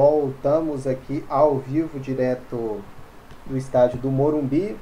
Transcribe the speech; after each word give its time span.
voltamos 0.00 0.86
aqui 0.86 1.22
ao 1.28 1.58
vivo, 1.58 2.00
direto 2.00 2.80
do 3.44 3.54
estádio 3.54 3.98
do 3.98 4.10
Morumbi. 4.10 4.74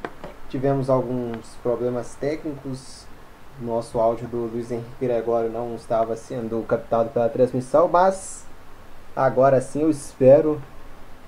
Tivemos 0.49 0.89
alguns 0.89 1.57
problemas 1.61 2.15
técnicos. 2.15 3.05
Nosso 3.61 3.99
áudio 3.99 4.29
do 4.29 4.37
Luiz 4.47 4.71
Henrique 4.71 4.89
Gregório 5.01 5.51
não 5.51 5.75
estava 5.75 6.15
sendo 6.15 6.65
captado 6.69 7.11
pela 7.11 7.29
transmissão, 7.29 7.89
mas 7.89 8.47
agora 9.17 9.61
sim 9.61 9.83
eu 9.83 9.91
espero 9.91 10.63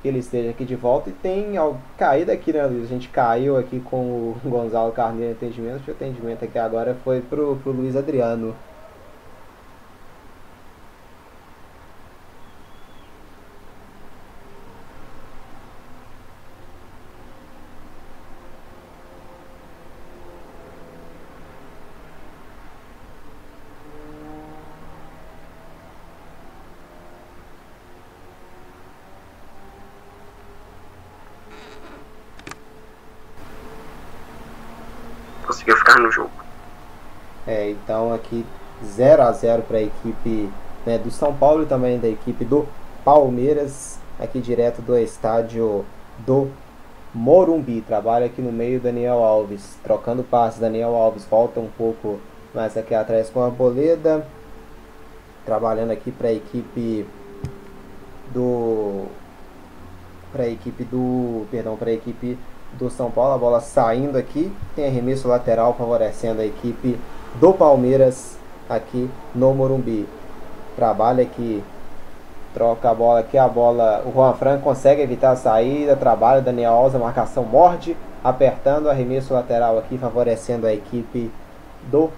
que 0.00 0.06
ele 0.06 0.20
esteja 0.20 0.50
aqui 0.50 0.64
de 0.64 0.76
volta. 0.76 1.10
E 1.10 1.12
tem 1.12 1.54
caído 1.98 2.30
aqui, 2.30 2.52
né, 2.52 2.64
Luiz? 2.64 2.84
A 2.84 2.86
gente 2.88 3.08
caiu 3.08 3.56
aqui 3.56 3.80
com 3.80 3.96
o 3.96 4.36
Gonzalo 4.48 4.92
Carneiro 4.92 5.32
atendimento. 5.32 5.88
O 5.88 5.90
atendimento 5.90 6.44
aqui 6.44 6.60
agora 6.60 6.96
foi 7.02 7.20
pro, 7.22 7.56
pro 7.56 7.72
Luiz 7.72 7.96
Adriano. 7.96 8.54
conseguiu 35.50 35.76
ficar 35.76 35.98
no 35.98 36.10
jogo. 36.10 36.30
É, 37.46 37.70
então 38.10 38.14
aqui 38.14 38.44
0 38.84 39.22
a 39.22 39.32
0 39.32 39.62
para 39.62 39.78
a 39.78 39.82
equipe 39.82 40.50
né, 40.84 40.98
do 40.98 41.10
São 41.10 41.32
Paulo 41.34 41.62
e 41.62 41.66
também 41.66 41.98
da 41.98 42.08
equipe 42.08 42.44
do 42.44 42.66
Palmeiras, 43.04 43.98
aqui 44.18 44.40
direto 44.40 44.82
do 44.82 44.96
estádio 44.96 45.84
do 46.18 46.50
Morumbi. 47.14 47.82
Trabalha 47.82 48.26
aqui 48.26 48.42
no 48.42 48.50
meio 48.50 48.80
Daniel 48.80 49.22
Alves, 49.22 49.78
trocando 49.82 50.22
passes. 50.22 50.60
Daniel 50.60 50.94
Alves 50.94 51.24
volta 51.24 51.60
um 51.60 51.68
pouco 51.78 52.18
mais 52.54 52.76
aqui 52.76 52.94
atrás 52.94 53.30
com 53.30 53.42
a 53.42 53.50
Boleda. 53.50 54.26
Trabalhando 55.44 55.90
aqui 55.90 56.10
para 56.10 56.28
a 56.28 56.32
equipe 56.32 57.06
do 58.32 59.06
para 60.32 60.44
a 60.44 60.48
equipe 60.48 60.84
do, 60.84 61.44
perdão, 61.50 61.76
para 61.76 61.90
a 61.90 61.92
equipe 61.92 62.38
do 62.78 62.88
São 62.88 63.10
Paulo. 63.10 63.34
A 63.34 63.38
bola 63.38 63.60
saindo 63.60 64.16
aqui. 64.16 64.52
Tem 64.76 64.86
arremesso 64.86 65.26
lateral 65.26 65.74
favorecendo 65.74 66.40
a 66.40 66.46
equipe 66.46 66.98
do 67.36 67.52
Palmeiras 67.52 68.38
aqui 68.68 69.08
no 69.34 69.52
Morumbi. 69.54 70.06
Trabalha 70.76 71.22
aqui. 71.22 71.62
Troca 72.54 72.90
a 72.90 72.94
bola 72.94 73.20
aqui. 73.20 73.38
A 73.38 73.46
bola. 73.46 74.02
O 74.06 74.12
Juan 74.12 74.34
Franco 74.34 74.64
consegue 74.64 75.02
evitar 75.02 75.32
a 75.32 75.36
saída. 75.36 75.96
Trabalha. 75.96 76.40
Daniel 76.40 76.72
Alves. 76.72 76.94
A 76.94 76.98
marcação 76.98 77.44
morde. 77.44 77.96
Apertando 78.22 78.86
o 78.86 78.90
arremesso 78.90 79.34
lateral 79.34 79.78
aqui. 79.78 79.98
Favorecendo 79.98 80.66
a 80.66 80.72
equipe 80.72 81.30
do 81.90 82.10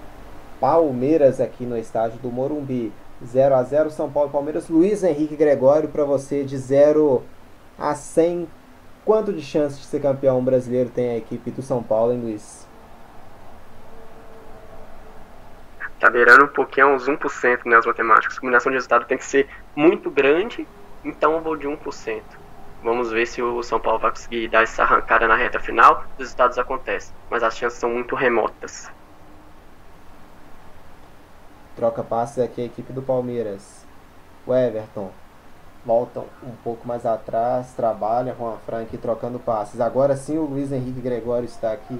Palmeiras 0.60 1.40
aqui 1.40 1.64
no 1.64 1.76
estádio 1.76 2.18
do 2.20 2.30
Morumbi. 2.30 2.92
0 3.24 3.54
a 3.54 3.62
0 3.62 3.90
São 3.90 4.10
Paulo 4.10 4.28
e 4.28 4.32
Palmeiras. 4.32 4.68
Luiz 4.68 5.02
Henrique 5.02 5.36
Gregório 5.36 5.88
para 5.88 6.04
você 6.04 6.44
de 6.44 6.56
0 6.56 7.22
a 7.78 7.94
100 7.94 8.48
Quanto 9.04 9.32
de 9.32 9.42
chance 9.42 9.80
de 9.80 9.84
ser 9.84 10.00
campeão 10.00 10.42
brasileiro 10.44 10.88
tem 10.88 11.10
a 11.10 11.16
equipe 11.16 11.50
do 11.50 11.60
São 11.60 11.82
Paulo, 11.82 12.12
hein, 12.12 12.20
Luiz? 12.20 12.68
Tá 16.02 16.10
beirando 16.10 16.46
um 16.46 16.48
pouquinho, 16.48 16.88
uns 16.88 17.06
1% 17.06 17.64
né, 17.64 17.76
as 17.76 17.86
matemáticas. 17.86 18.36
A 18.36 18.40
combinação 18.40 18.72
de 18.72 18.76
resultado 18.76 19.06
tem 19.06 19.16
que 19.16 19.24
ser 19.24 19.48
muito 19.76 20.10
grande, 20.10 20.66
então 21.04 21.34
eu 21.34 21.40
vou 21.40 21.56
de 21.56 21.68
1%. 21.68 22.22
Vamos 22.82 23.12
ver 23.12 23.24
se 23.24 23.40
o 23.40 23.62
São 23.62 23.78
Paulo 23.78 24.00
vai 24.00 24.10
conseguir 24.10 24.48
dar 24.48 24.64
essa 24.64 24.82
arrancada 24.82 25.28
na 25.28 25.36
reta 25.36 25.60
final. 25.60 26.04
Os 26.14 26.18
resultados 26.18 26.58
acontecem, 26.58 27.14
mas 27.30 27.44
as 27.44 27.56
chances 27.56 27.78
são 27.78 27.88
muito 27.88 28.16
remotas. 28.16 28.90
Troca 31.76 32.02
passes 32.02 32.40
aqui 32.40 32.62
a 32.62 32.64
equipe 32.64 32.92
do 32.92 33.00
Palmeiras. 33.00 33.86
O 34.44 34.52
Everton 34.52 35.12
voltam 35.86 36.26
um 36.42 36.56
pouco 36.64 36.84
mais 36.84 37.06
atrás, 37.06 37.74
trabalha 37.74 38.34
com 38.34 38.52
a 38.52 38.56
Frank 38.56 38.98
trocando 38.98 39.38
passes. 39.38 39.80
Agora 39.80 40.16
sim 40.16 40.36
o 40.36 40.46
Luiz 40.46 40.72
Henrique 40.72 41.00
Gregório 41.00 41.44
está 41.44 41.72
aqui 41.72 41.96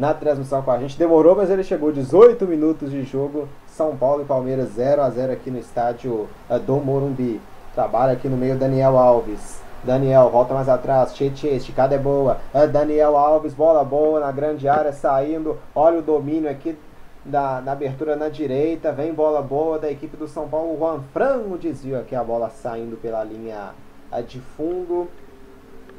na 0.00 0.14
transmissão 0.14 0.62
com 0.62 0.70
a 0.70 0.78
gente. 0.78 0.98
Demorou, 0.98 1.36
mas 1.36 1.50
ele 1.50 1.62
chegou 1.62 1.92
18 1.92 2.46
minutos 2.46 2.90
de 2.90 3.04
jogo. 3.04 3.46
São 3.66 3.94
Paulo 3.94 4.22
e 4.22 4.24
Palmeiras 4.24 4.70
0 4.70 5.02
a 5.02 5.10
0 5.10 5.32
aqui 5.34 5.50
no 5.50 5.58
estádio 5.58 6.26
uh, 6.48 6.58
do 6.58 6.76
Morumbi. 6.76 7.38
Trabalha 7.74 8.14
aqui 8.14 8.26
no 8.26 8.36
meio 8.36 8.56
Daniel 8.56 8.96
Alves. 8.96 9.60
Daniel 9.84 10.30
volta 10.30 10.54
mais 10.54 10.70
atrás, 10.70 11.12
Tietchan, 11.12 11.48
esticada 11.48 11.94
é 11.94 11.98
boa. 11.98 12.38
Uh, 12.54 12.66
Daniel 12.66 13.14
Alves, 13.14 13.52
bola 13.52 13.84
boa 13.84 14.20
na 14.20 14.32
grande 14.32 14.66
área, 14.66 14.90
saindo. 14.90 15.58
Olha 15.74 15.98
o 15.98 16.02
domínio 16.02 16.50
aqui 16.50 16.78
da, 17.22 17.58
abertura 17.58 18.16
na 18.16 18.30
direita, 18.30 18.92
vem 18.92 19.12
bola 19.12 19.42
boa 19.42 19.78
da 19.78 19.90
equipe 19.90 20.16
do 20.16 20.26
São 20.26 20.48
Paulo, 20.48 20.78
Juan 20.78 21.02
Fran, 21.12 21.42
o 21.50 21.58
desvio 21.58 22.00
aqui, 22.00 22.16
a 22.16 22.24
bola 22.24 22.48
saindo 22.48 22.96
pela 22.96 23.22
linha 23.22 23.74
de 24.26 24.40
fundo, 24.40 25.06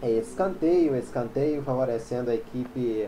é 0.01 0.09
escanteio, 0.09 0.95
escanteio 0.95 1.61
favorecendo 1.61 2.31
a 2.31 2.33
equipe 2.33 3.07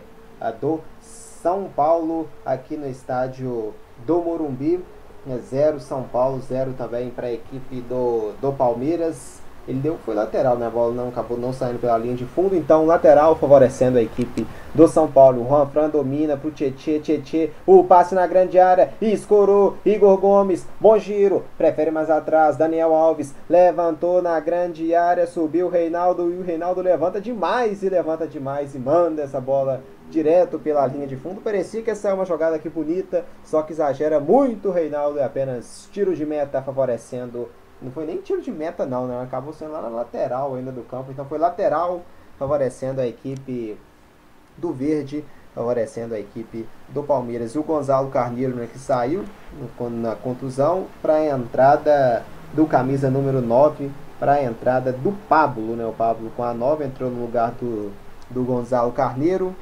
do 0.51 0.81
São 1.01 1.69
Paulo 1.75 2.27
aqui 2.45 2.77
no 2.77 2.89
estádio 2.89 3.73
do 4.05 4.21
Morumbi, 4.21 4.83
é 5.29 5.37
zero 5.37 5.79
São 5.79 6.03
Paulo, 6.03 6.41
zero 6.41 6.73
também 6.73 7.09
para 7.09 7.27
a 7.27 7.31
equipe 7.31 7.81
do, 7.81 8.33
do 8.41 8.51
Palmeiras, 8.51 9.41
ele 9.67 9.79
deu 9.79 9.97
foi 10.05 10.13
lateral, 10.13 10.57
né? 10.57 10.67
A 10.67 10.69
bola 10.69 10.93
não 10.93 11.09
acabou 11.09 11.37
não 11.37 11.53
saindo 11.53 11.79
pela 11.79 11.97
linha 11.97 12.15
de 12.15 12.25
fundo, 12.25 12.55
então 12.55 12.85
lateral 12.85 13.35
favorecendo 13.35 13.97
a 13.97 14.01
equipe 14.01 14.45
do 14.73 14.87
São 14.87 15.09
Paulo. 15.09 15.41
O 15.41 15.47
Juan 15.47 15.67
Fran 15.67 15.89
domina 15.89 16.35
pro 16.35 16.51
Tietê, 16.51 16.99
Tietê, 16.99 17.51
o 17.65 17.83
passe 17.83 18.13
na 18.13 18.27
grande 18.27 18.59
área, 18.59 18.93
escorou, 19.01 19.77
Igor 19.85 20.17
Gomes, 20.17 20.67
bom 20.79 20.97
giro, 20.97 21.43
prefere 21.57 21.91
mais 21.91 22.09
atrás, 22.09 22.57
Daniel 22.57 22.93
Alves, 22.93 23.33
levantou 23.49 24.21
na 24.21 24.39
grande 24.39 24.93
área, 24.93 25.27
subiu 25.27 25.67
o 25.67 25.69
Reinaldo 25.69 26.31
e 26.31 26.37
o 26.37 26.43
Reinaldo 26.43 26.81
levanta 26.81 27.21
demais 27.21 27.83
e 27.83 27.89
levanta 27.89 28.27
demais 28.27 28.75
e 28.75 28.79
manda 28.79 29.21
essa 29.21 29.39
bola 29.39 29.81
direto 30.09 30.59
pela 30.59 30.85
linha 30.85 31.07
de 31.07 31.15
fundo. 31.15 31.41
Parecia 31.41 31.81
que 31.81 31.89
essa 31.89 32.09
é 32.09 32.13
uma 32.13 32.25
jogada 32.25 32.55
aqui 32.55 32.69
bonita, 32.69 33.25
só 33.43 33.61
que 33.61 33.71
exagera 33.71 34.19
muito 34.19 34.69
o 34.69 34.71
Reinaldo, 34.71 35.19
é 35.19 35.23
apenas 35.23 35.87
tiro 35.91 36.15
de 36.15 36.25
meta 36.25 36.61
favorecendo 36.61 37.49
não 37.83 37.91
foi 37.91 38.05
nem 38.05 38.17
tiro 38.21 38.41
de 38.41 38.51
meta, 38.51 38.85
não, 38.85 39.05
né? 39.05 39.21
Acabou 39.21 39.53
sendo 39.53 39.73
lá 39.73 39.81
na 39.81 39.89
lateral 39.89 40.55
ainda 40.55 40.71
do 40.71 40.81
campo. 40.83 41.11
Então 41.11 41.25
foi 41.25 41.37
lateral, 41.37 42.01
favorecendo 42.39 43.01
a 43.01 43.05
equipe 43.05 43.77
do 44.57 44.71
Verde, 44.71 45.23
favorecendo 45.53 46.15
a 46.15 46.19
equipe 46.19 46.67
do 46.89 47.03
Palmeiras. 47.03 47.53
E 47.53 47.59
o 47.59 47.63
Gonzalo 47.63 48.09
Carneiro, 48.09 48.55
né, 48.55 48.67
que 48.71 48.79
saiu 48.79 49.25
na 49.91 50.15
contusão, 50.15 50.87
para 51.01 51.15
a 51.15 51.27
entrada 51.27 52.23
do 52.53 52.65
camisa 52.65 53.09
número 53.09 53.41
9, 53.41 53.91
para 54.19 54.33
a 54.33 54.43
entrada 54.43 54.93
do 54.93 55.11
Pablo, 55.27 55.75
né? 55.75 55.85
O 55.85 55.91
Pablo 55.91 56.31
com 56.37 56.43
a 56.43 56.53
9 56.53 56.85
entrou 56.85 57.11
no 57.11 57.21
lugar 57.21 57.51
do, 57.51 57.91
do 58.29 58.43
Gonzalo 58.43 58.93
Carneiro. 58.93 59.53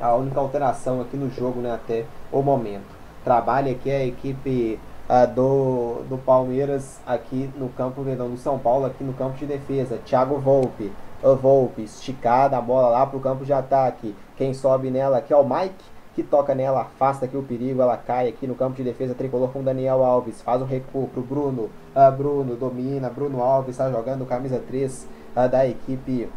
A 0.00 0.14
única 0.14 0.38
alteração 0.38 1.00
aqui 1.00 1.16
no 1.16 1.28
jogo, 1.28 1.60
né, 1.60 1.74
até 1.74 2.04
o 2.30 2.40
momento. 2.40 2.96
Trabalha 3.24 3.72
aqui 3.72 3.90
a 3.90 4.06
equipe 4.06 4.78
uh, 5.08 5.26
do, 5.26 6.02
do 6.08 6.18
Palmeiras 6.18 7.00
aqui 7.06 7.50
no 7.56 7.68
campo, 7.70 8.04
perdão, 8.04 8.28
do 8.28 8.36
São 8.36 8.58
Paulo 8.58 8.86
aqui 8.86 9.02
no 9.02 9.14
campo 9.14 9.36
de 9.38 9.46
defesa. 9.46 9.98
Thiago 10.04 10.38
Volpe, 10.38 10.92
o 11.22 11.34
Volpe, 11.34 11.82
esticada 11.82 12.56
a 12.56 12.60
bola 12.60 12.88
lá 12.88 13.06
pro 13.06 13.20
campo 13.20 13.44
de 13.44 13.52
ataque. 13.52 14.14
Quem 14.36 14.52
sobe 14.52 14.90
nela 14.90 15.18
aqui 15.18 15.32
é 15.32 15.36
o 15.36 15.48
Mike, 15.48 15.84
que 16.18 16.22
toca 16.24 16.52
nela, 16.52 16.80
afasta 16.80 17.26
aqui 17.26 17.36
o 17.36 17.42
perigo, 17.44 17.80
ela 17.80 17.96
cai 17.96 18.28
aqui 18.28 18.44
no 18.44 18.56
campo 18.56 18.76
de 18.76 18.82
defesa 18.82 19.14
tricolor 19.14 19.50
com 19.50 19.62
Daniel 19.62 20.04
Alves, 20.04 20.42
faz 20.42 20.60
o 20.60 20.64
recuo 20.64 21.06
pro 21.06 21.22
Bruno, 21.22 21.70
uh, 21.94 22.10
Bruno 22.16 22.56
domina, 22.56 23.08
Bruno 23.08 23.40
Alves 23.40 23.70
está 23.70 23.88
jogando 23.88 24.26
camisa 24.26 24.60
3 24.66 25.04
uh, 25.04 25.06
ah, 25.36 25.46
da 25.46 25.64
equipe 25.64 26.28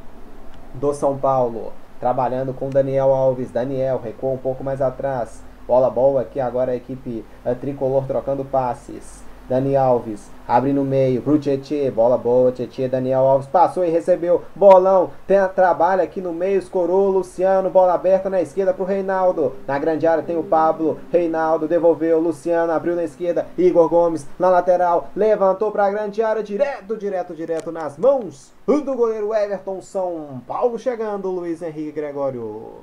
do 0.76 0.94
São 0.94 1.18
Paulo, 1.18 1.74
trabalhando 2.00 2.54
com 2.54 2.70
Daniel 2.70 3.12
Alves, 3.12 3.50
Daniel 3.50 4.00
recua 4.04 4.30
um 4.30 4.38
pouco 4.38 4.64
mais 4.64 4.84
atrás, 4.84 5.42
Bola 5.72 5.90
boa 5.90 6.20
aqui 6.20 6.38
agora 6.38 6.74
a 6.74 6.76
equipe 6.76 7.24
a 7.46 7.56
tricolor 7.56 8.04
trocando 8.04 8.44
passes. 8.44 9.24
Dani 9.48 9.74
Alves 9.78 10.30
abre 10.46 10.74
no 10.74 10.84
meio 10.84 11.22
pro 11.22 11.40
Tietê, 11.40 11.90
bola 11.90 12.18
boa, 12.18 12.52
Tietê, 12.52 12.90
Daniel 12.90 13.22
Alves 13.22 13.48
passou 13.48 13.86
e 13.86 13.90
recebeu, 13.90 14.42
bolão, 14.54 15.12
tem 15.26 15.38
a 15.38 15.48
trabalho 15.48 16.02
aqui 16.02 16.20
no 16.20 16.34
meio, 16.34 16.60
escorou, 16.60 17.10
Luciano, 17.10 17.70
bola 17.70 17.94
aberta 17.94 18.30
na 18.30 18.42
esquerda 18.42 18.74
pro 18.74 18.84
Reinaldo, 18.84 19.54
na 19.66 19.80
grande 19.80 20.06
área 20.06 20.22
tem 20.22 20.38
o 20.38 20.44
Pablo, 20.44 21.00
Reinaldo 21.10 21.70
devolveu, 21.70 22.20
Luciano 22.20 22.74
abriu 22.74 22.94
na 22.94 23.06
esquerda, 23.06 23.48
Igor 23.58 23.88
Gomes 23.88 24.28
na 24.38 24.50
lateral, 24.50 25.08
levantou 25.16 25.72
pra 25.72 25.90
grande 25.90 26.22
área, 26.22 26.44
direto, 26.44 26.98
direto, 26.98 27.34
direto 27.34 27.72
nas 27.72 27.98
mãos 27.98 28.52
do 28.68 28.94
goleiro 28.94 29.34
Everton, 29.34 29.82
São 29.82 30.42
Paulo 30.46 30.78
chegando, 30.78 31.32
Luiz 31.32 31.62
Henrique 31.62 31.94
Gregório 31.94 32.82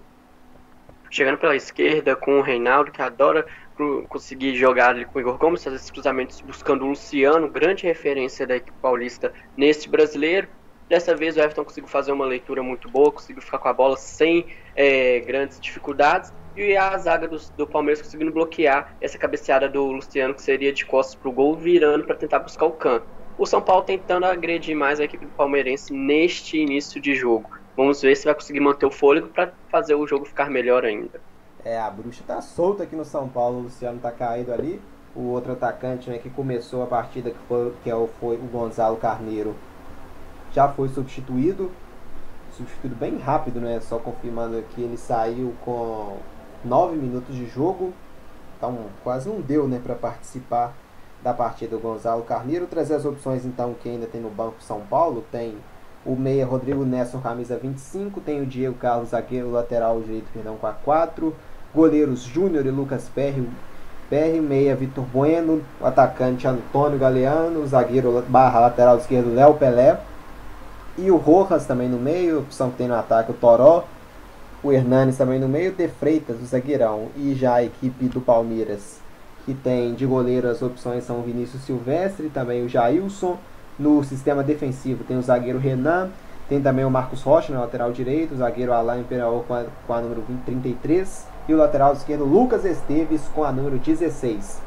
chegando 1.11 1.39
pela 1.39 1.57
esquerda 1.57 2.15
com 2.15 2.39
o 2.39 2.43
Reinaldo, 2.43 2.91
que 2.91 3.03
adora 3.03 3.47
conseguir 4.09 4.57
jogar 4.57 4.91
ali 4.91 5.05
com 5.05 5.19
o 5.19 5.21
Igor 5.21 5.39
Gomes, 5.39 5.63
fazer 5.63 5.77
esses 5.77 5.91
cruzamentos 5.91 6.41
buscando 6.41 6.85
o 6.85 6.89
Luciano, 6.89 7.49
grande 7.49 7.87
referência 7.87 8.47
da 8.47 8.57
equipe 8.57 8.77
paulista 8.83 9.33
neste 9.57 9.89
brasileiro. 9.89 10.49
Dessa 10.89 11.15
vez 11.15 11.37
o 11.37 11.41
Everton 11.41 11.65
conseguiu 11.65 11.89
fazer 11.89 12.13
uma 12.13 12.25
leitura 12.25 12.63
muito 12.63 12.89
boa, 12.89 13.13
conseguiu 13.13 13.43
ficar 13.43 13.59
com 13.59 13.69
a 13.69 13.73
bola 13.73 13.97
sem 13.97 14.47
é, 14.75 15.21
grandes 15.21 15.61
dificuldades. 15.61 16.33
E 16.57 16.77
a 16.77 16.97
zaga 16.99 17.29
do, 17.29 17.39
do, 17.57 17.67
Palmeiras 17.67 18.03
conseguindo 18.03 18.33
bloquear 18.33 18.97
essa 19.01 19.17
cabeceada 19.19 19.69
do 19.69 19.93
Luciano, 19.93 20.35
que 20.35 20.43
seria 20.43 20.73
de 20.73 20.85
costas 20.85 21.15
para 21.15 21.29
o 21.29 21.33
gol, 21.33 21.55
virando 21.55 22.05
para 22.05 22.17
tentar 22.17 22.41
buscar 22.41 22.67
o 22.67 22.73
canto. 22.73 23.07
O 23.37 23.47
São 23.47 23.61
Paulo 23.61 23.85
tentando 23.85 24.27
agredir 24.27 24.75
mais 24.75 24.99
a 24.99 25.05
equipe 25.05 25.27
palmeirense 25.27 25.93
neste 25.93 26.59
início 26.59 27.01
de 27.01 27.15
jogo. 27.15 27.58
Vamos 27.79 28.03
ver 28.03 28.17
se 28.17 28.25
vai 28.25 28.35
conseguir 28.35 28.59
manter 28.59 28.87
o 28.87 28.91
fôlego 28.91 29.29
para 29.29 29.53
fazer 29.71 29.95
o 29.95 30.05
jogo 30.05 30.25
ficar 30.25 30.51
melhor 30.51 30.85
ainda. 30.85 31.21
É, 31.65 31.79
a 31.79 31.89
bruxa 31.89 32.25
tá 32.27 32.41
solta 32.41 32.83
aqui 32.83 32.97
no 32.97 33.05
São 33.05 33.29
Paulo, 33.29 33.59
o 33.59 33.63
Luciano 33.63 34.01
tá 34.01 34.11
caído 34.11 34.53
ali. 34.53 34.83
O 35.15 35.29
outro 35.29 35.53
atacante 35.53 36.11
né, 36.11 36.19
que 36.19 36.29
começou 36.29 36.83
a 36.83 36.87
partida, 36.87 37.31
que 37.31 37.39
foi, 37.47 37.73
que 37.85 37.89
é 37.89 37.95
o, 37.95 38.09
foi 38.19 38.35
o 38.35 38.49
Gonzalo 38.49 38.97
Carneiro, 38.97 39.55
já 40.53 40.69
foi 40.69 40.89
substituído. 40.89 41.71
Substituído 42.57 42.97
bem 42.97 43.17
rápido, 43.17 43.61
né? 43.61 43.79
Só 43.79 44.01
confirmando 44.01 44.61
que 44.75 44.81
ele 44.83 44.97
saiu 44.97 45.55
com 45.65 46.17
9 46.65 46.97
minutos 46.97 47.33
de 47.33 47.47
jogo. 47.47 47.95
Então 48.57 48.87
quase 49.05 49.29
não 49.29 49.41
deu 49.41 49.69
né, 49.69 49.81
para 49.81 49.95
participar 49.95 50.75
da 51.23 51.33
partida 51.33 51.77
do 51.77 51.81
Gonzalo 51.81 52.25
Carneiro. 52.25 52.67
Trazer 52.67 52.95
as 52.95 53.05
opções 53.05 53.47
então 53.47 53.73
que 53.75 53.89
ainda 53.89 54.09
tem 54.09 54.21
no 54.21 54.31
banco 54.31 54.61
São 54.61 54.81
Paulo. 54.81 55.25
Tem 55.31 55.57
o 56.09 56.17
meia 56.17 56.47
Rodrigo 56.47 56.87
Nesson, 56.87 57.21
camisa 57.21 57.59
25. 57.59 58.21
Tem 58.23 58.41
o 58.41 58.47
Diego 58.47 58.75
Carlos, 58.77 59.11
zagueiro 59.11 59.51
lateral 59.51 60.01
direito, 60.01 60.27
perdão, 60.33 60.57
com 60.57 60.67
a 60.67 60.73
4. 60.73 61.37
Goleiros 61.75 62.23
Júnior 62.23 62.65
e 62.65 62.71
Lucas 62.71 63.11
Perry. 63.15 63.47
Perry, 64.09 64.41
meia 64.41 64.75
Vitor 64.75 65.05
Bueno, 65.05 65.63
atacante 65.83 66.49
Antônio 66.49 66.99
Galeano, 66.99 67.67
zagueiro 67.67 68.25
barra 68.27 68.61
lateral 68.61 68.97
esquerdo 68.97 69.35
Léo 69.35 69.55
Pelé. 69.55 70.01
E 70.97 71.11
o 71.11 71.17
Rojas 71.17 71.67
também 71.67 71.91
no 71.91 71.99
meio, 71.99 72.41
opção 72.41 72.71
que 72.71 72.79
tem 72.79 72.89
no 72.89 72.95
ataque 72.95 73.31
o 73.31 73.35
Toró. 73.35 73.85
O 74.63 74.73
Hernanes 74.73 75.19
também 75.19 75.39
no 75.39 75.47
meio, 75.47 75.73
De 75.73 75.89
Freitas, 75.89 76.41
o 76.41 76.47
zagueirão. 76.47 77.09
E 77.17 77.35
já 77.35 77.57
a 77.57 77.65
equipe 77.65 78.07
do 78.07 78.21
Palmeiras, 78.23 78.99
que 79.45 79.53
tem 79.53 79.95
de 79.95 80.07
goleiro 80.07 80.49
as 80.49 80.63
opções 80.63 81.05
são 81.05 81.21
o 81.21 81.23
Vinícius 81.23 81.63
Silvestre, 81.63 82.31
também 82.31 82.65
o 82.65 82.69
Jailson. 82.69 83.37
No 83.79 84.03
sistema 84.03 84.43
defensivo 84.43 85.05
tem 85.05 85.17
o 85.17 85.23
zagueiro 85.23 85.59
Renan, 85.59 86.11
tem 86.49 86.61
também 86.61 86.85
o 86.85 86.91
Marcos 86.91 87.23
Rocha 87.23 87.53
na 87.53 87.61
lateral 87.61 87.93
direito, 87.93 88.35
o 88.35 88.37
zagueiro 88.37 88.73
Alain 88.73 89.01
Imperial 89.01 89.45
com 89.47 89.55
a, 89.55 89.65
com 89.87 89.93
a 89.93 90.01
número 90.01 90.23
20, 90.27 90.45
33 90.45 91.27
e 91.49 91.55
o 91.55 91.57
lateral 91.57 91.93
esquerdo 91.93 92.25
Lucas 92.25 92.65
Esteves 92.65 93.23
com 93.35 93.45
a 93.45 93.53
número 93.53 93.79
16. 93.79 94.61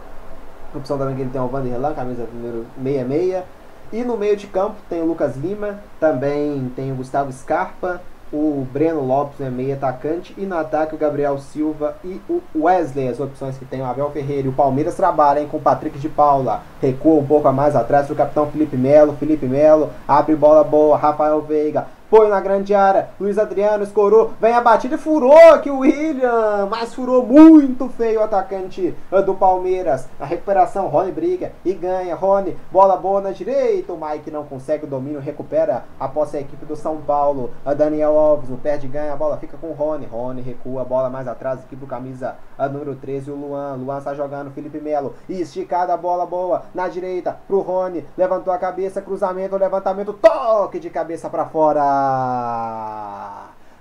A 0.74 0.78
opção 0.78 0.98
também 0.98 1.16
que 1.16 1.22
ele 1.22 1.30
tem 1.30 1.42
o 1.42 1.48
Vanderlan, 1.48 1.94
camisa 1.94 2.26
número 2.34 2.66
66. 2.82 3.44
E 3.92 4.04
no 4.06 4.16
meio 4.16 4.38
de 4.38 4.48
campo 4.48 4.78
tem 4.90 5.02
o 5.02 5.06
Lucas 5.06 5.36
Lima, 5.36 5.82
também 6.00 6.72
tem 6.76 6.94
o 6.94 6.96
Gustavo 6.96 7.32
Scarpa, 7.34 8.02
o 8.32 8.66
Breno 8.72 9.06
Lopes, 9.06 9.40
né, 9.40 9.50
meio 9.50 9.74
atacante, 9.74 10.34
e 10.38 10.46
no 10.46 10.58
ataque 10.58 10.96
o 10.96 10.98
Gabriel 10.98 11.38
Silva 11.38 11.96
e 12.04 12.22
o 12.30 12.42
Wesley, 12.56 13.10
as 13.10 13.20
opções 13.20 13.58
que 13.58 13.66
tem 13.66 13.82
o 13.82 13.86
Abel 13.86 14.10
Ferreira. 14.12 14.48
E 14.48 14.50
o 14.50 14.54
Palmeiras 14.54 14.96
trabalha 14.96 15.40
hein, 15.40 15.48
com 15.50 15.58
o 15.58 15.62
Patrick 15.62 16.00
de 16.00 16.10
Paula, 16.10 16.64
recua 16.82 17.20
um 17.20 17.26
pouco 17.26 17.48
a 17.48 17.52
mais 17.52 17.76
atrás 17.76 18.10
o 18.10 18.16
capitão 18.16 18.50
Felipe 18.50 18.78
Melo, 18.78 19.16
Felipe 19.18 19.46
Melo, 19.46 19.90
abre 20.08 20.36
bola 20.36 20.64
boa, 20.64 20.98
Rafael 20.98 21.42
Veiga, 21.42 21.88
põe 22.12 22.28
na 22.28 22.42
grande 22.42 22.76
área, 22.76 23.08
Luiz 23.18 23.38
Adriano 23.38 23.86
escorou, 23.86 24.34
vem 24.42 24.52
a 24.52 24.60
batida 24.60 24.96
e 24.96 24.98
furou 24.98 25.54
aqui 25.54 25.70
o 25.70 25.80
William, 25.80 26.68
mas 26.70 26.94
furou 26.94 27.26
muito 27.26 27.88
feio 27.88 28.20
o 28.20 28.24
atacante 28.24 28.94
eh, 29.10 29.22
do 29.22 29.34
Palmeiras. 29.34 30.10
A 30.20 30.26
recuperação, 30.26 30.90
Rony 30.90 31.14
briga 31.14 31.54
e 31.64 31.74
ganha, 31.74 32.14
Rony, 32.14 32.58
bola 32.70 32.98
boa 32.98 33.22
na 33.22 33.32
direita, 33.32 33.94
o 33.94 33.98
Mike 33.98 34.30
não 34.30 34.44
consegue 34.44 34.84
o 34.84 34.90
domínio, 34.90 35.22
recupera 35.22 35.86
após 35.98 36.36
a 36.36 36.42
equipe 36.42 36.66
do 36.66 36.76
São 36.76 36.98
Paulo. 36.98 37.52
A 37.66 37.74
Daniel 37.74 38.18
Alves, 38.18 38.50
o 38.50 38.58
perde 38.58 38.90
ganha, 38.90 39.14
a 39.14 39.16
bola 39.16 39.38
fica 39.38 39.56
com 39.56 39.68
o 39.68 39.74
Rony, 39.74 40.06
Rony 40.06 40.42
recua, 40.42 40.82
a 40.82 40.86
bola 40.86 41.10
mais 41.10 41.30
atrás 41.30 41.62
aqui 41.62 41.78
pro 41.78 41.88
camisa 41.88 42.36
a 42.58 42.68
número 42.68 42.94
13, 42.94 43.32
o 43.32 43.36
Luan, 43.36 43.76
Luan 43.76 44.00
está 44.00 44.14
jogando, 44.14 44.52
Felipe 44.52 44.82
Melo, 44.82 45.16
esticada 45.30 45.94
a 45.94 45.98
bola 45.98 46.26
boa 46.26 46.64
na 46.76 46.90
direita 46.90 47.38
pro 47.48 47.62
Rony, 47.62 48.06
levantou 48.18 48.52
a 48.52 48.58
cabeça, 48.58 49.02
cruzamento, 49.02 49.56
levantamento, 49.56 50.12
toque 50.12 50.78
de 50.78 50.90
cabeça 50.90 51.30
para 51.30 51.46
fora. 51.46 52.01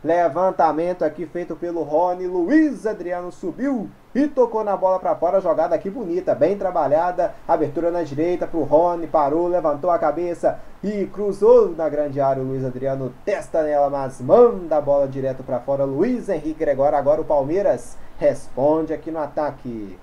Levantamento 0.03 1.05
aqui 1.05 1.27
feito 1.27 1.55
pelo 1.55 1.83
Rony. 1.83 2.27
Luiz 2.27 2.87
Adriano 2.87 3.31
subiu 3.31 3.91
e 4.15 4.27
tocou 4.27 4.65
na 4.65 4.75
bola 4.75 4.99
para 4.99 5.15
fora. 5.15 5.43
Jogada 5.43 5.75
aqui 5.75 5.91
bonita, 5.91 6.35
bem 6.35 6.57
trabalhada. 6.57 7.35
Abertura 7.47 7.91
na 7.91 8.03
direita 8.03 8.47
para 8.47 8.59
o 8.59 8.65
Rony. 8.65 9.07
Parou, 9.07 9.47
levantou 9.47 9.91
a 9.91 9.99
cabeça 9.99 10.59
e 10.83 11.05
cruzou 11.05 11.75
na 11.77 11.87
grande 11.89 12.19
área. 12.19 12.43
O 12.43 12.47
Luiz 12.47 12.65
Adriano 12.65 13.13
testa 13.27 13.63
nela, 13.63 13.91
mas 13.91 14.23
manda 14.23 14.79
a 14.79 14.81
bola 14.81 15.07
direto 15.07 15.43
para 15.43 15.61
fora. 15.61 15.85
Luiz 15.85 16.31
Henrique 16.31 16.61
Gregório. 16.61 16.97
Agora 16.97 17.21
o 17.21 17.25
Palmeiras 17.27 17.99
responde 18.19 18.95
aqui 18.95 19.11
no 19.11 19.19
ataque 19.19 19.99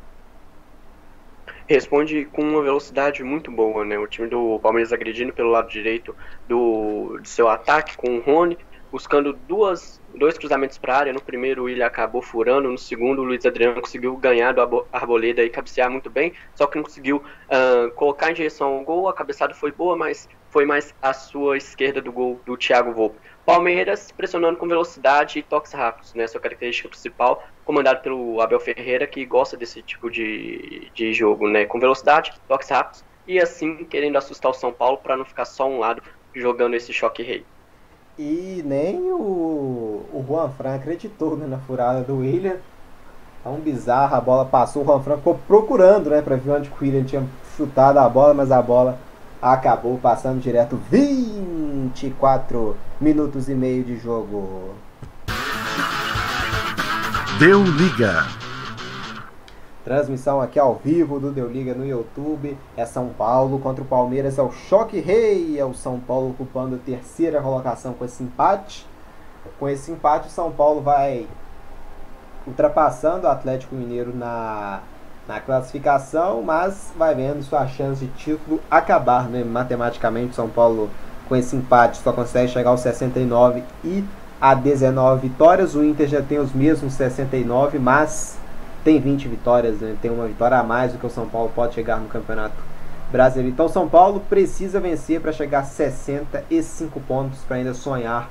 responde 1.68 2.26
com 2.26 2.42
uma 2.42 2.62
velocidade 2.62 3.24
muito 3.24 3.52
boa, 3.52 3.84
né? 3.84 4.00
O 4.00 4.08
time 4.08 4.28
do 4.28 4.60
Palmeiras 4.60 4.94
agredindo 4.94 5.34
pelo 5.34 5.50
lado 5.50 5.70
direito 5.70 6.16
do, 6.48 7.20
do 7.22 7.28
seu 7.28 7.50
ataque 7.50 7.98
com 7.98 8.18
o 8.18 8.22
Rony, 8.22 8.58
buscando 8.90 9.34
duas, 9.34 10.02
dois 10.16 10.38
cruzamentos 10.38 10.78
para 10.78 10.94
a 10.94 10.98
área. 10.98 11.14
No 11.14 11.22
primeiro, 11.22 11.68
ele 11.68 11.84
acabou 11.84 12.22
furando, 12.22 12.70
no 12.70 12.78
segundo, 12.78 13.22
o 13.22 13.26
Luiz 13.26 13.46
Adriano 13.46 13.82
conseguiu 13.82 14.16
ganhar 14.16 14.54
do 14.54 14.86
Arboleda 14.92 15.44
e 15.44 15.50
cabecear 15.50 15.92
muito 15.92 16.10
bem, 16.10 16.34
só 16.56 16.66
que 16.68 16.78
não 16.78 16.84
conseguiu 16.84 17.18
uh, 17.18 17.92
colocar 17.92 18.32
em 18.32 18.34
direção 18.34 18.74
ao 18.76 18.84
gol. 18.84 19.10
A 19.10 19.14
cabeçada 19.14 19.54
foi 19.54 19.72
boa, 19.72 19.98
mas 19.98 20.30
foi 20.50 20.66
mais 20.66 20.96
à 21.02 21.14
sua 21.14 21.58
esquerda 21.58 22.02
do 22.02 22.12
gol 22.12 22.40
do 22.46 22.56
Thiago 22.56 22.94
Volpe. 22.94 23.18
Palmeiras 23.46 24.12
pressionando 24.12 24.58
com 24.58 24.68
velocidade 24.68 25.40
e 25.40 25.44
toques 25.44 25.72
rápidos, 25.74 26.14
né? 26.14 26.28
Sua 26.28 26.42
característica 26.42 26.90
principal, 26.90 27.46
comandado 27.68 28.00
pelo 28.00 28.40
Abel 28.40 28.62
Ferreira, 28.62 29.06
que 29.06 29.26
gosta 29.26 29.58
desse 29.58 29.82
tipo 29.82 30.10
de, 30.10 30.90
de 30.96 31.14
jogo, 31.14 31.50
né? 31.50 31.66
Com 31.66 31.82
velocidade, 31.82 32.32
toques 32.48 32.70
rápidos 32.70 33.04
e 33.28 33.38
assim 33.40 33.84
querendo 33.84 34.18
assustar 34.18 34.50
o 34.50 34.54
São 34.54 34.72
Paulo 34.72 34.98
para 34.98 35.18
não 35.18 35.26
ficar 35.26 35.44
só 35.44 35.68
um 35.70 35.80
lado 35.80 36.02
jogando 36.34 36.76
esse 36.76 36.94
choque 36.94 37.22
rei. 37.22 37.46
E 38.18 38.64
nem 38.66 39.12
o, 39.12 40.06
o 40.14 40.26
Juan 40.26 40.50
Fran 40.52 40.76
acreditou 40.76 41.36
né, 41.36 41.46
na 41.46 41.58
furada 41.60 42.02
do 42.02 42.20
William. 42.20 42.56
Tão 43.44 43.56
bizarra, 43.56 44.18
a 44.18 44.22
bola 44.22 44.46
passou, 44.46 44.84
o 44.84 44.86
Juan 44.86 45.02
Fran 45.02 45.18
ficou 45.18 45.38
procurando, 45.46 46.10
né, 46.10 46.22
para 46.22 46.38
ver 46.38 46.52
onde 46.52 46.70
o 46.70 46.74
William 46.82 47.04
tinha 47.04 47.28
chutado 47.58 48.00
a 48.00 48.08
bola, 48.08 48.34
mas 48.34 48.50
a 48.50 48.62
bola 48.62 48.98
acabou 49.42 49.98
passando 49.98 50.40
direto 50.40 50.78
24 50.90 52.78
minutos 53.00 53.50
e 53.50 53.54
meio 53.54 53.84
de 53.84 53.98
jogo. 53.98 54.74
Deu 57.40 57.64
liga. 57.64 58.26
Transmissão 59.86 60.42
aqui 60.42 60.58
ao 60.58 60.74
vivo 60.74 61.20
do 61.20 61.32
Deu 61.32 61.48
Liga 61.48 61.76
no 61.76 61.86
YouTube. 61.86 62.58
É 62.76 62.84
São 62.84 63.10
Paulo 63.10 63.60
contra 63.60 63.84
o 63.84 63.88
Palmeiras. 63.88 64.40
É 64.40 64.42
o 64.42 64.52
choque 64.52 65.00
rei. 65.00 65.60
É 65.60 65.64
o 65.64 65.72
São 65.72 66.00
Paulo 66.00 66.32
ocupando 66.32 66.78
a 66.78 66.80
terceira 66.80 67.40
colocação 67.40 67.94
com 67.94 68.04
esse 68.04 68.24
empate. 68.24 68.88
Com 69.60 69.70
esse 69.70 69.92
empate, 69.92 70.30
o 70.30 70.32
São 70.32 70.52
Paulo 70.52 70.82
vai 70.82 71.28
ultrapassando 72.48 73.28
o 73.28 73.30
Atlético 73.30 73.76
Mineiro 73.76 74.16
na 74.16 74.82
na 75.28 75.42
classificação, 75.42 76.42
mas 76.42 76.94
vai 76.98 77.14
vendo 77.14 77.44
sua 77.44 77.68
chance 77.68 78.06
de 78.06 78.12
título 78.14 78.62
acabar, 78.72 79.28
né? 79.28 79.44
Matematicamente, 79.44 80.34
São 80.34 80.48
Paulo 80.50 80.90
com 81.28 81.36
esse 81.36 81.56
empate 81.56 81.98
só 81.98 82.14
consegue 82.14 82.50
chegar 82.50 82.70
aos 82.70 82.80
69 82.80 83.62
e 83.84 84.06
a 84.40 84.54
19 84.54 85.28
vitórias. 85.28 85.76
O 85.76 85.84
Inter 85.84 86.08
já 86.08 86.22
tem 86.22 86.40
os 86.40 86.54
mesmos 86.54 86.94
69, 86.94 87.80
mas 87.80 88.38
tem 88.84 89.00
20 89.00 89.28
vitórias, 89.28 89.80
né? 89.80 89.96
tem 90.02 90.12
uma 90.12 90.28
vitória 90.28 90.58
a 90.58 90.64
mais 90.64 90.94
do 90.94 91.00
que 91.00 91.06
o 91.06 91.10
São 91.10 91.28
Paulo 91.28 91.52
pode 91.54 91.74
chegar 91.74 92.00
no 92.00 92.08
Campeonato 92.08 92.56
Brasileiro. 93.12 93.52
Então, 93.52 93.68
São 93.68 93.88
Paulo 93.88 94.22
precisa 94.30 94.80
vencer 94.80 95.20
para 95.20 95.32
chegar 95.32 95.60
a 95.60 95.64
65 95.64 97.00
pontos 97.02 97.40
para 97.48 97.58
ainda 97.58 97.74
sonhar 97.74 98.30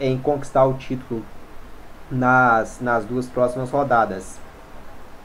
em 0.00 0.18
conquistar 0.18 0.64
o 0.64 0.74
título 0.74 1.22
nas, 2.10 2.80
nas 2.80 3.04
duas 3.04 3.26
próximas 3.26 3.70
rodadas 3.70 4.40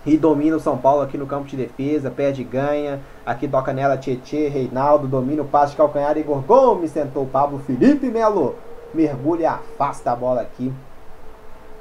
e 0.07 0.17
domina 0.17 0.55
o 0.55 0.60
São 0.60 0.77
Paulo 0.77 1.01
aqui 1.01 1.17
no 1.17 1.27
campo 1.27 1.48
de 1.48 1.57
defesa, 1.57 2.10
perde 2.10 2.41
e 2.41 2.46
ganha. 2.46 3.01
Aqui 3.25 3.46
toca 3.46 3.74
nela 3.74 3.98
Tietê, 3.98 4.48
Reinaldo, 4.48 5.05
domina 5.05 5.41
o 5.41 5.46
passe 5.46 5.72
de 5.72 5.77
calcanhar, 5.77 6.17
Igor 6.17 6.39
Gomes 6.39 6.91
sentou 6.91 7.24
o 7.24 7.27
Pablo 7.27 7.60
Felipe 7.60 8.07
Melo. 8.07 8.55
Mergulha 8.94 9.41
e 9.41 9.46
afasta 9.46 10.12
a 10.12 10.15
bola 10.15 10.41
aqui 10.41 10.74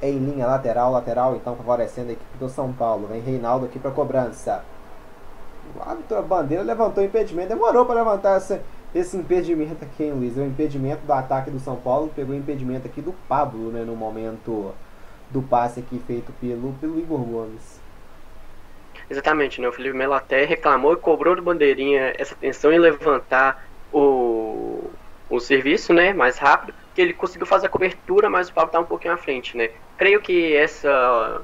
em 0.03 0.19
linha 0.19 0.47
lateral, 0.47 0.93
lateral 0.93 1.37
então 1.37 1.57
favorecendo 1.57 2.11
a 2.11 2.13
equipe 2.13 2.39
do 2.39 2.49
São 2.49 2.73
Paulo. 2.73 3.07
Vem 3.07 3.21
Reinaldo 3.21 3.67
aqui 3.67 3.79
para 3.79 3.91
cobrança. 3.91 4.65
A 5.81 6.23
bandeira 6.23 6.63
levantou 6.63 7.03
o 7.03 7.07
impedimento, 7.07 7.49
demorou 7.49 7.85
para 7.85 7.97
levantar 7.97 8.37
essa, 8.37 8.63
esse 8.95 9.17
impedimento 9.17 9.85
aqui, 9.85 10.05
hein, 10.05 10.13
Luiz? 10.13 10.37
O 10.37 10.43
impedimento 10.43 11.05
do 11.05 11.13
ataque 11.13 11.51
do 11.51 11.59
São 11.59 11.77
Paulo 11.77 12.11
pegou 12.15 12.35
o 12.35 12.39
impedimento 12.39 12.87
aqui 12.87 13.01
do 13.01 13.13
Pablo, 13.29 13.71
né, 13.71 13.83
no 13.83 13.97
momento 13.97 14.73
do 15.31 15.43
passe 15.43 15.81
aqui 15.81 16.01
feito 16.07 16.33
pelo, 16.41 16.73
pelo 16.75 16.99
Igor 16.99 17.19
Gomes. 17.19 17.81
Exatamente, 19.11 19.61
né? 19.61 19.69
O 19.69 19.73
Felipe 19.73 19.97
Melo 19.97 20.15
até 20.15 20.45
reclamou 20.45 20.93
e 20.93 20.97
cobrou 20.97 21.37
do 21.37 21.43
Bandeirinha 21.43 22.13
essa 22.19 22.35
tensão 22.35 22.73
em 22.73 22.79
levantar 22.79 23.65
o, 23.93 24.91
o 25.29 25.41
serviço, 25.41 25.93
né? 25.93 26.13
Mais 26.13 26.39
rápido, 26.39 26.77
que 26.97 27.03
ele 27.03 27.13
conseguiu 27.13 27.47
fazer 27.47 27.67
a 27.67 27.69
cobertura, 27.69 28.31
mas 28.31 28.49
o 28.49 28.55
Pablo 28.55 28.73
tá 28.73 28.81
um 28.81 28.85
pouquinho 28.85 29.13
à 29.13 29.19
frente, 29.19 29.55
né? 29.55 29.69
Creio 29.99 30.19
que 30.23 30.57
essa 30.57 31.43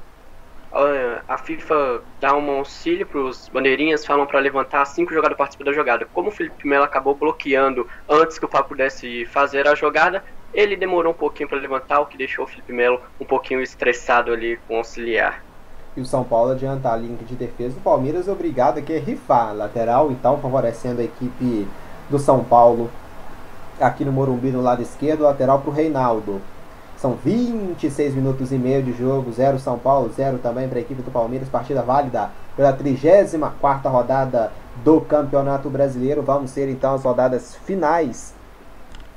a 1.27 1.37
FIFA 1.37 2.01
dá 2.19 2.35
um 2.35 2.49
auxílio 2.49 3.05
para 3.05 3.19
os 3.19 3.47
bandeirinhas, 3.49 4.03
falam 4.03 4.25
para 4.25 4.39
levantar 4.39 4.83
cinco 4.85 5.13
jogadores 5.13 5.37
participando 5.37 5.67
da 5.67 5.73
jogada. 5.73 6.07
Como 6.11 6.29
o 6.29 6.31
Felipe 6.31 6.67
Melo 6.67 6.83
acabou 6.83 7.13
bloqueando 7.13 7.87
antes 8.09 8.39
que 8.39 8.45
o 8.45 8.47
Fábio 8.47 8.69
pudesse 8.69 9.25
fazer 9.27 9.67
a 9.67 9.75
jogada, 9.75 10.23
ele 10.51 10.75
demorou 10.75 11.11
um 11.11 11.15
pouquinho 11.15 11.47
para 11.47 11.59
levantar, 11.59 11.99
o 11.99 12.07
que 12.07 12.17
deixou 12.17 12.45
o 12.45 12.47
Felipe 12.47 12.73
Melo 12.73 12.99
um 13.19 13.25
pouquinho 13.25 13.61
estressado 13.61 14.33
ali 14.33 14.57
com 14.67 14.73
o 14.73 14.77
auxiliar. 14.77 15.43
E 15.95 16.01
o 16.01 16.05
São 16.05 16.23
Paulo 16.23 16.53
adianta 16.53 16.91
a 16.91 16.97
linha 16.97 17.17
de 17.17 17.35
defesa 17.35 17.75
do 17.75 17.81
Palmeiras, 17.81 18.27
obrigado 18.27 18.79
aqui 18.79 18.97
a 18.97 18.99
rifar. 18.99 19.55
Lateral, 19.55 20.11
então, 20.11 20.41
favorecendo 20.41 21.01
a 21.01 21.03
equipe 21.03 21.67
do 22.09 22.17
São 22.17 22.43
Paulo 22.43 22.89
aqui 23.79 24.05
no 24.05 24.11
Morumbi 24.11 24.51
no 24.51 24.61
lado 24.61 24.81
esquerdo, 24.81 25.23
lateral 25.23 25.59
para 25.59 25.69
o 25.69 25.73
Reinaldo. 25.73 26.41
São 26.97 27.15
26 27.15 28.15
minutos 28.15 28.51
e 28.53 28.57
meio 28.57 28.81
de 28.81 28.93
jogo, 28.93 29.31
0 29.31 29.59
São 29.59 29.77
Paulo, 29.77 30.09
0 30.15 30.37
também 30.37 30.69
para 30.69 30.77
a 30.77 30.81
equipe 30.81 31.01
do 31.01 31.11
Palmeiras, 31.11 31.49
partida 31.49 31.81
válida 31.81 32.29
pela 32.55 32.71
34 32.71 33.91
rodada 33.91 34.53
do 34.83 35.01
Campeonato 35.01 35.69
Brasileiro. 35.69 36.21
Vamos 36.21 36.51
ser 36.51 36.69
então 36.69 36.95
as 36.95 37.03
rodadas 37.03 37.55
finais. 37.65 38.33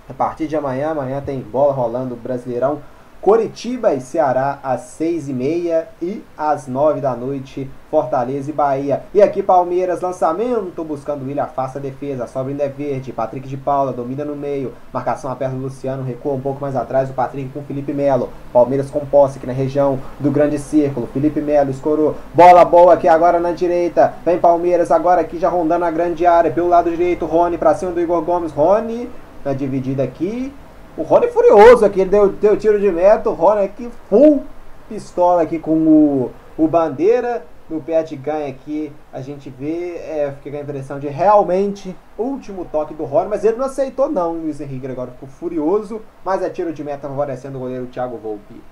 A 0.08 0.14
partir 0.14 0.48
de 0.48 0.56
amanhã, 0.56 0.90
amanhã 0.90 1.22
tem 1.24 1.40
bola 1.40 1.72
rolando 1.72 2.16
Brasileirão 2.16 2.80
Coritiba 3.20 3.92
e 3.92 4.00
Ceará 4.00 4.60
às 4.62 4.82
6h30 5.00 5.84
e 6.00 6.22
às 6.38 6.68
9 6.68 7.00
da 7.00 7.16
noite, 7.16 7.68
Fortaleza 7.90 8.50
e 8.50 8.52
Bahia. 8.52 9.02
E 9.12 9.20
aqui 9.20 9.42
Palmeiras, 9.42 10.00
lançamento, 10.00 10.84
buscando 10.84 11.22
o 11.22 11.26
William, 11.26 11.42
afasta 11.42 11.78
a 11.78 11.82
defesa, 11.82 12.26
sobra 12.26 12.52
ainda 12.52 12.64
é 12.64 12.68
verde, 12.68 13.12
Patrick 13.12 13.48
de 13.48 13.56
Paula 13.56 13.92
domina 13.92 14.24
no 14.24 14.36
meio, 14.36 14.74
marcação 14.92 15.30
aperta 15.30 15.56
do 15.56 15.62
Luciano, 15.62 16.04
recua 16.04 16.34
um 16.34 16.40
pouco 16.40 16.60
mais 16.60 16.76
atrás, 16.76 17.10
o 17.10 17.14
Patrick 17.14 17.48
com 17.50 17.62
Felipe 17.62 17.92
Melo. 17.92 18.28
Palmeiras 18.52 18.90
com 18.90 19.00
posse 19.00 19.38
aqui 19.38 19.46
na 19.46 19.52
região 19.52 19.98
do 20.20 20.30
grande 20.30 20.58
círculo, 20.58 21.08
Felipe 21.08 21.40
Melo 21.40 21.70
escorou, 21.70 22.14
bola 22.32 22.64
boa 22.64 22.94
aqui 22.94 23.08
agora 23.08 23.40
na 23.40 23.50
direita, 23.50 24.14
vem 24.24 24.38
Palmeiras 24.38 24.90
agora 24.90 25.20
aqui 25.20 25.38
já 25.38 25.48
rondando 25.48 25.84
a 25.84 25.90
grande 25.90 26.24
área, 26.24 26.50
pelo 26.50 26.68
lado 26.68 26.90
direito, 26.90 27.26
Rony 27.26 27.58
pra 27.58 27.74
cima 27.74 27.90
do 27.90 28.00
Igor 28.00 28.22
Gomes, 28.22 28.52
Rony 28.52 29.10
na 29.44 29.52
dividida 29.52 30.02
aqui, 30.02 30.52
o 30.96 31.02
Rony 31.02 31.28
furioso 31.28 31.84
aqui, 31.84 32.00
ele 32.00 32.10
deu, 32.10 32.28
deu 32.28 32.56
tiro 32.56 32.80
de 32.80 32.90
meta. 32.90 33.28
O 33.28 33.34
Rony 33.34 33.64
aqui, 33.64 33.90
full 34.08 34.44
pistola 34.88 35.42
aqui 35.42 35.58
com 35.58 35.76
o, 35.76 36.30
o 36.56 36.66
Bandeira. 36.66 37.44
No 37.68 37.80
de 37.80 38.14
ganha 38.14 38.46
aqui, 38.48 38.92
a 39.12 39.20
gente 39.20 39.50
vê, 39.50 39.96
é, 39.96 40.32
fica 40.38 40.52
com 40.52 40.56
a 40.56 40.60
impressão 40.60 41.00
de 41.00 41.08
realmente 41.08 41.96
último 42.16 42.64
toque 42.64 42.94
do 42.94 43.02
Rony, 43.02 43.28
mas 43.28 43.44
ele 43.44 43.56
não 43.56 43.66
aceitou 43.66 44.08
não, 44.08 44.34
o 44.34 44.42
Luiz 44.42 44.60
Henrique 44.60 44.86
agora 44.86 45.10
ficou 45.10 45.28
furioso, 45.28 46.00
mas 46.24 46.42
é 46.42 46.48
tiro 46.48 46.72
de 46.72 46.84
meta 46.84 47.08
favorecendo 47.08 47.58
o 47.58 47.62
goleiro 47.62 47.86
Thiago 47.86 48.18
Volpi. 48.18 48.62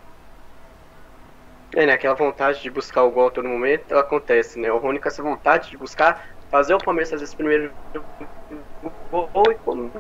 É, 1.75 1.87
né, 1.87 1.93
aquela 1.93 2.15
vontade 2.15 2.63
de 2.63 2.71
buscar 2.71 3.03
o 3.03 3.11
gol 3.11 3.27
a 3.27 3.31
todo 3.33 3.49
momento 3.49 3.99
acontece, 3.99 4.61
né, 4.61 4.71
o 4.71 4.79
Rony 4.79 5.01
com 5.01 5.09
essa 5.09 5.25
vontade 5.25 5.71
de 5.71 5.77
buscar 5.77 6.29
fazer 6.49 6.73
o 6.75 6.79
Palmeiras 6.79 7.11
fazer 7.11 7.25
esse 7.25 7.35
primeiro 7.35 7.73
gol 9.23 9.53
e 9.53 9.55
como 9.57 9.91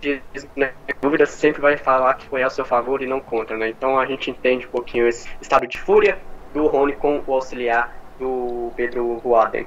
diz, 0.00 0.22
né, 0.56 0.72
dúvida 1.00 1.26
sempre 1.26 1.60
vai 1.60 1.76
falar 1.76 2.14
que 2.14 2.26
foi 2.26 2.42
a 2.42 2.50
seu 2.50 2.64
favor 2.64 3.02
e 3.02 3.06
não 3.06 3.20
contra, 3.20 3.56
né? 3.56 3.68
Então 3.68 3.98
a 3.98 4.06
gente 4.06 4.30
entende 4.30 4.66
um 4.66 4.70
pouquinho 4.70 5.06
esse 5.06 5.28
estado 5.40 5.66
de 5.66 5.78
fúria 5.78 6.18
do 6.52 6.66
Rony 6.66 6.94
com 6.94 7.22
o 7.26 7.34
auxiliar 7.34 7.94
do 8.18 8.70
Pedro 8.74 9.18
Ruaden. 9.18 9.66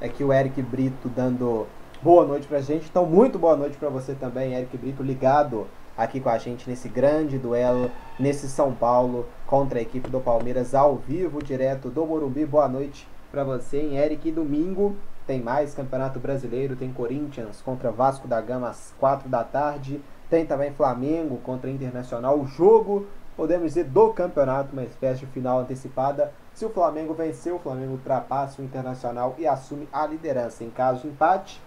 É 0.00 0.08
que 0.08 0.24
o 0.24 0.32
Eric 0.32 0.62
Brito 0.62 1.08
dando 1.08 1.66
boa 2.02 2.24
noite 2.24 2.46
pra 2.46 2.60
gente. 2.60 2.88
Então, 2.88 3.04
muito 3.04 3.38
boa 3.38 3.56
noite 3.56 3.76
para 3.76 3.90
você 3.90 4.14
também, 4.14 4.54
Eric 4.54 4.76
Brito, 4.78 5.02
ligado 5.02 5.66
aqui 5.96 6.18
com 6.18 6.30
a 6.30 6.38
gente 6.38 6.68
nesse 6.68 6.88
grande 6.88 7.38
duelo, 7.38 7.90
nesse 8.18 8.48
São 8.48 8.72
Paulo 8.72 9.26
contra 9.46 9.78
a 9.78 9.82
equipe 9.82 10.08
do 10.08 10.20
Palmeiras 10.20 10.74
ao 10.74 10.96
vivo, 10.96 11.42
direto 11.42 11.90
do 11.90 12.06
Morumbi. 12.06 12.46
Boa 12.46 12.68
noite 12.68 13.06
para 13.30 13.44
você, 13.44 13.78
em 13.78 13.98
Eric. 13.98 14.30
Domingo 14.30 14.96
tem 15.30 15.40
mais 15.40 15.72
Campeonato 15.74 16.18
Brasileiro, 16.18 16.74
tem 16.74 16.92
Corinthians 16.92 17.62
contra 17.62 17.92
Vasco 17.92 18.26
da 18.26 18.40
Gama 18.40 18.68
às 18.68 18.92
4 18.98 19.28
da 19.28 19.44
tarde, 19.44 20.02
tem 20.28 20.44
também 20.44 20.72
Flamengo 20.72 21.36
contra 21.44 21.70
Internacional. 21.70 22.36
O 22.36 22.48
jogo, 22.48 23.06
podemos 23.36 23.68
dizer, 23.68 23.84
do 23.84 24.12
campeonato, 24.12 24.72
uma 24.72 24.82
espécie 24.82 25.20
de 25.20 25.26
final 25.26 25.60
antecipada. 25.60 26.32
Se 26.52 26.64
o 26.64 26.70
Flamengo 26.70 27.14
vencer, 27.14 27.52
o 27.52 27.60
Flamengo 27.60 27.92
ultrapassa 27.92 28.60
o 28.60 28.64
Internacional 28.64 29.36
e 29.38 29.46
assume 29.46 29.88
a 29.92 30.04
liderança. 30.04 30.64
Em 30.64 30.70
caso 30.70 31.02
de 31.02 31.06
empate, 31.06 31.62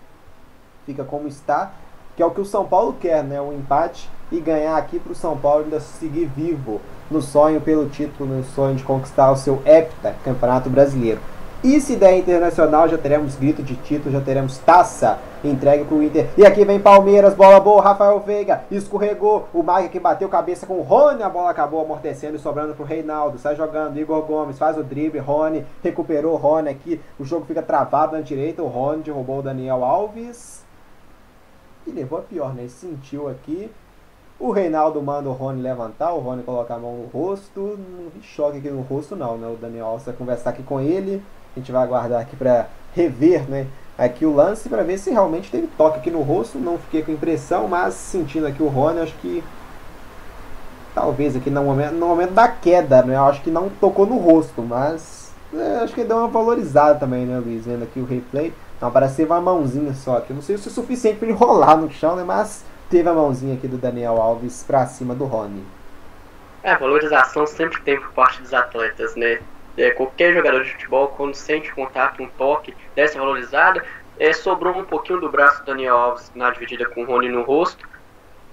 fica 0.86 1.06
como 1.06 1.30
está, 1.30 1.72
que 2.18 2.22
é 2.22 2.26
o 2.26 2.32
que 2.32 2.42
o 2.42 2.46
São 2.46 2.66
Paulo 2.66 2.98
quer, 3.00 3.24
né? 3.24 3.40
Um 3.40 3.54
empate 3.54 4.10
e 4.30 4.42
ganhar 4.42 4.76
aqui 4.76 5.00
para 5.00 5.14
o 5.14 5.16
São 5.16 5.38
Paulo 5.38 5.64
ainda 5.64 5.80
seguir 5.80 6.26
vivo 6.26 6.82
no 7.10 7.22
sonho 7.22 7.62
pelo 7.62 7.88
título, 7.88 8.30
no 8.30 8.44
sonho 8.44 8.76
de 8.76 8.84
conquistar 8.84 9.32
o 9.32 9.38
seu 9.38 9.62
hepta 9.66 10.14
Campeonato 10.26 10.70
Brasileiro. 10.70 11.22
E 11.64 11.80
se 11.80 11.96
der 11.96 12.18
internacional, 12.18 12.90
já 12.90 12.98
teremos 12.98 13.36
grito 13.36 13.64
de 13.64 13.78
título, 13.78 14.12
já 14.12 14.20
teremos 14.20 14.58
taça 14.58 15.18
entregue 15.42 15.86
pro 15.86 16.04
Inter. 16.04 16.30
E 16.38 16.46
aqui 16.46 16.66
vem 16.66 16.78
Palmeiras, 16.78 17.34
bola 17.36 17.58
boa, 17.58 17.82
Rafael 17.82 18.20
Veiga, 18.20 18.66
escorregou, 18.70 19.48
o 19.54 19.64
Mike 19.64 19.88
que 19.88 20.00
bateu 20.00 20.28
cabeça 20.28 20.66
com 20.66 20.74
o 20.74 20.82
Rony, 20.82 21.24
a 21.24 21.30
bola 21.30 21.50
acabou 21.50 21.82
amortecendo 21.82 22.36
e 22.36 22.40
sobrando 22.40 22.74
pro 22.74 22.84
Reinaldo, 22.84 23.38
sai 23.38 23.56
jogando, 23.56 23.98
Igor 23.98 24.24
Gomes 24.24 24.58
faz 24.58 24.78
o 24.78 24.84
drible, 24.84 25.20
Rony, 25.20 25.66
recuperou 25.82 26.36
Rony 26.36 26.68
aqui, 26.68 27.00
o 27.18 27.24
jogo 27.24 27.46
fica 27.46 27.62
travado 27.62 28.18
na 28.18 28.22
direita, 28.22 28.62
o 28.62 28.68
Rony 28.68 29.04
derrubou 29.04 29.40
o 29.40 29.42
Daniel 29.42 29.86
Alves. 29.86 30.64
E 31.88 31.92
levou 31.92 32.20
a 32.20 32.22
pior, 32.22 32.54
né? 32.54 32.68
Sentiu 32.68 33.30
aqui, 33.30 33.72
o 34.38 34.52
Reinaldo 34.52 35.02
manda 35.02 35.30
o 35.30 35.34
Rony 35.34 35.62
levantar, 35.62 36.14
o 36.14 36.20
Rony 36.20 36.44
coloca 36.44 36.74
a 36.74 36.78
mão 36.78 36.98
no 36.98 37.06
rosto, 37.08 37.78
não 37.78 38.10
vi 38.10 38.22
choque 38.22 38.58
aqui 38.58 38.70
no 38.70 38.82
rosto 38.82 39.16
não, 39.16 39.38
né? 39.38 39.48
O 39.48 39.56
Daniel 39.56 39.86
Alves 39.86 40.06
vai 40.06 40.16
conversar 40.16 40.50
aqui 40.50 40.64
com 40.64 40.82
ele, 40.82 41.24
a 41.56 41.60
gente 41.60 41.72
vai 41.72 41.84
aguardar 41.84 42.22
aqui 42.22 42.36
para 42.36 42.68
rever, 42.96 43.50
né? 43.50 43.68
Aqui 43.98 44.26
o 44.26 44.34
lance 44.34 44.68
para 44.68 44.84
ver 44.84 44.98
se 44.98 45.12
realmente 45.12 45.52
teve 45.52 45.68
toque 45.78 46.00
aqui 46.00 46.10
no 46.10 46.22
rosto. 46.22 46.58
Não 46.58 46.78
fiquei 46.78 47.04
com 47.04 47.12
impressão, 47.12 47.68
mas 47.68 47.94
sentindo 47.94 48.48
aqui 48.48 48.62
o 48.62 48.68
Rony, 48.68 49.02
acho 49.02 49.14
que 49.16 49.44
talvez 50.96 51.36
aqui 51.36 51.50
no 51.50 51.64
momento, 51.64 51.94
no 51.94 52.08
momento 52.08 52.34
da 52.34 52.48
queda, 52.48 53.04
né? 53.04 53.16
Eu 53.16 53.26
acho 53.26 53.42
que 53.42 53.52
não 53.52 53.70
tocou 53.70 54.06
no 54.06 54.18
rosto, 54.18 54.62
mas 54.62 55.32
é, 55.54 55.84
acho 55.84 55.94
que 55.94 56.04
deu 56.04 56.18
uma 56.18 56.28
valorizada 56.28 57.00
também, 57.00 57.26
né, 57.26 57.40
Luiz? 57.40 57.66
Vendo 57.66 57.84
aqui 57.84 58.00
o 58.00 58.06
replay. 58.06 58.52
Não, 58.82 58.92
parece 58.92 59.18
ser 59.18 59.26
uma 59.26 59.40
mãozinha 59.40 59.94
só 59.94 60.18
aqui. 60.18 60.34
Não 60.34 60.42
sei 60.42 60.58
se 60.58 60.68
é 60.68 60.72
suficiente 60.72 61.18
para 61.18 61.28
ele 61.28 61.38
rolar 61.40 61.78
no 61.78 61.92
chão, 61.92 62.16
né? 62.16 62.24
Mas 62.24 62.66
teve 62.90 63.08
a 63.08 63.14
mãozinha 63.14 63.54
aqui 63.54 63.68
do 63.68 63.78
Daniel 63.78 64.20
Alves 64.20 64.64
para 64.66 64.86
cima 64.88 65.14
do 65.14 65.26
Rony. 65.26 65.64
É, 66.64 66.76
valorização 66.78 67.46
sempre 67.46 67.82
tem 67.82 68.00
por 68.00 68.12
parte 68.14 68.42
dos 68.42 68.54
atletas, 68.54 69.16
né? 69.16 69.40
É, 69.78 69.92
qualquer 69.92 70.34
jogador 70.34 70.64
de 70.64 70.72
futebol, 70.72 71.10
quando 71.10 71.34
sente 71.34 71.74
contato, 71.74 72.22
um 72.22 72.28
toque 72.28 72.76
dessa 72.96 73.18
valorizada, 73.18 73.84
é, 74.20 74.32
sobrou 74.34 74.78
um 74.78 74.86
pouquinho 74.86 75.20
do 75.20 75.30
braço 75.30 75.60
do 75.62 75.66
Daniel 75.66 75.98
Alves 75.98 76.32
na 76.36 76.52
dividida 76.52 76.86
com 76.86 77.04
o 77.04 77.06
Rony 77.06 77.30
no 77.30 77.42
rosto. 77.42 77.88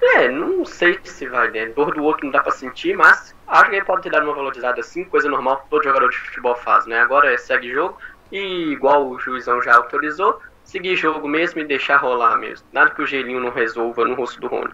É, 0.02 0.28
não 0.28 0.64
sei 0.64 0.98
se 1.04 1.26
vai, 1.28 1.50
né? 1.50 1.66
Dor 1.66 1.94
do 1.94 2.02
outro 2.02 2.24
não 2.24 2.32
dá 2.32 2.40
pra 2.40 2.52
sentir, 2.52 2.96
mas 2.96 3.34
acho 3.46 3.68
que 3.68 3.76
ele 3.76 3.84
pode 3.84 4.02
ter 4.02 4.10
dado 4.10 4.24
uma 4.24 4.34
valorizada 4.34 4.80
assim, 4.80 5.04
coisa 5.04 5.28
normal 5.28 5.58
que 5.58 5.68
todo 5.68 5.84
jogador 5.84 6.08
de 6.08 6.16
futebol 6.16 6.56
faz, 6.56 6.86
né? 6.86 7.00
Agora 7.00 7.32
é 7.32 7.36
segue 7.36 7.70
jogo 7.70 7.98
e, 8.32 8.72
igual 8.72 9.06
o 9.06 9.18
juizão 9.18 9.60
já 9.60 9.74
autorizou, 9.76 10.40
seguir 10.64 10.96
jogo 10.96 11.28
mesmo 11.28 11.60
e 11.60 11.64
deixar 11.64 11.98
rolar 11.98 12.38
mesmo. 12.38 12.66
Nada 12.72 12.90
que 12.90 13.02
o 13.02 13.06
gelinho 13.06 13.40
não 13.40 13.50
resolva 13.50 14.04
no 14.06 14.14
rosto 14.14 14.40
do 14.40 14.46
Rony. 14.46 14.72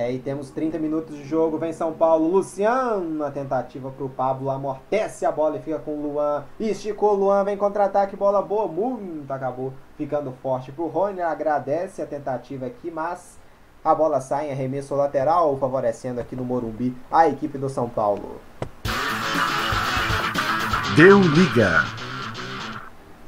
É, 0.00 0.04
aí 0.04 0.18
temos 0.18 0.48
30 0.48 0.78
minutos 0.78 1.14
de 1.14 1.24
jogo, 1.24 1.58
vem 1.58 1.74
São 1.74 1.92
Paulo, 1.92 2.26
Luciano, 2.26 3.22
a 3.22 3.30
tentativa 3.30 3.90
para 3.90 4.04
o 4.06 4.08
Pablo, 4.08 4.48
amortece 4.48 5.26
a 5.26 5.30
bola 5.30 5.58
e 5.58 5.60
fica 5.60 5.78
com 5.78 5.90
o 5.90 6.00
Luan, 6.00 6.42
esticou 6.58 7.10
o 7.10 7.16
Luan, 7.16 7.44
vem 7.44 7.54
contra-ataque, 7.54 8.16
bola 8.16 8.40
boa, 8.40 8.66
muito, 8.66 9.30
acabou 9.30 9.74
ficando 9.98 10.32
forte 10.42 10.72
para 10.72 10.84
o 10.84 10.88
Rony, 10.88 11.20
agradece 11.20 12.00
a 12.00 12.06
tentativa 12.06 12.64
aqui, 12.64 12.90
mas 12.90 13.38
a 13.84 13.94
bola 13.94 14.22
sai 14.22 14.48
em 14.48 14.52
arremesso 14.52 14.94
lateral, 14.94 15.54
favorecendo 15.58 16.18
aqui 16.18 16.34
no 16.34 16.46
Morumbi 16.46 16.96
a 17.12 17.28
equipe 17.28 17.58
do 17.58 17.68
São 17.68 17.86
Paulo. 17.86 18.40
Deu 20.96 21.20
liga. 21.20 21.84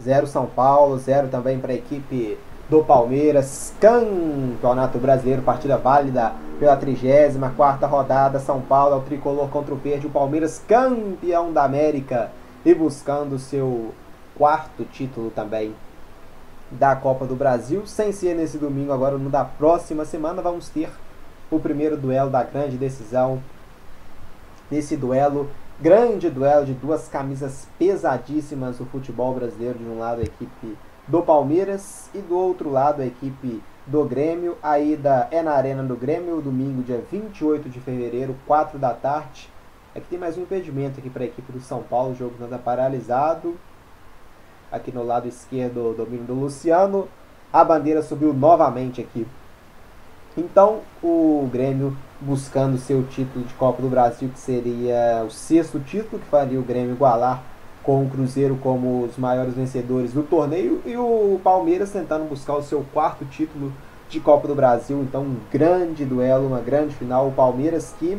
Zero 0.03 0.27
São 0.27 0.47
Paulo, 0.47 0.97
zero 0.97 1.29
também 1.29 1.59
para 1.59 1.73
a 1.73 1.77
equipe 1.77 2.39
do 2.71 2.83
Palmeiras, 2.83 3.75
Campeonato 3.79 4.97
Brasileiro, 4.97 5.43
partida 5.43 5.77
válida 5.77 6.33
pela 6.63 6.77
34 6.77 7.89
rodada, 7.89 8.39
São 8.39 8.61
Paulo, 8.61 8.99
o 8.99 9.01
tricolor 9.01 9.49
contra 9.49 9.75
o 9.75 9.77
verde, 9.77 10.07
o 10.07 10.11
Palmeiras 10.11 10.63
campeão 10.69 11.53
da 11.53 11.65
América 11.65 12.31
e 12.65 12.73
buscando 12.73 13.37
seu 13.37 13.93
quarto 14.37 14.85
título 14.85 15.33
também 15.33 15.75
da 16.71 16.95
Copa 16.95 17.27
do 17.27 17.35
Brasil, 17.35 17.85
sem 17.85 18.13
ser 18.13 18.37
nesse 18.37 18.59
domingo, 18.59 18.93
agora 18.93 19.19
no 19.19 19.29
da 19.29 19.45
próxima 19.45 20.05
semana 20.05 20.41
vamos 20.41 20.69
ter 20.69 20.89
o 21.51 21.59
primeiro 21.59 21.97
duelo 21.97 22.31
da 22.31 22.45
grande 22.45 22.77
decisão, 22.77 23.43
nesse 24.71 24.97
duelo 24.97 25.51
Grande 25.81 26.31
duelo 26.31 26.65
de 26.65 26.75
duas 26.75 27.09
camisas 27.09 27.67
pesadíssimas 27.77 28.79
do 28.79 28.87
futebol 28.87 29.35
brasileiro. 29.35 29.81
De 29.81 29.85
um 29.85 29.99
lado 29.99 30.21
a 30.21 30.23
equipe 30.23 30.79
do 31.09 31.23
Palmeiras 31.23 32.09
e 32.15 32.19
do 32.19 32.37
outro 32.37 32.71
lado 32.71 33.03
a 33.03 33.07
equipe 33.07 33.61
do 33.87 34.05
Grêmio. 34.05 34.57
A 34.63 34.79
ida 34.79 35.29
é 35.31 35.43
na 35.43 35.53
Arena 35.53 35.83
do 35.83 35.97
Grêmio, 35.97 36.41
domingo, 36.41 36.83
dia 36.83 37.03
28 37.11 37.69
de 37.69 37.81
fevereiro, 37.81 38.37
4 38.47 38.79
da 38.79 38.95
tarde. 38.95 39.49
Aqui 39.95 40.07
tem 40.09 40.19
mais 40.19 40.39
um 40.39 40.43
impedimento 40.43 40.99
aqui 40.99 41.11
para 41.11 41.23
a 41.23 41.27
equipe 41.27 41.53
do 41.53 41.61
São 41.61 41.83
Paulo, 41.83 42.13
o 42.13 42.17
jogo 42.17 42.35
anda 42.43 42.59
paralisado. 42.59 43.57
Aqui 44.71 44.91
no 44.91 45.03
lado 45.03 45.29
esquerdo, 45.29 45.91
o 45.91 45.95
domínio 45.95 46.25
do 46.25 46.35
Luciano. 46.35 47.09
A 47.53 47.63
bandeira 47.63 48.03
subiu 48.03 48.33
novamente 48.33 49.01
aqui. 49.01 49.27
Então, 50.37 50.81
o 51.03 51.47
Grêmio 51.53 51.95
buscando 52.19 52.79
seu 52.79 53.03
título 53.03 53.45
de 53.45 53.53
Copa 53.55 53.83
do 53.83 53.89
Brasil, 53.89 54.31
que 54.31 54.39
seria 54.39 55.23
o 55.27 55.31
sexto 55.31 55.79
título, 55.81 56.23
que 56.23 56.29
faria 56.29 56.59
o 56.59 56.63
Grêmio 56.63 56.95
igualar 56.95 57.43
com 57.83 58.05
o 58.05 58.09
Cruzeiro 58.09 58.57
como 58.63 59.05
os 59.05 59.17
maiores 59.17 59.55
vencedores 59.55 60.13
do 60.13 60.23
torneio, 60.23 60.81
e 60.87 60.97
o 60.97 61.41
Palmeiras 61.43 61.91
tentando 61.91 62.29
buscar 62.29 62.55
o 62.55 62.63
seu 62.63 62.85
quarto 62.93 63.25
título 63.25 63.73
de 64.09 64.21
Copa 64.21 64.47
do 64.47 64.55
Brasil. 64.55 65.01
Então, 65.03 65.23
um 65.23 65.37
grande 65.51 66.05
duelo, 66.05 66.47
uma 66.47 66.61
grande 66.61 66.95
final. 66.95 67.29
O 67.29 67.33
Palmeiras 67.33 67.95
que 67.99 68.19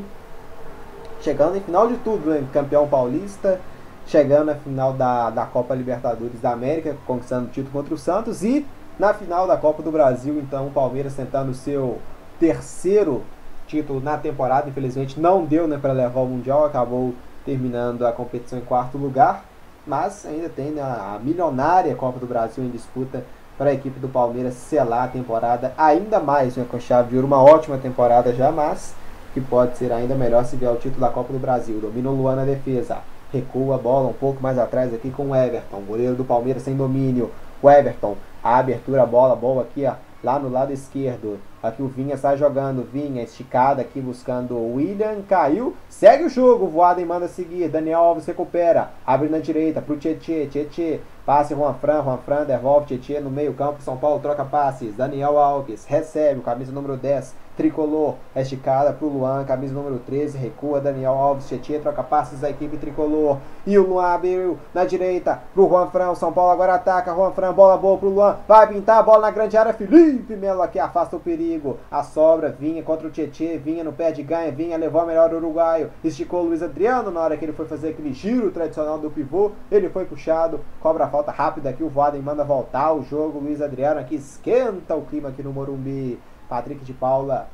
chegando 1.22 1.56
em 1.56 1.62
final 1.62 1.88
de 1.88 1.96
tudo, 1.98 2.30
né? 2.30 2.46
campeão 2.52 2.88
paulista, 2.88 3.60
chegando 4.06 4.48
na 4.48 4.56
final 4.56 4.94
da, 4.94 5.30
da 5.30 5.46
Copa 5.46 5.74
Libertadores 5.74 6.42
da 6.42 6.52
América, 6.52 6.98
conquistando 7.08 7.48
o 7.48 7.50
título 7.50 7.72
contra 7.72 7.94
o 7.94 7.98
Santos, 7.98 8.44
e 8.44 8.66
na 9.00 9.14
final 9.14 9.48
da 9.48 9.56
Copa 9.56 9.82
do 9.82 9.92
Brasil, 9.92 10.38
então, 10.40 10.68
o 10.68 10.72
Palmeiras 10.72 11.16
tentando 11.16 11.52
o 11.52 11.56
seu 11.56 12.00
terceiro 12.40 13.24
título 13.66 14.02
na 14.02 14.18
temporada, 14.18 14.70
infelizmente 14.70 15.20
não 15.20 15.46
deu 15.46 15.68
né, 15.68 15.80
para 15.82 15.94
levar 15.94 16.20
o 16.20 16.28
Mundial, 16.28 16.66
acabou 16.66 17.14
terminando 17.46 18.06
a 18.06 18.12
competição 18.12 18.60
em 18.60 18.62
quarto 18.62 18.98
lugar, 18.98 19.46
mas 19.86 20.26
ainda 20.26 20.50
tem 20.50 20.72
né, 20.72 20.82
a 20.82 21.20
milionária 21.22 21.96
Copa 21.96 22.20
do 22.20 22.26
Brasil 22.26 22.64
em 22.64 22.70
disputa 22.70 23.24
para 23.58 23.70
a 23.70 23.74
equipe 23.74 24.00
do 24.00 24.08
Palmeiras 24.08 24.56
selar 24.56 25.06
a 25.06 25.08
temporada 25.08 25.74
ainda 25.78 26.20
mais 26.20 26.56
né, 26.56 26.66
com 26.70 26.80
chave 26.80 27.10
de 27.10 27.16
ouro, 27.16 27.28
uma 27.28 27.42
ótima 27.42 27.78
temporada 27.78 28.34
já, 28.34 28.52
mas 28.52 28.96
que 29.34 29.42
pode 29.42 29.78
ser 29.78 29.92
ainda 29.92 30.16
melhor 30.16 30.46
se 30.46 30.56
vier 30.56 30.72
o 30.72 30.76
título 30.76 31.02
da 31.02 31.10
Copa 31.10 31.34
do 31.34 31.40
Brasil. 31.40 31.80
Domina 31.80 32.10
o 32.10 32.16
Luan 32.16 32.36
na 32.36 32.46
defesa, 32.46 33.00
recua 33.32 33.76
a 33.76 33.78
bola 33.78 34.10
um 34.10 34.14
pouco 34.14 34.42
mais 34.42 34.58
atrás 34.58 34.94
aqui 34.94 35.10
com 35.10 35.30
o 35.30 35.36
Everton, 35.36 35.82
goleiro 35.82 36.16
do 36.16 36.24
Palmeiras 36.24 36.64
sem 36.64 36.76
domínio, 36.76 37.32
o 37.62 37.70
Everton, 37.70 38.16
a 38.44 38.58
abertura, 38.58 39.04
a 39.04 39.06
bola 39.06 39.36
boa 39.36 39.64
aqui, 39.64 39.86
ó, 39.86 39.94
lá 40.24 40.38
no 40.38 40.50
lado 40.50 40.72
esquerdo, 40.72 41.40
Aqui 41.64 41.82
o 41.82 41.88
Vinha 41.88 42.16
está 42.16 42.36
jogando. 42.36 42.84
Vinha 42.84 43.24
esticada 43.24 43.82
aqui 43.82 44.02
buscando 44.02 44.54
o 44.54 44.76
William. 44.76 45.22
Caiu. 45.22 45.74
Segue 45.88 46.26
o 46.26 46.30
jogo. 46.30 46.68
Voaden 46.68 47.06
manda 47.06 47.30
seguir. 47.30 47.70
Daniel 47.70 48.02
Alves 48.02 48.26
recupera. 48.26 48.92
Abre 49.06 49.30
na 49.30 49.40
direita 49.40 49.82
para 49.82 49.94
o 49.94 49.98
Tietê. 49.98 50.46
Tietê. 50.48 51.00
Passe 51.26 51.56
Juan 51.56 51.74
Fran. 51.76 52.04
Juan 52.04 52.18
Fran 52.18 52.44
devolve 52.44 52.88
Tietê 52.88 53.22
no 53.22 53.32
meio 53.32 53.54
campo. 53.54 53.82
São 53.82 53.96
Paulo 53.96 54.20
troca 54.20 54.44
passes. 54.44 54.94
Daniel 54.98 55.40
Alves 55.40 55.86
recebe 55.86 56.42
o 56.42 56.44
camisa 56.44 56.74
número 56.74 56.98
10 56.98 57.34
tricolor, 57.56 58.16
esticada 58.36 58.92
para 58.92 59.06
o 59.06 59.10
Luan, 59.10 59.44
camisa 59.46 59.74
número 59.74 60.00
13, 60.00 60.38
recua 60.38 60.82
Daniel 60.82 61.14
Alves, 61.14 61.48
Tietchan 61.48 61.80
troca 61.80 62.04
passes 62.04 62.40
da 62.40 62.50
equipe 62.50 62.78
tricolor, 62.78 63.38
e 63.66 63.78
o 63.78 63.88
Luan 63.88 64.06
abriu 64.06 64.58
na 64.74 64.86
direita 64.86 65.42
para 65.54 65.62
o 65.62 65.70
Juan 65.70 66.16
São 66.16 66.34
Paulo 66.34 66.52
agora 66.52 66.76
ataca, 66.76 67.14
Juan 67.14 67.32
bola 67.54 67.78
boa 67.78 67.98
para 67.98 68.08
o 68.08 68.12
Luan, 68.12 68.38
vai 68.48 68.68
pintar 68.68 69.00
a 69.00 69.04
bola 69.04 69.22
na 69.22 69.32
grande 69.32 69.56
área, 69.56 69.74
Felipe 69.74 70.36
Melo 70.36 70.62
aqui 70.62 70.80
afasta 70.80 71.16
o 71.16 71.20
perigo, 71.20 71.78
a 71.92 72.04
sobra, 72.04 72.50
vinha 72.50 72.82
contra 72.82 73.08
o 73.08 73.12
Tietchan, 73.12 73.58
vinha 73.58 73.84
no 73.84 73.94
pé 73.94 74.12
de 74.12 74.24
ganha, 74.24 74.52
vinha, 74.52 74.78
levou 74.78 75.02
a 75.02 75.06
melhor 75.06 75.34
uruguaio, 75.34 75.92
esticou 76.04 76.42
o 76.42 76.48
Luiz 76.48 76.64
Adriano 76.64 77.12
na 77.12 77.22
hora 77.22 77.38
que 77.38 77.46
ele 77.46 77.54
foi 77.54 77.66
fazer 77.66 77.90
aquele 77.90 78.14
giro 78.14 78.52
tradicional 78.52 78.98
do 78.98 79.12
pivô, 79.12 79.52
ele 79.72 79.90
foi 79.90 80.06
puxado, 80.06 80.60
cobra 80.80 81.06
a 81.06 81.10
falta 81.10 81.32
rápida 81.32 81.70
aqui, 81.70 81.84
o 81.84 81.90
Voaden 81.90 82.22
manda 82.22 82.44
voltar 82.44 82.94
o 82.94 83.04
jogo, 83.04 83.40
Luiz 83.40 83.62
Adriano 83.62 84.00
aqui 84.00 84.16
esquenta 84.16 84.96
o 84.96 85.04
clima 85.04 85.30
aqui 85.30 85.44
no 85.44 85.54
Morumbi, 85.54 86.20
Patrick 86.54 86.86
de 86.86 86.94
Paula 86.94 87.48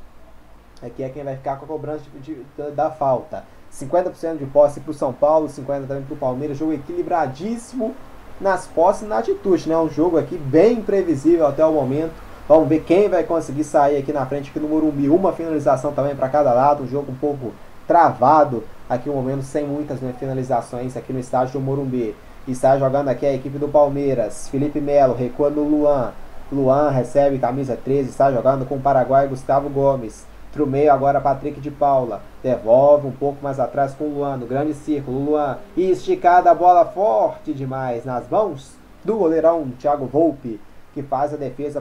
aqui 0.82 1.02
é 1.02 1.08
quem 1.08 1.24
vai 1.24 1.34
ficar 1.34 1.56
com 1.56 1.64
a 1.64 1.68
cobrança 1.68 2.04
de, 2.20 2.34
de, 2.34 2.70
da 2.72 2.90
falta. 2.90 3.44
50% 3.72 4.36
de 4.36 4.44
posse 4.44 4.80
para 4.80 4.90
o 4.90 4.94
São 4.94 5.10
Paulo, 5.10 5.48
50% 5.48 5.86
também 5.86 6.02
para 6.02 6.14
o 6.14 6.18
Palmeiras. 6.18 6.58
Jogo 6.58 6.74
equilibradíssimo 6.74 7.94
nas 8.38 8.66
posses 8.66 9.02
e 9.02 9.06
na 9.06 9.18
atitude. 9.18 9.70
Né? 9.70 9.76
Um 9.78 9.88
jogo 9.88 10.18
aqui 10.18 10.36
bem 10.36 10.80
imprevisível 10.80 11.46
até 11.46 11.64
o 11.64 11.72
momento. 11.72 12.12
Vamos 12.46 12.68
ver 12.68 12.80
quem 12.80 13.08
vai 13.08 13.24
conseguir 13.24 13.64
sair 13.64 13.96
aqui 13.96 14.12
na 14.12 14.26
frente, 14.26 14.50
aqui 14.50 14.60
no 14.60 14.68
Morumbi. 14.68 15.08
Uma 15.08 15.32
finalização 15.32 15.92
também 15.92 16.14
para 16.14 16.28
cada 16.28 16.52
lado. 16.52 16.82
Um 16.82 16.86
jogo 16.86 17.10
um 17.10 17.16
pouco 17.16 17.54
travado 17.86 18.64
aqui 18.86 19.08
no 19.08 19.14
momento, 19.14 19.44
sem 19.44 19.66
muitas 19.66 20.00
né, 20.02 20.14
finalizações 20.18 20.94
aqui 20.94 21.10
no 21.10 21.20
estádio 21.20 21.54
do 21.54 21.60
Morumbi. 21.60 22.14
Está 22.46 22.76
jogando 22.78 23.08
aqui 23.08 23.24
a 23.24 23.32
equipe 23.32 23.56
do 23.56 23.68
Palmeiras. 23.68 24.48
Felipe 24.48 24.78
Melo 24.78 25.14
recua 25.14 25.48
no 25.48 25.62
Luan. 25.62 26.12
Luan 26.52 26.90
recebe 26.90 27.38
camisa 27.38 27.76
13, 27.76 28.10
está 28.10 28.32
jogando 28.32 28.66
com 28.66 28.74
o 28.74 28.80
Paraguai 28.80 29.28
Gustavo 29.28 29.68
Gomes. 29.68 30.26
Pro 30.52 30.66
meio 30.66 30.92
agora 30.92 31.20
Patrick 31.20 31.60
de 31.60 31.70
Paula. 31.70 32.22
Devolve 32.42 33.06
um 33.06 33.12
pouco 33.12 33.38
mais 33.40 33.60
atrás 33.60 33.94
com 33.94 34.04
o 34.04 34.14
Luan. 34.14 34.36
No 34.36 34.46
grande 34.46 34.74
círculo. 34.74 35.24
Luan. 35.24 35.58
Esticada 35.76 36.50
a 36.50 36.54
bola 36.54 36.84
forte 36.84 37.54
demais 37.54 38.04
nas 38.04 38.28
mãos 38.28 38.74
do 39.04 39.16
goleirão 39.16 39.70
Thiago 39.78 40.06
Volpe. 40.06 40.60
Que 40.92 41.04
faz 41.04 41.32
a 41.32 41.36
defesa 41.36 41.80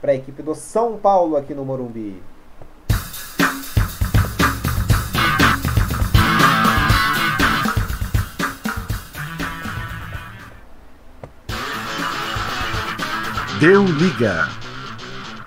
para 0.00 0.12
a 0.12 0.14
equipe 0.14 0.42
do 0.42 0.54
São 0.54 0.96
Paulo 0.96 1.36
aqui 1.36 1.52
no 1.52 1.66
Morumbi. 1.66 2.22
Deu 13.58 13.84
liga. 13.84 14.50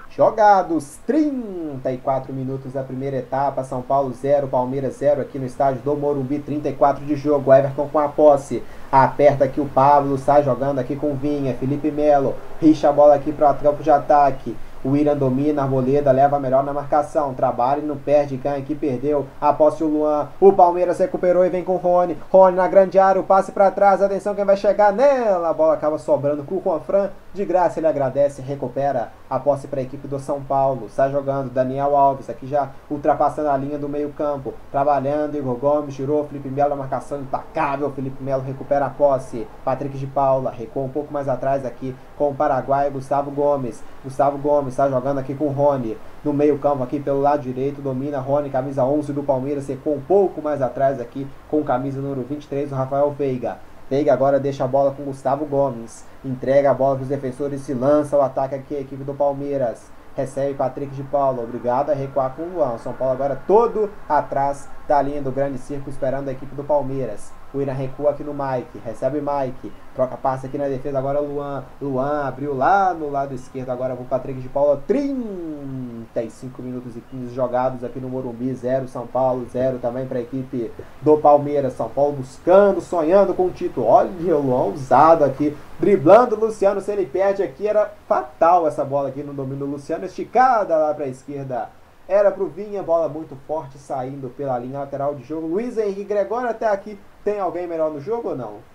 Jogados 0.09 0.97
34 1.05 2.33
minutos 2.33 2.73
da 2.73 2.81
primeira 2.81 3.17
etapa, 3.17 3.63
São 3.63 3.83
Paulo 3.83 4.11
0, 4.11 4.47
Palmeiras 4.47 4.95
0 4.95 5.21
aqui 5.21 5.37
no 5.37 5.45
estádio 5.45 5.83
do 5.83 5.95
Morumbi, 5.95 6.39
34 6.39 7.05
de 7.05 7.15
jogo, 7.15 7.53
Everton 7.53 7.87
com 7.87 7.99
a 7.99 8.07
posse, 8.07 8.63
aperta 8.91 9.45
aqui 9.45 9.61
o 9.61 9.67
Pablo, 9.67 10.17
sai 10.17 10.43
jogando 10.43 10.79
aqui 10.79 10.95
com 10.95 11.13
Vinha, 11.13 11.53
Felipe 11.53 11.91
Melo, 11.91 12.35
rixa 12.59 12.89
a 12.89 12.91
bola 12.91 13.13
aqui 13.13 13.31
para 13.31 13.51
o 13.51 13.55
campo 13.55 13.83
de 13.83 13.91
ataque, 13.91 14.57
o 14.83 14.95
Irã 14.95 15.15
domina, 15.15 15.63
Arboleda 15.63 16.11
leva 16.11 16.39
melhor 16.39 16.63
na 16.63 16.73
marcação. 16.73 17.33
Trabalha 17.33 17.81
e 17.81 17.85
não 17.85 17.97
perde. 17.97 18.37
Ganha 18.37 18.61
que 18.61 18.73
perdeu. 18.73 19.25
Aposta 19.41 19.83
o 19.83 19.87
Luan. 19.87 20.29
O 20.39 20.53
Palmeiras 20.53 20.99
recuperou 20.99 21.45
e 21.45 21.49
vem 21.49 21.63
com 21.63 21.73
o 21.73 21.77
Rony. 21.77 22.17
Rony 22.31 22.55
na 22.55 22.67
grande 22.67 22.97
área. 22.97 23.19
O 23.19 23.25
passe 23.25 23.51
para 23.51 23.71
trás. 23.71 24.01
Atenção 24.01 24.33
quem 24.33 24.45
vai 24.45 24.55
chegar 24.55 24.93
nela. 24.93 25.49
A 25.49 25.53
bola 25.53 25.73
acaba 25.73 25.97
sobrando 25.97 26.43
com 26.43 26.55
o 26.55 26.61
Juan 26.63 26.79
Fran. 26.79 27.09
De 27.33 27.43
graça 27.43 27.79
ele 27.79 27.87
agradece. 27.87 28.41
Recupera 28.41 29.11
a 29.29 29.37
posse 29.37 29.67
para 29.67 29.81
a 29.81 29.83
equipe 29.83 30.07
do 30.07 30.17
São 30.17 30.41
Paulo. 30.41 30.85
Está 30.85 31.09
jogando 31.09 31.49
Daniel 31.49 31.95
Alves. 31.97 32.29
Aqui 32.29 32.47
já 32.47 32.69
ultrapassando 32.89 33.49
a 33.49 33.57
linha 33.57 33.77
do 33.77 33.89
meio 33.89 34.09
campo. 34.09 34.53
Trabalhando. 34.71 35.35
Igor 35.35 35.55
Gomes 35.55 35.93
tirou. 35.93 36.25
Felipe 36.25 36.47
Melo 36.47 36.69
na 36.69 36.75
marcação 36.77 37.19
impacável. 37.19 37.91
Felipe 37.91 38.23
Melo 38.23 38.43
recupera 38.43 38.85
a 38.85 38.89
posse. 38.89 39.45
Patrick 39.65 39.97
de 39.97 40.07
Paula. 40.07 40.51
Recua 40.51 40.83
um 40.83 40.89
pouco 40.89 41.11
mais 41.11 41.27
atrás 41.27 41.65
aqui 41.65 41.93
com 42.19 42.29
o 42.29 42.35
Paraguai. 42.35 42.91
Gustavo 42.91 43.31
Gomes. 43.31 43.81
Gustavo 44.03 44.37
Gomes 44.37 44.73
está 44.73 44.87
jogando 44.87 45.17
aqui 45.17 45.33
com 45.33 45.45
o 45.45 45.51
Rony 45.51 45.97
no 46.23 46.33
meio 46.33 46.59
campo 46.59 46.83
aqui 46.83 46.99
pelo 46.99 47.21
lado 47.21 47.41
direito, 47.41 47.81
domina 47.81 48.19
Rony, 48.19 48.49
camisa 48.49 48.83
11 48.83 49.13
do 49.13 49.23
Palmeiras, 49.23 49.63
secou 49.63 49.95
um 49.95 50.01
pouco 50.01 50.41
mais 50.41 50.61
atrás 50.61 50.99
aqui 50.99 51.25
com 51.49 51.63
camisa 51.63 52.01
número 52.01 52.23
23, 52.23 52.71
o 52.71 52.75
Rafael 52.75 53.09
Veiga. 53.11 53.57
Veiga 53.89 54.13
agora 54.13 54.39
deixa 54.39 54.65
a 54.65 54.67
bola 54.67 54.91
com 54.91 55.03
Gustavo 55.03 55.45
Gomes, 55.45 56.05
entrega 56.23 56.71
a 56.71 56.73
bola 56.73 56.95
para 56.95 57.03
os 57.03 57.09
defensores, 57.09 57.61
se 57.61 57.73
lança 57.73 58.17
o 58.17 58.21
ataque 58.21 58.53
aqui, 58.53 58.75
a 58.75 58.81
equipe 58.81 59.03
do 59.03 59.13
Palmeiras. 59.13 59.89
Recebe 60.15 60.53
Patrick 60.55 60.93
de 60.93 61.03
Paulo, 61.03 61.43
obrigado 61.43 61.91
a 61.91 61.93
recuar 61.93 62.35
com 62.35 62.43
o 62.43 62.53
Luan. 62.55 62.77
São 62.77 62.91
Paulo 62.93 63.13
agora 63.13 63.41
todo 63.47 63.89
atrás 64.07 64.67
da 64.87 65.01
linha 65.01 65.21
do 65.21 65.31
grande 65.31 65.57
circo, 65.57 65.89
esperando 65.89 66.27
a 66.27 66.31
equipe 66.33 66.53
do 66.53 66.63
Palmeiras. 66.63 67.38
O 67.53 67.59
Irã 67.59 67.73
recua 67.73 68.11
aqui 68.11 68.23
no 68.23 68.31
Mike, 68.31 68.79
recebe 68.85 69.19
Mike, 69.19 69.71
troca 69.95 70.15
passe 70.15 70.45
aqui 70.45 70.57
na 70.57 70.67
defesa, 70.67 70.99
agora 70.99 71.19
Luan. 71.19 71.63
Luan 71.81 72.27
abriu 72.27 72.55
lá 72.55 72.93
no 72.93 73.09
lado 73.09 73.33
esquerdo, 73.33 73.71
agora 73.71 73.95
o 73.95 74.05
Patrick 74.05 74.39
de 74.39 74.47
Paula. 74.47 74.81
35 74.87 76.61
minutos 76.61 76.95
e 76.95 77.01
15 77.01 77.33
jogados 77.33 77.83
aqui 77.83 77.99
no 77.99 78.07
Morumbi, 78.07 78.53
0 78.53 78.87
São 78.87 79.07
Paulo, 79.07 79.47
0 79.51 79.79
também 79.79 80.05
para 80.05 80.19
a 80.19 80.21
equipe 80.21 80.71
do 81.01 81.17
Palmeiras. 81.17 81.73
São 81.73 81.89
Paulo 81.89 82.17
buscando, 82.17 82.81
sonhando 82.81 83.33
com 83.33 83.47
o 83.47 83.51
título. 83.51 83.87
Olha 83.87 84.09
o 84.35 84.41
Luan 84.41 84.65
usado 84.65 85.23
aqui, 85.23 85.57
driblando 85.79 86.35
o 86.35 86.39
Luciano. 86.39 86.81
Se 86.81 86.91
ele 86.91 87.07
perde 87.07 87.41
aqui, 87.41 87.67
era 87.67 87.91
fatal 88.07 88.67
essa 88.67 88.85
bola 88.85 89.09
aqui 89.09 89.23
no 89.23 89.33
domínio 89.33 89.65
do 89.65 89.71
Luciano, 89.71 90.05
esticada 90.05 90.77
lá 90.77 90.93
para 90.93 91.05
a 91.05 91.09
esquerda 91.09 91.78
era 92.09 92.31
pro 92.31 92.49
Vinha, 92.49 92.81
bola 92.81 93.07
muito 93.07 93.35
forte 93.35 93.77
saindo 93.77 94.31
pela 94.31 94.57
linha 94.57 94.79
lateral 94.79 95.13
de 95.13 95.23
jogo. 95.23 95.45
Luiz 95.47 95.77
Henrique 95.77 96.05
Gregório 96.05 96.49
até 96.49 96.65
aqui 96.67 96.99
tem 97.23 97.39
alguém 97.39 97.67
melhor 97.67 97.91
no 97.91 98.01
jogo 98.01 98.29
ou 98.29 98.35
não? 98.35 98.65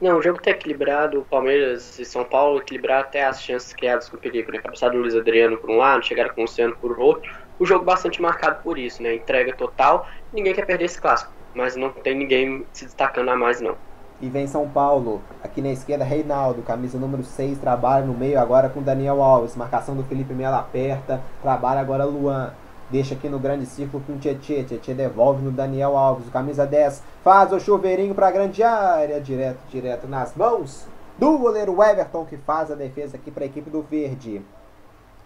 Não, 0.00 0.18
o 0.18 0.22
jogo 0.22 0.40
tá 0.40 0.50
equilibrado, 0.50 1.26
Palmeiras 1.28 1.98
e 1.98 2.04
São 2.04 2.24
Paulo 2.24 2.58
equilibrado 2.60 3.08
até 3.08 3.24
as 3.24 3.42
chances 3.42 3.72
criadas 3.72 4.08
com 4.08 4.16
perigo, 4.16 4.52
né? 4.52 4.60
Cabeçada 4.60 4.92
do 4.92 5.00
Luiz 5.00 5.16
Adriano 5.16 5.58
por 5.58 5.70
um 5.70 5.76
lado, 5.78 6.04
chegaram 6.04 6.32
com 6.32 6.42
o 6.42 6.44
Luciano 6.44 6.76
por 6.76 6.96
outro. 6.98 7.28
O 7.58 7.66
jogo 7.66 7.84
bastante 7.84 8.22
marcado 8.22 8.62
por 8.62 8.78
isso, 8.78 9.02
né? 9.02 9.14
Entrega 9.14 9.56
total, 9.56 10.06
ninguém 10.32 10.54
quer 10.54 10.66
perder 10.66 10.84
esse 10.84 11.00
clássico. 11.00 11.32
mas 11.54 11.74
não 11.76 11.90
tem 11.90 12.14
ninguém 12.16 12.66
se 12.72 12.84
destacando 12.84 13.30
a 13.30 13.36
mais 13.36 13.60
não. 13.60 13.76
E 14.24 14.28
vem 14.30 14.46
São 14.46 14.66
Paulo, 14.66 15.20
aqui 15.42 15.60
na 15.60 15.68
esquerda 15.68 16.02
Reinaldo, 16.02 16.62
camisa 16.62 16.98
número 16.98 17.22
6, 17.22 17.58
trabalha 17.58 18.06
no 18.06 18.14
meio 18.14 18.40
agora 18.40 18.70
com 18.70 18.80
Daniel 18.80 19.22
Alves, 19.22 19.54
marcação 19.54 19.94
do 19.94 20.02
Felipe 20.02 20.32
Melo 20.32 20.56
aperta, 20.56 21.20
trabalha 21.42 21.82
agora 21.82 22.06
Luan, 22.06 22.50
deixa 22.90 23.14
aqui 23.14 23.28
no 23.28 23.38
grande 23.38 23.66
círculo 23.66 24.02
com 24.06 24.16
Tietê, 24.16 24.64
Tietê 24.64 24.94
devolve 24.94 25.44
no 25.44 25.52
Daniel 25.52 25.94
Alves, 25.94 26.30
camisa 26.30 26.64
10, 26.64 27.02
faz 27.22 27.52
o 27.52 27.60
chuveirinho 27.60 28.14
para 28.14 28.28
a 28.28 28.30
grande 28.30 28.62
área, 28.62 29.20
direto, 29.20 29.58
direto 29.68 30.08
nas 30.08 30.34
mãos 30.34 30.86
do 31.18 31.36
goleiro 31.36 31.82
Everton, 31.82 32.24
que 32.24 32.38
faz 32.38 32.70
a 32.70 32.74
defesa 32.74 33.18
aqui 33.18 33.30
para 33.30 33.44
a 33.44 33.46
equipe 33.46 33.68
do 33.68 33.82
Verde. 33.82 34.40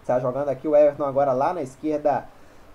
Está 0.01 0.19
jogando 0.19 0.49
aqui 0.49 0.67
o 0.67 0.75
Everton 0.75 1.05
agora 1.05 1.31
lá 1.31 1.53
na 1.53 1.61
esquerda 1.61 2.25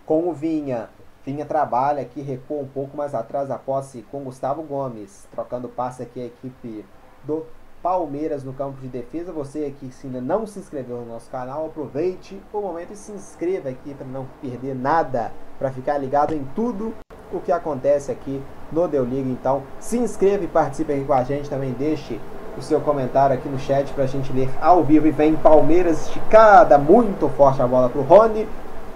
com 0.07 0.27
o 0.27 0.33
Vinha. 0.33 0.89
Vinha 1.25 1.47
trabalha 1.47 2.03
aqui, 2.03 2.21
recua 2.21 2.59
um 2.59 2.69
pouco 2.69 2.99
mais 2.99 3.15
atrás 3.15 3.51
a 3.51 3.57
posse 3.57 4.03
com 4.11 4.25
Gustavo 4.25 4.63
Gomes, 4.63 5.27
trocando 5.33 5.71
passe 5.71 6.03
aqui 6.03 6.21
a 6.21 6.27
equipe 6.27 6.85
do 7.25 7.47
Palmeiras 7.83 8.45
no 8.45 8.53
campo 8.53 8.79
de 8.79 8.89
defesa. 8.89 9.33
Você 9.33 9.65
aqui 9.65 9.91
se 9.91 10.07
ainda 10.07 10.21
não 10.21 10.47
se 10.47 10.59
inscreveu 10.59 10.99
no 10.99 11.07
nosso 11.07 11.31
canal, 11.31 11.65
aproveite 11.65 12.39
o 12.53 12.61
momento 12.61 12.93
e 12.93 12.97
se 12.97 13.11
inscreva 13.11 13.71
aqui 13.71 13.95
para 13.95 14.07
não 14.07 14.27
perder 14.43 14.75
nada, 14.75 15.33
para 15.59 15.71
ficar 15.71 15.97
ligado 15.97 16.35
em 16.35 16.45
tudo 16.55 16.93
o 17.33 17.41
que 17.41 17.51
acontece 17.51 18.13
aqui 18.13 18.43
no 18.71 18.87
Deu 18.87 19.05
Liga. 19.05 19.31
Então, 19.31 19.63
se 19.81 19.97
inscreva 19.97 20.45
e 20.45 20.49
participe 20.49 20.93
aqui 20.93 21.07
com 21.07 21.15
a 21.15 21.25
gente, 21.25 21.49
também 21.49 21.73
deixe 21.73 22.21
o 22.59 22.61
seu 22.61 22.83
comentário 22.83 23.35
aqui 23.35 23.49
no 23.49 23.59
chat 23.59 23.91
para 23.95 24.05
a 24.05 24.07
gente 24.07 24.31
ler 24.31 24.51
ao 24.61 24.85
vivo. 24.85 25.07
E 25.07 25.11
vem 25.11 25.35
Palmeiras 25.37 26.07
esticada, 26.07 26.77
muito 26.77 27.31
forte 27.31 27.63
a 27.63 27.67
bola 27.67 27.89
para 27.89 28.01
o 28.03 28.05
Rony 28.05 28.47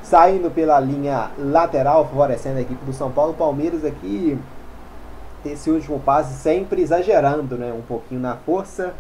saindo 0.03 0.51
pela 0.51 0.79
linha 0.81 1.31
lateral, 1.39 2.07
favorecendo 2.07 2.59
a 2.59 2.63
equipe 2.63 2.85
do 2.85 2.93
São 2.93 3.11
Paulo. 3.11 3.35
Palmeiras 3.35 3.85
aqui, 3.85 4.39
esse 5.45 5.71
último 5.71 6.01
passe 6.01 6.35
sempre 6.35 6.83
exagerando 6.83 7.57
né, 7.57 7.73
um 7.73 7.83
pouquinho 7.83 8.21
na 8.21 8.37
força. 8.37 8.95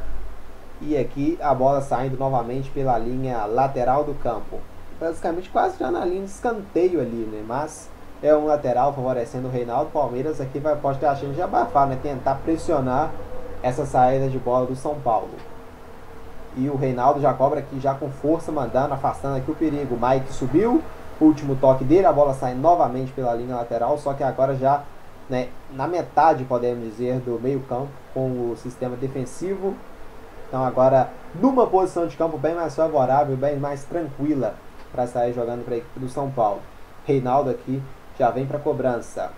E 0.80 0.96
aqui 0.96 1.36
a 1.40 1.52
bola 1.52 1.80
saindo 1.80 2.16
novamente 2.16 2.70
pela 2.70 2.96
linha 2.98 3.44
lateral 3.46 4.04
do 4.04 4.14
campo. 4.14 4.60
Basicamente 5.00 5.50
quase 5.50 5.78
já 5.78 5.90
na 5.90 6.04
linha 6.04 6.22
de 6.22 6.30
escanteio 6.30 7.00
ali, 7.00 7.28
né? 7.32 7.44
Mas 7.46 7.88
é 8.22 8.34
um 8.34 8.46
lateral 8.46 8.92
favorecendo 8.92 9.48
o 9.48 9.50
Reinaldo. 9.50 9.90
Palmeiras 9.90 10.40
aqui 10.40 10.58
vai, 10.58 10.76
pode 10.76 10.98
ter 10.98 11.06
a 11.06 11.16
chance 11.16 11.34
de 11.34 11.42
abafar, 11.42 11.88
né? 11.88 11.98
Tentar 12.00 12.36
pressionar 12.44 13.10
essa 13.62 13.84
saída 13.84 14.28
de 14.28 14.38
bola 14.38 14.66
do 14.66 14.76
São 14.76 14.94
Paulo. 15.00 15.30
E 16.58 16.68
o 16.68 16.76
Reinaldo 16.76 17.20
já 17.20 17.32
cobra 17.32 17.60
aqui 17.60 17.78
já 17.78 17.94
com 17.94 18.10
força, 18.10 18.50
mandando, 18.50 18.92
afastando 18.92 19.36
aqui 19.36 19.48
o 19.48 19.54
perigo. 19.54 19.96
Mike 19.96 20.32
subiu, 20.32 20.82
último 21.20 21.54
toque 21.54 21.84
dele, 21.84 22.04
a 22.04 22.12
bola 22.12 22.34
sai 22.34 22.54
novamente 22.54 23.12
pela 23.12 23.32
linha 23.32 23.54
lateral, 23.54 23.96
só 23.96 24.12
que 24.12 24.24
agora 24.24 24.56
já 24.56 24.82
né, 25.30 25.48
na 25.72 25.86
metade, 25.86 26.44
podemos 26.44 26.82
dizer, 26.84 27.20
do 27.20 27.38
meio 27.40 27.60
campo, 27.60 27.88
com 28.12 28.50
o 28.50 28.56
sistema 28.56 28.96
defensivo. 28.96 29.74
Então 30.48 30.64
agora 30.64 31.10
numa 31.40 31.66
posição 31.66 32.08
de 32.08 32.16
campo 32.16 32.36
bem 32.36 32.54
mais 32.54 32.74
favorável, 32.74 33.36
bem 33.36 33.56
mais 33.56 33.84
tranquila 33.84 34.54
para 34.90 35.06
sair 35.06 35.32
jogando 35.32 35.64
para 35.64 35.74
a 35.74 35.78
equipe 35.78 36.00
do 36.00 36.08
São 36.08 36.30
Paulo. 36.30 36.60
Reinaldo 37.06 37.50
aqui 37.50 37.80
já 38.18 38.30
vem 38.30 38.46
para 38.46 38.58
cobrança. 38.58 39.30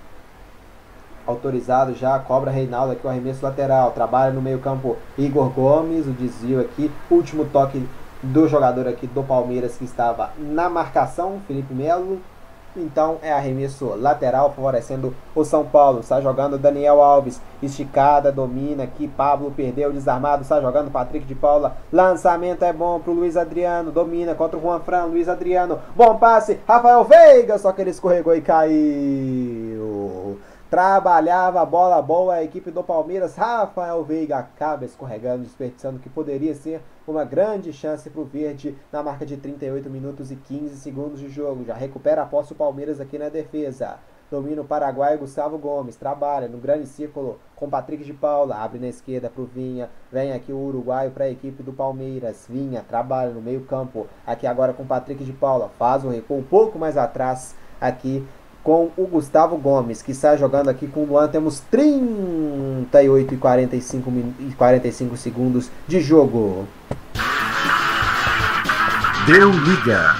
Autorizado 1.26 1.94
já, 1.94 2.18
cobra 2.18 2.50
Reinaldo 2.50 2.92
aqui 2.92 3.06
o 3.06 3.10
arremesso 3.10 3.44
lateral. 3.44 3.92
Trabalha 3.92 4.32
no 4.32 4.42
meio 4.42 4.58
campo 4.58 4.96
Igor 5.16 5.50
Gomes, 5.50 6.06
o 6.06 6.12
desvio 6.12 6.60
aqui. 6.60 6.90
Último 7.10 7.44
toque 7.44 7.86
do 8.22 8.48
jogador 8.48 8.86
aqui 8.86 9.06
do 9.06 9.22
Palmeiras 9.22 9.76
que 9.76 9.84
estava 9.84 10.30
na 10.38 10.68
marcação, 10.68 11.40
Felipe 11.46 11.72
Melo. 11.72 12.20
Então 12.76 13.18
é 13.20 13.32
arremesso 13.32 13.96
lateral 13.96 14.52
favorecendo 14.52 15.12
o 15.34 15.44
São 15.44 15.64
Paulo. 15.64 16.00
Está 16.00 16.20
jogando 16.20 16.56
Daniel 16.56 17.02
Alves. 17.02 17.40
Esticada, 17.60 18.30
domina 18.30 18.84
aqui. 18.84 19.08
Pablo 19.08 19.50
perdeu, 19.50 19.92
desarmado. 19.92 20.42
Está 20.42 20.60
jogando 20.60 20.90
Patrick 20.90 21.26
de 21.26 21.34
Paula. 21.34 21.76
Lançamento 21.92 22.64
é 22.64 22.72
bom 22.72 23.00
para 23.00 23.10
o 23.10 23.14
Luiz 23.14 23.36
Adriano. 23.36 23.90
Domina 23.90 24.36
contra 24.36 24.56
o 24.56 24.62
Juan 24.62 24.78
Fran. 24.80 25.06
Luiz 25.06 25.28
Adriano. 25.28 25.80
Bom 25.96 26.16
passe. 26.16 26.60
Rafael 26.66 27.04
Veiga. 27.04 27.58
Só 27.58 27.72
que 27.72 27.80
ele 27.80 27.90
escorregou 27.90 28.36
e 28.36 28.40
caiu. 28.40 30.38
Trabalhava 30.70 31.60
a 31.60 31.66
bola 31.66 32.00
boa 32.00 32.34
a 32.34 32.44
equipe 32.44 32.70
do 32.70 32.84
Palmeiras. 32.84 33.34
Rafael 33.34 34.04
Veiga 34.04 34.38
acaba 34.38 34.84
escorregando, 34.84 35.42
desperdiçando 35.42 35.98
que 35.98 36.08
poderia 36.08 36.54
ser 36.54 36.80
uma 37.08 37.24
grande 37.24 37.72
chance 37.72 38.08
para 38.08 38.20
o 38.20 38.24
Verde 38.24 38.78
na 38.92 39.02
marca 39.02 39.26
de 39.26 39.36
38 39.36 39.90
minutos 39.90 40.30
e 40.30 40.36
15 40.36 40.76
segundos 40.76 41.18
de 41.18 41.28
jogo. 41.28 41.64
Já 41.64 41.74
recupera 41.74 42.22
a 42.22 42.24
posse 42.24 42.52
o 42.52 42.54
Palmeiras 42.54 43.00
aqui 43.00 43.18
na 43.18 43.28
defesa. 43.28 43.98
Domina 44.30 44.62
o 44.62 44.64
Paraguai 44.64 45.16
Gustavo 45.16 45.58
Gomes. 45.58 45.96
Trabalha 45.96 46.46
no 46.46 46.58
grande 46.58 46.86
círculo 46.86 47.40
com 47.56 47.68
Patrick 47.68 48.04
de 48.04 48.12
Paula. 48.12 48.54
Abre 48.54 48.78
na 48.78 48.86
esquerda 48.86 49.28
para 49.28 49.42
o 49.42 49.46
Vinha. 49.46 49.90
Vem 50.12 50.32
aqui 50.32 50.52
o 50.52 50.56
uruguaio 50.56 51.10
para 51.10 51.24
a 51.24 51.30
equipe 51.30 51.64
do 51.64 51.72
Palmeiras. 51.72 52.46
Vinha 52.48 52.84
trabalha 52.88 53.32
no 53.32 53.42
meio 53.42 53.62
campo. 53.62 54.06
Aqui 54.24 54.46
agora 54.46 54.72
com 54.72 54.86
Patrick 54.86 55.24
de 55.24 55.32
Paula. 55.32 55.68
Faz 55.76 56.04
o 56.04 56.10
recuo 56.10 56.38
um 56.38 56.44
pouco 56.44 56.78
mais 56.78 56.96
atrás 56.96 57.56
aqui 57.80 58.24
com 58.62 58.90
o 58.96 59.06
Gustavo 59.06 59.56
Gomes, 59.56 60.02
que 60.02 60.12
está 60.12 60.36
jogando 60.36 60.68
aqui 60.68 60.86
com 60.86 61.00
o 61.00 61.06
Luan. 61.06 61.28
Temos 61.28 61.60
38 61.70 63.34
e 63.34 63.36
45, 63.36 64.12
e 64.40 64.52
45 64.56 65.16
segundos 65.16 65.70
de 65.86 66.00
jogo. 66.00 66.66
Deu 69.26 69.50
liga. 69.50 70.16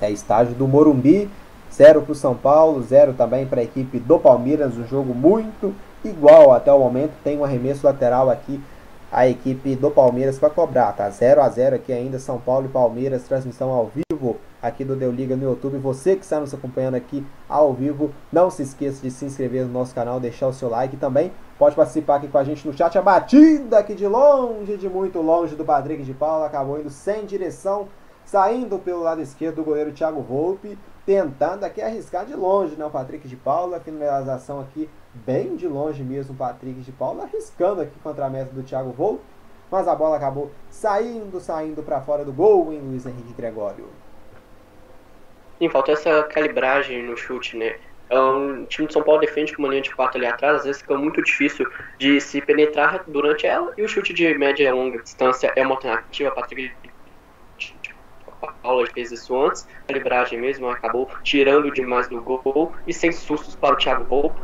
É 0.00 0.10
estágio 0.10 0.54
do 0.54 0.66
Morumbi, 0.66 1.28
0 1.72 2.02
para 2.02 2.12
o 2.12 2.14
São 2.14 2.34
Paulo, 2.34 2.82
0 2.82 3.12
também 3.14 3.46
para 3.46 3.60
a 3.60 3.64
equipe 3.64 3.98
do 3.98 4.18
Palmeiras. 4.18 4.76
Um 4.76 4.86
jogo 4.86 5.14
muito 5.14 5.74
igual 6.04 6.52
até 6.52 6.72
o 6.72 6.78
momento. 6.78 7.12
Tem 7.22 7.38
um 7.38 7.44
arremesso 7.44 7.86
lateral 7.86 8.30
aqui 8.30 8.60
a 9.12 9.28
equipe 9.28 9.74
do 9.74 9.90
Palmeiras 9.90 10.38
para 10.38 10.50
cobrar, 10.50 10.92
tá? 10.92 11.10
0 11.10 11.42
a 11.42 11.48
0 11.48 11.76
aqui 11.76 11.92
ainda 11.92 12.18
São 12.18 12.38
Paulo 12.38 12.66
e 12.66 12.68
Palmeiras, 12.68 13.24
transmissão 13.24 13.70
ao 13.70 13.90
vivo 13.94 14.38
aqui 14.62 14.84
do 14.84 14.96
Deu 14.96 15.10
Liga 15.10 15.36
no 15.36 15.44
YouTube. 15.44 15.78
Você 15.78 16.16
que 16.16 16.22
está 16.22 16.40
nos 16.40 16.52
acompanhando 16.52 16.94
aqui 16.94 17.26
ao 17.48 17.72
vivo, 17.72 18.12
não 18.32 18.50
se 18.50 18.62
esqueça 18.62 19.02
de 19.02 19.10
se 19.10 19.24
inscrever 19.24 19.64
no 19.64 19.72
nosso 19.72 19.94
canal, 19.94 20.20
deixar 20.20 20.48
o 20.48 20.52
seu 20.52 20.68
like 20.68 20.96
também. 20.96 21.32
Pode 21.58 21.76
participar 21.76 22.16
aqui 22.16 22.28
com 22.28 22.38
a 22.38 22.44
gente 22.44 22.66
no 22.66 22.76
chat. 22.76 22.96
A 22.96 23.02
batida 23.02 23.78
aqui 23.78 23.94
de 23.94 24.06
longe, 24.06 24.76
de 24.76 24.88
muito 24.88 25.20
longe 25.20 25.54
do 25.54 25.64
Patrick 25.64 26.02
de 26.02 26.14
Paula, 26.14 26.46
acabou 26.46 26.80
indo 26.80 26.90
sem 26.90 27.26
direção, 27.26 27.88
saindo 28.24 28.78
pelo 28.78 29.02
lado 29.02 29.20
esquerdo 29.20 29.56
do 29.56 29.64
goleiro 29.64 29.92
Thiago 29.92 30.20
Volpe, 30.22 30.78
tentando 31.04 31.64
aqui 31.64 31.82
arriscar 31.82 32.24
de 32.24 32.34
longe, 32.34 32.76
né? 32.76 32.84
O 32.84 32.90
Patrick 32.90 33.26
de 33.26 33.36
Paula, 33.36 33.80
finalização 33.80 34.60
aqui 34.60 34.88
bem 35.12 35.56
de 35.56 35.66
longe 35.66 36.04
mesmo 36.04 36.34
o 36.34 36.36
Patrick 36.36 36.80
de 36.80 36.92
Paula, 36.92 37.24
arriscando 37.24 37.80
aqui 37.80 37.98
contra 38.02 38.26
a 38.26 38.30
meta 38.30 38.52
do 38.52 38.62
Thiago 38.62 38.92
Volpe. 38.92 39.22
Mas 39.70 39.86
a 39.86 39.94
bola 39.94 40.16
acabou 40.16 40.50
saindo, 40.68 41.38
saindo 41.38 41.82
para 41.82 42.00
fora 42.00 42.24
do 42.24 42.32
gol 42.32 42.72
em 42.72 42.80
Luiz 42.80 43.06
Henrique 43.06 43.32
Gregório. 43.32 43.86
Sim, 45.60 45.68
falta 45.68 45.92
essa 45.92 46.22
calibragem 46.22 47.02
no 47.02 47.14
chute, 47.18 47.54
né? 47.54 47.76
Um, 48.10 48.62
o 48.62 48.66
time 48.66 48.88
de 48.88 48.94
São 48.94 49.02
Paulo 49.02 49.20
defende 49.20 49.54
com 49.54 49.62
uma 49.62 49.68
linha 49.68 49.82
de 49.82 49.94
4 49.94 50.16
ali 50.16 50.26
atrás, 50.26 50.56
às 50.56 50.64
vezes 50.64 50.80
fica 50.80 50.96
muito 50.96 51.22
difícil 51.22 51.70
de 51.98 52.18
se 52.18 52.40
penetrar 52.40 53.04
durante 53.06 53.46
ela, 53.46 53.72
e 53.76 53.82
o 53.82 53.88
chute 53.88 54.14
de 54.14 54.32
média 54.38 54.66
e 54.66 54.72
longa 54.72 55.02
distância 55.02 55.52
é 55.54 55.62
uma 55.62 55.74
alternativa 55.74 56.30
para 56.30 56.48
Paula 58.62 58.86
fez 58.86 59.12
isso 59.12 59.38
antes, 59.38 59.68
a 59.84 59.88
calibragem 59.88 60.40
mesmo 60.40 60.66
acabou 60.68 61.10
tirando 61.22 61.70
demais 61.70 62.08
do 62.08 62.22
gol 62.22 62.72
e 62.86 62.94
sem 62.94 63.12
sustos 63.12 63.54
para 63.54 63.74
o 63.74 63.76
Thiago 63.76 64.04
Volpe, 64.04 64.40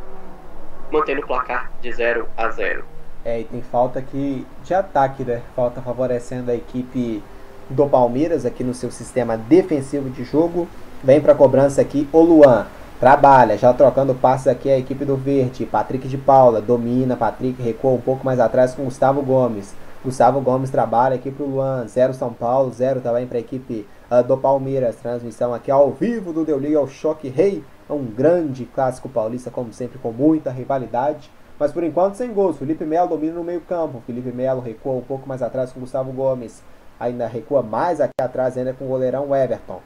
mantendo 0.92 1.22
o 1.22 1.26
placar 1.26 1.72
de 1.81 1.90
0 1.90 2.29
a 2.37 2.50
0. 2.50 2.85
É, 3.24 3.40
e 3.40 3.44
tem 3.44 3.62
falta 3.62 3.98
aqui 3.98 4.46
de 4.62 4.74
ataque, 4.74 5.24
né? 5.24 5.42
Falta 5.57 5.81
favorecendo 5.81 6.50
a 6.50 6.55
equipe 6.55 7.22
do 7.68 7.88
Palmeiras 7.88 8.44
aqui 8.44 8.62
no 8.62 8.74
seu 8.74 8.90
sistema 8.90 9.37
defensivo 9.37 10.11
de 10.11 10.22
jogo. 10.22 10.68
Vem 11.06 11.20
para 11.20 11.36
cobrança 11.36 11.80
aqui 11.80 12.08
o 12.12 12.20
Luan. 12.20 12.66
Trabalha, 12.98 13.56
já 13.56 13.72
trocando 13.72 14.12
passes 14.12 14.48
aqui 14.48 14.68
a 14.68 14.76
equipe 14.76 15.04
do 15.04 15.16
Verde. 15.16 15.64
Patrick 15.64 16.08
de 16.08 16.18
Paula 16.18 16.60
domina. 16.60 17.16
Patrick 17.16 17.62
recua 17.62 17.92
um 17.92 18.00
pouco 18.00 18.24
mais 18.24 18.40
atrás 18.40 18.74
com 18.74 18.82
Gustavo 18.82 19.22
Gomes. 19.22 19.72
Gustavo 20.04 20.40
Gomes 20.40 20.68
trabalha 20.68 21.14
aqui 21.14 21.30
para 21.30 21.46
o 21.46 21.48
Luan. 21.48 21.86
0 21.86 22.12
São 22.12 22.32
Paulo, 22.32 22.72
0 22.72 23.02
também 23.02 23.24
para 23.24 23.38
a 23.38 23.40
equipe 23.40 23.86
uh, 24.10 24.20
do 24.24 24.36
Palmeiras. 24.36 24.96
Transmissão 24.96 25.54
aqui 25.54 25.70
ao 25.70 25.92
vivo 25.92 26.32
do 26.32 26.44
Deu 26.44 26.58
Liga 26.58 26.78
ao 26.78 26.88
Choque 26.88 27.28
Rei. 27.28 27.62
É 27.88 27.92
um 27.92 28.04
grande 28.04 28.64
clássico 28.64 29.08
paulista, 29.08 29.48
como 29.48 29.72
sempre, 29.72 30.00
com 30.00 30.10
muita 30.10 30.50
rivalidade. 30.50 31.30
Mas 31.56 31.70
por 31.70 31.84
enquanto 31.84 32.16
sem 32.16 32.32
gols. 32.32 32.58
Felipe 32.58 32.84
Melo 32.84 33.10
domina 33.10 33.34
no 33.34 33.44
meio 33.44 33.60
campo. 33.60 34.02
Felipe 34.04 34.32
Melo 34.32 34.60
recua 34.60 34.94
um 34.94 35.02
pouco 35.02 35.28
mais 35.28 35.40
atrás 35.40 35.70
com 35.70 35.78
Gustavo 35.78 36.10
Gomes. 36.10 36.64
Ainda 36.98 37.28
recua 37.28 37.62
mais 37.62 38.00
aqui 38.00 38.20
atrás 38.20 38.58
ainda 38.58 38.72
com 38.72 38.86
o 38.86 38.88
goleirão 38.88 39.32
Everton 39.32 39.80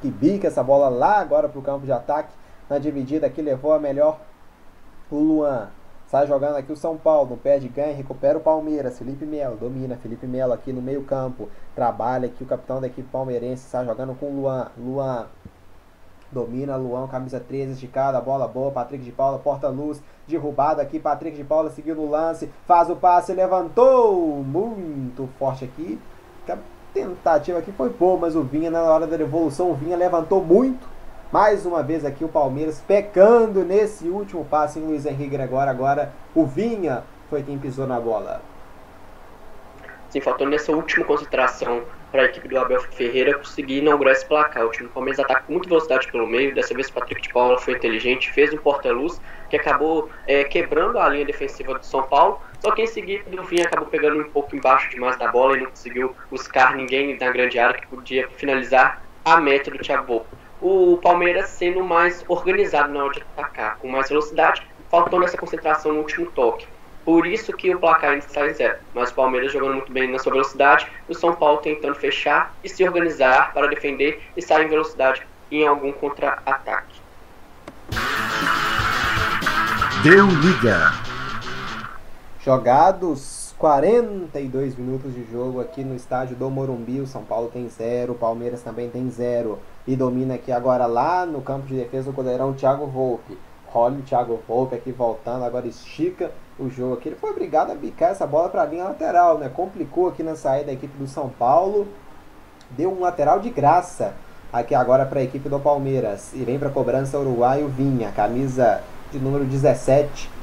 que 0.00 0.10
bica 0.10 0.48
essa 0.48 0.62
bola 0.62 0.88
lá 0.88 1.18
agora 1.18 1.48
para 1.48 1.58
o 1.58 1.62
campo 1.62 1.86
de 1.86 1.92
ataque. 1.92 2.32
Na 2.68 2.78
dividida 2.78 3.26
aqui 3.26 3.40
levou 3.40 3.72
a 3.72 3.78
melhor 3.78 4.18
o 5.10 5.16
Luan. 5.16 5.68
Sai 6.06 6.26
jogando 6.26 6.56
aqui 6.56 6.72
o 6.72 6.76
São 6.76 6.96
Paulo, 6.96 7.36
perde 7.42 7.68
ganha, 7.68 7.94
recupera 7.94 8.38
o 8.38 8.40
Palmeiras. 8.40 8.98
Felipe 8.98 9.26
Melo 9.26 9.56
domina. 9.56 9.96
Felipe 9.96 10.26
Melo 10.26 10.52
aqui 10.52 10.72
no 10.72 10.80
meio-campo. 10.80 11.48
Trabalha 11.74 12.26
aqui 12.26 12.44
o 12.44 12.46
capitão 12.46 12.80
da 12.80 12.86
equipe 12.86 13.08
palmeirense. 13.10 13.68
Sai 13.68 13.84
jogando 13.84 14.14
com 14.14 14.26
o 14.26 14.40
Luan. 14.40 14.70
Luan 14.78 15.26
Domina 16.30 16.76
Luan, 16.76 17.06
camisa 17.06 17.40
13, 17.40 17.72
esticada, 17.72 18.20
bola 18.20 18.48
boa, 18.48 18.70
Patrick 18.72 19.04
de 19.04 19.12
Paula, 19.12 19.38
porta-luz, 19.38 20.02
derrubado 20.26 20.80
aqui, 20.80 20.98
Patrick 20.98 21.36
de 21.36 21.44
Paula 21.44 21.70
seguiu 21.70 21.94
no 21.94 22.10
lance, 22.10 22.50
faz 22.66 22.90
o 22.90 22.96
passe, 22.96 23.32
levantou, 23.32 24.42
muito 24.42 25.28
forte 25.38 25.64
aqui. 25.64 26.00
Tentativa 26.96 27.58
aqui 27.58 27.70
foi 27.72 27.90
boa, 27.90 28.18
mas 28.18 28.34
o 28.34 28.42
Vinha 28.42 28.70
na 28.70 28.82
hora 28.82 29.06
da 29.06 29.18
devolução, 29.18 29.70
o 29.70 29.74
Vinha 29.74 29.94
levantou 29.94 30.42
muito. 30.42 30.88
Mais 31.30 31.66
uma 31.66 31.82
vez 31.82 32.06
aqui 32.06 32.24
o 32.24 32.28
Palmeiras 32.28 32.82
pecando 32.88 33.62
nesse 33.62 34.08
último 34.08 34.46
passe 34.46 34.78
em 34.78 34.82
Luiz 34.82 35.04
Henrique 35.04 35.36
Gregório. 35.36 35.70
Agora 35.70 36.14
o 36.34 36.46
Vinha 36.46 37.04
foi 37.28 37.42
quem 37.42 37.58
pisou 37.58 37.86
na 37.86 38.00
bola. 38.00 38.40
Sim, 40.08 40.22
faltou 40.22 40.46
nessa 40.46 40.72
última 40.72 41.04
concentração 41.04 41.82
para 42.10 42.22
a 42.22 42.24
equipe 42.24 42.48
do 42.48 42.58
Abel 42.58 42.80
Ferreira 42.80 43.36
conseguir 43.36 43.80
inaugurar 43.80 44.14
esse 44.14 44.24
placar. 44.24 44.64
O 44.64 44.70
time 44.70 44.88
do 44.88 44.94
Palmeiras 44.94 45.20
ataca 45.20 45.42
com 45.42 45.52
muita 45.52 45.68
velocidade 45.68 46.10
pelo 46.10 46.26
meio. 46.26 46.54
Dessa 46.54 46.72
vez 46.72 46.88
o 46.88 46.94
Patrick 46.94 47.20
de 47.20 47.28
Paula 47.30 47.58
foi 47.58 47.74
inteligente, 47.74 48.32
fez 48.32 48.54
um 48.54 48.56
porta-luz 48.56 49.20
que 49.50 49.56
acabou 49.56 50.08
é, 50.26 50.44
quebrando 50.44 50.98
a 50.98 51.06
linha 51.10 51.26
defensiva 51.26 51.78
do 51.78 51.84
São 51.84 52.04
Paulo. 52.04 52.40
Só 52.66 52.72
que 52.72 52.82
em 52.82 52.86
seguida 52.88 53.40
o 53.40 53.44
Vinha 53.44 53.64
acabou 53.64 53.86
pegando 53.86 54.20
um 54.20 54.28
pouco 54.28 54.56
embaixo 54.56 54.90
demais 54.90 55.16
da 55.16 55.30
bola 55.30 55.56
e 55.56 55.60
não 55.60 55.70
conseguiu 55.70 56.16
buscar 56.28 56.74
ninguém 56.74 57.16
na 57.16 57.30
grande 57.30 57.60
área 57.60 57.80
que 57.80 57.86
podia 57.86 58.28
finalizar 58.30 59.04
a 59.24 59.40
meta 59.40 59.70
do 59.70 59.78
Thiago. 59.78 60.26
O 60.60 60.98
Palmeiras 61.00 61.48
sendo 61.50 61.84
mais 61.84 62.24
organizado 62.26 62.92
na 62.92 63.04
hora 63.04 63.12
de 63.12 63.22
atacar, 63.22 63.76
com 63.76 63.86
mais 63.86 64.08
velocidade, 64.08 64.66
faltou 64.90 65.20
nessa 65.20 65.38
concentração 65.38 65.92
no 65.92 66.00
último 66.00 66.26
toque. 66.32 66.66
Por 67.04 67.24
isso 67.24 67.52
que 67.52 67.72
o 67.72 67.78
placar 67.78 68.10
ainda 68.10 68.26
está 68.26 68.44
em 68.44 68.54
zero. 68.54 68.78
Mas 68.92 69.12
o 69.12 69.14
Palmeiras 69.14 69.52
jogando 69.52 69.74
muito 69.74 69.92
bem 69.92 70.10
na 70.10 70.18
sua 70.18 70.32
velocidade, 70.32 70.88
o 71.08 71.14
São 71.14 71.36
Paulo 71.36 71.58
tentando 71.58 71.94
fechar 71.94 72.52
e 72.64 72.68
se 72.68 72.82
organizar 72.82 73.54
para 73.54 73.68
defender 73.68 74.20
e 74.36 74.42
sair 74.42 74.66
em 74.66 74.68
velocidade 74.68 75.24
em 75.52 75.64
algum 75.64 75.92
contra-ataque. 75.92 77.00
Deu 80.02 80.26
liga. 80.26 81.15
Jogados 82.46 83.52
42 83.58 84.76
minutos 84.76 85.12
de 85.12 85.28
jogo 85.32 85.60
aqui 85.60 85.82
no 85.82 85.96
estádio 85.96 86.36
do 86.36 86.48
Morumbi. 86.48 87.00
O 87.00 87.06
São 87.06 87.24
Paulo 87.24 87.50
tem 87.52 87.68
zero, 87.68 88.12
o 88.12 88.16
Palmeiras 88.16 88.62
também 88.62 88.88
tem 88.88 89.10
zero. 89.10 89.58
E 89.84 89.96
domina 89.96 90.34
aqui 90.34 90.52
agora 90.52 90.86
lá 90.86 91.26
no 91.26 91.40
campo 91.40 91.66
de 91.66 91.74
defesa 91.74 92.08
o 92.08 92.12
goleirão 92.12 92.52
Thiago 92.52 92.86
Volpe. 92.86 93.36
Olha 93.74 93.98
o 93.98 94.02
Thiago 94.02 94.38
Volpe 94.46 94.76
aqui 94.76 94.92
voltando, 94.92 95.44
agora 95.44 95.66
estica 95.66 96.30
o 96.56 96.70
jogo 96.70 96.94
aqui. 96.94 97.08
Ele 97.08 97.16
foi 97.16 97.30
obrigado 97.30 97.72
a 97.72 97.74
bicar 97.74 98.10
essa 98.10 98.28
bola 98.28 98.48
para 98.48 98.62
a 98.62 98.66
linha 98.66 98.84
lateral, 98.84 99.38
né? 99.38 99.48
Complicou 99.48 100.06
aqui 100.06 100.22
na 100.22 100.36
saída 100.36 100.66
da 100.66 100.72
equipe 100.72 100.96
do 100.96 101.08
São 101.08 101.28
Paulo. 101.28 101.88
Deu 102.70 102.92
um 102.92 103.00
lateral 103.00 103.40
de 103.40 103.50
graça 103.50 104.14
aqui 104.52 104.72
agora 104.72 105.04
para 105.04 105.18
a 105.18 105.24
equipe 105.24 105.48
do 105.48 105.58
Palmeiras. 105.58 106.32
E 106.32 106.44
vem 106.44 106.60
para 106.60 106.68
a 106.68 106.72
cobrança 106.72 107.18
uruguaio 107.18 107.66
Vinha, 107.66 108.12
camisa 108.12 108.82
de 109.10 109.18
número 109.18 109.44
17 109.44 110.35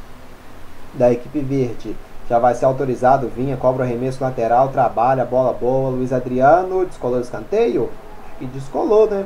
da 0.93 1.11
equipe 1.11 1.39
verde. 1.39 1.95
Já 2.29 2.39
vai 2.39 2.55
ser 2.55 2.65
autorizado, 2.65 3.27
Vinha, 3.27 3.57
cobra 3.57 3.83
o 3.83 3.85
arremesso 3.85 4.23
lateral, 4.23 4.69
trabalha, 4.69 5.25
bola 5.25 5.53
boa. 5.53 5.89
Luiz 5.89 6.13
Adriano, 6.13 6.85
descolou 6.85 7.17
o 7.17 7.21
escanteio? 7.21 7.89
Acho 8.25 8.37
que 8.39 8.45
descolou, 8.45 9.09
né? 9.09 9.25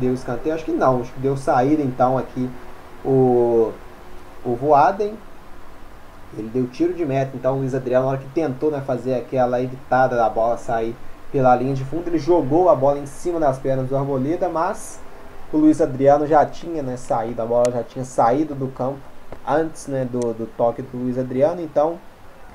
Deu 0.00 0.14
escanteio? 0.14 0.54
Acho 0.54 0.64
que 0.64 0.72
não, 0.72 1.02
acho 1.02 1.12
que 1.12 1.20
deu 1.20 1.36
saída 1.36 1.82
então 1.82 2.16
aqui 2.16 2.48
o, 3.04 3.72
o 4.44 4.54
Voaden 4.54 5.14
ele 6.36 6.48
deu 6.48 6.66
tiro 6.66 6.92
de 6.92 7.04
meta, 7.04 7.32
então 7.34 7.54
o 7.54 7.58
Luiz 7.58 7.74
Adriano, 7.74 8.04
na 8.04 8.12
hora 8.12 8.20
que 8.20 8.28
tentou 8.28 8.70
né, 8.70 8.82
fazer 8.84 9.14
aquela 9.14 9.60
evitada 9.62 10.16
da 10.16 10.28
bola 10.28 10.58
sair 10.58 10.94
pela 11.32 11.54
linha 11.54 11.74
de 11.74 11.84
fundo, 11.84 12.08
ele 12.08 12.18
jogou 12.18 12.68
a 12.68 12.74
bola 12.74 12.98
em 12.98 13.06
cima 13.06 13.40
das 13.40 13.58
pernas 13.58 13.88
do 13.88 13.96
Arboleda, 13.96 14.48
mas 14.48 15.00
o 15.52 15.56
Luiz 15.56 15.80
Adriano 15.80 16.26
já 16.26 16.44
tinha 16.44 16.82
né, 16.82 16.96
saído, 16.96 17.40
a 17.40 17.46
bola 17.46 17.70
já 17.72 17.82
tinha 17.82 18.04
saído 18.04 18.54
do 18.54 18.68
campo 18.68 18.98
antes 19.46 19.86
né, 19.86 20.04
do, 20.04 20.34
do 20.34 20.46
toque 20.56 20.82
do 20.82 20.96
Luiz 20.96 21.18
Adriano, 21.18 21.60
então 21.60 21.98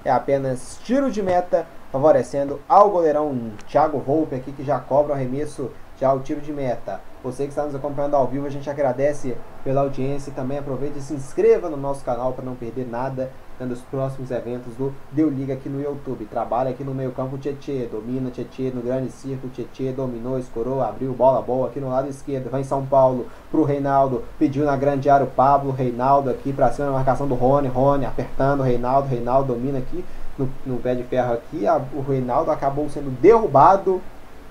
é 0.04 0.12
apenas 0.12 0.80
tiro 0.84 1.12
de 1.12 1.22
meta, 1.22 1.66
favorecendo 1.92 2.60
ao 2.68 2.90
goleirão 2.90 3.52
Thiago 3.68 4.00
Volpe 4.00 4.36
aqui, 4.36 4.52
que 4.52 4.64
já 4.64 4.80
cobra 4.80 5.14
o 5.14 5.16
arremesso, 5.16 5.72
já 6.00 6.12
o 6.14 6.20
tiro 6.20 6.42
de 6.42 6.52
meta. 6.52 7.00
Você 7.24 7.44
que 7.44 7.50
está 7.50 7.64
nos 7.64 7.76
acompanhando 7.76 8.16
ao 8.16 8.28
vivo, 8.28 8.48
a 8.48 8.50
gente 8.50 8.70
agradece 8.70 9.38
pela 9.64 9.82
audiência 9.82 10.32
e 10.32 10.34
também 10.34 10.58
aproveite 10.58 10.98
e 10.98 11.02
se 11.02 11.14
inscreva 11.14 11.70
no 11.70 11.78
nosso 11.78 12.04
canal 12.04 12.34
para 12.34 12.44
não 12.44 12.56
perder 12.56 12.88
nada 12.88 13.32
dos 13.66 13.82
próximos 13.82 14.32
eventos 14.32 14.74
do 14.76 14.94
Deu 15.12 15.30
Liga 15.30 15.54
aqui 15.54 15.70
no 15.70 15.82
YouTube. 15.82 16.26
Trabalha 16.26 16.72
aqui 16.72 16.84
no 16.84 16.94
meio 16.94 17.12
campo 17.12 17.38
Tietê, 17.38 17.88
domina 17.92 18.30
Tietê 18.30 18.72
no 18.74 18.82
grande 18.82 19.12
círculo, 19.12 19.52
Tietê 19.54 19.92
dominou, 19.92 20.40
escorou, 20.40 20.82
abriu 20.82 21.14
bola 21.14 21.42
boa 21.42 21.68
aqui 21.68 21.80
no 21.80 21.90
lado 21.90 22.10
esquerdo, 22.10 22.50
vai 22.50 22.62
em 22.62 22.66
São 22.66 22.86
Paulo 22.86 23.28
pro 23.50 23.64
Reinaldo, 23.64 24.24
pediu 24.38 24.66
na 24.66 24.76
grande 24.76 25.10
área 25.10 25.26
o 25.26 25.30
Pablo, 25.30 25.72
Reinaldo 25.72 26.30
aqui 26.30 26.54
para 26.54 26.72
cima 26.72 26.88
na 26.88 26.94
marcação 26.94 27.28
do 27.28 27.36
Rony, 27.36 27.68
Rony 27.68 28.06
apertando, 28.06 28.64
Reinaldo, 28.64 29.08
Reinaldo 29.08 29.54
domina 29.54 29.80
aqui 29.80 30.04
no, 30.38 30.50
no 30.66 30.78
pé 30.78 30.96
de 30.96 31.04
ferro 31.04 31.34
aqui, 31.34 31.68
a, 31.68 31.82
o 31.94 32.02
Reinaldo 32.02 32.52
acabou 32.52 32.90
sendo 32.90 33.10
derrubado 33.22 34.02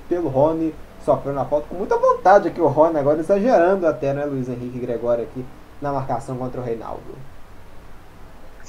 pelo 0.09 0.29
Rony, 0.29 0.75
sofreu 1.05 1.33
na 1.33 1.45
falta 1.45 1.67
com 1.69 1.77
muita 1.77 1.97
vontade 1.97 2.49
aqui. 2.49 2.61
O 2.61 2.67
Rony, 2.67 2.99
agora 2.99 3.21
exagerando 3.21 3.87
até, 3.87 4.13
né, 4.13 4.25
Luiz 4.25 4.49
Henrique 4.49 4.79
Gregório 4.79 5.25
aqui 5.25 5.45
na 5.81 5.93
marcação 5.93 6.37
contra 6.37 6.61
o 6.61 6.65
Reinaldo. 6.65 7.01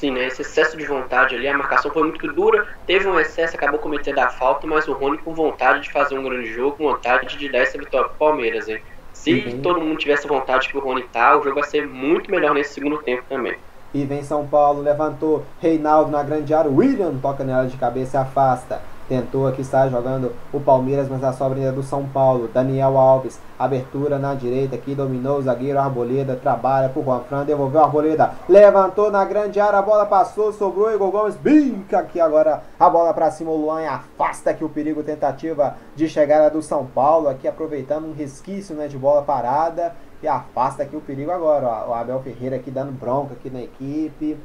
Sim, 0.02 0.10
né, 0.10 0.26
esse 0.26 0.42
excesso 0.42 0.76
de 0.76 0.84
vontade 0.84 1.36
ali, 1.36 1.48
a 1.48 1.56
marcação 1.56 1.92
foi 1.92 2.02
muito 2.02 2.26
dura, 2.34 2.68
teve 2.88 3.08
um 3.08 3.20
excesso, 3.20 3.56
acabou 3.56 3.80
cometendo 3.80 4.18
a 4.18 4.30
falta, 4.30 4.66
mas 4.66 4.88
o 4.88 4.94
Rony 4.94 5.20
com 5.20 5.32
vontade 5.32 5.82
de 5.82 5.92
fazer 5.92 6.18
um 6.18 6.24
grande 6.24 6.52
jogo, 6.52 6.76
com 6.76 6.86
vontade 6.86 7.38
de 7.38 7.48
dar 7.52 7.60
essa 7.60 7.78
vitória 7.78 8.08
pro 8.10 8.18
Palmeiras, 8.18 8.68
hein. 8.68 8.82
Se 9.14 9.32
uhum. 9.32 9.62
todo 9.62 9.80
mundo 9.80 10.00
tivesse 10.00 10.28
vontade 10.28 10.70
que 10.70 10.76
o 10.76 10.82
Rony 10.82 11.04
tá, 11.04 11.38
o 11.38 11.44
jogo 11.44 11.60
vai 11.60 11.70
ser 11.70 11.86
muito 11.86 12.32
melhor 12.32 12.56
nesse 12.56 12.74
segundo 12.74 12.98
tempo 12.98 13.22
também. 13.30 13.56
E 13.94 14.04
vem 14.04 14.24
São 14.24 14.48
Paulo, 14.48 14.82
levantou 14.82 15.46
Reinaldo 15.62 16.10
na 16.10 16.24
grande 16.24 16.52
área, 16.52 16.72
William 16.72 17.14
toca 17.22 17.44
nela 17.44 17.68
de 17.68 17.78
cabeça 17.78 18.18
e 18.18 18.22
afasta. 18.22 18.82
Tentou 19.12 19.45
aqui 19.45 19.60
estar 19.60 19.89
jogando 19.89 20.32
o 20.54 20.60
Palmeiras, 20.62 21.10
mas 21.10 21.21
a 21.21 21.34
sobra 21.34 21.60
ainda 21.60 21.74
do 21.74 21.84
São 21.84 22.08
Paulo. 22.08 22.47
Daniel 22.47 22.97
Alves, 22.97 23.41
abertura 23.60 24.17
na 24.17 24.34
direita 24.34 24.78
aqui, 24.78 24.95
dominou 24.95 25.38
o 25.38 25.41
zagueiro 25.41 25.78
Arboleda, 25.78 26.38
trabalha 26.38 26.88
pro 26.88 27.04
Juan 27.04 27.19
Fran, 27.28 27.43
devolveu 27.43 27.82
a 27.82 27.84
Arboleda, 27.84 28.32
levantou 28.47 29.12
na 29.12 29.26
grande 29.26 29.60
área, 29.60 29.80
a 29.80 29.82
bola 29.82 30.06
passou, 30.06 30.54
sobrou 30.54 30.93
Igor 30.93 31.12
Gomes, 31.12 31.36
bica 31.36 32.00
aqui 32.00 32.21
agora 32.21 32.63
a 32.80 32.89
bola 32.89 33.13
para 33.13 33.30
cima, 33.32 33.52
o 33.52 33.58
Luan 33.58 33.86
afasta 33.86 34.52
aqui 34.52 34.63
o 34.63 34.69
perigo, 34.69 35.04
tentativa 35.04 35.76
de 35.93 36.08
chegada 36.08 36.50
do 36.50 36.62
São 36.62 36.86
Paulo, 36.86 37.28
aqui 37.28 37.50
aproveitando 37.50 38.06
um 38.06 38.13
resquício 38.13 38.74
né, 38.78 38.88
de 38.88 38.97
bola 38.97 39.24
parada 39.24 39.93
e 40.24 40.28
afasta 40.30 40.84
aqui 40.84 40.95
o 40.95 41.02
perigo 41.02 41.32
agora. 41.32 41.67
Ó, 41.67 41.89
o 41.89 41.93
Abel 41.93 42.21
Ferreira 42.21 42.56
aqui 42.56 42.71
dando 42.71 42.93
bronca 42.93 43.34
aqui 43.34 43.50
na 43.50 43.62
equipe 43.62 44.38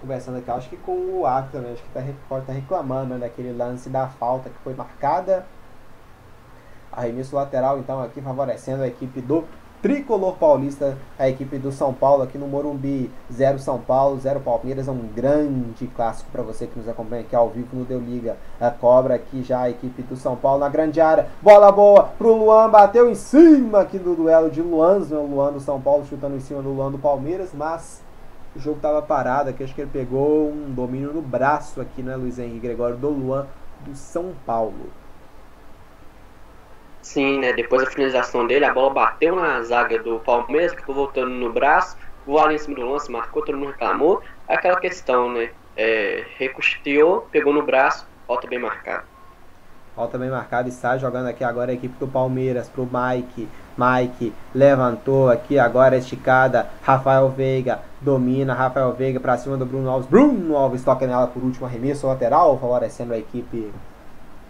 conversando 0.00 0.38
aqui, 0.38 0.50
acho 0.50 0.68
que 0.68 0.76
com 0.76 0.92
o 0.92 1.26
árbitro 1.26 1.58
também, 1.58 1.72
acho 1.72 1.82
que 1.82 1.88
tá, 1.90 2.00
pode 2.28 2.42
estar 2.42 2.52
tá 2.52 2.58
reclamando 2.58 3.14
né, 3.14 3.20
daquele 3.20 3.52
lance 3.52 3.88
da 3.88 4.08
falta 4.08 4.50
que 4.50 4.58
foi 4.64 4.74
marcada. 4.74 5.46
Arremesso 6.92 7.36
lateral, 7.36 7.78
então, 7.78 8.02
aqui 8.02 8.20
favorecendo 8.20 8.82
a 8.82 8.88
equipe 8.88 9.20
do 9.20 9.44
Tricolor 9.82 10.34
Paulista, 10.34 10.98
a 11.18 11.26
equipe 11.26 11.56
do 11.56 11.72
São 11.72 11.94
Paulo 11.94 12.22
aqui 12.22 12.36
no 12.36 12.46
Morumbi. 12.46 13.10
0 13.32 13.58
São 13.58 13.78
Paulo, 13.78 14.18
0 14.18 14.40
Palmeiras. 14.40 14.88
É 14.88 14.90
um 14.90 15.08
grande 15.14 15.86
clássico 15.86 16.30
para 16.30 16.42
você 16.42 16.66
que 16.66 16.78
nos 16.78 16.86
acompanha 16.86 17.22
aqui 17.22 17.34
ao 17.34 17.48
vivo 17.48 17.74
no 17.74 17.84
Deu 17.86 17.98
Liga. 17.98 18.36
A 18.60 18.70
cobra 18.70 19.14
aqui 19.14 19.42
já 19.42 19.62
a 19.62 19.70
equipe 19.70 20.02
do 20.02 20.16
São 20.16 20.36
Paulo 20.36 20.60
na 20.60 20.68
grande 20.68 21.00
área. 21.00 21.28
Bola 21.40 21.72
boa 21.72 22.10
pro 22.18 22.34
Luan, 22.34 22.68
bateu 22.68 23.10
em 23.10 23.14
cima 23.14 23.80
aqui 23.80 23.98
do 23.98 24.14
duelo 24.14 24.50
de 24.50 24.60
Luan. 24.60 24.98
O 24.98 25.26
Luan 25.26 25.52
do 25.52 25.60
São 25.60 25.80
Paulo 25.80 26.04
chutando 26.04 26.36
em 26.36 26.40
cima 26.40 26.60
do 26.60 26.68
Luan 26.68 26.90
do 26.90 26.98
Palmeiras, 26.98 27.50
mas 27.54 28.02
o 28.54 28.58
jogo 28.58 28.76
estava 28.76 29.00
parado 29.00 29.50
aqui, 29.50 29.62
acho 29.62 29.74
que 29.74 29.80
ele 29.80 29.90
pegou 29.92 30.50
um 30.50 30.72
domínio 30.72 31.12
no 31.12 31.22
braço 31.22 31.80
aqui, 31.80 32.02
né, 32.02 32.16
Luiz 32.16 32.38
Henrique 32.38 32.60
Gregório 32.60 32.96
do 32.96 33.08
Luan 33.08 33.46
do 33.80 33.94
São 33.94 34.34
Paulo. 34.44 34.90
Sim, 37.00 37.40
né, 37.40 37.52
depois 37.52 37.82
da 37.82 37.90
finalização 37.90 38.46
dele, 38.46 38.64
a 38.64 38.74
bola 38.74 38.90
bateu 38.90 39.36
na 39.36 39.62
zaga 39.62 40.02
do 40.02 40.18
Palmeiras, 40.20 40.74
ficou 40.74 40.94
voltando 40.94 41.30
no 41.30 41.52
braço, 41.52 41.96
voou 42.26 42.50
em 42.50 42.58
cima 42.58 42.76
do 42.76 42.90
lance, 42.90 43.10
marcou, 43.10 43.44
todo 43.44 43.56
mundo 43.56 43.70
reclamou. 43.70 44.22
Aquela 44.46 44.78
questão, 44.78 45.32
né, 45.32 45.50
é, 45.76 46.24
recusteou, 46.36 47.26
pegou 47.30 47.52
no 47.52 47.62
braço, 47.62 48.06
falta 48.26 48.46
bem 48.46 48.58
marcado. 48.58 49.04
Falta 49.96 50.18
bem 50.18 50.30
marcado, 50.30 50.68
está 50.68 50.96
jogando 50.98 51.26
aqui 51.26 51.42
agora 51.42 51.70
a 51.70 51.74
equipe 51.74 51.98
do 51.98 52.06
Palmeiras 52.06 52.68
pro 52.68 52.84
Mike. 52.86 53.48
Mike 53.76 54.32
levantou 54.54 55.28
aqui 55.28 55.58
agora 55.58 55.96
esticada. 55.96 56.68
Rafael 56.82 57.28
Veiga 57.28 57.80
domina. 58.00 58.54
Rafael 58.54 58.92
Veiga 58.92 59.20
para 59.20 59.36
cima 59.38 59.56
do 59.56 59.66
Bruno 59.66 59.90
Alves. 59.90 60.08
Bruno 60.08 60.56
Alves 60.56 60.82
toca 60.82 61.06
nela 61.06 61.26
por 61.26 61.42
último 61.42 61.66
arremesso 61.66 62.06
lateral, 62.06 62.58
favorecendo 62.58 63.12
a 63.12 63.18
equipe 63.18 63.72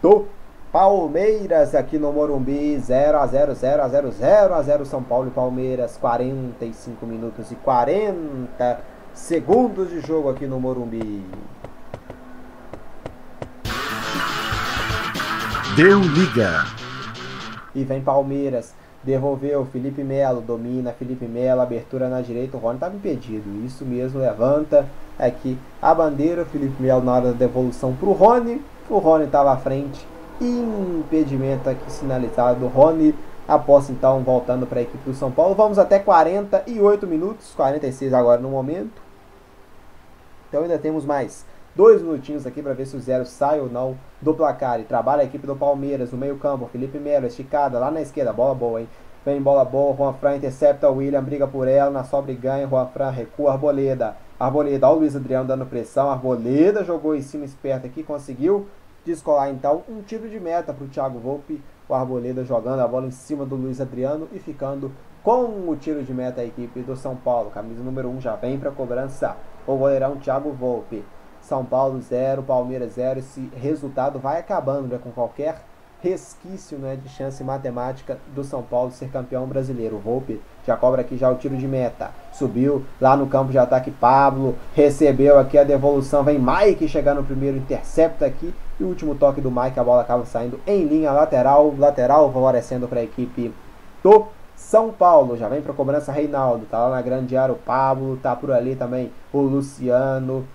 do 0.03 0.27
Palmeiras 0.73 1.75
aqui 1.75 1.99
no 1.99 2.13
Morumbi. 2.13 2.79
0 2.79 3.19
a 3.19 3.27
0 3.27 3.55
0 3.55 3.83
a 3.83 3.89
0 3.89 4.13
0 4.13 4.55
a 4.55 4.63
0 4.63 4.87
São 4.87 5.03
Paulo 5.03 5.29
e 5.29 5.31
Palmeiras. 5.31 5.97
45 5.97 7.07
minutos 7.07 7.51
e 7.51 7.55
40 7.57 8.81
segundos 9.13 9.91
de 9.91 10.01
jogo 10.01 10.31
aqui 10.31 10.47
no 10.47 10.61
Morumbi. 10.61 11.25
Deu 15.77 16.01
liga. 16.01 16.65
E 17.75 17.85
vem 17.85 18.03
Palmeiras. 18.03 18.75
Devolveu, 19.03 19.65
Felipe 19.67 20.05
Melo, 20.05 20.43
domina, 20.43 20.93
Felipe 20.93 21.25
Melo, 21.25 21.63
abertura 21.63 22.09
na 22.09 22.21
direita, 22.21 22.57
o 22.57 22.61
Rony 22.61 22.75
estava 22.75 22.95
impedido. 22.95 23.65
Isso 23.65 23.85
mesmo, 23.85 24.21
levanta 24.21 24.87
aqui 25.19 25.57
a 25.81 25.95
bandeira, 25.95 26.45
Felipe 26.45 26.83
Melo 26.83 27.03
na 27.03 27.13
hora 27.13 27.27
da 27.29 27.33
devolução 27.33 27.95
para 27.95 28.09
o 28.09 28.13
Rony. 28.13 28.63
O 28.91 28.99
Rony 28.99 29.25
estava 29.25 29.53
à 29.53 29.57
frente, 29.57 30.07
impedimento 30.41 31.71
aqui 31.71 31.91
sinalizado. 31.91 32.67
Rony 32.67 33.15
após 33.49 33.91
então 33.91 34.21
voltando 34.21 34.67
para 34.67 34.81
a 34.81 34.83
equipe 34.83 35.03
do 35.09 35.15
São 35.15 35.31
Paulo. 35.31 35.55
Vamos 35.55 35.79
até 35.79 35.99
48 35.99 37.07
minutos, 37.07 37.53
46 37.57 38.13
agora 38.13 38.41
no 38.41 38.51
momento. 38.51 39.03
Então 40.49 40.63
ainda 40.63 40.79
temos 40.79 41.05
mais 41.05 41.45
dois 41.81 42.03
minutinhos 42.03 42.47
aqui 42.47 42.63
para 42.63 42.75
ver 42.75 42.85
se 42.85 42.95
o 42.95 43.01
zero 43.01 43.25
sai 43.25 43.59
ou 43.59 43.67
não 43.67 43.97
do 44.21 44.35
placar. 44.35 44.79
E 44.79 44.85
trabalha 44.85 45.23
a 45.23 45.25
equipe 45.25 45.47
do 45.47 45.57
Palmeiras 45.57 46.13
no 46.13 46.19
meio-campo. 46.19 46.69
Felipe 46.71 46.99
Melo, 46.99 47.27
esticada 47.27 47.79
lá 47.79 47.91
na 47.91 48.03
esquerda. 48.03 48.35
Bola 48.35 48.55
boa, 48.55 48.83
hein? 48.83 48.89
Vem 49.25 49.41
bola 49.41 49.65
boa. 49.65 49.97
Juan 49.97 50.13
Fran 50.13 50.37
intercepta 50.37 50.91
o 50.91 50.97
William, 50.97 51.23
briga 51.23 51.47
por 51.49 51.67
ela. 51.67 51.91
Na 51.91 52.05
sobra 52.05 52.33
e 52.33 52.35
ganha. 52.35 52.69
Juan 52.69 52.87
Fran 52.89 53.09
recua. 53.09 53.53
Arboleda. 53.53 54.15
Arboleda, 54.39 54.87
olha 54.87 54.97
o 54.97 54.99
Luiz 54.99 55.17
Adriano 55.17 55.49
dando 55.49 55.65
pressão. 55.65 56.11
Arboleda 56.11 56.85
jogou 56.85 57.17
em 57.17 57.23
cima 57.23 57.47
esperto 57.47 57.87
aqui, 57.87 58.03
conseguiu 58.03 58.67
descolar 59.03 59.49
então 59.49 59.83
um 59.89 60.03
tiro 60.03 60.29
de 60.29 60.39
meta 60.39 60.75
para 60.75 60.85
o 60.85 60.89
Thiago 60.89 61.19
Volpe. 61.19 61.63
O 61.89 61.95
Arboleda 61.95 62.45
jogando 62.45 62.81
a 62.81 62.87
bola 62.87 63.07
em 63.07 63.11
cima 63.11 63.47
do 63.47 63.57
Luiz 63.57 63.81
Adriano 63.81 64.29
e 64.35 64.39
ficando 64.39 64.93
com 65.23 65.67
o 65.67 65.75
tiro 65.77 66.03
de 66.03 66.13
meta 66.13 66.43
a 66.43 66.45
equipe 66.45 66.83
do 66.83 66.95
São 66.95 67.17
Paulo. 67.17 67.51
Camisa 67.51 67.83
número 67.83 68.11
1 68.11 68.17
um 68.17 68.21
já 68.21 68.37
vem 68.37 68.59
para 68.59 68.71
cobrança. 68.71 69.35
O 69.67 69.77
goleirão 69.77 70.17
Thiago 70.17 70.53
Volpe. 70.53 71.03
São 71.51 71.65
Paulo 71.65 72.01
0, 72.01 72.45
Palmeiras 72.45 72.93
0. 72.93 73.19
Esse 73.19 73.51
resultado 73.57 74.21
vai 74.21 74.39
acabando 74.39 74.87
né, 74.87 75.01
com 75.03 75.11
qualquer 75.11 75.65
resquício 76.01 76.79
né, 76.79 76.95
de 76.95 77.09
chance 77.09 77.43
matemática 77.43 78.19
do 78.37 78.45
São 78.45 78.63
Paulo 78.63 78.93
ser 78.93 79.09
campeão 79.09 79.49
brasileiro. 79.49 79.97
O 79.97 79.99
Volpe 79.99 80.41
já 80.65 80.77
cobra 80.77 81.01
aqui 81.01 81.17
já 81.17 81.29
o 81.29 81.35
tiro 81.35 81.57
de 81.57 81.67
meta. 81.67 82.13
Subiu 82.33 82.85
lá 83.01 83.17
no 83.17 83.27
campo 83.27 83.51
de 83.51 83.59
ataque 83.59 83.91
Pablo. 83.91 84.55
Recebeu 84.77 85.41
aqui 85.41 85.59
a 85.59 85.65
devolução. 85.65 86.23
Vem 86.23 86.39
Mike 86.39 86.87
chegar 86.87 87.17
no 87.17 87.25
primeiro, 87.25 87.57
intercepta 87.57 88.27
aqui. 88.27 88.55
E 88.79 88.85
o 88.85 88.87
último 88.87 89.17
toque 89.17 89.41
do 89.41 89.51
Mike, 89.51 89.81
a 89.81 89.83
bola 89.83 90.03
acaba 90.03 90.25
saindo 90.27 90.61
em 90.69 90.85
linha 90.85 91.11
lateral. 91.11 91.75
Lateral 91.77 92.33
favorecendo 92.33 92.87
para 92.87 93.01
a 93.01 93.05
equipe 93.05 93.53
do 94.05 94.29
São 94.55 94.93
Paulo. 94.93 95.37
Já 95.37 95.49
vem 95.49 95.61
para 95.61 95.75
cobrança 95.75 96.13
Reinaldo. 96.13 96.67
Tá 96.67 96.79
lá 96.79 96.91
na 96.91 97.03
grande 97.03 97.37
área 97.37 97.53
o 97.53 97.59
Pablo. 97.59 98.17
Tá 98.19 98.37
por 98.37 98.53
ali 98.53 98.77
também 98.77 99.11
o 99.33 99.41
Luciano. 99.41 100.47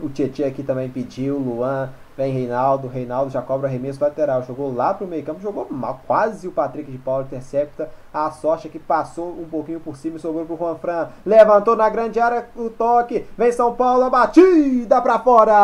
O 0.00 0.08
Tietchan 0.08 0.46
aqui 0.46 0.62
também 0.62 0.88
pediu, 0.88 1.38
Luan, 1.38 1.90
vem 2.16 2.32
Reinaldo, 2.32 2.86
Reinaldo 2.86 3.32
já 3.32 3.42
cobra 3.42 3.66
arremesso 3.66 4.00
lateral, 4.00 4.44
jogou 4.44 4.72
lá 4.72 4.94
pro 4.94 5.08
meio 5.08 5.24
campo, 5.24 5.40
jogou 5.40 5.66
mal, 5.70 6.00
quase 6.06 6.46
o 6.46 6.52
Patrick 6.52 6.88
de 6.90 6.98
Paulo 6.98 7.24
intercepta, 7.24 7.90
a 8.14 8.30
sorte 8.30 8.68
é 8.68 8.70
que 8.70 8.78
passou 8.78 9.30
um 9.30 9.48
pouquinho 9.48 9.80
por 9.80 9.96
cima 9.96 10.16
e 10.16 10.20
sobrou 10.20 10.46
pro 10.46 10.56
Juan 10.56 10.76
Fran, 10.76 11.08
levantou 11.26 11.74
na 11.74 11.88
grande 11.88 12.20
área 12.20 12.46
o 12.54 12.70
toque, 12.70 13.26
vem 13.36 13.50
São 13.50 13.74
Paulo, 13.74 14.04
a 14.04 14.10
batida 14.10 15.02
pra 15.02 15.18
fora! 15.18 15.58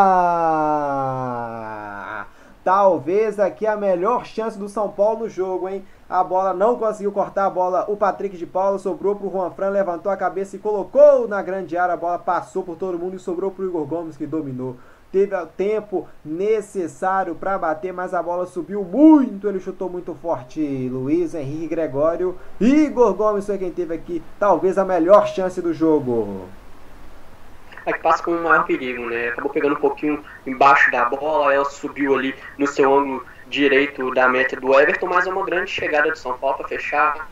Talvez 2.65 3.39
aqui 3.39 3.67
a 3.67 3.77
melhor 3.77 4.25
chance 4.25 4.59
do 4.59 4.69
São 4.69 4.89
Paulo 4.89 5.21
no 5.21 5.29
jogo, 5.29 5.69
hein? 5.69 5.85
A 6.09 6.23
bola 6.23 6.53
não 6.53 6.77
conseguiu 6.77 7.11
cortar 7.13 7.47
a 7.47 7.51
bola. 7.51 7.87
O 7.89 7.97
Patrick 7.97 8.37
de 8.37 8.47
Paula 8.47 8.79
sobrou 8.79 9.17
para 9.17 9.27
o 9.27 9.31
Juan 9.31 9.51
Fran, 9.51 9.71
levantou 9.71 10.13
a 10.13 10.17
cabeça 10.17 10.57
e 10.57 10.59
colocou 10.59 11.27
na 11.27 11.41
grande 11.41 11.77
área. 11.77 11.95
A 11.95 11.97
bola 11.97 12.19
passou 12.19 12.63
por 12.63 12.77
todo 12.77 12.99
mundo 12.99 13.17
e 13.17 13.19
sobrou 13.19 13.51
para 13.51 13.65
o 13.65 13.69
Igor 13.69 13.87
Gomes 13.87 14.17
que 14.17 14.27
dominou. 14.27 14.77
Teve 15.11 15.35
o 15.35 15.47
tempo 15.47 16.09
necessário 16.25 17.37
para 17.37 17.57
bater, 17.57 17.93
mas 17.93 18.13
a 18.13 18.23
bola 18.23 18.47
subiu 18.47 18.85
muito. 18.85 19.49
Ele 19.49 19.61
chutou 19.61 19.89
muito 19.89 20.15
forte. 20.15 20.61
Luiz 20.89 21.35
Henrique 21.35 21.69
Gregório. 21.69 22.37
Igor 22.61 23.15
Gomes 23.15 23.47
foi 23.47 23.57
quem 23.57 23.71
teve 23.71 23.95
aqui 23.95 24.23
talvez 24.39 24.77
a 24.77 24.85
melhor 24.85 25.27
chance 25.27 25.63
do 25.63 25.73
jogo 25.73 26.47
é 27.87 27.93
que 27.93 27.99
passa 27.99 28.23
com 28.23 28.31
o 28.31 28.43
maior 28.43 28.65
perigo, 28.65 29.05
né? 29.07 29.29
Acabou 29.29 29.51
pegando 29.51 29.75
um 29.75 29.81
pouquinho 29.81 30.25
embaixo 30.47 30.91
da 30.91 31.05
bola, 31.05 31.53
ela 31.53 31.65
subiu 31.67 32.15
ali 32.15 32.35
no 32.59 32.67
seu 32.67 32.93
ângulo 32.93 33.25
direito 33.55 34.13
da 34.13 34.29
meta 34.29 34.57
do 34.57 34.79
Everton, 34.79 35.07
mas 35.07 35.27
é 35.27 35.31
uma 35.31 35.45
grande 35.45 35.71
chegada 35.71 36.11
do 36.11 36.19
São 36.19 36.37
Paulo 36.37 36.59
para 36.59 36.69
fechar 36.69 37.29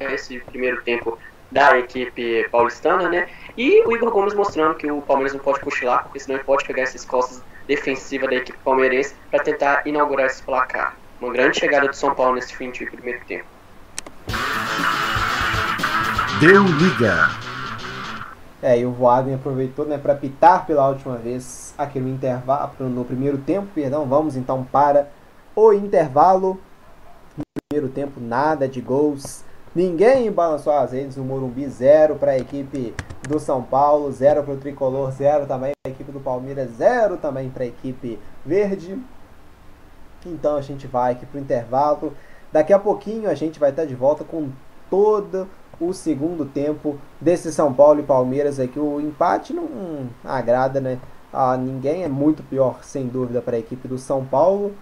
esse 0.00 0.40
primeiro 0.40 0.82
tempo 0.82 1.18
da 1.50 1.78
equipe 1.78 2.48
paulistana, 2.50 3.08
né? 3.08 3.28
E 3.56 3.82
o 3.86 3.94
Igor 3.94 4.10
Gomes 4.10 4.34
mostrando 4.34 4.74
que 4.74 4.90
o 4.90 5.00
Palmeiras 5.02 5.32
não 5.32 5.40
pode 5.40 5.60
cochilar, 5.60 6.04
porque 6.04 6.18
senão 6.18 6.36
ele 6.36 6.44
pode 6.44 6.64
pegar 6.64 6.82
essas 6.82 7.04
costas 7.04 7.42
defensivas 7.68 8.28
da 8.28 8.36
equipe 8.36 8.58
palmeirense 8.64 9.14
para 9.30 9.42
tentar 9.42 9.86
inaugurar 9.86 10.26
esse 10.26 10.42
placar. 10.42 10.96
Uma 11.20 11.32
grande 11.32 11.58
chegada 11.58 11.88
do 11.88 11.94
São 11.94 12.14
Paulo 12.14 12.34
nesse 12.34 12.54
fim 12.56 12.70
de 12.70 12.84
primeiro 12.86 13.24
tempo. 13.26 13.46
Deu 16.40 16.62
liga. 16.64 17.30
É, 18.62 18.80
e 18.80 18.86
o 18.86 18.92
Wagner 18.92 19.36
aproveitou 19.36 19.86
né, 19.86 19.98
para 19.98 20.14
pitar 20.14 20.66
pela 20.66 20.88
última 20.88 21.16
vez 21.16 21.74
aqui 21.78 22.00
no 22.00 22.08
intervalo, 22.08 22.72
no 22.80 23.04
primeiro 23.04 23.38
tempo, 23.38 23.68
perdão. 23.74 24.06
Vamos 24.06 24.36
então 24.36 24.64
para 24.64 25.08
o 25.56 25.72
intervalo. 25.72 26.60
No 27.36 27.44
primeiro 27.68 27.92
tempo, 27.92 28.20
nada 28.20 28.68
de 28.68 28.80
gols. 28.80 29.42
Ninguém 29.74 30.30
balançou 30.30 30.72
as 30.72 30.92
redes. 30.92 31.16
O 31.16 31.24
Morumbi, 31.24 31.66
zero 31.68 32.16
para 32.16 32.32
a 32.32 32.38
equipe 32.38 32.94
do 33.28 33.40
São 33.40 33.62
Paulo, 33.62 34.12
zero 34.12 34.44
para 34.44 34.54
o 34.54 34.56
Tricolor, 34.58 35.10
zero 35.10 35.46
também 35.46 35.72
para 35.82 35.90
a 35.90 35.94
equipe 35.94 36.12
do 36.12 36.20
Palmeiras, 36.20 36.70
zero 36.76 37.16
também 37.16 37.50
para 37.50 37.64
a 37.64 37.66
equipe 37.66 38.18
verde. 38.44 39.02
Então 40.24 40.56
a 40.56 40.60
gente 40.60 40.86
vai 40.86 41.12
aqui 41.12 41.26
para 41.26 41.38
o 41.38 41.40
intervalo. 41.40 42.12
Daqui 42.52 42.72
a 42.72 42.78
pouquinho 42.78 43.28
a 43.28 43.34
gente 43.34 43.58
vai 43.58 43.70
estar 43.70 43.84
de 43.84 43.94
volta 43.94 44.24
com 44.24 44.50
todo 44.88 45.48
o 45.80 45.92
segundo 45.92 46.46
tempo 46.46 46.98
desse 47.20 47.52
São 47.52 47.72
Paulo 47.72 48.00
e 48.00 48.02
Palmeiras 48.02 48.58
aqui. 48.58 48.78
O 48.78 49.00
empate 49.00 49.52
não 49.52 50.08
agrada, 50.24 50.80
né? 50.80 50.98
A 51.32 51.56
ninguém 51.56 52.02
é 52.02 52.08
muito 52.08 52.42
pior, 52.42 52.82
sem 52.82 53.06
dúvida, 53.08 53.42
para 53.42 53.56
a 53.56 53.58
equipe 53.58 53.86
do 53.86 53.98
São 53.98 54.24
Paulo. 54.24 54.72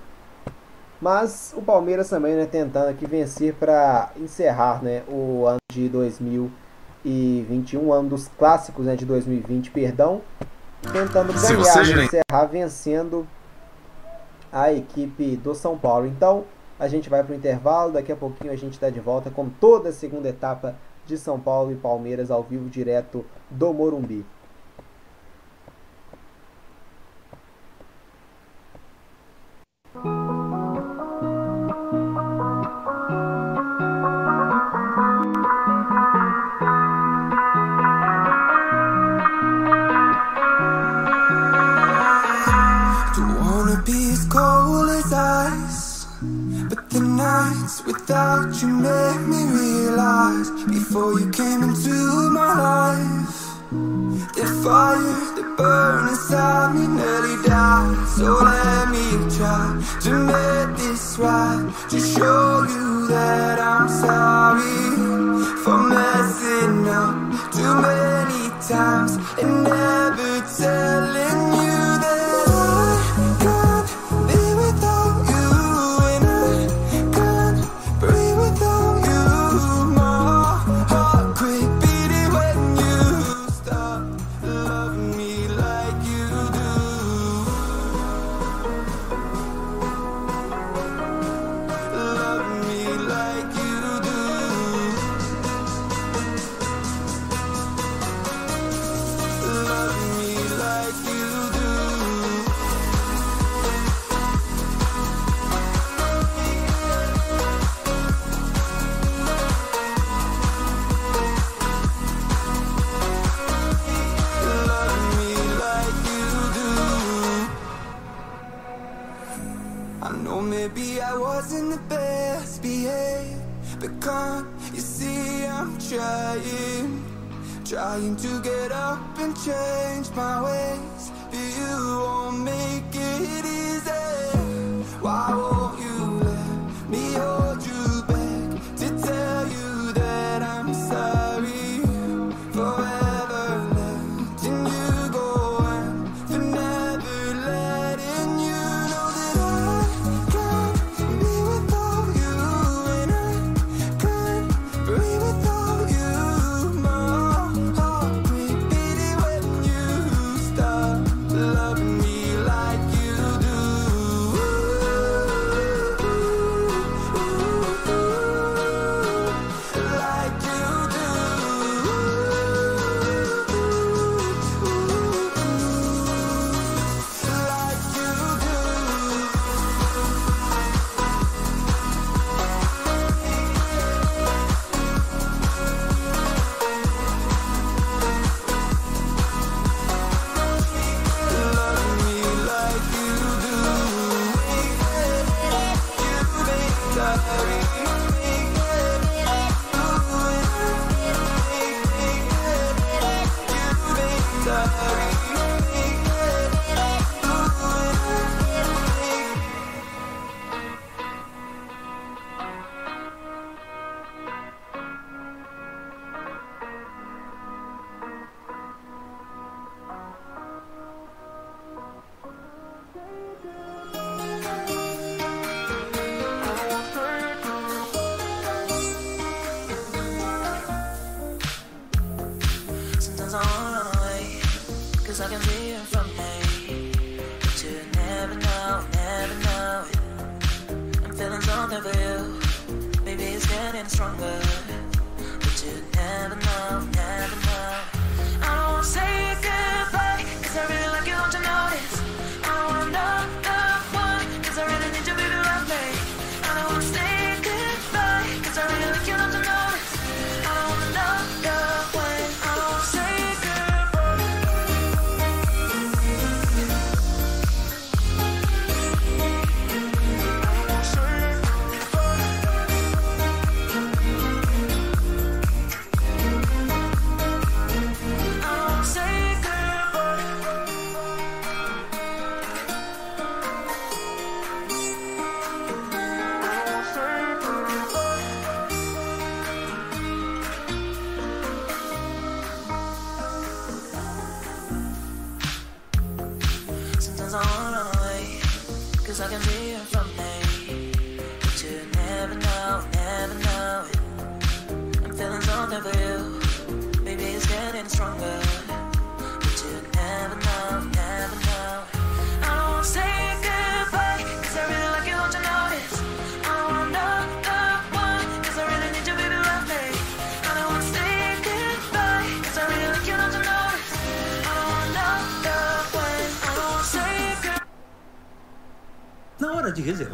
Mas 1.01 1.55
o 1.57 1.63
Palmeiras 1.63 2.09
também 2.09 2.35
né, 2.35 2.47
tentando 2.47 2.89
aqui 2.89 3.07
vencer 3.07 3.55
para 3.55 4.11
encerrar 4.17 4.83
né, 4.83 5.03
o 5.09 5.47
ano 5.47 5.59
de 5.71 5.89
2021, 5.89 7.93
ano 7.93 8.09
dos 8.11 8.29
clássicos 8.29 8.87
né, 8.87 8.97
de 8.97 9.05
2020, 9.05 9.71
perdão. 9.71 10.23
Tentando 10.93 11.33
ganhar, 11.33 11.97
né, 11.97 12.05
encerrar 12.05 12.47
vencendo 12.47 13.27
a 14.53 14.73
equipe 14.73 15.37
do 15.37 15.55
São 15.55 15.77
Paulo. 15.77 16.07
Então 16.07 16.45
a 16.79 16.89
gente 16.89 17.11
vai 17.11 17.23
para 17.23 17.33
o 17.33 17.37
intervalo, 17.37 17.93
daqui 17.93 18.13
a 18.13 18.17
pouquinho 18.17 18.53
a 18.53 18.57
gente 18.57 18.75
está 18.75 18.91
de 18.91 19.01
volta 19.01 19.31
com 19.31 19.49
toda 19.49 19.89
a 19.89 19.93
segunda 19.93 20.29
etapa 20.29 20.77
de 21.07 21.19
São 21.19 21.39
Paulo 21.39 21.73
e 21.73 21.77
Palmeiras 21.77 22.31
ao 22.31 22.43
vivo 22.43 22.69
direto 22.69 23.25
do 23.51 23.73
Morumbi. 23.73 24.25
Without 47.87 48.63
you 48.63 48.69
made 48.69 49.27
me 49.29 49.45
realize 49.45 50.51
before 50.65 51.21
you 51.21 51.31
came 51.31 51.63
into 51.63 52.31
my 52.31 52.53
life 52.59 53.45
the 54.35 54.47
fire 54.63 54.97
that 55.37 55.55
burned 55.59 56.09
inside 56.09 56.75
me 56.75 56.87
nearly 56.87 57.37
died 57.47 58.09
so 58.17 58.25
let 58.43 58.89
me 58.89 59.07
try 59.37 59.83
to 60.01 60.13
make 60.33 60.77
this 60.79 61.19
right 61.19 61.73
to 61.91 62.01
show 62.01 62.65
you 62.69 63.07
that 63.09 63.59
I'm 63.61 63.89
sorry 63.89 64.81
for 65.63 65.79
messing 65.89 66.89
up 66.89 67.53
too 67.53 67.75
many 67.83 68.49
times 68.67 69.13
and 69.43 69.65
never 69.65 70.41
telling 70.57 71.59
you 71.59 71.64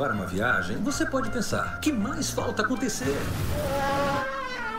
reservar 0.00 0.12
uma 0.12 0.26
viagem, 0.26 0.76
você 0.78 1.04
pode 1.04 1.30
pensar: 1.30 1.78
que 1.80 1.92
mais 1.92 2.30
falta 2.30 2.62
acontecer? 2.62 3.16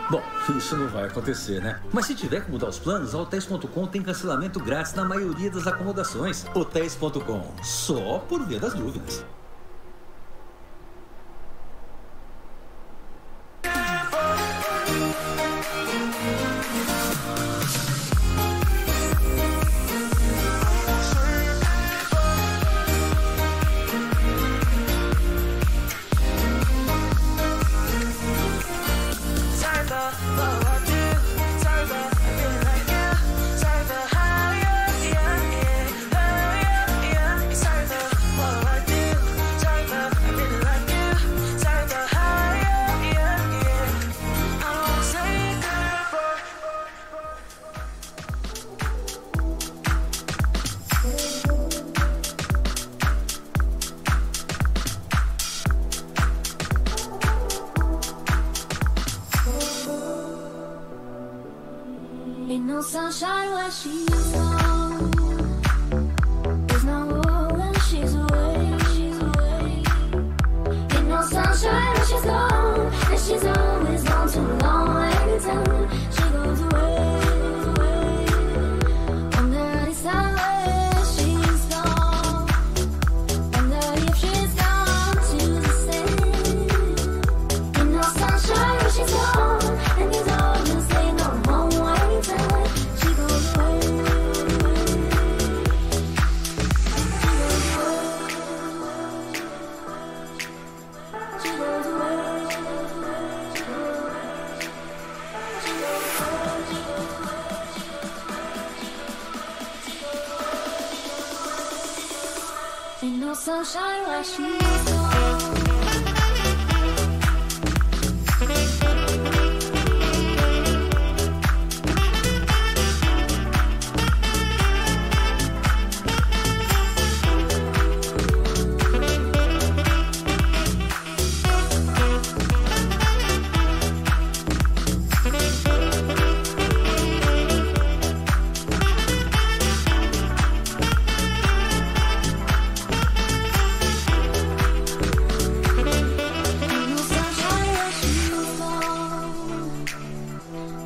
Bom, 0.10 0.22
isso 0.58 0.76
não 0.76 0.88
vai 0.88 1.06
acontecer, 1.06 1.62
né? 1.62 1.80
Mas 1.94 2.06
se 2.06 2.16
tiver 2.16 2.44
que 2.44 2.52
mudar 2.52 2.68
os 2.68 2.80
planos, 2.80 3.16
a 3.16 3.20
Hotels.com 3.20 3.88
tem 3.88 4.02
cancelamento 4.02 4.60
grátis 4.60 4.94
na 4.94 5.06
maioria 5.06 5.50
das 5.50 5.68
acomodações. 5.68 6.46
Hotels.com, 6.54 7.54
só 7.64 8.20
por 8.20 8.46
via 8.46 8.60
das 8.60 8.74
dúvidas. 8.74 9.24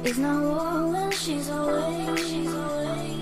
It's 0.07 0.19
not 0.19 0.39
warm 0.43 0.93
when 0.93 1.11
she's 1.11 1.49
away, 1.49 2.15
she's 2.17 2.53
away. 2.53 3.19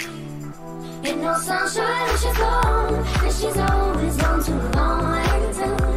Ain't 1.05 1.21
no 1.21 1.33
sunshine 1.37 2.07
when 2.07 2.17
she's 2.17 2.37
gone, 2.37 2.95
and 3.23 3.33
she's 3.33 3.57
always 3.57 4.17
gone 4.17 4.43
too 4.43 4.77
long. 4.77 5.92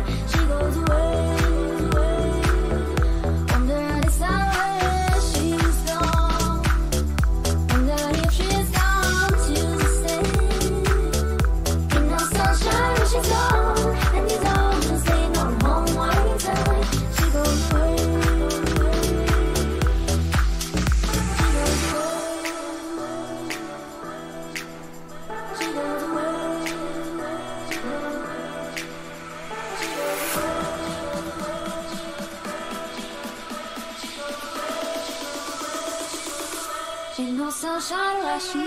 rush 38.36 38.65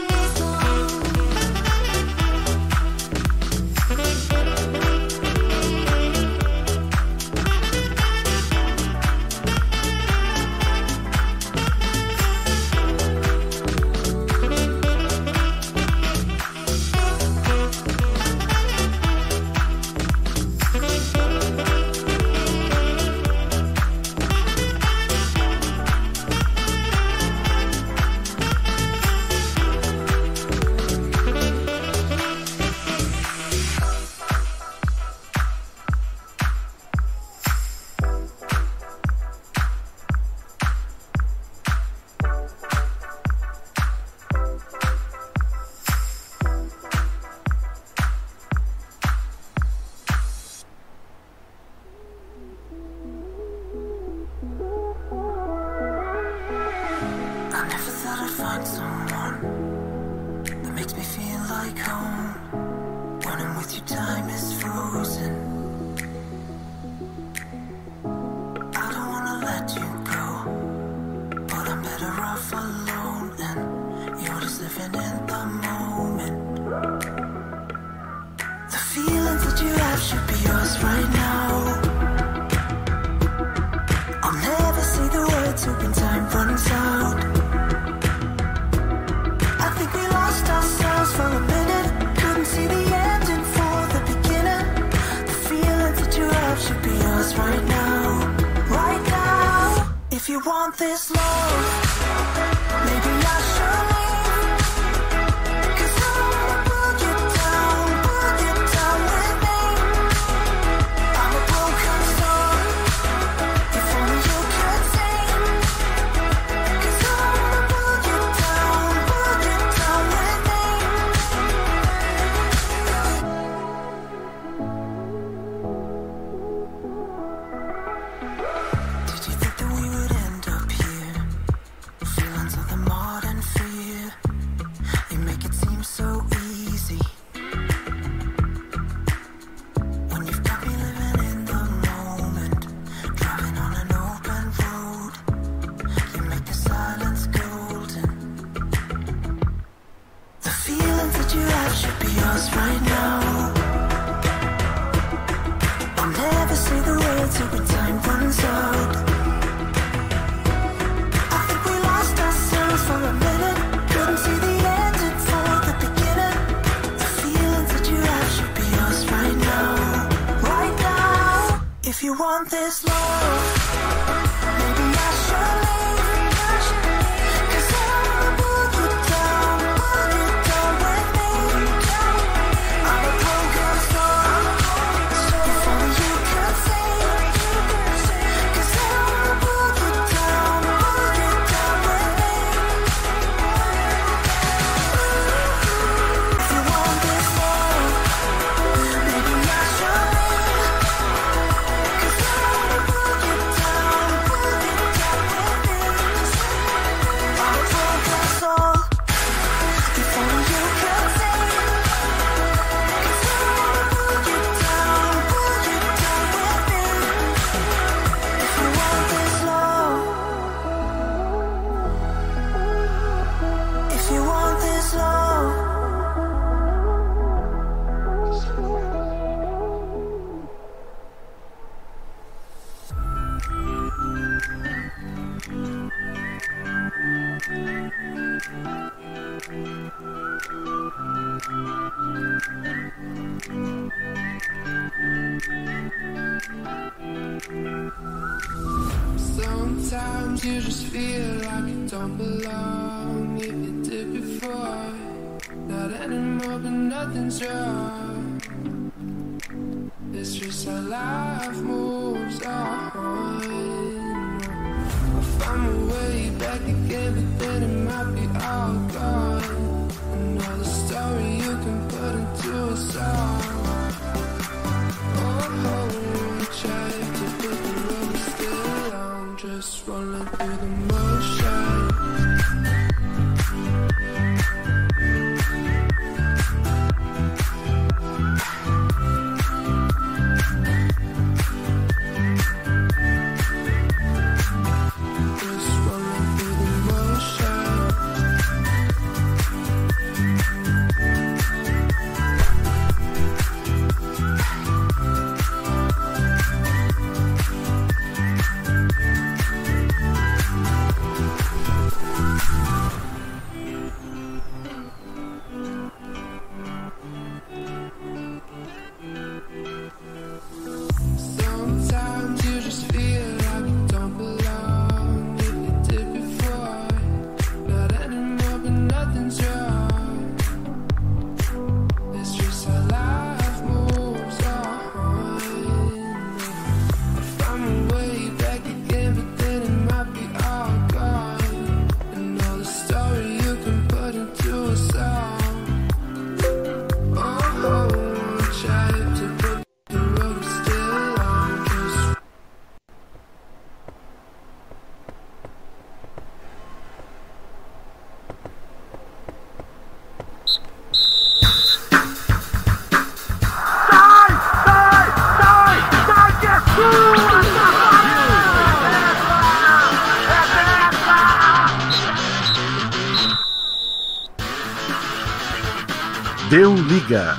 Deu 376.49 376.73
liga. 376.73 377.37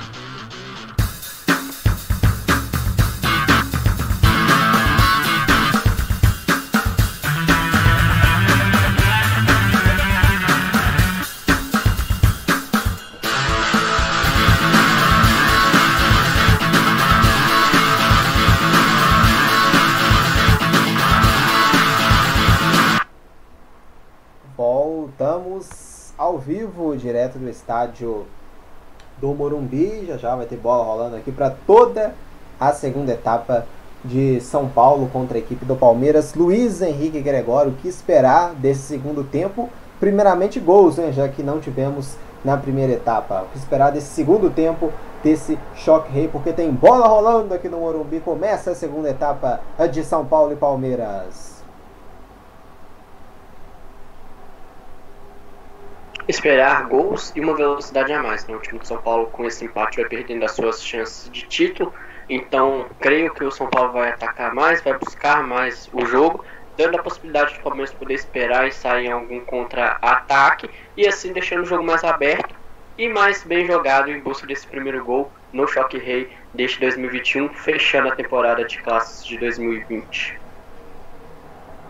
Voltamos 24.55 26.13
ao 26.17 26.39
vivo, 26.39 26.95
direto 26.95 27.37
do 27.37 27.49
estádio 27.49 28.25
do 29.21 29.33
Morumbi. 29.33 30.05
Já 30.07 30.17
já 30.17 30.35
vai 30.35 30.47
ter 30.47 30.57
bola 30.57 30.83
rolando 30.83 31.15
aqui 31.15 31.31
para 31.31 31.51
toda 31.51 32.13
a 32.59 32.73
segunda 32.73 33.13
etapa 33.13 33.65
de 34.03 34.41
São 34.41 34.67
Paulo 34.67 35.07
contra 35.13 35.37
a 35.37 35.39
equipe 35.39 35.63
do 35.63 35.75
Palmeiras. 35.75 36.33
Luiz 36.33 36.81
Henrique 36.81 37.21
Gregório, 37.21 37.71
o 37.71 37.75
que 37.75 37.87
esperar 37.87 38.55
desse 38.55 38.81
segundo 38.81 39.23
tempo? 39.23 39.69
Primeiramente, 39.99 40.59
gols, 40.59 40.97
né? 40.97 41.11
já 41.11 41.27
que 41.27 41.43
não 41.43 41.59
tivemos 41.59 42.15
na 42.43 42.57
primeira 42.57 42.93
etapa. 42.93 43.43
O 43.43 43.51
que 43.51 43.59
esperar 43.59 43.91
desse 43.91 44.07
segundo 44.07 44.49
tempo, 44.49 44.91
desse 45.23 45.57
choque 45.75 46.11
rei, 46.11 46.27
porque 46.27 46.51
tem 46.51 46.71
bola 46.71 47.07
rolando 47.07 47.53
aqui 47.53 47.69
no 47.69 47.79
Morumbi. 47.79 48.19
Começa 48.19 48.71
a 48.71 48.75
segunda 48.75 49.09
etapa 49.09 49.59
de 49.91 50.03
São 50.03 50.25
Paulo 50.25 50.51
e 50.51 50.55
Palmeiras. 50.55 51.50
Esperar 56.27 56.87
gols 56.87 57.31
e 57.35 57.41
uma 57.41 57.55
velocidade 57.55 58.11
a 58.13 58.21
mais. 58.21 58.47
Né? 58.47 58.55
O 58.55 58.59
time 58.59 58.79
de 58.79 58.87
São 58.87 58.97
Paulo, 58.97 59.27
com 59.27 59.45
esse 59.45 59.65
empate, 59.65 59.99
vai 59.99 60.09
perdendo 60.09 60.43
as 60.45 60.51
suas 60.51 60.83
chances 60.83 61.29
de 61.29 61.43
título. 61.43 61.93
Então, 62.29 62.87
creio 62.99 63.33
que 63.33 63.43
o 63.43 63.51
São 63.51 63.67
Paulo 63.67 63.93
vai 63.93 64.09
atacar 64.09 64.53
mais, 64.53 64.81
vai 64.81 64.97
buscar 64.97 65.43
mais 65.43 65.89
o 65.91 66.05
jogo, 66.05 66.45
dando 66.77 66.97
a 66.97 67.03
possibilidade 67.03 67.55
do 67.55 67.59
Palmeiras 67.61 67.93
poder 67.93 68.13
esperar 68.13 68.67
e 68.67 68.71
sair 68.71 69.07
em 69.07 69.11
algum 69.11 69.41
contra-ataque 69.41 70.69
e 70.95 71.07
assim 71.07 71.33
deixando 71.33 71.63
o 71.63 71.65
jogo 71.65 71.83
mais 71.83 72.03
aberto 72.03 72.55
e 72.97 73.09
mais 73.09 73.43
bem 73.43 73.65
jogado 73.65 74.09
em 74.09 74.19
busca 74.19 74.47
desse 74.47 74.67
primeiro 74.67 75.03
gol 75.03 75.31
no 75.51 75.67
Choque 75.67 75.97
Rei 75.97 76.29
deste 76.53 76.79
2021, 76.79 77.49
fechando 77.49 78.09
a 78.09 78.15
temporada 78.15 78.63
de 78.63 78.81
classes 78.81 79.25
de 79.25 79.37
2020. 79.37 80.40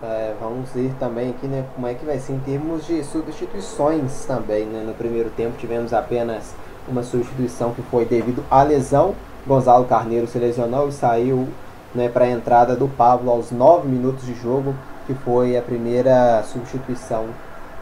É, 0.04 0.34
vamos 0.42 0.72
ver 0.72 0.92
também 1.00 1.30
aqui 1.30 1.46
né, 1.46 1.64
como 1.76 1.86
é 1.86 1.94
que 1.94 2.04
vai 2.04 2.18
ser 2.18 2.34
em 2.34 2.40
termos 2.40 2.88
de 2.88 3.04
substituições 3.04 4.26
também. 4.26 4.66
Né? 4.66 4.84
No 4.86 4.96
primeiro 4.96 5.30
tempo 5.30 5.58
tivemos 5.58 5.94
apenas 5.94 6.56
uma 6.88 7.04
substituição 7.04 7.72
que 7.72 7.84
foi 7.84 8.04
devido 8.06 8.44
à 8.50 8.64
lesão. 8.64 9.14
Gonzalo 9.46 9.86
Carneiro 9.86 10.26
se 10.26 10.40
lesionou 10.40 10.90
e 10.90 10.92
saiu 10.92 11.48
né, 11.94 12.10
para 12.10 12.26
a 12.26 12.30
entrada 12.30 12.76
do 12.76 12.88
Pablo 12.88 13.30
aos 13.30 13.52
9 13.52 13.88
minutos 13.88 14.26
de 14.26 14.34
jogo, 14.34 14.74
que 15.06 15.14
foi 15.14 15.56
a 15.56 15.62
primeira 15.62 16.42
substituição 16.44 17.26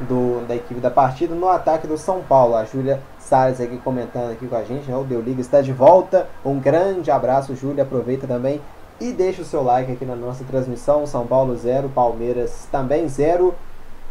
do, 0.01 0.45
da 0.45 0.55
equipe 0.55 0.81
da 0.81 0.91
partida. 0.91 1.33
No 1.33 1.47
ataque 1.47 1.87
do 1.87 1.97
São 1.97 2.21
Paulo, 2.21 2.55
a 2.55 2.65
Júlia 2.65 3.01
Salles 3.17 3.61
aqui 3.61 3.77
comentando 3.77 4.31
aqui 4.31 4.45
com 4.45 4.55
a 4.55 4.63
gente, 4.63 4.89
né? 4.89 4.97
o 4.97 5.03
Deu 5.03 5.21
Liga 5.21 5.39
está 5.39 5.61
de 5.61 5.71
volta. 5.71 6.27
Um 6.43 6.59
grande 6.59 7.11
abraço, 7.11 7.55
Júlia. 7.55 7.83
Aproveita 7.83 8.27
também 8.27 8.59
e 8.99 9.13
deixa 9.13 9.41
o 9.41 9.45
seu 9.45 9.63
like 9.63 9.91
aqui 9.91 10.05
na 10.05 10.15
nossa 10.15 10.43
transmissão. 10.43 11.07
São 11.07 11.25
Paulo 11.25 11.55
0, 11.55 11.89
Palmeiras 11.89 12.67
também 12.71 13.07
0. 13.07 13.53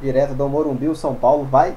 Direto 0.01 0.35
do 0.35 0.49
Morumbi, 0.49 0.89
o 0.89 0.95
São 0.95 1.15
Paulo 1.15 1.45
vai 1.45 1.75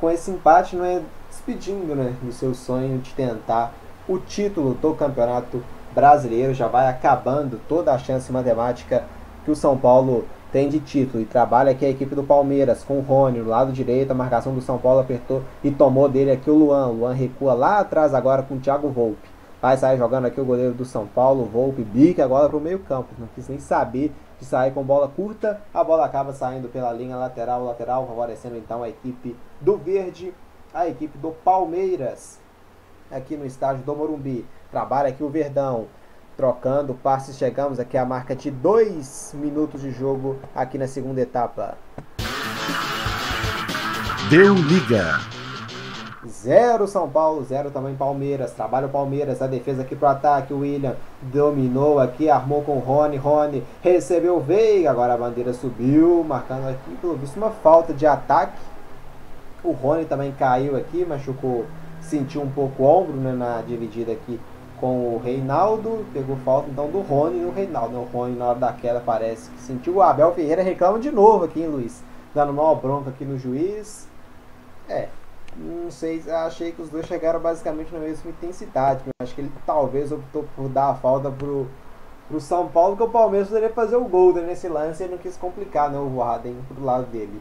com 0.00 0.10
esse 0.10 0.30
empate, 0.30 0.74
não 0.74 0.84
é 0.84 1.02
despedindo 1.30 1.94
né, 1.94 2.14
do 2.22 2.32
seu 2.32 2.54
sonho 2.54 2.98
de 2.98 3.12
tentar 3.12 3.72
o 4.08 4.18
título 4.18 4.74
do 4.74 4.94
Campeonato 4.94 5.62
Brasileiro. 5.94 6.54
Já 6.54 6.66
vai 6.66 6.88
acabando 6.88 7.60
toda 7.68 7.92
a 7.92 7.98
chance 7.98 8.32
matemática 8.32 9.04
que 9.44 9.50
o 9.50 9.56
São 9.56 9.76
Paulo 9.76 10.24
tem 10.50 10.68
de 10.68 10.80
título. 10.80 11.22
E 11.22 11.26
trabalha 11.26 11.70
aqui 11.70 11.84
a 11.84 11.90
equipe 11.90 12.14
do 12.14 12.24
Palmeiras 12.24 12.82
com 12.82 12.98
o 12.98 13.02
Rony 13.02 13.38
no 13.38 13.48
lado 13.48 13.72
direito. 13.72 14.10
A 14.10 14.14
marcação 14.14 14.54
do 14.54 14.60
São 14.60 14.78
Paulo 14.78 15.00
apertou 15.00 15.42
e 15.62 15.70
tomou 15.70 16.08
dele 16.08 16.32
aqui 16.32 16.50
o 16.50 16.54
Luan. 16.54 16.88
O 16.88 16.92
Luan 16.92 17.12
recua 17.12 17.54
lá 17.54 17.78
atrás 17.78 18.14
agora 18.14 18.42
com 18.42 18.54
o 18.54 18.60
Thiago 18.60 18.88
Volpe. 18.88 19.31
Vai 19.62 19.76
sair 19.76 19.96
jogando 19.96 20.26
aqui 20.26 20.40
o 20.40 20.44
goleiro 20.44 20.74
do 20.74 20.84
São 20.84 21.06
Paulo, 21.06 21.44
Volpe, 21.44 21.84
bica 21.84 22.24
agora 22.24 22.48
para 22.48 22.58
o 22.58 22.60
meio 22.60 22.80
campo. 22.80 23.14
Não 23.16 23.28
quis 23.28 23.48
nem 23.48 23.60
saber 23.60 24.10
de 24.40 24.44
sair 24.44 24.72
com 24.72 24.82
bola 24.82 25.06
curta. 25.06 25.62
A 25.72 25.84
bola 25.84 26.04
acaba 26.04 26.32
saindo 26.32 26.68
pela 26.68 26.92
linha 26.92 27.16
lateral, 27.16 27.64
lateral, 27.64 28.04
favorecendo 28.04 28.56
então 28.56 28.82
a 28.82 28.88
equipe 28.88 29.36
do 29.60 29.76
Verde, 29.76 30.34
a 30.74 30.88
equipe 30.88 31.16
do 31.16 31.30
Palmeiras. 31.30 32.40
Aqui 33.08 33.36
no 33.36 33.46
estádio 33.46 33.84
do 33.84 33.94
Morumbi. 33.94 34.44
Trabalha 34.68 35.10
aqui 35.10 35.22
o 35.22 35.28
Verdão. 35.28 35.86
Trocando 36.36 36.94
passes, 36.94 37.36
chegamos 37.36 37.78
aqui 37.78 37.96
à 37.96 38.04
marca 38.04 38.34
de 38.34 38.50
2 38.50 39.36
minutos 39.38 39.80
de 39.80 39.92
jogo 39.92 40.38
aqui 40.56 40.76
na 40.76 40.88
segunda 40.88 41.20
etapa. 41.20 41.78
Deu 44.28 44.54
liga. 44.54 45.20
0 46.42 46.88
São 46.88 47.08
Paulo, 47.08 47.44
0 47.44 47.70
também 47.70 47.94
Palmeiras. 47.94 48.52
Trabalha 48.52 48.86
o 48.86 48.90
Palmeiras, 48.90 49.40
a 49.40 49.46
defesa 49.46 49.82
aqui 49.82 49.94
pro 49.94 50.08
ataque. 50.08 50.52
O 50.52 50.60
William 50.60 50.96
dominou 51.22 52.00
aqui, 52.00 52.28
armou 52.28 52.62
com 52.62 52.76
o 52.76 52.80
Rony. 52.80 53.16
Rony 53.16 53.62
recebeu 53.80 54.36
o 54.36 54.40
Veiga. 54.40 54.90
Agora 54.90 55.14
a 55.14 55.16
bandeira 55.16 55.52
subiu, 55.52 56.24
marcando 56.24 56.68
aqui, 56.68 56.96
pelo 57.00 57.14
visto, 57.14 57.36
uma 57.36 57.50
falta 57.50 57.94
de 57.94 58.06
ataque. 58.06 58.58
O 59.62 59.70
Rony 59.70 60.04
também 60.04 60.32
caiu 60.32 60.76
aqui, 60.76 61.04
machucou, 61.04 61.64
sentiu 62.00 62.42
um 62.42 62.50
pouco 62.50 62.82
o 62.82 62.86
ombro 62.86 63.14
né, 63.14 63.32
na 63.32 63.62
dividida 63.62 64.10
aqui 64.10 64.40
com 64.80 65.14
o 65.14 65.20
Reinaldo. 65.24 66.04
Pegou 66.12 66.36
falta 66.44 66.68
então 66.68 66.90
do 66.90 67.00
Rony 67.00 67.38
no 67.38 67.52
Reinaldo. 67.52 67.98
O 67.98 68.04
Rony 68.04 68.36
na 68.36 68.46
hora 68.46 68.58
da 68.58 68.72
queda 68.72 69.00
parece 69.00 69.48
que 69.50 69.60
sentiu. 69.60 69.94
O 69.94 70.02
Abel 70.02 70.32
Ferreira 70.32 70.62
reclama 70.62 70.98
de 70.98 71.12
novo 71.12 71.44
aqui, 71.44 71.60
hein, 71.60 71.68
Luiz? 71.68 72.02
Dando 72.34 72.52
mal 72.52 72.74
bronca 72.74 73.10
aqui 73.10 73.24
no 73.24 73.38
juiz. 73.38 74.08
É, 74.88 75.08
não 75.56 75.90
sei, 75.90 76.22
achei 76.30 76.72
que 76.72 76.80
os 76.80 76.88
dois 76.88 77.06
chegaram 77.06 77.40
basicamente 77.40 77.92
na 77.92 78.00
mesma 78.00 78.30
intensidade. 78.30 79.02
Mas 79.06 79.28
acho 79.28 79.34
que 79.34 79.40
ele 79.42 79.52
talvez 79.66 80.10
optou 80.10 80.46
por 80.56 80.68
dar 80.68 80.90
a 80.90 80.94
falta 80.94 81.30
pro, 81.30 81.66
pro 82.28 82.40
São 82.40 82.68
Paulo, 82.68 82.96
que 82.96 83.02
o 83.02 83.10
Palmeiras 83.10 83.48
poderia 83.48 83.70
fazer 83.70 83.96
o 83.96 84.04
gol 84.04 84.32
né, 84.32 84.42
nesse 84.42 84.68
lance 84.68 85.04
e 85.04 85.08
não 85.08 85.18
quis 85.18 85.36
complicar 85.36 85.90
né, 85.90 85.98
o 85.98 86.16
Warden 86.16 86.56
pro 86.68 86.84
lado 86.84 87.06
dele. 87.06 87.40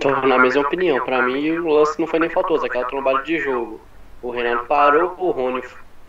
Tô 0.00 0.10
na 0.26 0.38
mesma 0.38 0.62
opinião. 0.62 1.04
Pra 1.04 1.22
mim, 1.22 1.50
o 1.58 1.68
lance 1.68 1.98
não 1.98 2.06
foi 2.06 2.18
nem 2.18 2.28
faltoso, 2.28 2.66
aquela 2.66 2.86
trombada 2.86 3.22
de 3.22 3.38
jogo. 3.38 3.80
O 4.20 4.30
Renato 4.30 4.66
parou, 4.66 5.14
o 5.18 5.30
Rony 5.30 5.62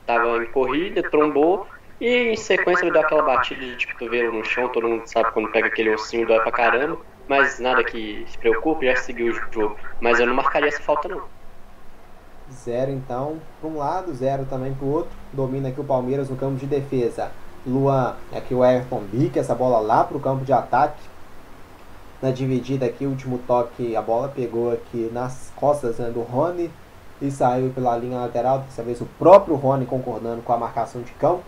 tava 0.05 0.43
em 0.43 0.47
corrida, 0.47 1.01
trombou, 1.09 1.65
e 2.01 2.33
em 2.33 2.35
sequência 2.35 2.83
ele 2.83 2.91
deu 2.91 3.01
aquela 3.01 3.21
batida 3.21 3.61
de 3.61 3.77
tipo, 3.77 3.93
cotovelo 3.93 4.33
no 4.33 4.43
chão. 4.43 4.67
Todo 4.69 4.89
mundo 4.89 5.03
sabe 5.05 5.31
quando 5.31 5.51
pega 5.51 5.67
aquele 5.67 5.93
ossinho 5.93 6.25
dói 6.25 6.39
pra 6.39 6.51
caramba. 6.51 6.97
Mas 7.29 7.59
nada 7.59 7.83
que 7.83 8.25
se 8.27 8.37
preocupe, 8.39 8.87
já 8.87 8.95
seguiu 8.95 9.31
o 9.31 9.53
jogo. 9.53 9.77
Mas 10.01 10.19
eu 10.19 10.25
não 10.25 10.33
marcaria 10.33 10.67
essa 10.67 10.81
falta, 10.81 11.07
não. 11.07 11.21
Zero 12.51 12.91
então 12.91 13.39
para 13.61 13.69
um 13.69 13.77
lado, 13.77 14.13
zero 14.15 14.45
também 14.45 14.73
para 14.73 14.83
o 14.83 14.91
outro. 14.91 15.11
Domina 15.31 15.69
aqui 15.69 15.79
o 15.79 15.83
Palmeiras 15.83 16.27
no 16.27 16.35
campo 16.35 16.55
de 16.55 16.65
defesa. 16.65 17.31
Luan, 17.67 18.15
aqui 18.33 18.55
o 18.55 18.65
Everton 18.65 19.01
bica 19.01 19.39
essa 19.39 19.53
bola 19.53 19.79
lá 19.79 20.03
para 20.03 20.17
o 20.17 20.19
campo 20.19 20.43
de 20.43 20.51
ataque. 20.51 21.03
Na 22.19 22.31
dividida 22.31 22.87
aqui, 22.87 23.05
último 23.05 23.37
toque, 23.45 23.95
a 23.95 24.01
bola 24.01 24.27
pegou 24.27 24.73
aqui 24.73 25.07
nas 25.13 25.51
costas 25.55 25.99
né, 25.99 26.09
do 26.09 26.21
Rony 26.21 26.71
e 27.21 27.29
saiu 27.29 27.69
pela 27.69 27.95
linha 27.95 28.17
lateral. 28.17 28.59
Dessa 28.59 28.81
vez 28.81 28.99
o 29.01 29.05
próprio 29.19 29.55
Rony 29.55 29.85
concordando 29.85 30.41
com 30.41 30.51
a 30.51 30.57
marcação 30.57 31.03
de 31.03 31.11
campo. 31.13 31.43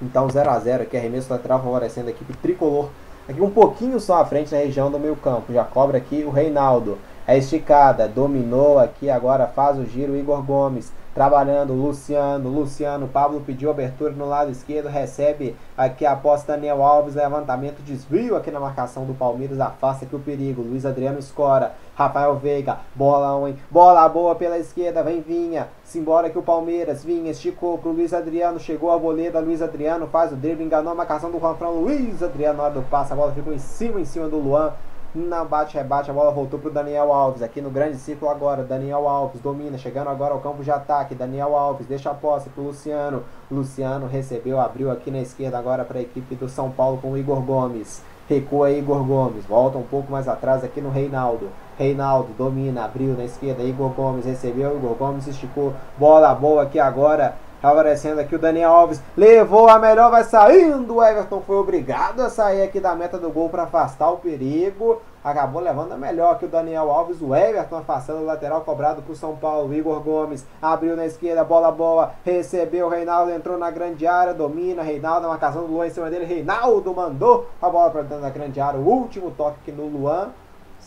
Então 0.00 0.28
0 0.28 0.50
a 0.50 0.58
0 0.58 0.82
aqui, 0.84 0.96
arremesso 0.96 1.32
lateral 1.32 1.60
favorecendo 1.60 2.08
a 2.08 2.10
equipe 2.10 2.32
tricolor. 2.34 2.88
Aqui 3.28 3.42
um 3.42 3.50
pouquinho 3.50 4.00
só 4.00 4.20
à 4.20 4.24
frente 4.24 4.52
na 4.52 4.60
região 4.60 4.90
do 4.90 4.98
meio 4.98 5.16
campo. 5.16 5.52
Já 5.52 5.64
cobra 5.64 5.98
aqui 5.98 6.24
o 6.24 6.30
Reinaldo. 6.30 6.96
É 7.26 7.36
esticada, 7.36 8.08
dominou 8.08 8.78
aqui, 8.78 9.10
agora 9.10 9.46
faz 9.46 9.78
o 9.78 9.84
giro 9.84 10.16
Igor 10.16 10.42
Gomes. 10.42 10.90
Trabalhando 11.18 11.72
Luciano, 11.72 12.48
Luciano, 12.48 13.08
Pablo 13.08 13.40
pediu 13.40 13.72
abertura 13.72 14.12
no 14.12 14.24
lado 14.24 14.52
esquerdo, 14.52 14.86
recebe 14.86 15.56
aqui 15.76 16.06
após 16.06 16.44
Daniel 16.44 16.80
Alves, 16.80 17.16
levantamento, 17.16 17.82
desvio 17.82 18.36
aqui 18.36 18.52
na 18.52 18.60
marcação 18.60 19.04
do 19.04 19.12
Palmeiras, 19.12 19.58
afasta 19.58 20.04
aqui 20.04 20.14
o 20.14 20.20
perigo, 20.20 20.62
Luiz 20.62 20.86
Adriano 20.86 21.18
escora, 21.18 21.72
Rafael 21.96 22.36
Veiga, 22.36 22.78
bola, 22.94 23.48
hein? 23.48 23.58
bola 23.68 24.08
boa 24.08 24.36
pela 24.36 24.58
esquerda, 24.58 25.02
vem 25.02 25.20
Vinha, 25.20 25.66
simbora 25.82 26.30
que 26.30 26.38
o 26.38 26.42
Palmeiras, 26.42 27.02
Vinha, 27.02 27.32
esticou 27.32 27.78
pro 27.78 27.90
Luiz 27.90 28.14
Adriano, 28.14 28.60
chegou 28.60 28.92
a 28.92 28.96
boleda, 28.96 29.40
Luiz 29.40 29.60
Adriano 29.60 30.06
faz 30.06 30.30
o 30.30 30.36
drible, 30.36 30.64
enganou 30.64 30.92
a 30.92 30.94
marcação 30.94 31.32
do 31.32 31.40
Juanfrão, 31.40 31.80
Luiz 31.80 32.22
Adriano 32.22 32.58
na 32.58 32.62
hora 32.62 32.74
do 32.74 32.82
passe, 32.82 33.12
a 33.12 33.16
bola 33.16 33.32
ficou 33.32 33.52
em 33.52 33.58
cima, 33.58 34.00
em 34.00 34.04
cima 34.04 34.28
do 34.28 34.38
Luan, 34.38 34.72
não 35.14 35.46
bate, 35.46 35.76
rebate, 35.76 36.10
a 36.10 36.14
bola 36.14 36.30
voltou 36.30 36.58
pro 36.58 36.70
Daniel 36.70 37.12
Alves. 37.12 37.42
Aqui 37.42 37.60
no 37.60 37.70
grande 37.70 37.96
círculo 37.96 38.30
agora. 38.30 38.62
Daniel 38.62 39.08
Alves 39.08 39.40
domina, 39.40 39.78
chegando 39.78 40.10
agora 40.10 40.34
ao 40.34 40.40
campo 40.40 40.62
de 40.62 40.70
ataque. 40.70 41.14
Daniel 41.14 41.56
Alves 41.56 41.86
deixa 41.86 42.10
a 42.10 42.14
posse 42.14 42.50
pro 42.50 42.64
Luciano. 42.64 43.22
Luciano 43.50 44.06
recebeu, 44.06 44.60
abriu 44.60 44.90
aqui 44.90 45.10
na 45.10 45.20
esquerda 45.20 45.58
agora 45.58 45.84
para 45.84 45.98
a 45.98 46.02
equipe 46.02 46.34
do 46.34 46.48
São 46.48 46.70
Paulo 46.70 46.98
com 46.98 47.12
o 47.12 47.18
Igor 47.18 47.40
Gomes. 47.40 48.02
Recua 48.28 48.70
Igor 48.70 49.02
Gomes, 49.04 49.46
volta 49.46 49.78
um 49.78 49.82
pouco 49.82 50.12
mais 50.12 50.28
atrás 50.28 50.62
aqui 50.62 50.82
no 50.82 50.90
Reinaldo. 50.90 51.48
Reinaldo 51.78 52.28
domina, 52.36 52.84
abriu 52.84 53.14
na 53.16 53.24
esquerda. 53.24 53.62
Igor 53.62 53.90
Gomes 53.90 54.26
recebeu, 54.26 54.76
Igor 54.76 54.94
Gomes 54.94 55.26
esticou. 55.26 55.72
Bola 55.96 56.34
boa 56.34 56.64
aqui 56.64 56.78
agora 56.78 57.34
Favorecendo 57.60 58.20
aqui 58.20 58.36
o 58.36 58.38
Daniel 58.38 58.70
Alves. 58.70 59.02
Levou 59.16 59.68
a 59.68 59.78
melhor, 59.78 60.10
vai 60.10 60.22
saindo. 60.22 60.96
O 60.96 61.04
Everton 61.04 61.40
foi 61.40 61.56
obrigado 61.56 62.20
a 62.20 62.30
sair 62.30 62.62
aqui 62.62 62.78
da 62.78 62.94
meta 62.94 63.18
do 63.18 63.30
gol 63.30 63.48
para 63.48 63.64
afastar 63.64 64.10
o 64.10 64.18
perigo. 64.18 65.02
Acabou 65.24 65.60
levando 65.60 65.92
a 65.92 65.96
melhor 65.96 66.38
que 66.38 66.44
o 66.44 66.48
Daniel 66.48 66.88
Alves. 66.90 67.20
O 67.20 67.34
Everton 67.34 67.78
afastando 67.78 68.20
o 68.20 68.24
lateral 68.24 68.60
cobrado 68.60 69.02
o 69.08 69.16
São 69.16 69.34
Paulo. 69.34 69.74
Igor 69.74 70.00
Gomes 70.00 70.46
abriu 70.62 70.94
na 70.94 71.04
esquerda, 71.04 71.42
bola 71.42 71.72
boa. 71.72 72.12
Recebeu 72.24 72.86
o 72.86 72.90
Reinaldo, 72.90 73.32
entrou 73.32 73.58
na 73.58 73.70
grande 73.70 74.06
área. 74.06 74.32
Domina. 74.32 74.82
Reinaldo, 74.82 75.26
a 75.26 75.30
marcação 75.30 75.62
do 75.62 75.72
Luan 75.72 75.88
em 75.88 75.90
cima 75.90 76.08
dele. 76.08 76.24
Reinaldo 76.24 76.94
mandou 76.94 77.46
a 77.60 77.68
bola 77.68 77.90
para 77.90 78.02
dentro 78.02 78.22
da 78.22 78.30
grande 78.30 78.60
área. 78.60 78.78
O 78.78 78.88
último 78.88 79.32
toque 79.32 79.58
aqui 79.62 79.72
no 79.72 79.86
Luan. 79.86 80.28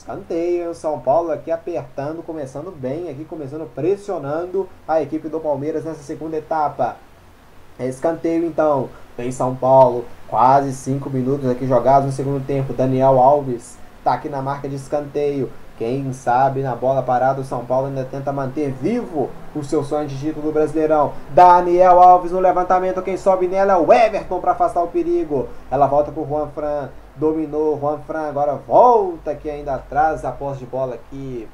Escanteio, 0.01 0.73
São 0.73 0.99
Paulo 0.99 1.31
aqui 1.31 1.51
apertando, 1.51 2.23
começando 2.23 2.71
bem, 2.71 3.07
aqui 3.07 3.23
começando 3.23 3.69
pressionando 3.75 4.67
a 4.87 4.99
equipe 4.99 5.29
do 5.29 5.39
Palmeiras 5.39 5.85
nessa 5.85 6.01
segunda 6.01 6.37
etapa. 6.37 6.95
Escanteio 7.79 8.43
então, 8.43 8.89
vem 9.15 9.31
São 9.31 9.55
Paulo, 9.55 10.05
quase 10.27 10.73
5 10.73 11.07
minutos 11.07 11.47
aqui 11.47 11.67
jogados 11.67 12.07
no 12.07 12.11
segundo 12.11 12.43
tempo. 12.43 12.73
Daniel 12.73 13.19
Alves 13.19 13.77
está 13.99 14.13
aqui 14.13 14.27
na 14.27 14.41
marca 14.41 14.67
de 14.67 14.75
escanteio. 14.75 15.51
Quem 15.77 16.11
sabe 16.13 16.63
na 16.63 16.75
bola 16.75 17.03
parada 17.03 17.41
o 17.41 17.45
São 17.45 17.63
Paulo 17.63 17.85
ainda 17.85 18.03
tenta 18.03 18.31
manter 18.31 18.71
vivo 18.71 19.29
o 19.55 19.63
seu 19.63 19.83
sonho 19.83 20.07
de 20.07 20.17
título 20.17 20.47
do 20.47 20.51
Brasileirão. 20.51 21.13
Daniel 21.29 21.99
Alves 21.99 22.31
no 22.31 22.39
levantamento, 22.39 23.03
quem 23.03 23.17
sobe 23.17 23.47
nela 23.47 23.73
é 23.73 23.77
o 23.77 23.93
Everton 23.93 24.41
para 24.41 24.53
afastar 24.53 24.81
o 24.81 24.87
perigo. 24.87 25.47
Ela 25.69 25.85
volta 25.85 26.11
para 26.11 26.23
o 26.23 26.27
Juan 26.27 26.47
Fran 26.47 26.89
dominou 27.21 27.79
Juan 27.79 27.99
Fran, 27.99 28.27
agora 28.29 28.55
volta 28.55 29.29
aqui 29.29 29.47
ainda 29.47 29.75
atrás, 29.75 30.25
a 30.25 30.31
posse 30.31 30.61
de 30.61 30.65
bola 30.65 30.95
aqui. 30.95 31.47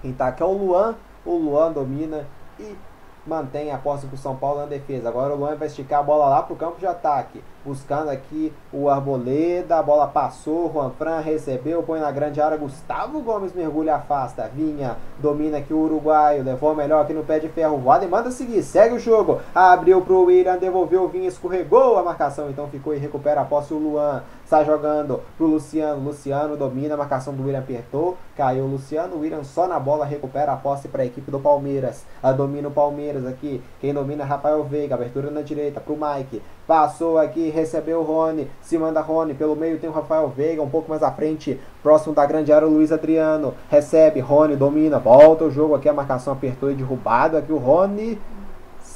Quem 0.00 0.12
tá 0.12 0.26
aqui 0.26 0.42
é 0.42 0.46
o 0.46 0.50
Luan, 0.50 0.96
o 1.24 1.36
Luan 1.36 1.70
domina 1.70 2.26
e 2.58 2.76
mantém 3.24 3.70
a 3.70 3.78
posse 3.78 4.08
pro 4.08 4.16
São 4.16 4.34
Paulo 4.34 4.58
na 4.58 4.66
defesa. 4.66 5.08
Agora 5.08 5.34
o 5.34 5.36
Luan 5.36 5.54
vai 5.54 5.68
esticar 5.68 6.00
a 6.00 6.02
bola 6.02 6.28
lá 6.28 6.42
pro 6.42 6.56
campo 6.56 6.80
de 6.80 6.86
ataque. 6.86 7.44
Buscando 7.64 8.10
aqui 8.10 8.52
o 8.72 8.88
Arboleda. 8.88 9.78
A 9.78 9.82
bola 9.82 10.06
passou. 10.06 10.70
Juan 10.72 10.90
Fran 10.90 11.20
recebeu. 11.20 11.82
Põe 11.82 12.00
na 12.00 12.10
grande 12.10 12.40
área. 12.40 12.56
Gustavo 12.56 13.20
Gomes 13.20 13.52
mergulha, 13.52 13.94
afasta. 13.94 14.50
Vinha. 14.52 14.96
Domina 15.18 15.58
aqui 15.58 15.72
o 15.72 15.78
uruguaio. 15.78 16.42
Levou 16.42 16.74
melhor 16.74 17.02
aqui 17.02 17.12
no 17.12 17.22
pé 17.22 17.38
de 17.38 17.48
ferro. 17.48 17.76
O 17.76 17.82
Waden 17.82 18.08
manda 18.08 18.30
seguir. 18.30 18.62
Segue 18.62 18.96
o 18.96 18.98
jogo. 18.98 19.40
Abriu 19.54 20.00
pro 20.00 20.24
William. 20.24 20.58
Devolveu 20.58 21.08
Vinha. 21.08 21.28
Escorregou 21.28 21.98
a 21.98 22.02
marcação. 22.02 22.50
Então 22.50 22.66
ficou 22.68 22.94
e 22.94 22.98
recupera 22.98 23.42
a 23.42 23.44
posse 23.44 23.72
o 23.72 23.78
Luan. 23.78 24.22
Sai 24.44 24.64
jogando 24.64 25.20
pro 25.36 25.46
Luciano. 25.46 26.02
Luciano 26.02 26.56
domina. 26.56 26.94
A 26.94 26.98
marcação 26.98 27.32
do 27.32 27.44
William 27.44 27.60
apertou. 27.60 28.16
Caiu 28.36 28.64
o 28.64 28.68
Luciano. 28.68 29.16
O 29.16 29.20
William 29.20 29.44
só 29.44 29.68
na 29.68 29.78
bola 29.78 30.04
recupera 30.04 30.52
a 30.52 30.56
posse 30.56 30.88
para 30.88 31.02
a 31.02 31.06
equipe 31.06 31.30
do 31.30 31.38
Palmeiras. 31.38 32.04
A 32.20 32.32
domina 32.32 32.66
o 32.68 32.72
Palmeiras 32.72 33.24
aqui. 33.24 33.62
Quem 33.80 33.94
domina 33.94 34.24
é 34.24 34.26
Rafael 34.26 34.64
Veiga. 34.64 34.96
Abertura 34.96 35.30
na 35.30 35.42
direita 35.42 35.80
pro 35.80 35.96
Mike. 35.96 36.42
Passou 36.66 37.18
aqui, 37.18 37.51
recebeu 37.52 38.00
o 38.00 38.02
Rony, 38.02 38.50
se 38.60 38.76
manda 38.76 39.00
Rony, 39.00 39.34
pelo 39.34 39.54
meio 39.54 39.78
tem 39.78 39.88
o 39.88 39.92
Rafael 39.92 40.28
Veiga, 40.28 40.62
um 40.62 40.70
pouco 40.70 40.90
mais 40.90 41.02
à 41.02 41.12
frente, 41.12 41.60
próximo 41.82 42.14
da 42.14 42.26
grande 42.26 42.52
área 42.52 42.66
o 42.66 42.70
Luiz 42.70 42.90
Adriano, 42.90 43.54
recebe, 43.70 44.20
Rony 44.20 44.56
domina, 44.56 44.98
volta 44.98 45.44
o 45.44 45.50
jogo 45.50 45.74
aqui, 45.74 45.88
a 45.88 45.92
marcação 45.92 46.32
apertou 46.32 46.70
e 46.70 46.74
derrubado, 46.74 47.36
aqui 47.36 47.52
o 47.52 47.58
Rony, 47.58 48.18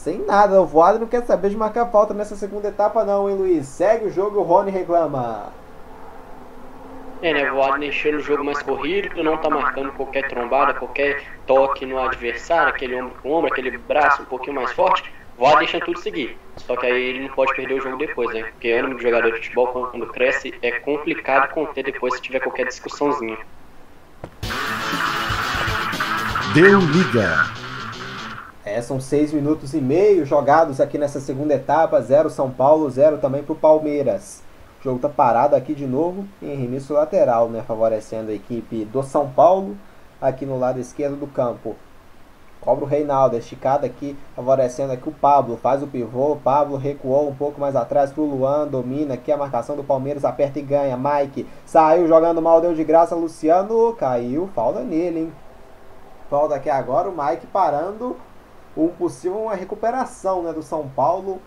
sem 0.06 0.18
nada, 0.24 0.60
o 0.60 0.64
Voado 0.64 1.00
não 1.00 1.06
quer 1.08 1.24
saber 1.24 1.50
de 1.50 1.56
marcar 1.56 1.86
falta 1.86 2.14
nessa 2.14 2.36
segunda 2.36 2.68
etapa 2.68 3.04
não, 3.04 3.28
hein 3.28 3.36
Luiz, 3.36 3.66
segue 3.66 4.06
o 4.06 4.10
jogo 4.10 4.38
o 4.38 4.42
Rony 4.44 4.70
reclama. 4.70 5.52
É, 7.22 7.32
né, 7.32 7.50
o 7.50 7.56
Voado 7.56 7.82
enchendo 7.82 8.18
o 8.18 8.20
jogo 8.20 8.44
mais 8.44 8.62
corrido, 8.62 9.22
não 9.24 9.36
tá 9.36 9.50
marcando 9.50 9.90
qualquer 9.92 10.28
trombada, 10.28 10.74
qualquer 10.74 11.24
toque 11.46 11.84
no 11.84 11.98
adversário, 11.98 12.68
aquele 12.68 12.94
ombro 12.94 13.16
com 13.20 13.32
ombro, 13.32 13.50
aquele 13.50 13.76
braço 13.78 14.22
um 14.22 14.26
pouquinho 14.26 14.54
mais 14.54 14.70
forte, 14.72 15.12
Voa 15.38 15.58
deixa 15.58 15.78
tudo 15.80 15.98
seguir. 16.00 16.38
Só 16.56 16.74
que 16.76 16.86
aí 16.86 17.10
ele 17.10 17.28
não 17.28 17.34
pode 17.34 17.54
perder 17.54 17.74
o 17.74 17.80
jogo 17.82 17.98
depois, 17.98 18.34
né? 18.34 18.44
Porque 18.44 18.72
ânimo 18.72 18.96
de 18.96 19.02
jogador 19.02 19.30
de 19.32 19.38
futebol, 19.38 19.66
quando 19.68 20.06
cresce, 20.06 20.54
é 20.62 20.80
complicado 20.80 21.52
conter 21.52 21.84
depois 21.84 22.14
se 22.14 22.22
tiver 22.22 22.40
qualquer 22.40 22.66
discussãozinha. 22.66 23.36
Deu 26.54 26.80
liga. 26.80 27.50
É, 28.64 28.80
são 28.80 28.98
seis 28.98 29.32
minutos 29.32 29.74
e 29.74 29.80
meio 29.80 30.24
jogados 30.24 30.80
aqui 30.80 30.96
nessa 30.96 31.20
segunda 31.20 31.54
etapa. 31.54 32.00
Zero 32.00 32.30
São 32.30 32.50
Paulo, 32.50 32.88
zero 32.88 33.18
também 33.18 33.42
para 33.42 33.52
o 33.52 33.56
Palmeiras. 33.56 34.42
O 34.80 34.84
jogo 34.84 34.98
tá 34.98 35.08
parado 35.08 35.54
aqui 35.54 35.74
de 35.74 35.86
novo 35.86 36.26
em 36.42 36.56
remisso 36.56 36.94
lateral, 36.94 37.50
né? 37.50 37.62
Favorecendo 37.66 38.30
a 38.30 38.34
equipe 38.34 38.86
do 38.86 39.02
São 39.02 39.28
Paulo 39.28 39.76
aqui 40.20 40.46
no 40.46 40.58
lado 40.58 40.80
esquerdo 40.80 41.16
do 41.16 41.26
campo. 41.26 41.76
Cobra 42.66 42.84
o 42.84 42.88
Reinaldo, 42.88 43.36
é 43.36 43.38
esticada 43.38 43.86
aqui, 43.86 44.18
favorecendo 44.34 44.92
aqui 44.92 45.08
o 45.08 45.12
Pablo, 45.12 45.56
faz 45.56 45.84
o 45.84 45.86
pivô, 45.86 46.36
Pablo 46.42 46.76
recuou 46.76 47.28
um 47.28 47.34
pouco 47.34 47.60
mais 47.60 47.76
atrás 47.76 48.10
pro 48.10 48.24
Luan, 48.24 48.66
domina 48.66 49.14
aqui 49.14 49.30
a 49.30 49.36
marcação 49.36 49.76
do 49.76 49.84
Palmeiras, 49.84 50.24
aperta 50.24 50.58
e 50.58 50.62
ganha, 50.62 50.96
Mike, 50.96 51.48
saiu 51.64 52.08
jogando 52.08 52.42
mal, 52.42 52.60
deu 52.60 52.74
de 52.74 52.82
graça, 52.82 53.14
Luciano, 53.14 53.94
caiu, 53.94 54.50
falta 54.52 54.80
nele, 54.80 55.20
hein? 55.20 55.32
Falta 56.28 56.56
aqui 56.56 56.68
agora 56.68 57.08
o 57.08 57.16
Mike 57.16 57.46
parando 57.46 58.16
um 58.76 58.88
possível 58.88 59.42
uma 59.42 59.54
recuperação 59.54 60.42
né, 60.42 60.52
do 60.52 60.60
São 60.60 60.88
Paulo. 60.88 61.40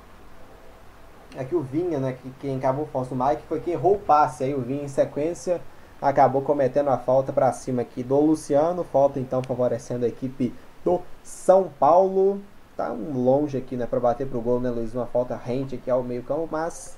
Aqui 1.37 1.53
o 1.53 1.59
Vinha, 1.59 1.99
né, 1.99 2.13
que 2.13 2.29
quem 2.39 2.55
acabou 2.55 2.85
falso 2.85 3.13
o 3.13 3.17
Mike 3.17 3.43
foi 3.49 3.59
quem 3.59 3.73
errou 3.73 3.95
o 3.95 3.99
passe. 3.99 4.45
Aí 4.45 4.55
o 4.55 4.61
Vinha 4.61 4.85
em 4.85 4.87
sequência 4.87 5.59
acabou 6.01 6.41
cometendo 6.41 6.89
a 6.89 6.97
falta 6.97 7.33
para 7.33 7.51
cima 7.51 7.81
aqui 7.81 8.01
do 8.01 8.17
Luciano. 8.19 8.85
Falta 8.85 9.19
então 9.19 9.43
favorecendo 9.43 10.05
a 10.05 10.07
equipe 10.07 10.53
do 10.89 11.01
São 11.23 11.69
Paulo. 11.79 12.41
Tá 12.75 12.89
longe 12.89 13.57
aqui, 13.57 13.75
né, 13.75 13.85
para 13.85 13.99
bater 13.99 14.25
pro 14.25 14.41
gol, 14.41 14.59
né, 14.59 14.69
Luiz? 14.69 14.95
Uma 14.95 15.05
falta 15.05 15.35
rente 15.35 15.75
aqui 15.75 15.91
ao 15.91 16.01
meio-campo, 16.01 16.47
mas 16.49 16.97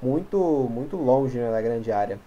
muito 0.00 0.36
muito 0.70 0.96
longe 0.96 1.38
né, 1.38 1.62
grande 1.62 1.90
área. 1.90 2.18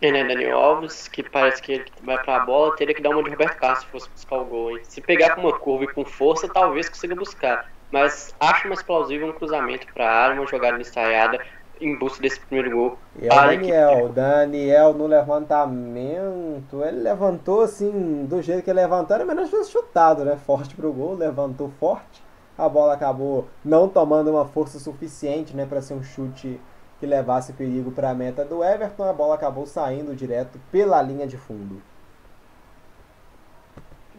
E 0.00 0.12
né, 0.12 0.24
Daniel 0.24 0.58
Alves, 0.58 1.08
que 1.08 1.22
parece 1.22 1.62
que 1.62 1.72
ele 1.72 1.84
vai 2.02 2.22
pra 2.22 2.40
bola, 2.40 2.76
teria 2.76 2.94
que 2.94 3.02
dar 3.02 3.10
uma 3.10 3.22
de 3.22 3.30
Roberto 3.30 3.56
Carlos 3.56 3.80
se 3.80 3.86
fosse 3.86 4.10
buscar 4.10 4.36
o 4.36 4.44
gol, 4.44 4.70
hein? 4.76 4.84
Se 4.84 5.00
pegar 5.00 5.34
com 5.34 5.42
uma 5.42 5.58
curva 5.58 5.84
e 5.84 5.88
com 5.88 6.04
força, 6.04 6.48
talvez 6.48 6.88
consiga 6.88 7.14
buscar. 7.14 7.70
Mas 7.90 8.34
acho 8.38 8.68
mais 8.68 8.82
plausível 8.82 9.28
um 9.28 9.32
cruzamento 9.32 9.86
pra 9.94 10.10
área, 10.10 10.40
uma 10.40 10.46
jogada 10.46 10.78
ensaiada 10.78 11.40
em 11.80 11.96
busca 11.96 12.20
desse 12.20 12.40
primeiro 12.40 12.76
gol. 12.76 12.98
E 13.20 13.26
é 13.26 13.30
o 13.30 13.38
a 13.38 13.54
equipe 13.54 13.70
Daniel, 13.70 14.08
Daniel 14.08 14.94
no 14.94 15.06
levantamento, 15.06 16.82
ele 16.82 17.00
levantou 17.00 17.62
assim, 17.62 18.24
do 18.24 18.40
jeito 18.42 18.62
que 18.62 18.70
ele 18.70 18.80
levantou, 18.80 19.14
era 19.16 19.24
menos 19.24 19.50
tivesse 19.50 19.70
chutado, 19.70 20.24
né? 20.24 20.36
Forte 20.36 20.74
pro 20.74 20.92
gol, 20.92 21.14
levantou 21.14 21.70
forte. 21.80 22.24
A 22.56 22.68
bola 22.68 22.94
acabou 22.94 23.46
não 23.64 23.88
tomando 23.88 24.30
uma 24.30 24.46
força 24.46 24.78
suficiente, 24.78 25.54
né, 25.54 25.66
para 25.66 25.82
ser 25.82 25.92
um 25.92 26.02
chute 26.02 26.58
que 26.98 27.04
levasse 27.04 27.52
perigo 27.52 27.90
para 27.90 28.08
a 28.10 28.14
meta 28.14 28.44
do 28.44 28.64
Everton. 28.64 29.04
A 29.04 29.12
bola 29.12 29.34
acabou 29.34 29.66
saindo 29.66 30.16
direto 30.16 30.58
pela 30.72 31.02
linha 31.02 31.26
de 31.26 31.36
fundo. 31.36 31.82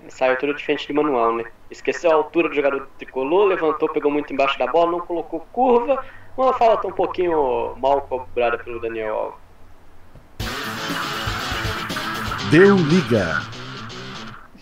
Saiu 0.09 0.37
tudo 0.37 0.53
diferente 0.53 0.85
de 0.87 0.93
manual, 0.93 1.35
né? 1.35 1.45
Esqueceu 1.69 2.11
a 2.11 2.13
altura 2.13 2.47
do 2.47 2.55
jogador 2.55 2.87
tricolor, 2.97 3.45
levantou, 3.45 3.91
pegou 3.91 4.11
muito 4.11 4.31
embaixo 4.31 4.57
da 4.57 4.67
bola, 4.67 4.91
não 4.91 4.99
colocou 4.99 5.45
curva. 5.51 6.05
Uma 6.37 6.53
falta 6.53 6.87
um 6.87 6.91
pouquinho 6.91 7.73
mal 7.81 8.01
cobrada 8.01 8.59
pelo 8.59 8.79
Daniel 8.79 9.15
Alves. 9.15 9.39
Deu 12.51 12.75
liga. 12.75 13.41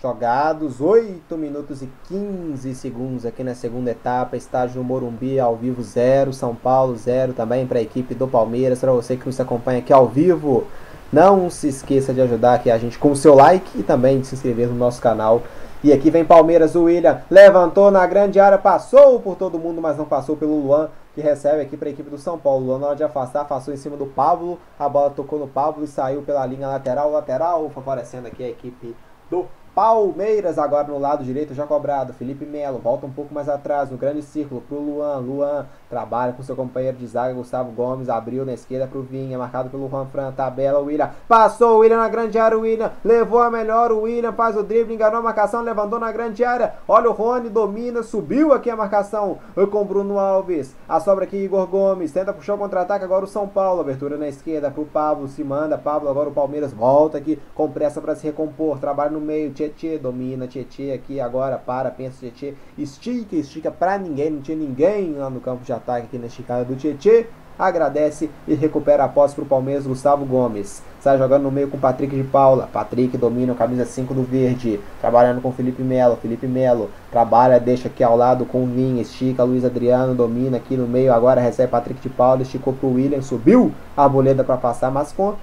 Jogados 0.01 0.79
8 0.79 1.37
minutos 1.37 1.81
e 1.81 1.89
15 2.07 2.73
segundos 2.75 3.25
aqui 3.25 3.43
na 3.43 3.53
segunda 3.53 3.91
etapa. 3.91 4.37
Estágio 4.37 4.81
Morumbi 4.85 5.37
ao 5.37 5.57
vivo 5.57 5.83
0, 5.83 6.31
São 6.31 6.55
Paulo 6.55 6.95
0 6.95 7.33
também 7.33 7.67
para 7.67 7.79
a 7.79 7.81
equipe 7.81 8.15
do 8.15 8.25
Palmeiras. 8.25 8.79
Para 8.79 8.93
você 8.93 9.17
que 9.17 9.25
nos 9.25 9.37
acompanha 9.41 9.79
aqui 9.79 9.91
ao 9.91 10.07
vivo, 10.07 10.65
não 11.11 11.49
se 11.49 11.67
esqueça 11.67 12.13
de 12.13 12.21
ajudar 12.21 12.53
aqui 12.53 12.71
a 12.71 12.77
gente 12.77 12.97
com 12.97 13.11
o 13.11 13.15
seu 13.17 13.35
like 13.35 13.77
e 13.77 13.83
também 13.83 14.21
de 14.21 14.27
se 14.27 14.35
inscrever 14.35 14.69
no 14.69 14.75
nosso 14.75 15.01
canal. 15.01 15.43
E 15.83 15.91
aqui 15.91 16.09
vem 16.09 16.23
Palmeiras, 16.23 16.73
o 16.73 16.83
William 16.83 17.21
levantou 17.29 17.91
na 17.91 18.07
grande 18.07 18.39
área, 18.39 18.57
passou 18.57 19.19
por 19.19 19.35
todo 19.35 19.59
mundo, 19.59 19.81
mas 19.81 19.97
não 19.97 20.05
passou 20.05 20.37
pelo 20.37 20.57
Luan, 20.57 20.89
que 21.15 21.21
recebe 21.21 21.61
aqui 21.61 21.77
para 21.77 21.87
a 21.87 21.91
equipe 21.91 22.09
do 22.09 22.17
São 22.17 22.37
Paulo. 22.37 22.65
Luan, 22.65 22.77
na 22.77 22.87
hora 22.87 22.95
de 22.95 23.03
afastar, 23.03 23.43
afastou 23.43 23.73
em 23.73 23.77
cima 23.77 23.95
do 23.95 24.05
Pablo, 24.05 24.59
a 24.77 24.89
bola 24.89 25.09
tocou 25.09 25.39
no 25.39 25.47
Pablo 25.47 25.85
e 25.85 25.87
saiu 25.87 26.21
pela 26.21 26.45
linha 26.45 26.67
lateral, 26.67 27.09
lateral, 27.09 27.69
favorecendo 27.69 28.27
aqui 28.27 28.43
a 28.43 28.49
equipe 28.49 28.93
do 29.29 29.47
Palmeiras 29.75 30.57
agora 30.57 30.87
no 30.87 30.97
lado 30.97 31.21
direito 31.21 31.53
já 31.53 31.67
cobrado. 31.67 32.13
Felipe 32.13 32.45
Melo 32.45 32.79
volta 32.79 33.05
um 33.05 33.11
pouco 33.11 33.33
mais 33.33 33.49
atrás 33.49 33.91
no 33.91 33.97
grande 33.97 34.21
círculo 34.21 34.61
pro 34.61 34.79
Luan. 34.79 35.17
Luan 35.17 35.65
trabalha 35.89 36.31
com 36.31 36.41
seu 36.41 36.55
companheiro 36.55 36.95
de 36.95 37.05
zaga 37.05 37.33
Gustavo 37.33 37.73
Gomes. 37.73 38.07
Abriu 38.07 38.45
na 38.45 38.53
esquerda 38.53 38.87
pro 38.87 39.01
Vinha, 39.01 39.37
marcado 39.37 39.69
pelo 39.69 39.89
Juan 39.89 40.05
Fran. 40.05 40.31
Tabela 40.31 40.79
o 40.79 40.85
William. 40.85 41.09
Passou 41.27 41.75
o 41.75 41.79
William 41.79 41.97
na 41.97 42.07
grande 42.07 42.39
área. 42.39 42.57
O 42.57 42.61
William 42.61 42.89
levou 43.03 43.41
a 43.41 43.51
melhor. 43.51 43.91
O 43.91 44.03
William 44.03 44.31
faz 44.31 44.55
o 44.55 44.63
drible, 44.63 44.93
enganou 44.93 45.19
a 45.19 45.23
marcação, 45.23 45.61
levantou 45.61 45.99
na 45.99 46.09
grande 46.09 46.41
área. 46.45 46.75
Olha 46.87 47.09
o 47.09 47.13
Rony, 47.13 47.49
domina, 47.49 48.01
subiu 48.01 48.53
aqui 48.53 48.69
a 48.69 48.77
marcação 48.77 49.39
com 49.69 49.83
Bruno 49.83 50.17
Alves. 50.17 50.73
A 50.87 51.01
sobra 51.01 51.25
aqui 51.25 51.35
Igor 51.35 51.67
Gomes. 51.67 52.13
Tenta 52.13 52.31
puxar 52.31 52.53
o 52.53 52.57
contra-ataque 52.57 53.03
agora 53.03 53.25
o 53.25 53.27
São 53.27 53.45
Paulo. 53.45 53.81
Abertura 53.81 54.15
na 54.15 54.29
esquerda 54.29 54.71
pro 54.71 54.85
Pablo. 54.85 55.27
Se 55.27 55.43
manda. 55.43 55.77
Pablo 55.77 56.07
agora 56.07 56.29
o 56.29 56.33
Palmeiras 56.33 56.71
volta 56.71 57.17
aqui 57.17 57.37
com 57.53 57.69
pressa 57.69 57.99
para 57.99 58.15
se 58.15 58.25
recompor. 58.25 58.79
Trabalha 58.79 59.11
no 59.11 59.19
meio. 59.19 59.53
Tietê 59.69 59.97
domina, 59.97 60.47
Tietê 60.47 60.91
aqui 60.91 61.19
agora 61.19 61.57
para, 61.57 61.89
pensa 61.89 62.17
Tietê, 62.19 62.53
estica, 62.77 63.35
estica 63.35 63.71
pra 63.71 63.97
ninguém, 63.97 64.29
não 64.29 64.41
tinha 64.41 64.57
ninguém 64.57 65.13
lá 65.13 65.29
no 65.29 65.39
campo 65.39 65.63
de 65.63 65.73
ataque 65.73 66.07
aqui 66.07 66.17
na 66.17 66.27
esticada 66.27 66.63
do 66.63 66.75
Tietê. 66.75 67.27
Agradece 67.57 68.29
e 68.45 68.53
recupera 68.53 69.05
a 69.05 69.07
posse 69.07 69.33
pro 69.33 69.45
Palmeiras, 69.45 69.87
Gustavo 69.87 70.25
Gomes. 70.25 70.83
Sai 70.99 71.17
jogando 71.17 71.43
no 71.43 71.51
meio 71.51 71.69
com 71.69 71.79
Patrick 71.79 72.13
de 72.13 72.23
Paula. 72.23 72.67
Patrick 72.71 73.17
domina 73.17 73.53
a 73.53 73.55
camisa 73.55 73.85
5 73.85 74.13
do 74.13 74.23
Verde. 74.23 74.81
Trabalhando 74.99 75.41
com 75.41 75.53
Felipe 75.53 75.81
Melo. 75.81 76.17
Felipe 76.17 76.47
Melo 76.47 76.89
trabalha, 77.09 77.57
deixa 77.57 77.87
aqui 77.87 78.03
ao 78.03 78.17
lado 78.17 78.45
com 78.45 78.63
o 78.63 78.67
Vinha. 78.67 79.01
Estica 79.01 79.45
Luiz 79.45 79.63
Adriano, 79.63 80.13
domina 80.13 80.57
aqui 80.57 80.75
no 80.75 80.85
meio. 80.85 81.13
Agora 81.13 81.39
recebe 81.39 81.71
Patrick 81.71 82.01
de 82.01 82.09
Paula. 82.09 82.41
Esticou 82.41 82.73
pro 82.73 82.89
William. 82.89 83.21
Subiu 83.21 83.71
a 83.95 84.03
Arboleda 84.03 84.43
para 84.43 84.57
passar, 84.57 84.91
mas 84.91 85.13
com 85.13 85.35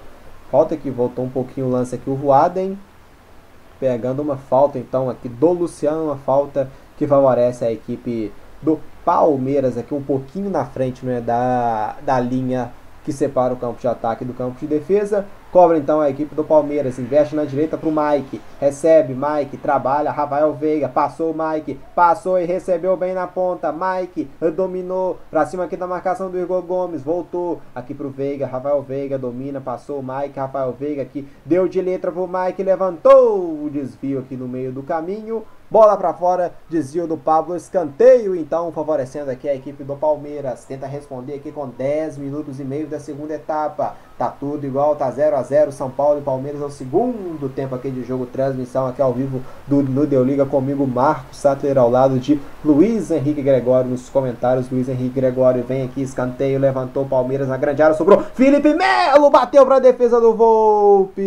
falta 0.50 0.76
que 0.76 0.90
voltou 0.90 1.24
um 1.24 1.30
pouquinho 1.30 1.68
o 1.68 1.70
lance 1.70 1.94
aqui 1.94 2.10
o 2.10 2.14
Voaden 2.14 2.76
pegando 3.82 4.22
uma 4.22 4.36
falta 4.36 4.78
então 4.78 5.10
aqui 5.10 5.28
do 5.28 5.50
Luciano, 5.50 6.04
uma 6.04 6.16
falta 6.16 6.70
que 6.96 7.04
favorece 7.04 7.64
a 7.64 7.72
equipe 7.72 8.30
do 8.62 8.78
Palmeiras 9.04 9.76
aqui 9.76 9.92
um 9.92 10.00
pouquinho 10.00 10.48
na 10.48 10.64
frente 10.64 11.04
né, 11.04 11.20
da, 11.20 11.96
da 12.00 12.20
linha 12.20 12.72
que 13.04 13.12
separa 13.12 13.52
o 13.52 13.56
campo 13.56 13.80
de 13.80 13.88
ataque 13.88 14.24
do 14.24 14.32
campo 14.34 14.60
de 14.60 14.68
defesa. 14.68 15.26
Cobra 15.52 15.76
então 15.76 16.00
a 16.00 16.08
equipe 16.08 16.34
do 16.34 16.42
Palmeiras, 16.42 16.98
investe 16.98 17.36
na 17.36 17.44
direita 17.44 17.76
para 17.76 17.86
o 17.86 17.92
Mike, 17.92 18.40
recebe 18.58 19.14
Mike, 19.14 19.58
trabalha, 19.58 20.10
Rafael 20.10 20.50
Veiga, 20.54 20.88
passou 20.88 21.30
o 21.30 21.36
Mike, 21.36 21.78
passou 21.94 22.40
e 22.40 22.46
recebeu 22.46 22.96
bem 22.96 23.12
na 23.12 23.26
ponta, 23.26 23.70
Mike 23.70 24.30
dominou, 24.56 25.18
para 25.30 25.44
cima 25.44 25.64
aqui 25.64 25.76
da 25.76 25.86
marcação 25.86 26.30
do 26.30 26.40
Igor 26.40 26.62
Gomes, 26.62 27.02
voltou 27.02 27.60
aqui 27.74 27.92
para 27.92 28.06
o 28.06 28.10
Veiga, 28.10 28.46
Rafael 28.46 28.80
Veiga 28.80 29.18
domina, 29.18 29.60
passou 29.60 30.00
o 30.00 30.02
Mike, 30.02 30.40
Rafael 30.40 30.72
Veiga 30.72 31.02
aqui, 31.02 31.28
deu 31.44 31.68
de 31.68 31.82
letra 31.82 32.10
para 32.10 32.22
o 32.22 32.26
Mike, 32.26 32.62
levantou 32.62 33.62
o 33.62 33.68
desvio 33.70 34.20
aqui 34.20 34.34
no 34.34 34.48
meio 34.48 34.72
do 34.72 34.82
caminho, 34.82 35.44
Bola 35.72 35.96
para 35.96 36.12
fora, 36.12 36.52
desvio 36.68 37.06
do 37.06 37.16
Pablo, 37.16 37.56
escanteio 37.56 38.36
então, 38.36 38.70
favorecendo 38.72 39.30
aqui 39.30 39.48
a 39.48 39.54
equipe 39.54 39.82
do 39.82 39.96
Palmeiras. 39.96 40.66
Tenta 40.66 40.86
responder 40.86 41.36
aqui 41.36 41.50
com 41.50 41.66
10 41.66 42.18
minutos 42.18 42.60
e 42.60 42.64
meio 42.64 42.86
da 42.86 43.00
segunda 43.00 43.32
etapa. 43.32 43.96
Tá 44.18 44.28
tudo 44.28 44.66
igual, 44.66 44.94
tá 44.96 45.10
0 45.10 45.34
a 45.34 45.42
0 45.42 45.72
São 45.72 45.88
Paulo 45.88 46.18
e 46.18 46.22
Palmeiras 46.22 46.60
é 46.60 46.64
o 46.66 46.70
segundo 46.70 47.48
tempo 47.48 47.74
aqui 47.74 47.90
de 47.90 48.04
jogo, 48.04 48.26
transmissão 48.26 48.86
aqui 48.86 49.00
ao 49.00 49.14
vivo 49.14 49.40
do 49.66 49.82
no 49.82 50.06
Deu 50.06 50.22
Liga 50.22 50.44
comigo, 50.44 50.86
Marcos 50.86 51.38
Sattler, 51.38 51.78
ao 51.78 51.88
lado 51.88 52.18
de 52.18 52.38
Luiz 52.62 53.10
Henrique 53.10 53.40
Gregório 53.40 53.88
nos 53.88 54.10
comentários. 54.10 54.68
Luiz 54.70 54.90
Henrique 54.90 55.14
Gregório 55.14 55.64
vem 55.64 55.84
aqui, 55.84 56.02
escanteio, 56.02 56.60
levantou 56.60 57.06
Palmeiras 57.06 57.48
na 57.48 57.56
grande 57.56 57.82
área, 57.82 57.96
sobrou. 57.96 58.22
Felipe 58.34 58.74
Melo 58.74 59.30
bateu 59.30 59.64
para 59.64 59.78
defesa 59.78 60.20
do 60.20 60.34
Volpe. 60.34 61.22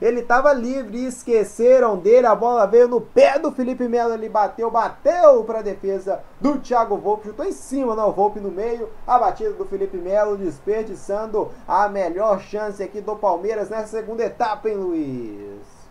Ele 0.00 0.20
estava 0.20 0.52
livre 0.52 0.98
e 0.98 1.06
esqueceram 1.06 1.96
dele. 1.96 2.26
A 2.26 2.34
bola 2.34 2.66
veio 2.66 2.88
no 2.88 3.00
pé 3.00 3.38
do 3.38 3.52
Felipe 3.52 3.88
Melo. 3.88 4.14
Ele 4.14 4.28
bateu, 4.28 4.70
bateu 4.70 5.44
para 5.44 5.60
a 5.60 5.62
defesa 5.62 6.22
do 6.40 6.58
Thiago 6.58 6.96
Volpe. 6.96 7.28
Chutou 7.28 7.46
em 7.46 7.52
cima, 7.52 7.94
não, 7.94 8.08
o 8.08 8.12
Volpe 8.12 8.40
no 8.40 8.50
meio. 8.50 8.88
A 9.06 9.18
batida 9.18 9.52
do 9.52 9.64
Felipe 9.64 9.96
Melo 9.96 10.36
desperdiçando 10.36 11.50
a 11.66 11.88
melhor 11.88 12.40
chance 12.40 12.82
aqui 12.82 13.00
do 13.00 13.16
Palmeiras 13.16 13.70
nessa 13.70 13.88
segunda 13.88 14.24
etapa, 14.24 14.68
hein, 14.68 14.76
Luiz? 14.76 15.84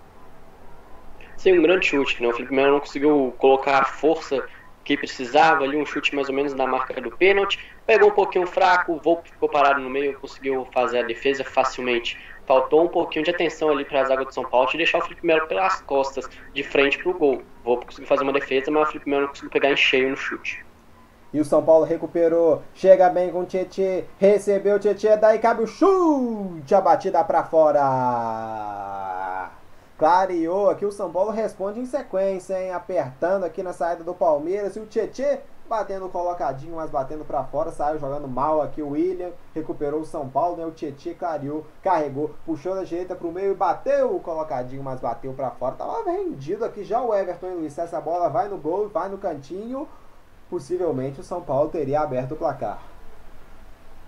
Sim, 1.37 1.59
um 1.59 1.61
grande 1.61 1.87
chute, 1.87 2.21
né? 2.21 2.29
O 2.29 2.33
Felipe 2.33 2.53
Melo 2.53 2.73
não 2.73 2.79
conseguiu 2.79 3.33
colocar 3.37 3.79
a 3.79 3.85
força 3.85 4.41
que 4.83 4.97
precisava 4.97 5.63
ali, 5.63 5.77
um 5.77 5.85
chute 5.85 6.13
mais 6.13 6.27
ou 6.27 6.35
menos 6.35 6.53
na 6.53 6.67
marca 6.67 6.99
do 7.01 7.11
pênalti. 7.11 7.59
Pegou 7.85 8.09
um 8.09 8.13
pouquinho 8.13 8.45
fraco, 8.45 8.93
o 8.93 8.99
Volpe 8.99 9.29
ficou 9.29 9.49
parado 9.49 9.79
no 9.81 9.89
meio, 9.89 10.19
conseguiu 10.19 10.67
fazer 10.73 10.99
a 10.99 11.03
defesa 11.03 11.43
facilmente. 11.43 12.19
Faltou 12.45 12.83
um 12.83 12.87
pouquinho 12.89 13.23
de 13.23 13.31
atenção 13.31 13.69
ali 13.69 13.85
para 13.85 14.01
a 14.01 14.05
zaga 14.05 14.25
do 14.25 14.33
São 14.33 14.43
Paulo 14.43 14.69
e 14.73 14.77
deixar 14.77 14.97
o 14.97 15.01
Felipe 15.01 15.25
Melo 15.25 15.47
pelas 15.47 15.81
costas, 15.81 16.29
de 16.53 16.63
frente 16.63 16.97
para 16.97 17.09
o 17.09 17.17
gol. 17.17 17.35
O 17.35 17.63
Volpe 17.63 17.85
conseguiu 17.85 18.07
fazer 18.07 18.23
uma 18.23 18.33
defesa, 18.33 18.69
mas 18.69 18.83
o 18.83 18.91
Felipe 18.91 19.09
Melo 19.09 19.21
não 19.21 19.29
conseguiu 19.29 19.51
pegar 19.51 19.71
em 19.71 19.77
cheio 19.77 20.09
no 20.09 20.17
chute. 20.17 20.65
E 21.33 21.39
o 21.39 21.45
São 21.45 21.63
Paulo 21.63 21.85
recuperou, 21.85 22.61
chega 22.75 23.09
bem 23.09 23.31
com 23.31 23.39
o 23.41 23.45
Tietê, 23.45 24.05
recebeu 24.19 24.75
o 24.75 24.79
Tietê, 24.79 25.17
daí 25.17 25.39
cabe 25.39 25.63
o 25.63 25.67
chute, 25.67 26.75
a 26.75 26.81
batida 26.81 27.23
para 27.23 27.43
fora. 27.43 27.81
Clareou 29.97 30.69
aqui, 30.69 30.85
o 30.85 30.91
São 30.91 31.11
Paulo 31.11 31.31
responde 31.31 31.79
em 31.79 31.85
sequência, 31.85 32.61
hein? 32.61 32.71
Apertando 32.71 33.45
aqui 33.45 33.63
na 33.63 33.73
saída 33.73 34.03
do 34.03 34.13
Palmeiras. 34.13 34.75
E 34.75 34.79
o 34.79 34.85
Tietê 34.85 35.39
batendo 35.67 36.09
colocadinho, 36.09 36.75
mas 36.75 36.89
batendo 36.89 37.25
para 37.25 37.43
fora. 37.43 37.71
Saiu 37.71 37.99
jogando 37.99 38.27
mal 38.27 38.61
aqui 38.61 38.81
o 38.81 38.89
William. 38.89 39.31
Recuperou 39.53 40.01
o 40.01 40.05
São 40.05 40.29
Paulo, 40.29 40.57
né? 40.57 40.65
O 40.65 40.71
Tietê 40.71 41.13
clareou, 41.13 41.65
carregou, 41.81 42.31
puxou 42.45 42.75
da 42.75 42.83
direita 42.83 43.15
pro 43.15 43.31
meio 43.31 43.51
e 43.51 43.55
bateu 43.55 44.15
o 44.15 44.19
colocadinho, 44.19 44.83
mas 44.83 44.99
bateu 44.99 45.33
para 45.33 45.51
fora. 45.51 45.75
Tava 45.75 46.03
vendido 46.03 46.65
aqui 46.65 46.83
já 46.83 47.01
o 47.01 47.13
Everton 47.13 47.47
e 47.47 47.55
Luiz. 47.55 47.77
Essa 47.77 47.99
bola 47.99 48.29
vai 48.29 48.47
no 48.47 48.57
gol, 48.57 48.89
vai 48.89 49.09
no 49.09 49.17
cantinho. 49.17 49.87
Possivelmente 50.49 51.19
o 51.19 51.23
São 51.23 51.41
Paulo 51.41 51.69
teria 51.69 52.01
aberto 52.01 52.33
o 52.33 52.37
placar. 52.37 52.79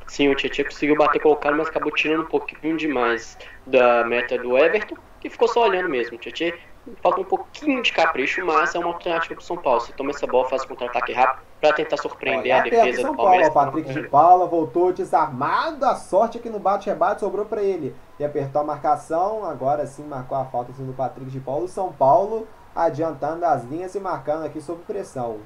Sim, 0.08 0.30
o 0.30 0.36
Tietchan 0.36 0.66
conseguiu 0.66 0.96
bater 0.96 1.20
colocado, 1.20 1.58
mas 1.58 1.68
acabou 1.68 1.92
tirando 1.92 2.22
um 2.22 2.28
pouquinho 2.28 2.78
demais 2.78 3.38
da 3.66 4.04
meta 4.06 4.38
do 4.38 4.56
Everton, 4.56 4.96
que 5.20 5.30
ficou 5.30 5.48
só 5.48 5.64
olhando 5.64 5.90
mesmo. 5.90 6.16
O 6.16 6.20
Tietchan 6.20 6.56
falta 7.02 7.22
um 7.22 7.24
pouquinho 7.24 7.82
de 7.82 7.92
capricho, 7.92 8.46
mas 8.46 8.76
é 8.76 8.80
uma 8.80 8.88
alternativa 8.90 9.36
pro 9.36 9.44
São 9.44 9.58
Paulo. 9.58 9.82
Você 9.82 9.94
toma 9.94 10.12
essa 10.12 10.28
bola, 10.28 10.48
faz 10.50 10.64
um 10.64 10.68
contra-ataque 10.68 11.14
rápido 11.14 11.44
pra 11.60 11.74
tentar 11.74 11.98
surpreender 11.98 12.54
Olha, 12.54 12.60
a 12.60 12.64
defesa 12.64 13.02
São 13.02 13.12
do 13.12 13.18
Paulo, 13.18 13.32
Palmeiras. 13.32 13.50
o 13.50 13.54
Patrick 13.54 13.94
de 13.94 14.08
Paula 14.10 14.46
voltou 14.46 14.94
desarmado, 14.94 15.86
a 15.86 15.96
sorte 15.96 16.38
é 16.38 16.42
que 16.42 16.50
no 16.50 16.60
bate-rebate 16.60 17.22
sobrou 17.22 17.46
para 17.46 17.64
ele. 17.64 17.96
E 18.20 18.24
apertou 18.24 18.62
a 18.62 18.64
marcação, 18.64 19.46
agora 19.46 19.86
sim 19.86 20.04
marcou 20.04 20.38
a 20.38 20.46
falta 20.46 20.72
do 20.72 20.94
Patrick 20.94 21.30
de 21.30 21.40
Paula. 21.40 21.66
O 21.66 21.70
São 21.70 21.92
Paulo 21.92 22.48
adiantando 22.76 23.46
as 23.46 23.64
linhas 23.64 23.96
e 23.96 24.00
marcando 24.00 24.46
aqui 24.46 24.62
sob 24.62 24.82
pressão. 24.84 25.40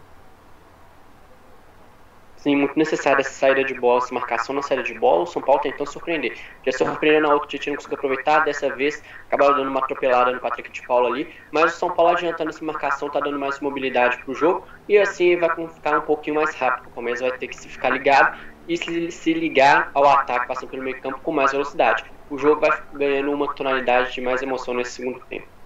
Sim, 2.41 2.55
muito 2.55 2.77
necessária 2.79 3.19
essa 3.19 3.33
saída 3.33 3.65
de 3.65 3.73
bola, 3.73 3.97
essa 3.97 4.13
marcação 4.13 4.55
na 4.55 4.61
saída 4.61 4.81
de 4.81 4.93
bola. 4.93 5.23
O 5.23 5.25
São 5.25 5.41
Paulo 5.43 5.61
tentando 5.61 5.89
surpreender. 5.91 6.39
Já 6.65 6.71
surpreendeu 6.71 7.21
na 7.21 7.33
outra, 7.33 7.45
o 7.45 7.49
Tietchan 7.49 7.71
não 7.71 7.75
conseguiu 7.75 7.97
aproveitar. 7.97 8.39
Dessa 8.45 8.73
vez 8.73 9.03
acabaram 9.27 9.57
dando 9.57 9.69
uma 9.69 9.81
atropelada 9.81 10.31
no 10.31 10.39
Patrick 10.39 10.71
de 10.71 10.81
Paula 10.83 11.09
ali. 11.09 11.35
Mas 11.51 11.75
o 11.75 11.77
São 11.77 11.93
Paulo 11.93 12.13
adiantando 12.13 12.49
essa 12.51 12.63
marcação, 12.63 13.09
tá 13.09 13.19
dando 13.19 13.37
mais 13.37 13.59
mobilidade 13.59 14.17
pro 14.23 14.33
jogo. 14.33 14.65
E 14.87 14.97
assim 14.97 15.37
vai 15.37 15.49
ficar 15.67 15.97
um 15.99 16.05
pouquinho 16.05 16.37
mais 16.37 16.55
rápido. 16.55 16.87
O 16.87 16.91
Palmeiras 16.91 17.19
vai 17.19 17.31
ter 17.33 17.49
que 17.49 17.57
se 17.57 17.67
ficar 17.67 17.89
ligado 17.89 18.33
e 18.65 18.77
se, 18.77 19.11
se 19.11 19.33
ligar 19.33 19.91
ao 19.93 20.07
ataque, 20.07 20.47
passando 20.47 20.69
pelo 20.69 20.83
meio 20.83 21.01
campo 21.01 21.19
com 21.21 21.33
mais 21.33 21.51
velocidade. 21.51 22.05
O 22.29 22.37
jogo 22.37 22.61
vai 22.61 22.71
ganhando 22.93 23.33
uma 23.33 23.53
tonalidade 23.53 24.13
de 24.13 24.21
mais 24.21 24.41
emoção 24.41 24.73
nesse 24.73 24.93
segundo 24.93 25.19
tempo. 25.27 25.58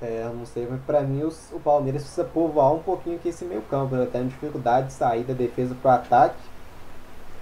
É, 0.00 0.30
não 0.32 0.46
sei, 0.46 0.66
mas 0.70 0.80
pra 0.82 1.00
mim 1.00 1.24
os- 1.24 1.50
o 1.52 1.58
Palmeiras 1.58 2.02
precisa 2.02 2.24
povoar 2.24 2.72
um 2.72 2.78
pouquinho 2.78 3.16
aqui 3.16 3.30
esse 3.30 3.44
meio 3.44 3.62
campo. 3.62 3.96
Né? 3.96 4.06
Tendo 4.10 4.28
dificuldade 4.28 4.88
de 4.88 4.92
sair 4.92 5.24
da 5.24 5.34
defesa 5.34 5.74
pro 5.80 5.90
ataque. 5.90 6.38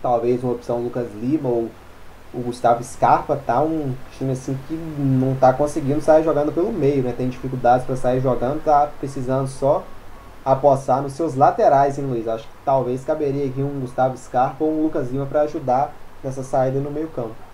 Talvez 0.02 0.42
uma 0.42 0.52
opção 0.54 0.80
Lucas 0.82 1.12
Lima 1.14 1.48
ou 1.48 1.68
o 2.32 2.40
Gustavo 2.40 2.82
Scarpa, 2.82 3.36
tá 3.36 3.62
um 3.62 3.94
time 4.18 4.32
assim 4.32 4.59
que 4.68 4.74
não 4.74 5.34
tá 5.34 5.52
conseguindo 5.52 6.00
sair 6.00 6.22
jogando 6.24 6.52
pelo 6.52 6.72
meio, 6.72 7.02
né? 7.02 7.14
Tem 7.16 7.28
dificuldades 7.28 7.86
para 7.86 7.96
sair 7.96 8.20
jogando, 8.20 8.62
tá 8.62 8.90
precisando 9.00 9.48
só 9.48 9.82
apostar 10.44 11.02
nos 11.02 11.12
seus 11.12 11.34
laterais, 11.34 11.98
hein, 11.98 12.04
Luiz? 12.07 12.28
Acho 12.28 12.44
que 12.44 12.54
talvez 12.64 13.04
caberia 13.04 13.46
aqui 13.46 13.62
um 13.62 13.80
Gustavo 13.80 14.16
Scarpa 14.16 14.64
ou 14.64 14.70
um 14.70 14.82
Lucas 14.82 15.11
Lima 15.11 15.26
para 15.26 15.42
ajudar 15.42 15.92
nessa 16.22 16.42
saída 16.42 16.78
no 16.78 16.90
meio 16.90 17.09
campo. 17.09 17.45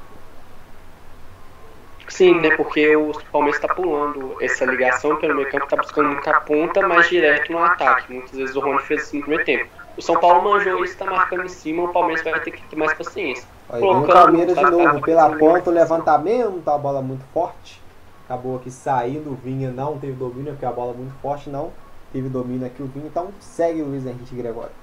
Sim, 2.13 2.41
né? 2.41 2.55
Porque 2.57 2.95
o 2.95 3.13
Palmeiras 3.33 3.61
está 3.61 3.75
pulando 3.75 4.37
essa 4.39 4.67
ligação 4.67 5.17
pelo 5.17 5.35
meio 5.35 5.51
campo, 5.51 5.65
está 5.65 5.77
buscando 5.77 6.11
muita 6.11 6.41
ponta, 6.43 6.87
mas 6.87 7.09
direto 7.09 7.51
no 7.51 7.59
ataque. 7.59 8.13
Muitas 8.13 8.37
vezes 8.37 8.55
o 8.55 8.61
Rony 8.61 8.83
fez 8.83 9.05
isso 9.05 9.17
no 9.17 9.23
primeiro 9.23 9.45
tempo. 9.47 9.71
O 9.97 10.03
São 10.03 10.21
Paulo 10.21 10.43
manjou 10.43 10.85
isso, 10.85 10.93
está 10.93 11.07
marcando 11.07 11.45
em 11.45 11.49
cima, 11.49 11.85
o 11.85 11.89
Palmeiras 11.89 12.23
vai 12.23 12.39
ter 12.41 12.51
que 12.51 12.63
ter 12.63 12.77
mais 12.77 12.93
paciência. 12.93 13.47
Aí 13.71 13.83
o 13.83 14.07
Palmeiras 14.07 14.57
de 14.57 14.71
novo, 14.71 15.01
pela 15.01 15.31
ponta, 15.37 15.71
o 15.71 15.73
levantamento, 15.73 16.69
a 16.69 16.77
bola 16.77 17.01
muito 17.01 17.25
forte. 17.33 17.81
Acabou 18.27 18.57
aqui 18.57 18.71
saindo, 18.71 19.31
o 19.31 19.35
Vinha 19.35 19.71
não 19.71 19.99
teve 19.99 20.13
domínio, 20.13 20.53
porque 20.53 20.67
a 20.67 20.73
bola 20.73 20.93
é 20.93 20.97
muito 20.97 21.15
forte 21.21 21.49
não 21.49 21.73
teve 22.13 22.29
domínio 22.29 22.67
aqui 22.67 22.83
o 22.83 22.87
Vinha, 22.87 23.07
então 23.07 23.33
segue 23.41 23.81
o 23.81 23.87
Luiz 23.87 24.05
Henrique 24.05 24.37
Gregório. 24.37 24.82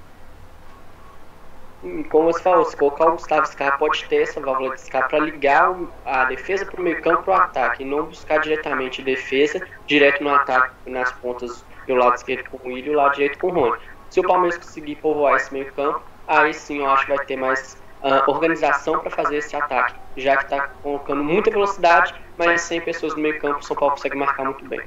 Hum, 1.83 2.03
Como 2.09 2.31
você 2.31 2.41
falou, 2.41 2.65
se 2.65 2.75
colocar 2.75 3.07
o 3.07 3.11
Gustavo 3.13 3.45
Scarpa 3.47 3.77
pode 3.77 4.05
ter 4.05 4.23
essa 4.23 4.41
válvula 4.41 4.75
de 4.75 4.81
escape 4.81 5.09
para 5.09 5.19
ligar 5.19 5.75
a 6.05 6.25
defesa 6.25 6.65
para 6.65 6.79
o 6.79 6.83
meio 6.83 7.01
campo 7.01 7.23
para 7.23 7.33
o 7.33 7.41
ataque, 7.41 7.83
e 7.83 7.85
não 7.85 8.05
buscar 8.05 8.39
diretamente 8.39 9.01
defesa, 9.01 9.65
direto 9.87 10.23
no 10.23 10.29
ataque, 10.33 10.73
nas 10.85 11.11
pontas 11.13 11.63
do 11.87 11.95
lado 11.95 12.15
esquerdo 12.15 12.49
com 12.49 12.57
o 12.57 12.71
Willian 12.71 12.91
e 12.91 12.95
o 12.95 12.97
lado 12.97 13.13
direito 13.13 13.39
com 13.39 13.47
o 13.47 13.51
Rony. 13.53 13.79
Se 14.09 14.19
o 14.19 14.23
Palmeiras 14.23 14.57
conseguir 14.57 14.95
povoar 14.97 15.35
esse 15.37 15.53
meio 15.53 15.71
campo, 15.73 16.01
aí 16.27 16.53
sim 16.53 16.79
eu 16.79 16.89
acho 16.89 17.05
que 17.05 17.15
vai 17.15 17.25
ter 17.25 17.37
mais 17.37 17.77
ah, 18.03 18.23
organização 18.27 18.99
para 18.99 19.09
fazer 19.09 19.37
esse 19.37 19.55
ataque, 19.55 19.95
já 20.17 20.37
que 20.37 20.43
está 20.43 20.69
colocando 20.83 21.23
muita 21.23 21.49
velocidade, 21.49 22.13
mas 22.37 22.61
sem 22.61 22.81
pessoas 22.81 23.15
no 23.15 23.21
meio 23.21 23.39
campo, 23.39 23.59
o 23.59 23.63
São 23.63 23.75
Paulo 23.75 23.95
consegue 23.95 24.17
marcar 24.17 24.43
muito 24.43 24.65
bem. 24.65 24.81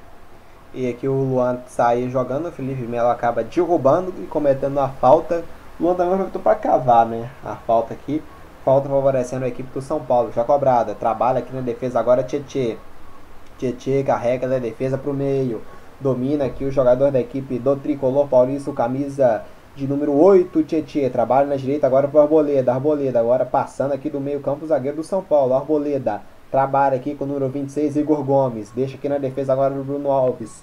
E 0.74 0.88
aqui 0.88 1.06
o 1.06 1.12
Luan 1.12 1.62
sai 1.66 2.08
jogando, 2.08 2.48
o 2.48 2.52
Felipe 2.52 2.82
Melo 2.82 3.08
acaba 3.08 3.44
derrubando 3.44 4.14
e 4.22 4.26
cometendo 4.26 4.80
a 4.80 4.88
falta. 4.88 5.44
Luan 5.82 5.94
também 5.94 6.12
aproveitou 6.12 6.40
para 6.40 6.54
cavar, 6.54 7.04
né? 7.04 7.28
A 7.44 7.56
falta 7.56 7.92
aqui. 7.92 8.22
Falta 8.64 8.88
favorecendo 8.88 9.44
a 9.44 9.48
equipe 9.48 9.68
do 9.74 9.82
São 9.82 9.98
Paulo. 9.98 10.30
Já 10.32 10.44
cobrada. 10.44 10.94
Trabalha 10.94 11.40
aqui 11.40 11.52
na 11.52 11.60
defesa 11.60 11.98
agora 11.98 12.22
Tietê. 12.22 12.76
Tietê 13.58 14.04
carrega 14.04 14.46
da 14.46 14.60
defesa 14.60 14.96
para 14.96 15.10
o 15.10 15.14
meio. 15.14 15.60
Domina 16.00 16.44
aqui 16.44 16.64
o 16.64 16.70
jogador 16.70 17.10
da 17.10 17.18
equipe 17.18 17.58
do 17.58 17.74
Tricolor 17.74 18.28
Paulista, 18.28 18.72
camisa 18.72 19.42
de 19.74 19.88
número 19.88 20.12
8, 20.12 20.62
Tietê. 20.62 21.10
Trabalha 21.10 21.48
na 21.48 21.56
direita 21.56 21.88
agora 21.88 22.06
para 22.06 22.20
o 22.20 22.22
Arboleda. 22.22 22.72
Arboleda 22.72 23.18
agora 23.18 23.44
passando 23.44 23.92
aqui 23.92 24.08
do 24.08 24.20
meio 24.20 24.38
campo 24.38 24.64
zagueiro 24.64 24.98
do 24.98 25.02
São 25.02 25.20
Paulo. 25.20 25.52
Arboleda 25.52 26.22
trabalha 26.48 26.94
aqui 26.94 27.16
com 27.16 27.24
o 27.24 27.26
número 27.26 27.48
26, 27.48 27.96
Igor 27.96 28.22
Gomes. 28.22 28.70
Deixa 28.70 28.94
aqui 28.94 29.08
na 29.08 29.18
defesa 29.18 29.52
agora 29.52 29.74
o 29.74 29.82
Bruno 29.82 30.12
Alves. 30.12 30.62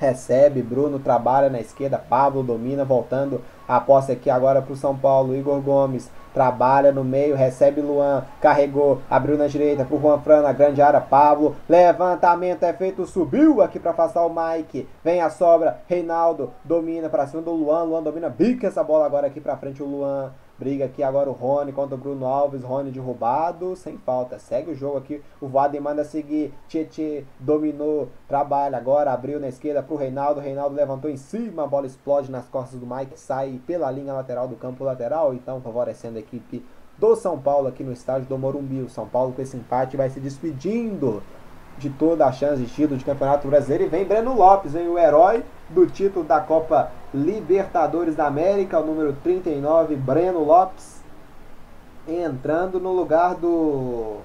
Recebe, 0.00 0.60
Bruno 0.60 0.98
trabalha 0.98 1.48
na 1.48 1.60
esquerda, 1.60 1.98
Pablo 1.98 2.42
domina, 2.42 2.84
voltando 2.84 3.40
a 3.68 3.78
posse 3.78 4.12
aqui 4.12 4.30
agora 4.30 4.62
para 4.62 4.72
o 4.72 4.76
São 4.76 4.96
Paulo. 4.96 5.36
Igor 5.36 5.60
Gomes 5.60 6.10
trabalha 6.32 6.92
no 6.92 7.04
meio, 7.04 7.36
recebe 7.36 7.80
Luan, 7.80 8.24
carregou, 8.40 9.02
abriu 9.10 9.36
na 9.36 9.46
direita 9.46 9.84
para 9.84 9.96
o 9.96 10.00
Juan 10.00 10.18
Fran 10.20 10.42
na 10.42 10.52
grande 10.52 10.80
área. 10.80 11.00
Pablo, 11.00 11.56
levantamento 11.68 12.62
é 12.62 12.72
feito, 12.72 13.04
subiu 13.06 13.60
aqui 13.60 13.78
para 13.78 13.90
afastar 13.90 14.24
o 14.24 14.34
Mike. 14.34 14.88
Vem 15.04 15.20
a 15.20 15.30
sobra, 15.30 15.80
Reinaldo 15.86 16.52
domina 16.64 17.08
para 17.08 17.26
cima 17.26 17.42
do 17.42 17.52
Luan. 17.52 17.82
Luan 17.82 18.02
domina, 18.02 18.28
bica 18.28 18.66
essa 18.66 18.82
bola 18.82 19.04
agora 19.04 19.26
aqui 19.26 19.40
para 19.40 19.56
frente. 19.56 19.82
O 19.82 19.86
Luan 19.86 20.32
briga 20.58 20.86
aqui 20.86 21.02
agora 21.02 21.30
o 21.30 21.32
Rony 21.32 21.72
contra 21.72 21.94
o 21.94 21.98
Bruno 21.98 22.26
Alves. 22.26 22.62
Rony 22.62 22.90
derrubado, 22.90 23.76
sem 23.76 23.96
falta. 23.98 24.38
Segue 24.38 24.72
o 24.72 24.74
jogo 24.74 24.98
aqui. 24.98 25.22
O 25.40 25.46
Vaden 25.46 25.80
manda 25.80 26.04
seguir. 26.04 26.52
Tietê 26.68 27.24
dominou, 27.38 28.08
trabalha 28.26 28.76
agora, 28.76 29.12
abriu 29.12 29.38
na 29.38 29.48
esquerda 29.48 29.82
para 29.82 29.94
o 29.94 29.96
Reinaldo. 29.96 30.40
Reinaldo 30.40 30.74
levantou 30.74 31.10
em 31.10 31.16
cima, 31.16 31.64
a 31.64 31.66
bola 31.66 31.86
explode 31.86 32.30
nas 32.30 32.48
costas 32.48 32.78
do 32.78 32.86
Mike, 32.86 33.18
sai 33.18 33.60
pela 33.66 33.90
linha 33.90 34.12
lateral 34.12 34.48
do 34.48 34.56
campo 34.56 34.84
lateral, 34.84 35.32
então 35.32 35.60
favorecendo 35.60 36.16
a 36.16 36.20
equipe 36.20 36.64
do 36.98 37.14
São 37.14 37.38
Paulo 37.38 37.68
aqui 37.68 37.84
no 37.84 37.92
estádio 37.92 38.28
do 38.28 38.36
Morumbi. 38.36 38.82
O 38.82 38.88
São 38.88 39.06
Paulo 39.06 39.32
com 39.32 39.40
esse 39.40 39.56
empate 39.56 39.96
vai 39.96 40.10
se 40.10 40.18
despedindo 40.18 41.22
de 41.78 41.90
toda 41.90 42.26
a 42.26 42.32
chance 42.32 42.62
de 42.62 42.68
título 42.68 42.98
de 42.98 43.04
Campeonato 43.04 43.48
Brasileiro. 43.48 43.84
E 43.84 43.88
vem 43.88 44.04
Breno 44.04 44.34
Lopes, 44.34 44.74
hein, 44.74 44.88
o 44.88 44.98
herói 44.98 45.42
do 45.68 45.86
título 45.86 46.24
da 46.24 46.40
Copa 46.40 46.90
Libertadores 47.12 48.16
da 48.16 48.26
América, 48.26 48.78
o 48.78 48.84
número 48.84 49.14
39, 49.22 49.96
Breno 49.96 50.44
Lopes, 50.44 51.02
entrando 52.06 52.80
no 52.80 52.92
lugar 52.92 53.34
do, 53.34 54.18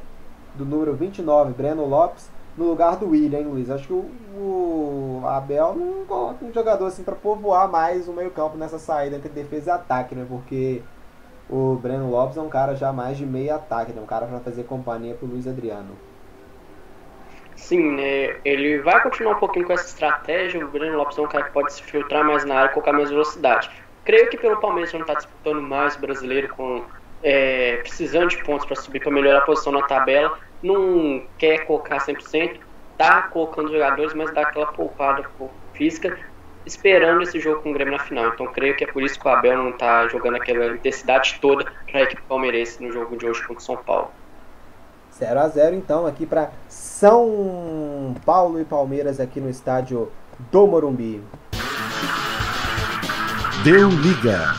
do 0.56 0.66
número 0.66 0.94
29, 0.94 1.54
Breno 1.54 1.86
Lopes, 1.86 2.30
no 2.58 2.66
lugar 2.66 2.98
do 2.98 3.10
William, 3.10 3.40
hein, 3.40 3.46
Luiz? 3.46 3.70
Acho 3.70 3.88
que 3.88 3.94
o, 3.94 5.22
o 5.22 5.22
Abel 5.26 5.76
não 5.76 6.06
coloca 6.06 6.46
um 6.46 6.54
jogador 6.54 6.86
assim 6.86 7.04
para 7.04 7.16
povoar 7.16 7.70
mais 7.70 8.08
o 8.08 8.14
meio-campo 8.14 8.58
nessa 8.58 8.78
saída 8.78 9.16
entre 9.16 9.30
defesa 9.30 9.72
e 9.72 9.74
ataque, 9.74 10.14
né? 10.14 10.26
Porque 10.28 10.82
o 11.50 11.76
Breno 11.76 12.10
Lopes 12.10 12.38
é 12.38 12.42
um 12.42 12.50
cara 12.50 12.76
já 12.76 12.94
mais 12.94 13.18
de 13.18 13.26
meio 13.26 13.56
ataque, 13.56 13.92
né? 13.92 14.02
Um 14.02 14.06
cara 14.06 14.28
para 14.28 14.40
fazer 14.40 14.64
companhia 14.64 15.16
pro 15.16 15.28
Luiz 15.28 15.48
Adriano. 15.48 16.13
Sim, 17.64 17.96
né? 17.96 18.36
Ele 18.44 18.80
vai 18.80 19.02
continuar 19.02 19.38
um 19.38 19.40
pouquinho 19.40 19.66
com 19.66 19.72
essa 19.72 19.86
estratégia. 19.86 20.64
O 20.64 20.68
Breno 20.68 20.98
Lopes 20.98 21.18
é 21.18 21.22
um 21.22 21.28
cara 21.28 21.46
que 21.46 21.52
pode 21.52 21.72
se 21.72 21.82
filtrar 21.82 22.24
mais 22.24 22.44
na 22.44 22.56
área 22.56 22.70
e 22.70 22.74
colocar 22.74 22.92
mais 22.92 23.10
velocidade. 23.10 23.72
Creio 24.04 24.30
que 24.30 24.38
pelo 24.38 24.60
Palmeiras 24.60 24.92
não 24.92 25.00
está 25.00 25.14
disputando 25.14 25.62
mais 25.62 25.96
o 25.96 26.00
brasileiro 26.00 26.50
com 26.50 26.84
é, 27.24 27.78
precisando 27.78 28.28
de 28.28 28.44
pontos 28.44 28.66
para 28.66 28.76
subir 28.76 29.00
para 29.00 29.12
melhorar 29.12 29.40
a 29.40 29.42
posição 29.44 29.72
na 29.72 29.82
tabela. 29.84 30.38
Não 30.62 31.24
quer 31.38 31.66
colocar 31.66 32.00
100%, 32.00 32.60
tá 32.98 33.22
colocando 33.24 33.72
jogadores, 33.72 34.14
mas 34.14 34.34
dá 34.34 34.42
aquela 34.42 34.68
poupada 34.68 35.24
física, 35.74 36.20
esperando 36.66 37.22
esse 37.22 37.40
jogo 37.40 37.62
com 37.62 37.70
o 37.70 37.74
Grêmio 37.74 37.94
na 37.94 38.04
final. 38.04 38.28
Então 38.28 38.46
creio 38.48 38.76
que 38.76 38.84
é 38.84 38.88
por 38.88 39.02
isso 39.02 39.18
que 39.18 39.26
o 39.26 39.32
Abel 39.32 39.58
não 39.58 39.70
está 39.70 40.06
jogando 40.10 40.36
aquela 40.36 40.68
intensidade 40.68 41.40
toda 41.40 41.64
para 41.90 42.02
a 42.02 42.04
equipe 42.04 42.22
palmeirense 42.24 42.84
no 42.84 42.92
jogo 42.92 43.16
de 43.16 43.26
hoje 43.26 43.40
contra 43.42 43.62
o 43.62 43.62
São 43.62 43.78
Paulo. 43.78 44.12
0 45.14 45.40
a 45.40 45.48
0 45.48 45.76
então 45.76 46.06
aqui 46.06 46.26
para 46.26 46.52
São 47.04 48.16
Paulo 48.26 48.62
e 48.62 48.64
Palmeiras 48.64 49.20
aqui 49.20 49.42
no 49.42 49.50
estádio 49.50 50.10
do 50.50 50.66
Morumbi. 50.66 51.22
Deu 53.62 53.90
liga. 53.90 54.56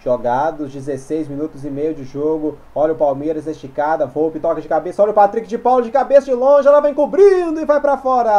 Jogados 0.00 0.70
16 0.70 1.28
minutos 1.28 1.64
e 1.64 1.70
meio 1.70 1.94
de 1.94 2.04
jogo. 2.04 2.58
Olha 2.74 2.92
o 2.92 2.96
Palmeiras 2.96 3.46
esticada, 3.46 4.04
Volpe 4.04 4.38
toca 4.38 4.60
de 4.60 4.68
cabeça, 4.68 5.02
olha 5.02 5.12
o 5.12 5.14
Patrick 5.14 5.48
de 5.48 5.56
Paulo 5.56 5.82
de 5.82 5.90
cabeça 5.90 6.26
de 6.26 6.34
longe, 6.34 6.68
ela 6.68 6.82
vem 6.82 6.92
cobrindo 6.92 7.58
e 7.58 7.64
vai 7.64 7.80
para 7.80 7.96
fora. 7.96 8.34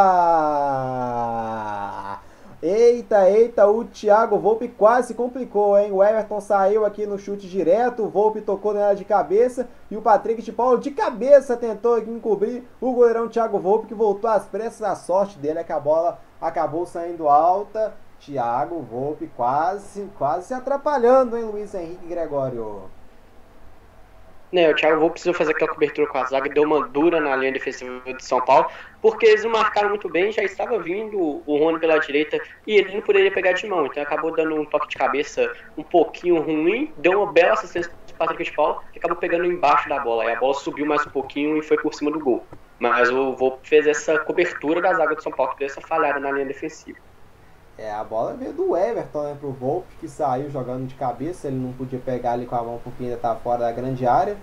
Eita, 2.67 3.29
eita, 3.29 3.67
o 3.67 3.85
Thiago 3.85 4.39
Volpe 4.39 4.67
quase 4.67 5.13
complicou, 5.13 5.77
hein? 5.77 5.91
O 5.91 6.03
Everton 6.03 6.41
saiu 6.41 6.83
aqui 6.83 7.05
no 7.05 7.19
chute 7.19 7.47
direto, 7.47 8.01
o 8.01 8.09
Volpe 8.09 8.41
tocou 8.41 8.73
nela 8.73 8.95
de 8.95 9.05
cabeça 9.05 9.69
e 9.91 9.95
o 9.95 10.01
Patrick 10.01 10.41
de 10.41 10.51
Paulo 10.51 10.79
de 10.79 10.89
cabeça 10.89 11.55
tentou 11.55 11.99
encobrir 11.99 12.63
o 12.81 12.91
goleirão 12.91 13.29
Thiago 13.29 13.59
Volpe 13.59 13.85
que 13.85 13.93
voltou 13.93 14.27
às 14.27 14.45
pressas. 14.45 14.81
A 14.81 14.95
sorte 14.95 15.37
dele 15.37 15.59
é 15.59 15.63
que 15.63 15.71
a 15.71 15.79
bola 15.79 16.19
acabou 16.41 16.87
saindo 16.87 17.29
alta. 17.29 17.93
Thiago 18.19 18.81
Volpe 18.81 19.29
quase, 19.37 20.09
quase 20.17 20.47
se 20.47 20.53
atrapalhando, 20.55 21.37
hein, 21.37 21.43
Luiz 21.43 21.75
Henrique 21.75 22.07
Gregório? 22.07 22.89
né, 24.55 24.71
o 24.71 24.73
Thiago 24.73 24.99
Volpe 24.99 25.13
precisou 25.13 25.33
fazer 25.33 25.51
aquela 25.51 25.71
cobertura 25.71 26.07
com 26.07 26.17
a 26.17 26.23
zaga, 26.23 26.49
deu 26.49 26.63
uma 26.63 26.87
dura 26.87 27.19
na 27.19 27.35
linha 27.35 27.51
defensiva 27.51 28.01
de 28.13 28.23
São 28.23 28.39
Paulo, 28.43 28.67
porque 29.05 29.27
eles 29.27 29.45
marcaram 29.45 29.89
muito 29.89 30.09
bem, 30.09 30.31
já 30.31 30.41
estava 30.41 30.79
vindo 30.79 31.43
o 31.45 31.57
Rony 31.59 31.77
pela 31.77 31.99
direita 31.99 32.41
e 32.65 32.75
ele 32.75 32.91
não 32.91 33.01
poderia 33.01 33.31
pegar 33.31 33.51
de 33.51 33.67
mão, 33.67 33.85
então 33.85 34.01
acabou 34.01 34.35
dando 34.35 34.55
um 34.55 34.65
toque 34.65 34.87
de 34.87 34.95
cabeça 34.95 35.47
um 35.77 35.83
pouquinho 35.83 36.41
ruim, 36.41 36.91
deu 36.97 37.21
uma 37.21 37.31
bela 37.31 37.53
assistência 37.53 37.91
para 38.17 38.25
Patrick 38.25 38.49
de 38.49 38.55
Paula, 38.55 38.81
que 38.91 38.97
acabou 38.97 39.15
pegando 39.15 39.45
embaixo 39.45 39.87
da 39.87 39.99
bola, 39.99 40.25
e 40.25 40.31
a 40.31 40.39
bola 40.39 40.55
subiu 40.55 40.87
mais 40.87 41.05
um 41.05 41.11
pouquinho 41.11 41.55
e 41.55 41.61
foi 41.61 41.77
por 41.77 41.93
cima 41.93 42.09
do 42.09 42.19
gol. 42.19 42.43
Mas 42.79 43.11
o 43.11 43.35
Volpe 43.35 43.69
fez 43.69 43.85
essa 43.85 44.17
cobertura 44.17 44.81
da 44.81 44.91
zaga 44.95 45.13
do 45.13 45.21
São 45.21 45.31
Paulo, 45.31 45.51
que 45.51 45.59
deu 45.59 45.67
essa 45.67 45.81
falhada 45.81 46.19
na 46.19 46.31
linha 46.31 46.47
defensiva. 46.47 46.97
É, 47.77 47.91
a 47.91 48.03
bola 48.03 48.33
veio 48.33 48.53
do 48.53 48.75
Everton, 48.75 49.21
né, 49.21 49.37
pro 49.39 49.51
Volpe, 49.51 49.93
que 49.99 50.07
saiu 50.07 50.49
jogando 50.49 50.87
de 50.87 50.95
cabeça, 50.95 51.47
ele 51.47 51.57
não 51.57 51.73
podia 51.73 51.99
pegar 51.99 52.31
ali 52.31 52.47
com 52.47 52.55
a 52.55 52.63
mão 52.63 52.81
porque 52.83 53.03
ainda 53.03 53.17
estava 53.17 53.39
fora 53.39 53.59
da 53.59 53.71
grande 53.71 54.07
área. 54.07 54.35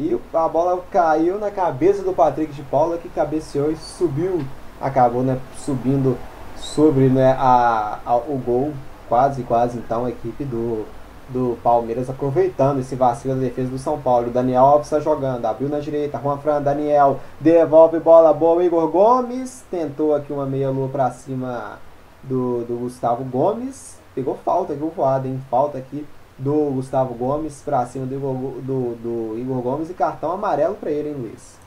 E 0.00 0.18
a 0.32 0.48
bola 0.48 0.82
caiu 0.90 1.38
na 1.38 1.50
cabeça 1.50 2.02
do 2.02 2.14
Patrick 2.14 2.54
de 2.54 2.62
Paula, 2.62 2.96
que 2.96 3.08
cabeceou 3.10 3.70
e 3.70 3.76
subiu, 3.76 4.40
acabou 4.80 5.22
né, 5.22 5.38
subindo 5.58 6.16
sobre 6.56 7.10
né, 7.10 7.36
a, 7.38 7.98
a, 8.06 8.16
o 8.16 8.40
gol, 8.42 8.72
quase, 9.10 9.42
quase 9.42 9.76
então 9.76 10.06
a 10.06 10.08
equipe 10.08 10.42
do, 10.42 10.86
do 11.28 11.58
Palmeiras 11.62 12.08
aproveitando 12.08 12.80
esse 12.80 12.94
vacilo 12.94 13.34
da 13.34 13.42
defesa 13.42 13.68
do 13.68 13.78
São 13.78 14.00
Paulo. 14.00 14.30
Daniel 14.30 14.64
Alves 14.64 14.86
está 14.86 15.00
jogando, 15.00 15.44
abriu 15.44 15.68
na 15.68 15.80
direita, 15.80 16.18
Juan 16.18 16.38
Fran, 16.38 16.62
Daniel, 16.62 17.20
devolve 17.38 18.00
bola 18.00 18.32
boa, 18.32 18.64
Igor 18.64 18.88
Gomes, 18.88 19.64
tentou 19.70 20.14
aqui 20.14 20.32
uma 20.32 20.46
meia-lua 20.46 20.88
para 20.88 21.10
cima 21.10 21.78
do, 22.22 22.64
do 22.64 22.78
Gustavo 22.80 23.22
Gomes. 23.24 24.00
Pegou 24.14 24.38
falta 24.42 24.72
aqui, 24.72 24.82
o 24.82 24.88
voado, 24.88 25.28
hein? 25.28 25.38
Falta 25.50 25.76
aqui 25.76 26.06
do 26.40 26.70
Gustavo 26.70 27.14
Gomes 27.14 27.62
para 27.62 27.84
cima 27.86 28.06
do 28.06 28.14
Igor, 28.14 28.34
do, 28.34 28.94
do 28.94 29.38
Igor 29.38 29.60
Gomes 29.60 29.90
e 29.90 29.94
cartão 29.94 30.32
amarelo 30.32 30.74
para 30.74 30.90
ele, 30.90 31.10
hein, 31.10 31.14
Luiz? 31.14 31.58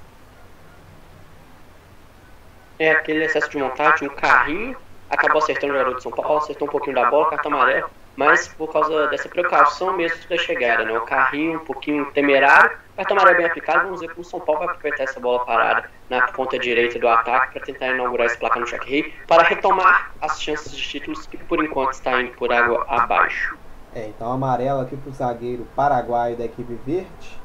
É 2.80 2.92
aquele 2.92 3.24
excesso 3.24 3.50
de 3.52 3.60
vontade, 3.60 4.04
um 4.04 4.10
carrinho, 4.10 4.76
acabou 5.10 5.42
acertando 5.42 5.74
o 5.74 5.76
garoto 5.76 5.98
de 5.98 6.04
São 6.04 6.12
Paulo, 6.12 6.38
acertou 6.38 6.68
um 6.68 6.72
pouquinho 6.72 6.96
da 6.96 7.08
bola, 7.08 7.30
cartão 7.30 7.54
amarelo, 7.54 7.88
mas 8.16 8.48
por 8.48 8.72
causa 8.74 9.08
dessa 9.08 9.30
precaução 9.30 9.94
mesmo 9.96 10.28
da 10.28 10.38
chegada, 10.38 10.84
né? 10.84 10.98
O 10.98 11.02
carrinho 11.02 11.60
um 11.60 11.66
pouquinho 11.66 12.06
temerário, 12.12 12.72
cartão 12.96 13.16
amarelo 13.16 13.38
bem 13.38 13.46
aplicado, 13.46 13.84
vamos 13.84 14.02
ver 14.02 14.10
como 14.10 14.22
o 14.22 14.26
São 14.26 14.40
Paulo 14.40 14.62
vai 14.62 14.70
aproveitar 14.70 15.04
essa 15.04 15.20
bola 15.20 15.46
parada 15.46 15.88
na 16.10 16.28
ponta 16.30 16.58
direita 16.58 16.98
do 16.98 17.08
ataque 17.08 17.54
para 17.54 17.62
tentar 17.62 17.88
inaugurar 17.90 18.26
esse 18.26 18.40
placar 18.40 18.60
no 18.60 18.66
Jack 18.66 18.90
Rei, 18.90 19.14
para 19.28 19.44
retomar 19.44 20.12
as 20.20 20.42
chances 20.42 20.76
de 20.76 20.82
títulos 20.82 21.28
que 21.28 21.38
por 21.38 21.64
enquanto 21.64 21.94
está 21.94 22.20
indo 22.20 22.32
por 22.32 22.52
água 22.52 22.84
abaixo. 22.90 23.63
É, 23.96 24.08
então 24.08 24.32
amarelo 24.32 24.82
aqui 24.82 24.98
para 24.98 25.10
o 25.10 25.14
zagueiro 25.14 25.68
paraguaio 25.76 26.36
da 26.36 26.46
equipe 26.46 26.74
verde. 26.86 27.38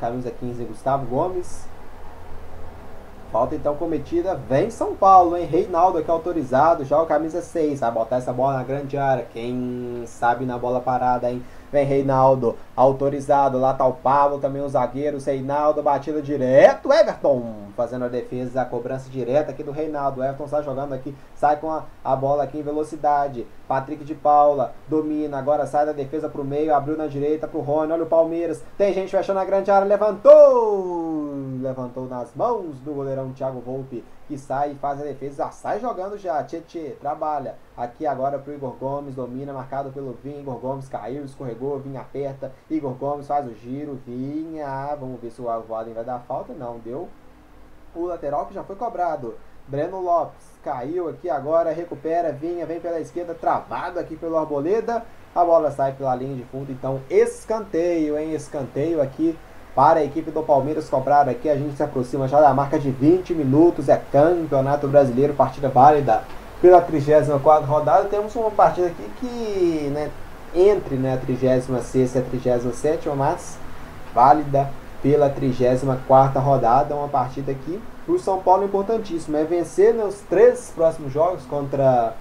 Camisa 0.00 0.30
15, 0.30 0.64
Gustavo 0.64 1.06
Gomes. 1.06 1.66
Falta 3.30 3.54
então 3.54 3.76
cometida. 3.76 4.34
Vem 4.34 4.70
São 4.70 4.96
Paulo, 4.96 5.36
hein? 5.36 5.46
Reinaldo 5.46 5.98
aqui 5.98 6.10
autorizado. 6.10 6.84
Já 6.84 7.00
o 7.00 7.06
camisa 7.06 7.40
6. 7.40 7.80
Vai 7.80 7.90
botar 7.92 8.16
essa 8.16 8.32
bola 8.32 8.54
na 8.54 8.64
grande 8.64 8.96
área. 8.96 9.26
Quem 9.32 10.02
sabe 10.06 10.44
na 10.44 10.58
bola 10.58 10.80
parada, 10.80 11.30
hein? 11.30 11.42
Vem 11.70 11.84
Reinaldo, 11.84 12.56
autorizado. 12.76 13.58
Lá 13.58 13.72
tá 13.72 13.86
o 13.86 13.94
Pablo, 13.94 14.38
também 14.38 14.62
os 14.62 14.72
zagueiros. 14.72 15.24
Reinaldo, 15.24 15.82
batida 15.82 16.20
direto. 16.20 16.92
Everton 16.92 17.66
fazendo 17.76 18.06
a 18.06 18.08
defesa, 18.08 18.62
a 18.62 18.64
cobrança 18.64 19.10
direta 19.10 19.50
aqui 19.50 19.62
do 19.62 19.70
Reinaldo. 19.70 20.22
Everton 20.22 20.44
está 20.44 20.62
jogando 20.62 20.92
aqui, 20.92 21.14
sai 21.34 21.56
com 21.56 21.70
a, 21.70 21.84
a 22.02 22.16
bola 22.16 22.42
aqui 22.42 22.58
em 22.58 22.62
velocidade. 22.62 23.46
Patrick 23.68 24.04
de 24.04 24.14
Paula 24.14 24.72
domina, 24.88 25.38
agora 25.38 25.66
sai 25.66 25.86
da 25.86 25.92
defesa 25.92 26.28
pro 26.28 26.44
meio, 26.44 26.74
abriu 26.74 26.96
na 26.96 27.06
direita 27.06 27.46
pro 27.46 27.60
Rony. 27.60 27.92
Olha 27.92 28.04
o 28.04 28.06
Palmeiras, 28.06 28.62
tem 28.78 28.92
gente 28.92 29.10
fechando 29.10 29.40
a 29.40 29.44
grande 29.44 29.70
área, 29.70 29.86
levantou! 29.86 31.34
Levantou 31.60 32.06
nas 32.06 32.34
mãos 32.34 32.78
do 32.80 32.92
goleirão 32.92 33.32
Thiago 33.32 33.60
Volpe 33.60 34.04
que 34.26 34.36
sai 34.36 34.72
e 34.72 34.74
faz 34.74 35.00
a 35.00 35.04
defesa, 35.04 35.50
sai 35.50 35.80
jogando 35.80 36.18
já, 36.18 36.42
Tietê, 36.42 36.96
trabalha. 37.00 37.54
Aqui 37.76 38.06
agora 38.06 38.38
pro 38.38 38.52
Igor 38.52 38.72
Gomes, 38.72 39.14
domina, 39.14 39.52
marcado 39.52 39.90
pelo 39.90 40.18
Vinha, 40.22 40.40
Igor 40.40 40.58
Gomes 40.58 40.88
caiu, 40.88 41.24
escorregou, 41.24 41.78
Vinha 41.78 42.00
aperta, 42.00 42.52
Igor 42.70 42.92
Gomes 42.92 43.26
faz 43.26 43.46
o 43.46 43.54
giro, 43.54 43.98
Vinha, 44.06 44.94
vamos 44.98 45.20
ver 45.20 45.30
se 45.30 45.40
o 45.40 45.48
Alvaden 45.48 45.94
vai 45.94 46.04
dar 46.04 46.18
falta, 46.20 46.52
não, 46.52 46.78
deu. 46.78 47.08
O 47.94 48.06
lateral 48.06 48.46
que 48.46 48.54
já 48.54 48.64
foi 48.64 48.76
cobrado, 48.76 49.36
Breno 49.68 50.00
Lopes, 50.00 50.44
caiu 50.62 51.08
aqui 51.08 51.30
agora, 51.30 51.72
recupera, 51.72 52.32
Vinha, 52.32 52.66
vem 52.66 52.80
pela 52.80 53.00
esquerda, 53.00 53.34
travado 53.34 53.98
aqui 53.98 54.16
pelo 54.16 54.36
Arboleda, 54.36 55.04
a 55.34 55.44
bola 55.44 55.70
sai 55.70 55.92
pela 55.92 56.14
linha 56.14 56.34
de 56.34 56.44
fundo, 56.44 56.72
então 56.72 57.00
escanteio, 57.10 58.18
hein, 58.18 58.34
escanteio 58.34 59.02
aqui 59.02 59.38
para 59.76 60.00
a 60.00 60.04
equipe 60.04 60.30
do 60.30 60.42
Palmeiras 60.42 60.88
cobrar 60.88 61.28
aqui. 61.28 61.50
A 61.50 61.54
gente 61.54 61.76
se 61.76 61.82
aproxima 61.82 62.26
já 62.26 62.40
da 62.40 62.54
marca 62.54 62.78
de 62.78 62.90
20 62.90 63.34
minutos. 63.34 63.90
É 63.90 64.00
Campeonato 64.10 64.88
Brasileiro, 64.88 65.34
partida 65.34 65.68
válida 65.68 66.24
pela 66.62 66.80
34 66.80 67.66
rodada. 67.66 68.08
Temos 68.08 68.34
uma 68.34 68.50
partida 68.50 68.86
aqui 68.86 69.10
que, 69.20 69.90
né, 69.90 70.10
entre 70.56 70.96
né, 70.96 71.14
a 71.14 71.16
36 71.18 72.14
e 72.14 72.18
a 72.18 72.22
37, 72.22 73.08
mas 73.10 73.58
válida 74.14 74.70
pela 75.02 75.28
34 75.28 76.40
rodada. 76.40 76.94
Uma 76.94 77.08
partida 77.08 77.52
aqui 77.52 77.80
para 78.04 78.14
o 78.14 78.18
São 78.18 78.42
Paulo 78.42 78.64
importantíssima. 78.64 79.38
É 79.38 79.44
vencer 79.44 79.92
né, 79.92 80.04
os 80.04 80.20
três 80.22 80.72
próximos 80.74 81.12
jogos 81.12 81.44
contra 81.44 82.14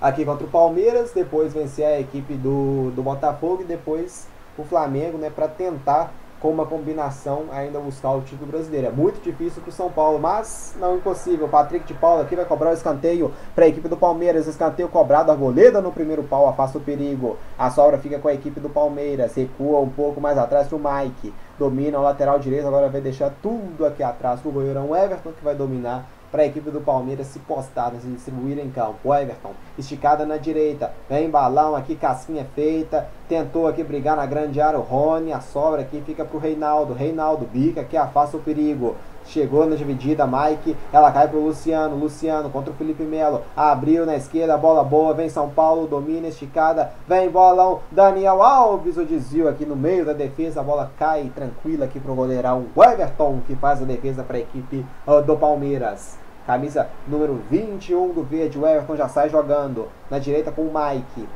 aqui 0.00 0.24
contra 0.24 0.46
o 0.46 0.50
Palmeiras, 0.50 1.12
depois 1.12 1.52
vencer 1.52 1.84
a 1.84 2.00
equipe 2.00 2.32
do, 2.34 2.90
do 2.92 3.02
Botafogo 3.02 3.62
e 3.62 3.64
depois 3.66 4.26
o 4.56 4.64
Flamengo, 4.64 5.18
né, 5.18 5.28
para 5.28 5.46
tentar 5.46 6.10
com 6.40 6.50
uma 6.50 6.64
combinação 6.64 7.44
ainda 7.52 7.78
buscar 7.78 8.12
o 8.12 8.22
título 8.22 8.50
brasileiro. 8.50 8.86
É 8.86 8.90
muito 8.90 9.20
difícil 9.20 9.60
para 9.60 9.68
o 9.68 9.72
São 9.72 9.90
Paulo, 9.90 10.18
mas 10.18 10.74
não 10.80 10.96
impossível. 10.96 11.46
Patrick 11.48 11.86
de 11.86 11.94
Paula 11.94 12.22
aqui 12.22 12.34
vai 12.34 12.44
cobrar 12.44 12.70
o 12.70 12.72
escanteio 12.72 13.32
para 13.54 13.66
a 13.66 13.68
equipe 13.68 13.88
do 13.88 13.96
Palmeiras. 13.96 14.46
Escanteio 14.46 14.88
cobrado, 14.88 15.30
Arboleda 15.30 15.80
no 15.80 15.92
primeiro 15.92 16.22
pau, 16.22 16.48
afasta 16.48 16.78
o 16.78 16.80
perigo. 16.80 17.36
A 17.58 17.70
sobra 17.70 17.98
fica 17.98 18.18
com 18.18 18.28
a 18.28 18.34
equipe 18.34 18.58
do 18.58 18.70
Palmeiras, 18.70 19.34
recua 19.34 19.80
um 19.80 19.90
pouco 19.90 20.20
mais 20.20 20.38
atrás 20.38 20.66
para 20.66 20.76
o 20.76 20.80
Mike. 20.80 21.34
Domina 21.58 21.98
o 21.98 22.02
lateral 22.02 22.38
direito, 22.38 22.66
agora 22.66 22.88
vai 22.88 23.02
deixar 23.02 23.30
tudo 23.42 23.84
aqui 23.84 24.02
atrás 24.02 24.40
para 24.40 24.48
o 24.48 24.52
goleirão 24.52 24.96
Everton, 24.96 25.32
que 25.32 25.44
vai 25.44 25.54
dominar 25.54 26.08
para 26.30 26.42
a 26.42 26.46
equipe 26.46 26.70
do 26.70 26.80
Palmeiras 26.80 27.26
se 27.26 27.38
postar, 27.40 27.92
se 28.00 28.06
distribuir 28.06 28.58
em 28.58 28.70
campo. 28.70 28.98
O 29.04 29.14
Everton, 29.14 29.52
esticada 29.78 30.24
na 30.24 30.36
direita, 30.36 30.92
vem 31.08 31.28
balão 31.28 31.74
aqui, 31.74 31.96
casquinha 31.96 32.46
feita, 32.54 33.08
tentou 33.28 33.66
aqui 33.66 33.82
brigar 33.82 34.16
na 34.16 34.26
grande 34.26 34.60
área 34.60 34.78
o 34.78 34.82
Rony, 34.82 35.32
a 35.32 35.40
sobra 35.40 35.82
aqui 35.82 36.02
fica 36.04 36.24
para 36.24 36.36
o 36.36 36.40
Reinaldo, 36.40 36.94
Reinaldo 36.94 37.46
bica 37.46 37.84
que 37.84 37.96
afasta 37.96 38.36
o 38.36 38.40
perigo. 38.40 38.96
Chegou 39.26 39.66
na 39.66 39.76
dividida, 39.76 40.26
Mike, 40.26 40.76
ela 40.92 41.12
cai 41.12 41.28
pro 41.28 41.40
Luciano, 41.40 41.94
Luciano 41.94 42.50
contra 42.50 42.72
o 42.72 42.76
Felipe 42.76 43.04
Melo, 43.04 43.42
abriu 43.54 44.06
na 44.06 44.16
esquerda, 44.16 44.56
bola 44.56 44.82
boa, 44.82 45.14
vem 45.14 45.28
São 45.28 45.50
Paulo, 45.50 45.86
domina, 45.86 46.28
esticada, 46.28 46.90
vem 47.06 47.30
bolão, 47.30 47.80
Daniel 47.92 48.42
Alves, 48.42 48.96
o 48.96 49.04
desvio 49.04 49.48
aqui 49.48 49.64
no 49.64 49.76
meio 49.76 50.04
da 50.04 50.14
defesa, 50.14 50.60
a 50.60 50.64
bola 50.64 50.90
cai 50.98 51.30
tranquila 51.34 51.84
aqui 51.84 52.00
pro 52.00 52.14
goleirão, 52.14 52.66
Everton, 52.76 53.40
que 53.46 53.54
faz 53.54 53.82
a 53.82 53.84
defesa 53.84 54.24
para 54.24 54.38
a 54.38 54.40
equipe 54.40 54.84
uh, 55.06 55.22
do 55.22 55.36
Palmeiras. 55.36 56.19
Camisa 56.46 56.88
número 57.06 57.42
21 57.50 58.12
do 58.12 58.22
verde, 58.22 58.58
o 58.58 58.66
Everton 58.66 58.96
já 58.96 59.08
sai 59.08 59.28
jogando, 59.28 59.88
na 60.10 60.18
direita 60.18 60.50
com 60.50 60.62
o 60.62 60.72
Mike, 60.72 61.28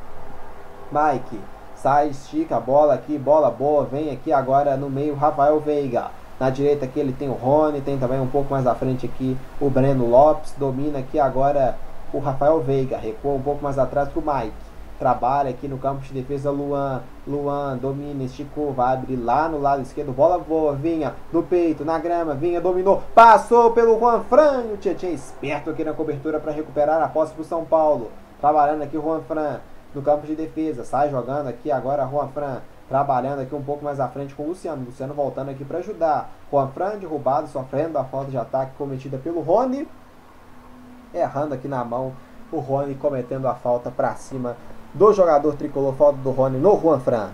Mike, 0.91 1.39
sai, 1.75 2.09
estica 2.09 2.57
a 2.57 2.59
bola 2.59 2.93
aqui, 2.93 3.17
bola 3.17 3.49
boa, 3.49 3.85
vem 3.85 4.11
aqui 4.11 4.31
agora 4.33 4.75
no 4.75 4.89
meio, 4.89 5.15
Rafael 5.15 5.59
Veiga, 5.59 6.11
na 6.39 6.49
direita 6.49 6.85
aqui 6.85 6.99
ele 6.99 7.13
tem 7.13 7.29
o 7.29 7.33
Rony, 7.33 7.79
tem 7.79 7.97
também 7.97 8.19
um 8.19 8.27
pouco 8.27 8.51
mais 8.51 8.67
à 8.67 8.75
frente 8.75 9.05
aqui 9.05 9.37
o 9.59 9.69
Breno 9.69 10.05
Lopes. 10.05 10.53
Domina 10.57 10.99
aqui 10.99 11.17
agora 11.17 11.77
o 12.11 12.19
Rafael 12.19 12.59
Veiga. 12.59 12.97
Recua 12.97 13.33
um 13.33 13.41
pouco 13.41 13.63
mais 13.63 13.79
atrás 13.79 14.09
para 14.09 14.19
o 14.19 14.35
Mike. 14.35 14.64
Trabalha 14.97 15.49
aqui 15.49 15.67
no 15.67 15.77
campo 15.77 16.01
de 16.01 16.13
defesa 16.13 16.49
Luan. 16.49 17.01
Luan 17.27 17.77
domina, 17.77 18.23
esticou, 18.23 18.71
vai 18.71 18.93
abrir 18.93 19.17
lá 19.17 19.49
no 19.49 19.59
lado 19.59 19.81
esquerdo. 19.81 20.13
Bola 20.13 20.39
boa, 20.39 20.73
vinha 20.73 21.13
no 21.33 21.43
peito, 21.43 21.83
na 21.83 21.99
grama, 21.99 22.33
vinha, 22.33 22.61
dominou. 22.61 23.03
Passou 23.13 23.71
pelo 23.71 23.99
Juan 23.99 24.21
Fran. 24.21 24.63
O 24.73 24.77
Tietchan 24.77 25.09
esperto 25.09 25.69
aqui 25.69 25.83
na 25.83 25.93
cobertura 25.93 26.39
para 26.39 26.53
recuperar 26.53 27.01
a 27.01 27.09
posse 27.09 27.33
para 27.33 27.41
o 27.41 27.45
São 27.45 27.65
Paulo. 27.65 28.09
Trabalhando 28.39 28.83
aqui 28.83 28.97
o 28.97 29.01
Juan 29.01 29.21
Fran 29.21 29.59
no 29.93 30.01
campo 30.01 30.25
de 30.25 30.35
defesa. 30.35 30.85
Sai 30.85 31.09
jogando 31.09 31.47
aqui 31.47 31.71
agora 31.71 32.07
Juan 32.07 32.29
Fran 32.29 32.61
trabalhando 32.87 33.41
aqui 33.41 33.55
um 33.55 33.63
pouco 33.63 33.83
mais 33.83 33.99
à 33.99 34.07
frente 34.07 34.33
com 34.33 34.43
o 34.43 34.47
Luciano. 34.47 34.85
Luciano 34.85 35.13
voltando 35.13 35.49
aqui 35.49 35.65
para 35.65 35.79
ajudar. 35.79 36.29
Juan 36.51 36.67
Fran 36.69 36.97
derrubado, 36.97 37.47
sofrendo 37.47 37.97
a 37.97 38.03
falta 38.05 38.31
de 38.31 38.37
ataque 38.37 38.71
cometida 38.77 39.17
pelo 39.17 39.41
Rony. 39.41 39.87
Errando 41.13 41.53
aqui 41.53 41.67
na 41.67 41.83
mão, 41.83 42.13
o 42.51 42.59
Rony 42.59 42.95
cometendo 42.95 43.47
a 43.47 43.55
falta 43.55 43.89
para 43.89 44.13
cima 44.15 44.55
do 44.95 45.13
jogador 45.13 45.55
tricolor. 45.55 45.93
Falta 45.95 46.17
do 46.19 46.31
Rony 46.31 46.57
no 46.57 46.79
Juan 46.79 46.99
Fran. 46.99 47.31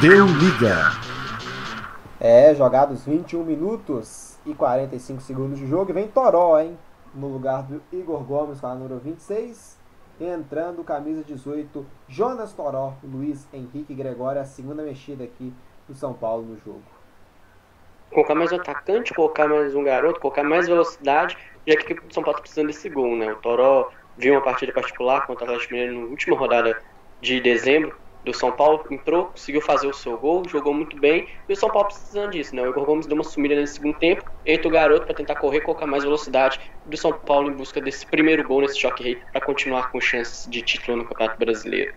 Deu 0.00 0.26
liga. 0.26 0.92
É, 2.18 2.54
jogados 2.54 3.04
21 3.04 3.44
minutos 3.44 4.38
e 4.46 4.54
45 4.54 5.20
segundos 5.20 5.58
de 5.58 5.66
jogo. 5.66 5.90
E 5.90 5.94
vem 5.94 6.08
Toró, 6.08 6.58
hein? 6.58 6.78
No 7.14 7.28
lugar 7.28 7.64
do 7.64 7.82
Igor 7.92 8.22
Gomes 8.22 8.60
com 8.60 8.66
a 8.68 8.74
número 8.74 8.98
26. 8.98 9.78
entrando 10.20 10.84
camisa 10.84 11.24
18, 11.24 11.84
Jonas 12.06 12.52
Toró, 12.52 12.92
Luiz 13.02 13.48
Henrique 13.52 13.94
Gregório, 13.94 14.40
a 14.40 14.44
segunda 14.44 14.82
mexida 14.82 15.24
aqui 15.24 15.52
do 15.88 15.94
São 15.94 16.12
Paulo 16.12 16.44
no 16.44 16.58
jogo. 16.58 16.82
Colocar 18.12 18.34
mais 18.34 18.52
um 18.52 18.56
atacante, 18.56 19.14
colocar 19.14 19.48
mais 19.48 19.74
um 19.74 19.82
garoto, 19.82 20.20
colocar 20.20 20.44
mais 20.44 20.68
velocidade, 20.68 21.36
já 21.66 21.76
que 21.76 21.94
do 21.94 22.12
São 22.12 22.22
Paulo 22.22 22.36
tá 22.36 22.42
precisando 22.42 22.66
desse 22.66 22.88
gol, 22.90 23.16
né? 23.16 23.32
O 23.32 23.36
Toró 23.36 23.90
viu 24.20 24.34
uma 24.34 24.42
partida 24.42 24.72
particular 24.72 25.26
contra 25.26 25.44
o 25.44 25.48
Atlético 25.48 25.72
Mineiro 25.72 26.00
na 26.00 26.06
última 26.06 26.36
rodada 26.36 26.80
de 27.20 27.40
dezembro 27.40 27.96
do 28.24 28.34
São 28.34 28.52
Paulo, 28.52 28.84
entrou, 28.90 29.26
conseguiu 29.26 29.62
fazer 29.62 29.86
o 29.86 29.94
seu 29.94 30.16
gol, 30.18 30.46
jogou 30.46 30.74
muito 30.74 30.98
bem, 30.98 31.26
e 31.48 31.52
o 31.52 31.56
São 31.56 31.70
Paulo 31.70 31.88
precisando 31.88 32.32
disso, 32.32 32.54
né? 32.54 32.62
O 32.62 32.68
Igor 32.68 32.84
Gomes 32.84 33.06
deu 33.06 33.16
uma 33.16 33.24
sumida 33.24 33.54
nesse 33.54 33.74
segundo 33.74 33.98
tempo, 33.98 34.30
entra 34.44 34.68
o 34.68 34.70
garoto 34.70 35.06
para 35.06 35.14
tentar 35.14 35.36
correr, 35.36 35.62
colocar 35.62 35.86
mais 35.86 36.04
velocidade 36.04 36.60
do 36.84 36.96
São 36.96 37.12
Paulo 37.12 37.50
em 37.50 37.54
busca 37.54 37.80
desse 37.80 38.06
primeiro 38.06 38.46
gol 38.46 38.60
nesse 38.60 38.78
choque 38.78 39.02
rei 39.02 39.18
para 39.32 39.40
continuar 39.40 39.90
com 39.90 40.00
chances 40.00 40.46
de 40.50 40.60
título 40.60 40.98
no 40.98 41.04
Campeonato 41.06 41.38
Brasileiro. 41.38 41.94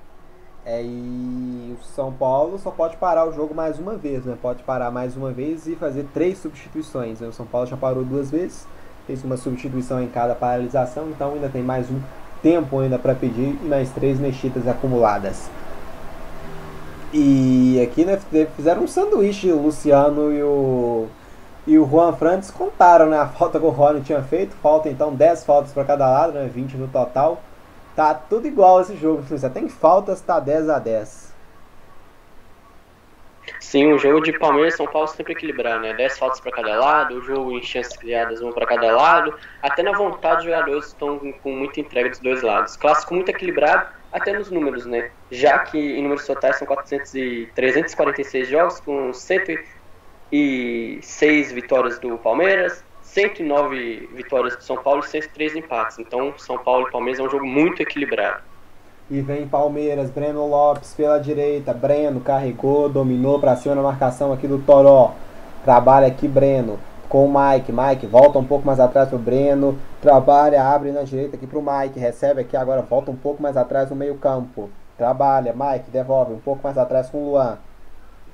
É, 0.65 0.81
e 0.81 1.75
o 1.77 1.83
São 1.83 2.13
Paulo 2.13 2.57
só 2.57 2.71
pode 2.71 2.95
parar 2.95 3.27
o 3.27 3.33
jogo 3.33 3.53
mais 3.53 3.77
uma 3.79 3.97
vez, 3.97 4.23
né? 4.25 4.37
Pode 4.41 4.63
parar 4.63 4.89
mais 4.91 5.17
uma 5.17 5.29
vez 5.29 5.67
e 5.67 5.75
fazer 5.75 6.05
três 6.13 6.37
substituições. 6.37 7.19
né? 7.19 7.27
O 7.27 7.33
São 7.33 7.45
Paulo 7.45 7.67
já 7.67 7.75
parou 7.75 8.05
duas 8.05 8.31
vezes, 8.31 8.65
fez 9.05 9.23
uma 9.23 9.37
substituição 9.37 10.01
em 10.01 10.07
cada 10.07 10.35
paralisação, 10.35 11.09
então 11.09 11.33
ainda 11.33 11.49
tem 11.49 11.61
mais 11.61 11.89
um 11.89 11.99
tempo 12.41 12.79
ainda 12.79 12.99
para 12.99 13.15
pedir 13.15 13.57
e 13.63 13.67
mais 13.67 13.89
três 13.91 14.19
mexidas 14.19 14.67
acumuladas. 14.67 15.49
E 17.13 17.79
aqui 17.81 18.05
né, 18.05 18.19
fizeram 18.55 18.83
um 18.83 18.87
sanduíche 18.87 19.51
o 19.51 19.61
Luciano 19.61 20.33
e 20.33 20.41
o 20.41 21.07
e 21.65 21.79
o 21.79 21.87
Juan 21.89 22.11
Fran 22.13 22.35
descontaram 22.37 23.05
né, 23.05 23.17
a 23.17 23.27
falta 23.27 23.57
que 23.57 23.65
o 23.65 23.69
Rony 23.69 24.01
tinha 24.01 24.21
feito. 24.21 24.53
Falta 24.55 24.89
então 24.89 25.13
10 25.13 25.45
faltas 25.45 25.71
para 25.71 25.85
cada 25.85 26.09
lado, 26.09 26.33
né, 26.33 26.49
20 26.53 26.75
no 26.75 26.87
total. 26.89 27.41
Tá 27.95 28.13
tudo 28.13 28.47
igual 28.47 28.81
esse 28.81 28.97
jogo. 28.97 29.21
Você 29.21 29.49
tem 29.49 29.69
faltas, 29.69 30.19
tá 30.19 30.39
10 30.39 30.69
a 30.69 30.79
10. 30.79 31.32
Sim, 33.73 33.91
o 33.91 33.97
jogo 33.97 34.21
de 34.21 34.37
Palmeiras 34.37 34.75
e 34.75 34.77
São 34.77 34.85
Paulo 34.85 35.07
sempre 35.07 35.33
equilibrado, 35.33 35.81
né? 35.81 35.95
10 35.95 36.19
faltas 36.19 36.39
para 36.39 36.51
cada 36.51 36.75
lado, 36.75 37.15
o 37.15 37.23
jogo 37.23 37.53
em 37.53 37.63
chances 37.63 37.97
criadas, 37.97 38.39
uma 38.39 38.53
para 38.53 38.67
cada 38.67 38.95
lado. 38.95 39.33
Até 39.63 39.81
na 39.81 39.93
vontade, 39.93 40.41
os 40.41 40.43
jogadores 40.43 40.85
estão 40.85 41.17
com 41.17 41.51
muita 41.51 41.79
entrega 41.79 42.07
dos 42.07 42.19
dois 42.19 42.43
lados. 42.43 42.77
Clássico 42.77 43.15
muito 43.15 43.29
equilibrado, 43.29 43.87
até 44.11 44.31
nos 44.31 44.51
números, 44.51 44.85
né? 44.85 45.09
Já 45.31 45.57
que 45.57 45.79
em 45.79 46.03
números 46.03 46.23
totais 46.23 46.57
são 46.57 46.67
400 46.67 47.15
e 47.15 47.49
346 47.55 48.47
jogos, 48.47 48.79
com 48.79 49.11
106 49.11 51.51
vitórias 51.51 51.97
do 51.97 52.15
Palmeiras, 52.19 52.85
109 53.01 54.07
vitórias 54.13 54.55
do 54.55 54.63
São 54.63 54.77
Paulo 54.77 54.99
e 54.99 55.07
103 55.07 55.55
empates. 55.55 55.97
Então, 55.97 56.31
São 56.37 56.59
Paulo 56.59 56.87
e 56.87 56.91
Palmeiras 56.91 57.19
é 57.19 57.23
um 57.23 57.29
jogo 57.31 57.47
muito 57.47 57.81
equilibrado. 57.81 58.52
E 59.11 59.21
vem 59.21 59.47
Palmeiras, 59.47 60.09
Breno 60.09 60.47
Lopes 60.47 60.93
pela 60.93 61.19
direita. 61.19 61.73
Breno 61.73 62.21
carregou, 62.21 62.87
dominou 62.87 63.37
pra 63.37 63.55
cima 63.55 63.75
na 63.75 63.81
marcação 63.81 64.31
aqui 64.31 64.47
do 64.47 64.59
Toró. 64.59 65.11
Trabalha 65.65 66.07
aqui 66.07 66.27
Breno 66.27 66.79
com 67.09 67.25
o 67.25 67.31
Mike. 67.31 67.71
Mike 67.71 68.07
volta 68.07 68.39
um 68.39 68.45
pouco 68.45 68.65
mais 68.65 68.79
atrás 68.79 69.09
pro 69.09 69.19
Breno. 69.19 69.77
Trabalha, 70.01 70.63
abre 70.63 70.91
na 70.91 71.03
direita 71.03 71.35
aqui 71.35 71.45
pro 71.45 71.61
Mike. 71.61 71.99
Recebe 71.99 72.41
aqui 72.41 72.55
agora, 72.55 72.81
volta 72.81 73.11
um 73.11 73.15
pouco 73.15 73.43
mais 73.43 73.57
atrás 73.57 73.89
no 73.89 73.95
meio-campo. 73.95 74.69
Trabalha, 74.97 75.53
Mike, 75.53 75.91
devolve 75.91 76.33
um 76.33 76.39
pouco 76.39 76.61
mais 76.63 76.77
atrás 76.77 77.09
com 77.09 77.17
o 77.19 77.31
Luan. 77.31 77.57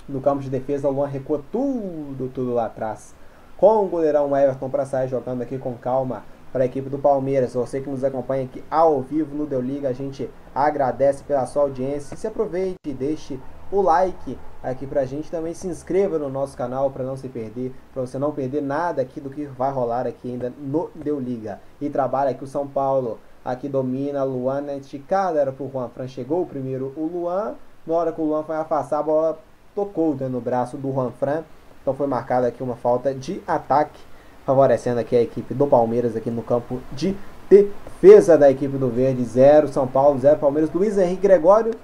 No 0.08 0.22
campo 0.22 0.42
de 0.42 0.50
defesa, 0.50 0.88
o 0.88 0.92
Luan 0.92 1.08
recua 1.08 1.42
tudo, 1.52 2.30
tudo 2.34 2.54
lá 2.54 2.68
atrás. 2.68 3.14
Com 3.58 3.84
o 3.84 3.88
goleirão 3.88 4.36
Everton 4.38 4.70
para 4.70 4.86
sair 4.86 5.10
jogando 5.10 5.42
aqui 5.42 5.58
com 5.58 5.74
calma 5.74 6.24
para 6.52 6.64
a 6.64 6.66
equipe 6.66 6.90
do 6.90 6.98
Palmeiras. 6.98 7.54
Você 7.54 7.82
que 7.82 7.90
nos 7.90 8.04
acompanha 8.04 8.46
aqui 8.46 8.64
ao 8.70 9.02
vivo 9.02 9.36
no 9.36 9.46
Deu 9.46 9.62
Liga, 9.62 9.90
a 9.90 9.94
gente 9.94 10.30
agradece 10.54 11.24
pela 11.24 11.46
sua 11.46 11.64
audiência. 11.64 12.16
Se 12.16 12.28
aproveite 12.28 12.78
e 12.86 12.94
deixe 12.94 13.40
o 13.72 13.82
like 13.82 14.38
aqui 14.64 14.88
pra 14.88 15.06
gente. 15.06 15.32
Também 15.32 15.54
se 15.54 15.68
inscreva 15.68 16.18
no 16.18 16.30
nosso 16.30 16.58
canal 16.58 16.90
para 16.92 17.04
não 17.04 17.16
se 17.16 17.28
perder, 17.30 17.74
para 17.94 18.06
você 18.06 18.18
não 18.18 18.32
perder 18.32 18.62
nada 18.62 19.02
aqui 19.02 19.20
do 19.20 19.30
que 19.30 19.46
vai 19.46 19.72
rolar 19.72 20.08
aqui 20.08 20.32
ainda 20.32 20.52
no 20.58 20.90
Deu 20.96 21.20
Liga. 21.20 21.60
E 21.80 21.90
trabalha 21.90 22.32
aqui 22.32 22.44
o 22.44 22.48
São 22.48 22.68
Paulo. 22.68 23.20
Aqui 23.44 23.70
domina 23.70 24.24
Luan 24.24 24.62
na 24.62 24.76
esticada, 24.76 25.40
era 25.40 25.52
pro 25.52 25.70
Juan 25.72 25.90
Fran. 25.90 26.08
Chegou 26.08 26.46
primeiro 26.46 26.94
o 26.96 27.06
Luan. 27.06 27.56
Na 27.88 27.94
hora 27.96 28.12
que 28.12 28.22
o 28.22 28.26
Luan 28.26 28.44
foi 28.44 28.56
afastar, 28.56 29.00
a 29.00 29.04
bola 29.04 29.40
tocou 29.74 30.14
né, 30.14 30.28
no 30.28 30.42
braço 30.42 30.78
do 30.78 30.92
Juan 30.92 31.12
Fran. 31.12 31.44
Então 31.82 31.94
foi 31.94 32.06
marcada 32.06 32.48
aqui 32.48 32.62
uma 32.62 32.76
falta 32.76 33.14
de 33.14 33.42
ataque 33.48 34.09
favorecendo 34.50 35.00
aqui 35.00 35.16
a 35.16 35.22
equipe 35.22 35.54
do 35.54 35.68
Palmeiras 35.68 36.16
aqui 36.16 36.32
no 36.32 36.42
campo 36.42 36.82
de 36.92 37.16
defesa 37.48 38.36
da 38.36 38.50
equipe 38.50 38.78
do 38.78 38.90
Verde, 38.90 39.24
0 39.24 39.68
São 39.68 39.88
Paulo, 39.88 40.18
0 40.18 40.40
Palmeiras, 40.40 40.74
Luiz 40.74 40.98
Henrique 40.98 41.22
Gregório. 41.22 41.76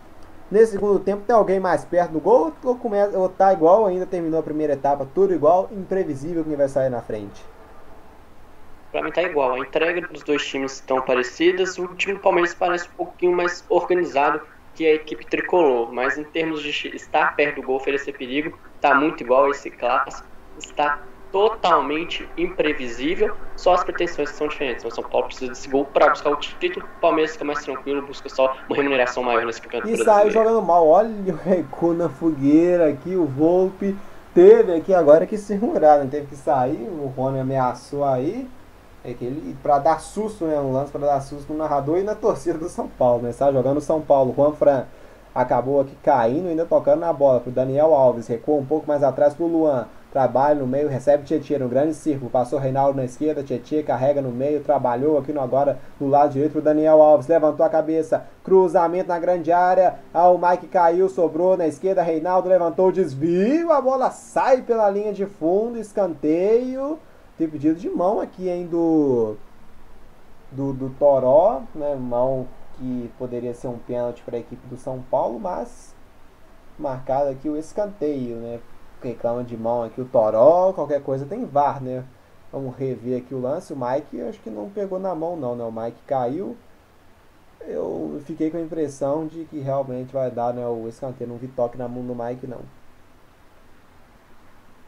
Nesse 0.50 0.72
segundo 0.72 1.00
tempo 1.00 1.24
tem 1.28 1.36
alguém 1.36 1.60
mais 1.60 1.86
perto 1.86 2.14
do 2.14 2.20
gol 2.20 2.54
ou, 2.64 2.76
começa, 2.76 3.16
ou 3.18 3.30
tá 3.30 3.54
igual, 3.54 3.86
ainda 3.86 4.06
terminou 4.08 4.40
a 4.40 4.44
primeira 4.44 4.74
etapa, 4.74 5.08
tudo 5.14 5.34
igual, 5.34 5.70
imprevisível 5.72 6.44
quem 6.44 6.56
vai 6.56 6.68
sair 6.68 6.90
na 6.90 7.02
frente. 7.02 7.44
Pra 8.92 9.04
mim 9.04 9.12
tá 9.12 9.22
igual, 9.22 9.54
a 9.54 9.60
entrega 9.60 10.02
dos 10.08 10.24
dois 10.24 10.44
times 10.44 10.74
estão 10.74 11.02
parecidas, 11.02 11.78
o 11.78 11.88
time 11.90 12.14
do 12.14 12.20
Palmeiras 12.20 12.54
parece 12.56 12.88
um 12.88 12.98
pouquinho 12.98 13.36
mais 13.36 13.64
organizado 13.70 14.42
que 14.74 14.88
a 14.88 14.94
equipe 14.96 15.26
tricolor, 15.26 15.94
mas 15.94 16.18
em 16.18 16.24
termos 16.24 16.64
de 16.64 16.70
estar 16.96 17.36
perto 17.36 17.62
do 17.62 17.68
gol, 17.68 17.76
oferecer 17.76 18.14
perigo, 18.14 18.58
tá 18.82 18.96
muito 18.96 19.22
igual 19.22 19.52
esse 19.52 19.70
clássico, 19.70 20.28
está 20.58 21.00
totalmente 21.32 22.28
imprevisível, 22.38 23.36
só 23.56 23.74
as 23.74 23.84
pretensões 23.84 24.32
que 24.32 24.38
são 24.38 24.48
diferentes. 24.48 24.86
O 24.86 24.92
São 24.92 25.04
Paulo 25.04 25.28
precisa 25.28 25.52
desse 25.52 25.68
gol 25.70 25.86
para 25.86 26.10
buscar 26.10 26.30
o 26.30 26.36
título, 26.38 26.86
o 26.86 27.02
Palmeiras 27.02 27.34
fica 27.34 27.46
mais 27.46 27.64
tranquilo, 27.64 28.02
busca 28.02 28.30
só 28.30 28.56
uma 28.68 28.76
remuneração 28.76 29.24
maior 29.24 29.46
nesse 29.46 29.62
campeonato 29.62 29.92
E 29.92 29.98
saiu 29.98 30.32
jogando 30.32 30.62
mal, 30.62 30.88
olha 30.88 31.10
o 31.10 31.36
recuo 31.36 31.94
na 31.94 32.10
fogueira 32.10 32.90
aqui, 32.90 33.16
o 33.16 33.26
Volpe 33.26 33.96
teve 34.34 34.74
aqui 34.74 34.94
agora 34.94 35.26
que 35.26 35.38
segurar, 35.38 36.00
né? 36.00 36.08
teve 36.10 36.28
que 36.28 36.36
sair, 36.36 36.90
o 36.90 37.08
Rony 37.16 37.40
ameaçou 37.40 38.04
aí, 38.04 38.48
é 39.04 39.14
que 39.14 39.24
ele, 39.24 39.56
pra 39.62 39.80
dar 39.80 40.00
susto, 40.00 40.46
né, 40.46 40.60
um 40.60 40.72
lance 40.72 40.92
pra 40.92 41.00
dar 41.02 41.22
susto 41.22 41.54
no 41.54 41.60
narrador 41.60 42.00
e 42.00 42.04
na 42.04 42.16
torcida 42.16 42.58
do 42.58 42.68
São 42.68 42.88
Paulo, 42.88 43.24
né, 43.24 43.30
está 43.30 43.52
jogando 43.52 43.78
o 43.78 43.82
São 43.82 44.02
Paulo, 44.02 44.34
Juan 44.36 44.52
Fran 44.54 44.86
acabou 45.34 45.82
aqui 45.82 45.96
caindo, 46.02 46.48
ainda 46.48 46.66
tocando 46.66 47.02
na 47.02 47.12
bola 47.12 47.42
pro 47.42 47.52
Daniel 47.52 47.94
Alves, 47.94 48.28
recuou 48.28 48.60
um 48.60 48.66
pouco 48.66 48.88
mais 48.88 49.04
atrás 49.04 49.34
pro 49.34 49.46
Luan, 49.46 49.86
trabalha 50.16 50.56
no 50.56 50.66
meio, 50.66 50.88
recebe 50.88 51.26
Tietchan 51.26 51.60
no 51.60 51.68
grande 51.68 51.94
círculo, 51.94 52.32
passou 52.32 52.58
Reinaldo 52.58 52.96
na 52.96 53.04
esquerda, 53.04 53.44
Tietchan 53.44 53.84
carrega 53.84 54.22
no 54.22 54.32
meio, 54.32 54.64
trabalhou 54.64 55.18
aqui 55.18 55.34
no 55.34 55.42
agora 55.42 55.78
no 56.00 56.08
lado 56.08 56.32
direito 56.32 56.54
pro 56.54 56.62
Daniel 56.62 57.02
Alves, 57.02 57.28
levantou 57.28 57.66
a 57.66 57.70
cabeça, 57.70 58.26
cruzamento 58.42 59.10
na 59.10 59.20
grande 59.20 59.52
área, 59.52 59.96
ah, 60.14 60.30
o 60.30 60.38
Mike 60.38 60.68
caiu, 60.68 61.10
sobrou 61.10 61.58
na 61.58 61.68
esquerda, 61.68 62.02
Reinaldo 62.02 62.48
levantou 62.48 62.88
o 62.88 62.92
desvio, 62.94 63.74
a 63.74 63.82
bola 63.82 64.10
sai 64.10 64.62
pela 64.62 64.90
linha 64.90 65.12
de 65.12 65.26
fundo, 65.26 65.78
escanteio, 65.78 66.98
tem 67.38 67.50
pedido 67.50 67.78
de 67.78 67.90
mão 67.90 68.22
aqui, 68.22 68.48
hein, 68.48 68.68
do 68.68 69.36
do, 70.50 70.72
do 70.72 70.90
Toró, 70.92 71.64
né, 71.76 71.94
mão 71.94 72.48
que 72.78 73.12
poderia 73.20 73.54
ser 73.54 73.68
um 73.68 73.78
pênalti 73.80 74.24
para 74.24 74.38
a 74.38 74.40
equipe 74.40 74.66
do 74.68 74.78
São 74.78 75.04
Paulo, 75.12 75.38
mas 75.38 75.94
marcado 76.80 77.30
aqui 77.30 77.50
o 77.50 77.58
escanteio, 77.58 78.38
né? 78.38 78.62
Reclama 79.02 79.44
de 79.44 79.56
mão 79.58 79.84
aqui 79.84 80.02
o 80.02 80.06
Toró, 80.06 80.74
qualquer 80.74 81.02
coisa 81.04 81.26
tem 81.26 81.46
VAR, 81.46 81.82
né? 81.82 82.04
Vamos 82.52 82.76
rever 82.78 83.22
aqui 83.22 83.34
o 83.36 83.42
lance. 83.42 83.74
O 83.74 83.78
Mike 83.78 84.22
acho 84.22 84.40
que 84.40 84.50
não 84.50 84.70
pegou 84.70 85.00
na 85.00 85.14
mão 85.14 85.36
não, 85.36 85.56
né? 85.56 85.64
O 85.64 85.72
Mike 85.72 86.02
caiu. 86.08 86.58
Eu 87.62 88.22
fiquei 88.26 88.50
com 88.52 88.58
a 88.58 88.62
impressão 88.62 89.28
de 89.28 89.46
que 89.46 89.60
realmente 89.60 90.14
vai 90.14 90.30
dar 90.32 90.54
né, 90.54 90.66
o 90.68 90.88
escanteio. 90.88 91.30
Não 91.30 91.38
vi 91.38 91.48
toque 91.48 91.78
na 91.78 91.88
mão 91.88 92.06
do 92.06 92.16
Mike 92.16 92.48
não. 92.48 92.62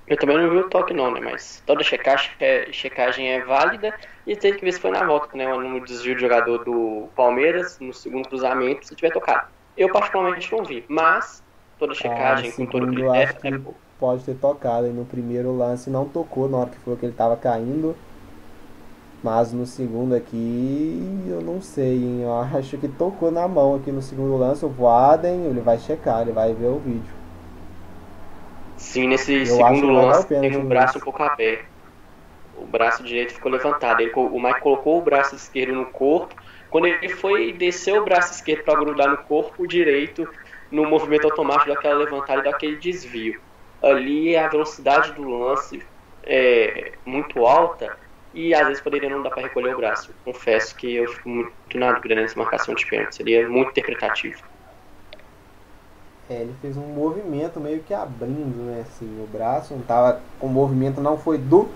Eu 0.08 0.18
também 0.18 0.38
não 0.38 0.50
vi 0.50 0.58
o 0.58 0.70
toque 0.70 0.94
não, 0.94 1.12
né? 1.12 1.20
Mas 1.20 1.62
toda 1.66 1.84
checagem 1.84 2.32
é, 2.40 2.72
checagem 2.72 3.28
é 3.30 3.44
válida 3.44 3.94
e 4.26 4.36
tem 4.38 4.56
que 4.56 4.64
ver 4.64 4.72
se 4.72 4.80
foi 4.80 4.92
na 4.92 5.04
volta, 5.04 5.36
né? 5.36 5.46
No 5.54 5.84
desvio 5.84 6.16
do 6.16 6.22
jogador 6.22 6.64
do 6.64 7.10
Palmeiras, 7.16 7.78
no 7.80 7.94
segundo 7.94 8.28
cruzamento, 8.30 8.88
se 8.88 8.96
tiver 8.96 9.12
tocado. 9.12 9.48
Eu 9.76 9.92
particularmente 9.92 10.52
não 10.52 10.64
vi, 10.64 10.86
mas 10.88 11.44
toda 11.78 11.94
checagem 11.94 12.52
Ah, 12.52 12.54
com 12.54 12.66
todo 12.66 12.88
critério 12.88 13.36
que 13.36 13.48
é 13.48 13.52
pouco. 13.52 13.87
Pode 14.00 14.24
ter 14.24 14.36
tocado. 14.36 14.88
E 14.88 14.92
no 14.92 15.06
primeiro 15.06 15.56
lance 15.56 15.90
não 15.90 16.08
tocou 16.08 16.50
na 16.50 16.58
hora 16.58 16.70
que 16.70 16.78
falou 16.80 16.98
que 17.00 17.06
ele 17.06 17.14
estava 17.14 17.38
caindo. 17.38 17.96
Mas 19.24 19.52
no 19.52 19.66
segundo 19.66 20.14
aqui, 20.16 21.26
eu 21.28 21.42
não 21.42 21.62
sei, 21.62 21.96
hein? 22.04 22.22
Eu 22.22 22.34
acho 22.40 22.78
que 22.78 22.88
tocou 22.88 23.32
na 23.32 23.48
mão 23.48 23.76
aqui 23.76 23.92
no 23.92 24.02
segundo 24.02 24.38
lance. 24.38 24.66
O 24.66 24.70
Voaden, 24.70 25.46
ele 25.46 25.62
vai 25.62 25.78
checar, 25.80 26.22
ele 26.22 26.32
vai 26.32 26.54
ver 26.54 26.68
o 26.68 26.80
vídeo. 26.80 27.16
Sim, 28.78 29.08
nesse 29.08 29.46
Eu 29.46 29.46
segundo 29.46 29.88
lance 29.92 30.26
tem 30.28 30.40
mesmo. 30.40 30.64
braço 30.64 30.98
um 30.98 31.02
pouco 31.02 31.24
aberto. 31.24 31.66
O 32.56 32.66
braço 32.66 33.04
direito 33.04 33.34
ficou 33.34 33.52
levantado. 33.52 34.02
Ele, 34.02 34.12
o 34.16 34.40
Mike 34.40 34.62
colocou 34.62 35.00
o 35.00 35.02
braço 35.02 35.36
esquerdo 35.36 35.74
no 35.76 35.86
corpo. 35.88 36.36
Quando 36.70 36.88
ele 36.88 37.10
foi 37.10 37.54
descer 37.54 37.94
o 38.00 38.04
braço 38.06 38.34
esquerdo 38.34 38.64
para 38.64 38.80
grudar 38.80 39.10
no 39.10 39.18
corpo 39.20 39.68
direito, 39.68 40.28
no 40.72 40.86
movimento 40.86 41.26
automático 41.26 41.70
daquela 41.70 41.96
levantada 42.00 42.42
e 42.42 42.44
daquele 42.44 42.78
desvio. 42.78 43.40
Ali 43.82 44.36
a 44.36 44.48
velocidade 44.48 45.14
do 45.14 45.28
lance 45.30 45.84
é 46.24 46.94
muito 47.06 47.46
alta 47.46 47.96
e 48.34 48.54
às 48.54 48.68
vezes 48.68 48.82
poderia 48.82 49.10
não 49.10 49.22
dar 49.22 49.30
para 49.30 49.44
recolher 49.44 49.74
o 49.74 49.78
braço. 49.78 50.12
Confesso 50.26 50.76
que 50.76 50.96
eu 50.96 51.08
fico 51.08 51.30
muito 51.30 51.52
na 51.76 51.92
dúvida 51.92 52.16
nessa 52.16 52.38
marcação 52.38 52.76
de 52.76 52.86
pênalti, 52.86 53.16
seria 53.16 53.48
muito 53.48 53.72
interpretativo. 53.72 54.44
É, 56.30 56.42
ele 56.42 56.54
fez 56.62 56.76
um 56.76 56.88
movimento 56.88 57.60
meio 57.60 57.80
que 57.80 57.94
abrindo, 57.94 58.58
né, 58.66 58.84
assim, 58.86 59.06
o 59.24 59.28
braço, 59.28 59.74
não 59.74 59.82
tava, 59.82 60.22
o 60.42 60.48
movimento 60.48 61.00
não 61.00 61.18
foi 61.18 61.38
do 61.38 61.70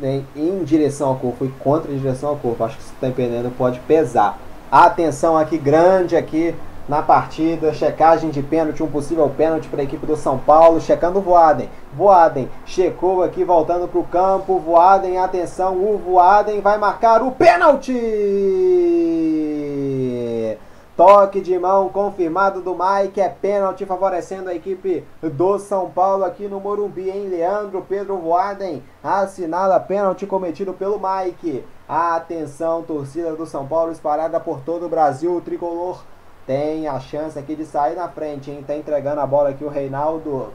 né, 0.00 0.24
em 0.34 0.64
direção 0.64 1.10
ao 1.10 1.16
corpo, 1.16 1.38
foi 1.38 1.52
contra 1.58 1.92
a 1.92 1.94
direção 1.94 2.30
ao 2.30 2.36
corpo. 2.36 2.64
Acho 2.64 2.76
que 2.76 2.82
você 2.82 2.94
está 2.94 3.08
entendendo, 3.08 3.54
pode 3.56 3.78
pesar. 3.80 4.38
Atenção 4.70 5.36
aqui 5.36 5.58
grande 5.58 6.16
aqui 6.16 6.54
na 6.88 7.02
partida, 7.02 7.72
checagem 7.72 8.30
de 8.30 8.42
pênalti, 8.42 8.82
um 8.82 8.90
possível 8.90 9.28
pênalti 9.28 9.68
para 9.68 9.80
a 9.80 9.84
equipe 9.84 10.06
do 10.06 10.16
São 10.16 10.38
Paulo, 10.38 10.80
checando 10.80 11.18
o 11.18 11.22
Voaden. 11.22 11.70
Voaden 11.96 12.50
checou 12.66 13.22
aqui, 13.22 13.42
voltando 13.44 13.88
para 13.88 14.00
o 14.00 14.04
campo. 14.04 14.58
Voaden, 14.58 15.18
atenção, 15.18 15.76
o 15.76 15.98
Voaden 15.98 16.60
vai 16.60 16.78
marcar 16.78 17.22
o 17.22 17.32
pênalti! 17.32 17.92
Toque 20.96 21.40
de 21.40 21.58
mão 21.58 21.88
confirmado 21.88 22.60
do 22.60 22.72
Mike, 22.72 23.20
é 23.20 23.28
pênalti 23.28 23.84
favorecendo 23.84 24.48
a 24.48 24.54
equipe 24.54 25.02
do 25.20 25.58
São 25.58 25.90
Paulo 25.90 26.22
aqui 26.22 26.46
no 26.46 26.60
Morumbi, 26.60 27.10
em 27.10 27.26
Leandro 27.26 27.84
Pedro 27.88 28.16
Voaden 28.16 28.80
assinala 29.02 29.80
pênalti 29.80 30.24
cometido 30.24 30.72
pelo 30.72 31.00
Mike. 31.00 31.64
Atenção, 31.88 32.84
torcida 32.84 33.34
do 33.34 33.44
São 33.44 33.66
Paulo 33.66 33.90
espalhada 33.90 34.38
por 34.38 34.60
todo 34.60 34.86
o 34.86 34.88
Brasil, 34.88 35.34
o 35.34 35.40
tricolor 35.40 36.00
tem 36.46 36.86
a 36.86 37.00
chance 37.00 37.38
aqui 37.38 37.54
de 37.54 37.64
sair 37.64 37.96
na 37.96 38.08
frente, 38.08 38.50
hein? 38.50 38.64
Tá 38.66 38.76
entregando 38.76 39.20
a 39.20 39.26
bola 39.26 39.50
aqui 39.50 39.64
o 39.64 39.68
Reinaldo 39.68 40.52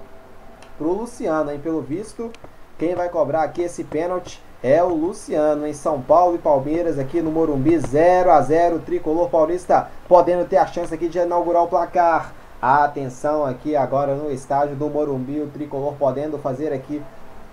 pro 0.77 0.93
Luciano, 0.93 1.51
hein? 1.51 1.59
Pelo 1.59 1.81
visto, 1.81 2.31
quem 2.77 2.95
vai 2.95 3.09
cobrar 3.09 3.43
aqui 3.43 3.63
esse 3.63 3.83
pênalti 3.83 4.41
é 4.61 4.83
o 4.83 4.89
Luciano 4.89 5.65
em 5.65 5.73
São 5.73 6.01
Paulo 6.01 6.35
e 6.35 6.39
Palmeiras 6.39 6.99
aqui 6.99 7.21
no 7.21 7.31
Morumbi 7.31 7.79
0 7.79 8.31
a 8.31 8.41
0 8.41 8.79
Tricolor 8.79 9.29
Paulista 9.29 9.87
podendo 10.07 10.47
ter 10.47 10.57
a 10.57 10.67
chance 10.67 10.93
aqui 10.93 11.07
de 11.07 11.17
inaugurar 11.17 11.63
o 11.63 11.67
placar. 11.67 12.33
Atenção 12.61 13.45
aqui 13.45 13.75
agora 13.75 14.15
no 14.15 14.29
estádio 14.29 14.75
do 14.75 14.89
Morumbi, 14.89 15.39
o 15.39 15.47
Tricolor 15.47 15.93
podendo 15.93 16.37
fazer 16.37 16.73
aqui 16.73 17.01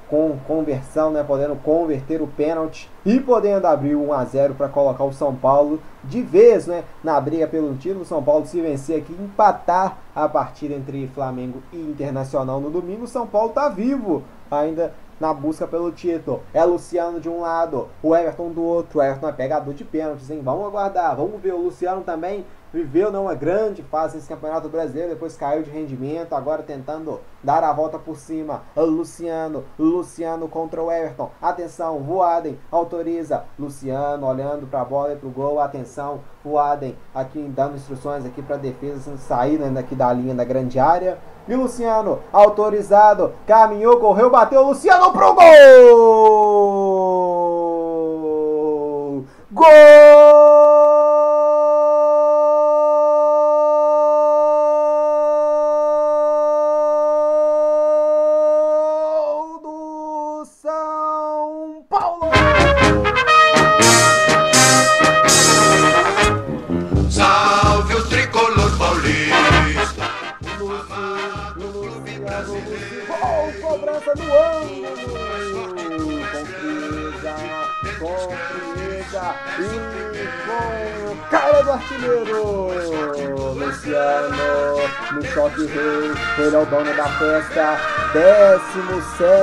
com 0.08 0.36
conversão, 0.46 1.10
né, 1.10 1.24
podendo 1.24 1.56
converter 1.56 2.22
o 2.22 2.26
pênalti 2.26 2.90
e 3.04 3.18
podendo 3.18 3.66
abrir 3.66 3.96
1 3.96 4.12
a 4.12 4.24
0 4.24 4.54
para 4.54 4.68
colocar 4.68 5.04
o 5.04 5.12
São 5.12 5.34
Paulo 5.34 5.80
de 6.04 6.22
vez, 6.22 6.66
né, 6.66 6.84
na 7.02 7.20
briga 7.20 7.46
pelo 7.46 7.74
título. 7.74 8.02
O 8.02 8.06
São 8.06 8.22
Paulo 8.22 8.46
se 8.46 8.60
vencer 8.60 8.98
aqui, 8.98 9.12
empatar 9.12 9.98
a 10.14 10.28
partida 10.28 10.74
entre 10.74 11.08
Flamengo 11.08 11.62
e 11.72 11.76
Internacional 11.76 12.60
no 12.60 12.70
domingo, 12.70 13.04
o 13.04 13.08
São 13.08 13.26
Paulo 13.26 13.50
tá 13.50 13.68
vivo 13.68 14.22
ainda 14.50 14.92
na 15.18 15.32
busca 15.32 15.66
pelo 15.66 15.90
título. 15.90 16.42
É 16.52 16.62
Luciano 16.64 17.20
de 17.20 17.28
um 17.28 17.40
lado, 17.40 17.88
o 18.02 18.14
Everton 18.14 18.50
do 18.50 18.62
outro. 18.62 18.98
O 18.98 19.02
Everton 19.02 19.28
é 19.28 19.32
pegador 19.32 19.74
de 19.74 19.84
pênaltis, 19.84 20.30
hein? 20.30 20.40
Vamos 20.44 20.66
aguardar. 20.66 21.16
Vamos 21.16 21.40
ver 21.40 21.54
o 21.54 21.62
Luciano 21.62 22.02
também 22.02 22.44
viveu 22.72 23.10
numa 23.10 23.34
grande 23.34 23.82
fase 23.82 24.16
nesse 24.16 24.28
Campeonato 24.28 24.68
Brasileiro, 24.68 25.10
depois 25.10 25.36
caiu 25.36 25.62
de 25.62 25.70
rendimento, 25.70 26.34
agora 26.34 26.62
tentando 26.62 27.20
dar 27.42 27.62
a 27.64 27.72
volta 27.72 27.98
por 27.98 28.16
cima. 28.16 28.62
Luciano, 28.76 29.64
Luciano 29.78 30.48
contra 30.48 30.82
o 30.82 30.90
Everton. 30.90 31.30
Atenção, 31.40 32.00
Voaden 32.00 32.58
autoriza. 32.70 33.44
Luciano 33.58 34.26
olhando 34.26 34.66
para 34.66 34.80
a 34.82 34.84
bola 34.84 35.12
e 35.12 35.16
para 35.16 35.28
o 35.28 35.32
gol. 35.32 35.60
Atenção, 35.60 36.20
Voaden 36.44 36.96
aqui 37.14 37.40
dando 37.54 37.76
instruções 37.76 38.26
aqui 38.26 38.42
para 38.42 38.56
a 38.56 38.58
defesa 38.58 39.16
sair 39.16 39.58
né, 39.58 39.70
daqui 39.70 39.94
da 39.94 40.12
linha 40.12 40.34
da 40.34 40.44
grande 40.44 40.78
área. 40.78 41.18
E 41.48 41.54
Luciano, 41.54 42.20
autorizado, 42.32 43.32
caminhou, 43.46 44.00
correu, 44.00 44.30
bateu, 44.30 44.64
Luciano 44.66 45.12
pro 45.12 45.34
gol! 45.34 45.46
Gol 49.52 50.75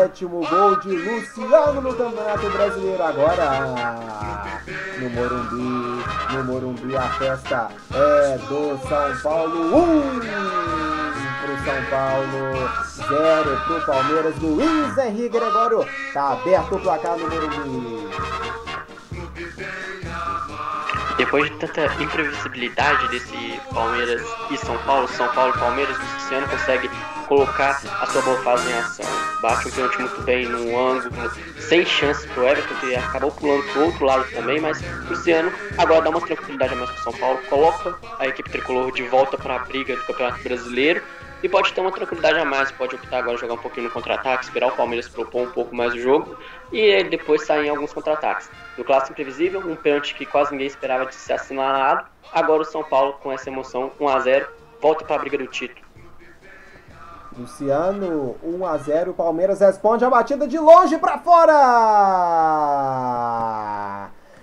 17 0.04 0.26
gol 0.26 0.76
de 0.82 0.98
Luciano 0.98 1.82
no 1.82 1.94
Campeonato 1.96 2.50
Brasileiro. 2.50 3.04
Agora 3.04 3.96
no 5.00 5.10
Morumbi. 5.10 6.04
No 6.34 6.44
Morumbi 6.44 6.98
a 6.98 7.10
festa 7.12 7.70
é 7.94 8.38
do 8.38 8.78
São 8.88 9.18
Paulo. 9.22 9.78
Um 9.78 10.20
pro 11.40 11.58
São 11.64 11.86
Paulo, 11.90 12.70
zero 13.08 13.62
pro 13.66 13.86
Palmeiras. 13.86 14.36
Luiz 14.40 14.98
Henrique 14.98 15.30
Gregório 15.30 15.88
tá 16.14 16.34
aberto 16.34 16.76
o 16.76 16.80
placar 16.80 17.18
no 17.18 17.30
Morumbi. 17.30 18.10
Depois 21.18 21.50
de 21.50 21.58
tanta 21.60 21.86
imprevisibilidade 22.04 23.08
desse 23.08 23.62
Palmeiras 23.74 24.22
e 24.52 24.58
São 24.58 24.78
Paulo, 24.80 25.08
São 25.08 25.28
Paulo 25.30 25.54
e 25.56 25.60
Palmeiras, 25.60 25.96
o 25.96 26.14
Luciano 26.16 26.48
consegue 26.50 26.90
colocar 27.24 27.82
a 28.02 28.06
sua 28.08 28.22
boa 28.22 28.42
fase 28.44 28.70
em 28.70 28.74
ação. 28.74 29.06
Bate 29.42 29.68
um 29.68 29.72
pênalti 29.72 30.00
muito 30.00 30.22
bem 30.22 30.46
no 30.48 30.80
ângulo, 30.80 31.32
sem 31.60 31.86
chance 31.86 32.28
pro 32.30 32.48
Everton, 32.48 32.76
que 32.76 32.96
acabou 32.96 33.32
pulando 33.32 33.64
pro 33.72 33.86
outro 33.86 34.06
lado 34.06 34.26
também, 34.32 34.60
mas 34.62 34.82
o 34.82 35.10
Luciano 35.10 35.52
agora 35.78 36.02
dá 36.02 36.10
uma 36.10 36.22
tranquilidade 36.22 36.74
a 36.74 36.78
mais 36.78 36.90
pro 36.92 37.04
São 37.04 37.14
Paulo, 37.14 37.40
coloca 37.50 37.98
a 38.20 38.28
equipe 38.28 38.50
tricolor 38.50 38.92
de 38.92 39.04
volta 39.04 39.38
para 39.38 39.56
a 39.56 39.60
briga 39.60 39.96
do 39.96 40.04
Campeonato 40.04 40.44
Brasileiro 40.44 41.02
e 41.44 41.50
pode 41.50 41.74
ter 41.74 41.82
uma 41.82 41.92
tranquilidade 41.92 42.40
a 42.40 42.46
mais, 42.46 42.72
pode 42.72 42.96
optar 42.96 43.18
agora 43.18 43.38
jogar 43.38 43.56
um 43.56 43.58
pouquinho 43.58 43.88
no 43.88 43.92
contra-ataque, 43.92 44.46
esperar 44.46 44.68
o 44.68 44.72
Palmeiras 44.72 45.10
propor 45.10 45.46
um 45.46 45.52
pouco 45.52 45.76
mais 45.76 45.94
o 45.94 46.00
jogo 46.00 46.38
e 46.72 46.80
aí 46.80 47.04
depois 47.04 47.46
sair 47.46 47.66
em 47.66 47.70
alguns 47.70 47.92
contra-ataques. 47.92 48.50
No 48.78 48.84
clássico 48.86 49.12
imprevisível, 49.12 49.60
um 49.60 49.76
pênalti 49.76 50.16
que 50.16 50.26
quase 50.26 50.52
ninguém 50.52 50.68
esperava 50.68 51.06
de 51.06 51.16
ser 51.16 51.34
assinalado, 51.34 52.06
agora 52.32 52.62
o 52.62 52.66
São 52.66 52.82
Paulo 52.82 53.14
com 53.22 53.30
essa 53.30 53.50
emoção 53.50 53.92
1 54.00 54.08
a 54.08 54.20
0 54.20 54.48
volta 54.82 55.04
para 55.04 55.18
a 55.18 55.20
briga 55.20 55.38
do 55.38 55.48
título. 55.48 55.83
Luciano, 57.38 58.36
1 58.44 58.66
a 58.66 58.78
0 58.78 59.14
Palmeiras 59.14 59.60
responde 59.60 60.06
a 60.06 60.10
batida 60.10 60.48
de 60.48 60.60
longe 60.60 60.98
para 60.98 61.18
fora. 61.20 61.54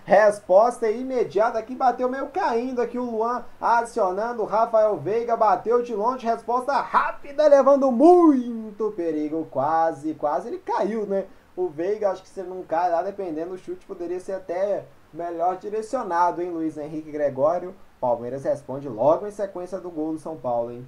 Resposta 0.05 0.91
imediata 0.91 1.59
aqui, 1.59 1.75
bateu 1.77 2.09
meio 2.09 2.27
caindo 2.29 2.83
aqui 2.83 2.99
o 2.99 3.09
Luan, 3.09 3.45
acionando 3.61 4.43
o 4.43 4.47
Rafael 4.47 4.97
Veiga, 4.97 5.37
bateu 5.37 5.83
de 5.83 5.95
longe, 5.95 6.27
resposta 6.27 6.73
rápida, 6.73 7.47
levando 7.47 7.93
muito 7.93 8.91
perigo, 8.97 9.47
quase, 9.51 10.15
quase 10.15 10.49
ele 10.49 10.59
caiu, 10.59 11.07
né? 11.07 11.27
O 11.57 11.69
Veiga, 11.69 12.11
acho 12.11 12.23
que 12.23 12.29
se 12.29 12.43
não 12.43 12.63
cai 12.65 12.91
lá, 12.91 13.03
dependendo 13.03 13.51
do 13.51 13.59
chute, 13.59 13.87
poderia 13.87 14.19
ser 14.19 14.33
até 14.33 14.85
melhor 15.13 15.59
direcionado, 15.59 16.43
hein, 16.43 16.51
Luiz 16.51 16.77
Henrique 16.77 17.13
Gregório. 17.13 17.73
Palmeiras 18.01 18.43
responde 18.43 18.89
logo 18.89 19.29
em 19.29 19.31
sequência 19.31 19.79
do 19.79 19.91
gol 19.91 20.13
do 20.13 20.19
São 20.19 20.37
Paulo, 20.37 20.73
hein? 20.73 20.85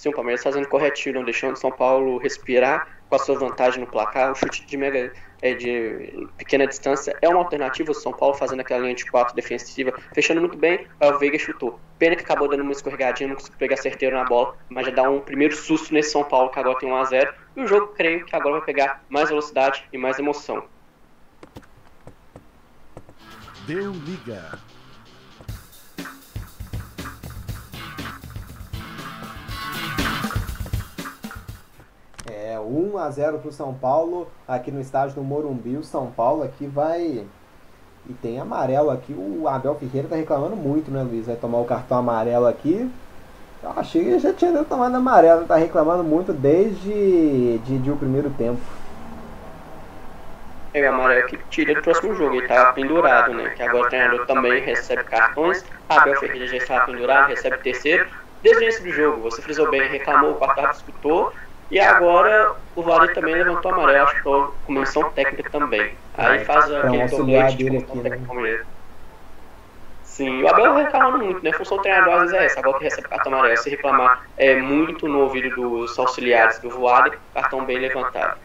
Sim, 0.00 0.08
o 0.08 0.12
Palmeiras 0.14 0.42
fazendo 0.42 0.66
corretinho, 0.66 1.16
não 1.16 1.24
deixando 1.24 1.52
o 1.52 1.58
São 1.58 1.70
Paulo 1.70 2.16
respirar 2.16 2.88
com 3.06 3.16
a 3.16 3.18
sua 3.18 3.38
vantagem 3.38 3.80
no 3.80 3.86
placar. 3.86 4.32
O 4.32 4.34
chute 4.34 4.64
de 4.66 4.74
mega 4.74 5.12
é, 5.42 5.52
de 5.52 6.26
pequena 6.38 6.66
distância 6.66 7.14
é 7.20 7.28
uma 7.28 7.40
alternativa. 7.40 7.90
O 7.90 7.94
São 7.94 8.10
Paulo 8.10 8.34
fazendo 8.34 8.60
aquela 8.60 8.80
linha 8.80 8.94
de 8.94 9.04
4 9.10 9.36
defensiva, 9.36 9.92
fechando 10.14 10.40
muito 10.40 10.56
bem. 10.56 10.86
O 11.02 11.18
Veiga 11.18 11.38
chutou. 11.38 11.78
Pena 11.98 12.16
que 12.16 12.22
acabou 12.22 12.48
dando 12.48 12.62
uma 12.62 12.72
escorregadinha, 12.72 13.28
não 13.28 13.36
conseguiu 13.36 13.58
pegar 13.58 13.76
certeiro 13.76 14.16
na 14.16 14.24
bola, 14.24 14.56
mas 14.70 14.86
já 14.86 14.92
dá 14.92 15.02
um 15.02 15.20
primeiro 15.20 15.54
susto 15.54 15.92
nesse 15.92 16.12
São 16.12 16.24
Paulo 16.24 16.50
que 16.50 16.58
agora 16.58 16.78
tem 16.78 16.90
1 16.90 16.96
a 16.96 17.04
0 17.04 17.34
E 17.56 17.60
o 17.60 17.66
jogo, 17.66 17.88
creio 17.88 18.24
que 18.24 18.34
agora 18.34 18.56
vai 18.56 18.64
pegar 18.64 19.04
mais 19.06 19.28
velocidade 19.28 19.84
e 19.92 19.98
mais 19.98 20.18
emoção. 20.18 20.66
Deu 23.66 23.92
liga. 23.92 24.69
É 32.30 32.60
1 32.60 32.96
a 32.96 33.10
0 33.10 33.38
pro 33.40 33.50
São 33.50 33.74
Paulo 33.74 34.28
aqui 34.46 34.70
no 34.70 34.80
estádio 34.80 35.16
do 35.16 35.22
Morumbi. 35.22 35.76
O 35.76 35.82
São 35.82 36.06
Paulo 36.12 36.44
aqui 36.44 36.64
vai 36.64 37.26
e 38.08 38.12
tem 38.22 38.38
amarelo 38.38 38.90
aqui. 38.90 39.12
O 39.12 39.48
Abel 39.48 39.74
Ferreira 39.74 40.08
tá 40.08 40.14
reclamando 40.16 40.54
muito, 40.54 40.90
né, 40.90 41.02
Luiz? 41.02 41.26
Vai 41.26 41.34
tomar 41.34 41.58
o 41.58 41.64
cartão 41.64 41.98
amarelo 41.98 42.46
aqui. 42.46 42.88
Eu 43.62 43.72
achei 43.76 44.04
que 44.04 44.18
já 44.20 44.32
tinha 44.32 44.64
tomado 44.64 44.94
amarelo, 44.94 45.44
tá 45.44 45.56
reclamando 45.56 46.04
muito 46.04 46.32
desde 46.32 47.58
de, 47.58 47.78
de 47.78 47.90
o 47.90 47.96
primeiro 47.96 48.30
tempo. 48.30 48.60
é 50.72 50.86
amarelo 50.86 51.26
que 51.26 51.36
tira 51.50 51.74
do 51.74 51.82
próximo 51.82 52.14
jogo. 52.14 52.36
Ele 52.36 52.46
tá 52.46 52.72
pendurado, 52.72 53.34
né? 53.34 53.50
Que 53.50 53.62
agora 53.62 53.86
o 53.86 53.88
treinador 53.88 54.26
também 54.26 54.62
recebe 54.62 55.02
cartões. 55.04 55.64
Abel 55.88 56.16
Ferreira 56.20 56.46
já 56.46 56.56
está 56.56 56.80
pendurado, 56.86 57.28
recebe 57.28 57.58
terceiro. 57.58 58.06
Desde 58.40 58.60
o 58.60 58.62
início 58.62 58.84
do 58.84 58.90
jogo, 58.92 59.20
você 59.20 59.42
frisou 59.42 59.68
bem, 59.70 59.88
reclamou, 59.88 60.30
o 60.30 60.34
quarto 60.36 60.76
escutou. 60.76 61.32
E 61.70 61.78
agora 61.78 62.56
o 62.74 62.82
Vale 62.82 63.14
também 63.14 63.34
levantou 63.34 63.72
amarelo, 63.72 64.04
acho 64.04 64.16
que 64.16 64.22
foi 64.22 64.48
comissão 64.66 65.10
técnica 65.10 65.50
também. 65.50 65.94
Aí 66.16 66.44
faz 66.44 66.68
É 66.68 66.74
um 66.74 66.78
aquele 66.78 67.02
auxiliar 67.02 67.52
doblete 67.52 67.56
de 67.56 67.64
comissão 67.64 68.02
técnica. 68.02 68.66
Sim, 70.02 70.42
o 70.42 70.48
Abel 70.48 70.74
reclama 70.74 71.16
muito, 71.16 71.42
né? 71.42 71.50
A 71.50 71.54
função 71.54 71.76
do 71.78 71.82
treinador 71.82 72.14
às 72.14 72.20
vezes 72.22 72.34
é 72.34 72.44
essa, 72.44 72.60
agora 72.60 72.78
que 72.78 72.84
recebe 72.84 73.08
cartão 73.08 73.32
amarelo, 73.32 73.56
se 73.56 73.70
reclamar 73.70 74.26
é 74.36 74.56
muito 74.56 75.06
no 75.08 75.20
ouvido 75.20 75.54
dos 75.54 75.98
auxiliares 75.98 76.58
do 76.58 76.68
voado, 76.68 77.12
cartão 77.32 77.64
bem 77.64 77.78
levantado. 77.78 78.38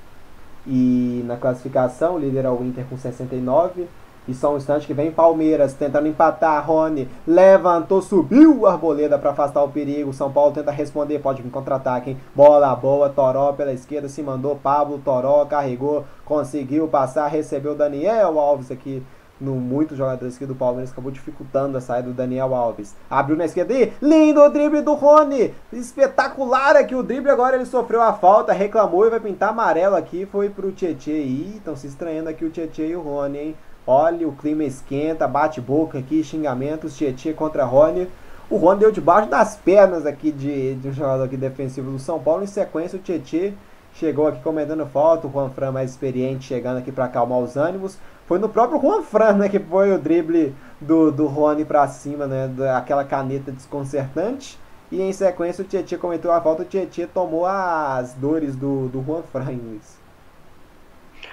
E 0.67 1.21
na 1.25 1.35
classificação, 1.37 2.15
o 2.15 2.19
líder 2.19 2.45
é 2.45 2.49
o 2.49 2.63
Inter 2.63 2.85
com 2.85 2.97
69. 2.97 3.87
E 4.27 4.33
só 4.33 4.53
um 4.53 4.57
instante 4.57 4.87
que 4.87 4.93
vem 4.93 5.11
Palmeiras 5.11 5.73
tentando 5.73 6.07
empatar. 6.07 6.65
Rony 6.65 7.07
levantou, 7.27 8.01
subiu 8.01 8.65
a 8.65 8.71
arboleda 8.71 9.17
para 9.19 9.31
afastar 9.31 9.63
o 9.63 9.69
perigo. 9.69 10.13
São 10.13 10.31
Paulo 10.31 10.53
tenta 10.53 10.71
responder, 10.71 11.19
pode 11.19 11.41
vir 11.41 11.49
contra-ataque. 11.49 12.11
hein? 12.11 12.17
Bola 12.33 12.75
boa, 12.75 13.09
Toró 13.09 13.53
pela 13.53 13.73
esquerda 13.73 14.09
se 14.09 14.21
mandou. 14.21 14.55
Pablo 14.55 14.99
Toró 15.03 15.45
carregou, 15.45 16.05
conseguiu 16.25 16.87
passar, 16.87 17.27
recebeu 17.27 17.75
Daniel 17.75 18.39
Alves 18.39 18.71
aqui. 18.71 19.03
No, 19.39 19.55
muitos 19.55 19.97
jogadores 19.97 20.37
aqui 20.37 20.45
do 20.45 20.55
Palmeiras 20.55 20.93
acabou 20.93 21.11
dificultando 21.11 21.77
a 21.77 21.81
saída 21.81 22.07
do 22.07 22.13
Daniel 22.13 22.55
Alves. 22.55 22.95
Abriu 23.09 23.35
na 23.35 23.43
esquerda 23.43 23.73
e 23.73 23.91
lindo 24.01 24.41
o 24.41 24.49
drible 24.49 24.81
do 24.81 24.93
Rony. 24.93 25.53
Espetacular 25.73 26.77
aqui 26.77 26.95
o 26.95 27.03
drible. 27.03 27.29
Agora 27.29 27.57
ele 27.57 27.65
sofreu 27.65 28.01
a 28.01 28.13
falta, 28.13 28.53
reclamou 28.53 29.05
e 29.05 29.09
vai 29.09 29.19
pintar 29.19 29.49
amarelo 29.49 29.97
aqui. 29.97 30.25
Foi 30.25 30.49
pro 30.49 30.71
Tietê. 30.71 31.21
Ih, 31.21 31.55
estão 31.57 31.75
se 31.75 31.85
estranhando 31.87 32.29
aqui 32.29 32.45
o 32.45 32.49
Tietê 32.49 32.87
e 32.87 32.95
o 32.95 33.01
Rony, 33.01 33.37
hein? 33.37 33.55
Olha, 33.87 34.27
o 34.27 34.31
clima 34.31 34.63
esquenta, 34.63 35.27
bate 35.27 35.61
boca 35.61 35.99
aqui, 35.99 36.23
xingamentos, 36.23 36.97
Tietê 36.97 37.33
contra 37.33 37.63
Rony. 37.63 38.07
O 38.49 38.57
Rony 38.57 38.79
deu 38.79 38.91
debaixo 38.91 39.29
das 39.29 39.55
pernas 39.55 40.07
aqui 40.07 40.31
de, 40.31 40.73
de 40.75 40.87
um 40.87 40.93
jogador 40.93 41.23
aqui 41.23 41.37
defensivo 41.37 41.91
do 41.91 41.99
São 41.99 42.19
Paulo. 42.19 42.43
Em 42.43 42.47
sequência, 42.47 42.97
o 42.97 43.01
Tietê 43.01 43.53
chegou 43.93 44.27
aqui 44.27 44.41
comendando 44.41 44.87
falta. 44.87 45.27
O 45.27 45.31
Juan 45.31 45.51
Fran 45.51 45.71
mais 45.71 45.91
experiente 45.91 46.45
chegando 46.45 46.77
aqui 46.77 46.91
para 46.91 47.05
acalmar 47.05 47.39
os 47.39 47.55
ânimos. 47.55 47.99
Foi 48.25 48.39
no 48.39 48.49
próprio 48.49 48.81
Juan 48.81 49.03
Fran, 49.03 49.33
né, 49.33 49.49
que 49.49 49.59
foi 49.59 49.93
o 49.93 49.99
drible 49.99 50.55
do, 50.81 51.11
do 51.11 51.27
Rony 51.27 51.63
para 51.63 51.87
cima, 51.87 52.25
né, 52.25 52.47
daquela 52.47 53.03
caneta 53.03 53.51
desconcertante. 53.51 54.59
E 54.91 54.99
em 54.99 55.13
sequência 55.13 55.63
o 55.63 55.67
Tietê 55.67 55.95
cometeu 55.95 56.31
a 56.31 56.41
falta, 56.41 56.63
o 56.63 56.65
Tietê 56.65 57.05
tomou 57.05 57.45
as 57.45 58.13
dores 58.13 58.55
do, 58.55 58.87
do 58.87 59.03
Juan 59.03 59.21
Fran, 59.21 59.51
Luiz. 59.51 60.04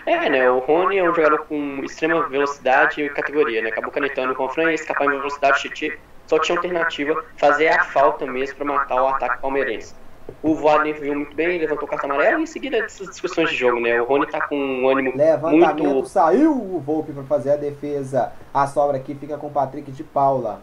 É, 0.04 0.28
né? 0.28 0.50
O 0.50 0.58
Rony 0.58 0.98
é 0.98 1.08
um 1.08 1.14
jogador 1.14 1.46
com 1.46 1.82
extrema 1.84 2.28
velocidade 2.28 3.02
e 3.02 3.08
categoria, 3.10 3.62
né? 3.62 3.68
Acabou 3.68 3.90
canetando 3.90 4.34
com 4.34 4.44
o 4.44 4.48
Fran 4.48 4.70
e 4.70 4.74
escapar 4.74 5.06
em 5.06 5.10
velocidade, 5.10 5.60
Titi 5.60 5.98
só 6.26 6.38
tinha 6.38 6.56
alternativa 6.56 7.22
fazer 7.36 7.68
a 7.68 7.84
falta 7.84 8.24
mesmo 8.26 8.56
para 8.56 8.64
matar 8.64 9.02
o 9.02 9.08
ataque 9.08 9.40
palmeirense. 9.40 9.94
O 10.42 10.54
Wagner 10.54 10.98
viu 10.98 11.14
muito 11.14 11.34
bem, 11.34 11.58
levantou 11.58 11.84
o 11.84 11.90
cartão 11.90 12.10
amarelo 12.10 12.40
e 12.40 12.42
em 12.44 12.46
seguida 12.46 12.78
essas 12.78 13.08
discussões 13.08 13.50
de 13.50 13.56
jogo, 13.56 13.80
né? 13.80 14.00
O 14.00 14.04
Rony 14.04 14.26
tá 14.26 14.40
com 14.40 14.56
um 14.56 14.88
ânimo 14.88 15.12
Levantamento, 15.14 15.84
muito. 15.84 16.08
saiu 16.08 16.52
o 16.52 16.80
Volpe 16.80 17.12
para 17.12 17.24
fazer 17.24 17.52
a 17.52 17.56
defesa. 17.56 18.32
A 18.54 18.66
sobra 18.66 18.96
aqui 18.96 19.14
fica 19.14 19.36
com 19.36 19.48
o 19.48 19.50
Patrick 19.50 19.90
de 19.90 20.02
Paula. 20.02 20.62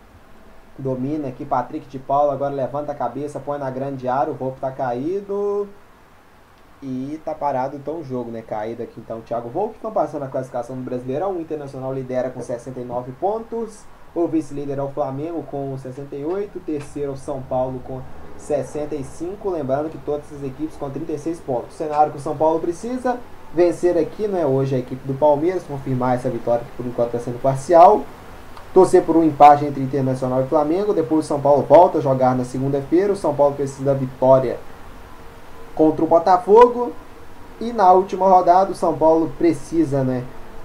Domina 0.77 1.27
aqui, 1.27 1.45
Patrick 1.45 1.87
de 1.87 1.99
Paula. 1.99 2.33
Agora 2.33 2.53
levanta 2.53 2.93
a 2.93 2.95
cabeça, 2.95 3.39
põe 3.39 3.59
na 3.59 3.69
grande 3.69 4.07
área. 4.07 4.31
O 4.31 4.35
Volpe 4.35 4.59
tá 4.59 4.71
caído. 4.71 5.67
E 6.81 7.19
tá 7.25 7.33
parado 7.35 7.75
então 7.75 7.99
o 7.99 8.03
jogo, 8.03 8.31
né? 8.31 8.41
Caído 8.41 8.81
aqui 8.81 9.01
então 9.01 9.19
o 9.19 9.21
Thiago 9.21 9.49
Volpe. 9.49 9.75
Estão 9.75 9.91
passando 9.91 10.23
a 10.23 10.27
classificação 10.27 10.77
do 10.77 10.81
Brasileirão. 10.81 11.33
O 11.33 11.41
Internacional 11.41 11.93
lidera 11.93 12.29
com 12.29 12.41
69 12.41 13.11
pontos. 13.19 13.83
O 14.15 14.25
vice-líder 14.27 14.77
é 14.77 14.81
o 14.81 14.87
Flamengo 14.87 15.43
com 15.43 15.77
68. 15.77 16.57
O 16.57 16.61
terceiro 16.61 17.11
é 17.11 17.13
o 17.13 17.17
São 17.17 17.41
Paulo 17.41 17.81
com 17.83 18.01
65. 18.37 19.49
Lembrando 19.49 19.89
que 19.89 19.97
todas 19.99 20.25
essas 20.27 20.43
equipes 20.43 20.77
com 20.77 20.89
36 20.89 21.41
pontos. 21.41 21.75
O 21.75 21.77
cenário 21.77 22.13
que 22.13 22.17
o 22.17 22.21
São 22.21 22.37
Paulo 22.37 22.61
precisa 22.61 23.17
vencer 23.53 23.97
aqui, 23.97 24.25
né? 24.25 24.45
Hoje 24.45 24.75
a 24.75 24.79
equipe 24.79 25.05
do 25.05 25.13
Palmeiras, 25.13 25.63
confirmar 25.63 26.15
essa 26.15 26.29
vitória 26.29 26.63
que 26.63 26.71
por 26.77 26.85
enquanto 26.85 27.07
está 27.07 27.19
sendo 27.19 27.41
parcial. 27.41 28.03
Torcer 28.73 29.03
por 29.03 29.17
um 29.17 29.23
empate 29.23 29.65
entre 29.65 29.83
Internacional 29.83 30.43
e 30.43 30.47
Flamengo. 30.47 30.93
Depois 30.93 31.25
o 31.25 31.27
São 31.27 31.41
Paulo 31.41 31.63
volta 31.63 31.97
a 31.97 32.01
jogar 32.01 32.35
na 32.35 32.45
segunda-feira. 32.45 33.11
O 33.11 33.17
São 33.17 33.35
Paulo 33.35 33.55
precisa 33.55 33.83
da 33.83 33.93
vitória 33.93 34.57
contra 35.79 36.03
o 36.03 36.07
Botafogo. 36.07 36.91
E 37.61 37.71
na 37.71 37.91
última 37.93 38.27
rodada 38.27 38.71
o 38.71 38.75
São 38.75 38.97
Paulo 38.97 39.31
precisa, 39.37 40.03
né? 40.03 40.23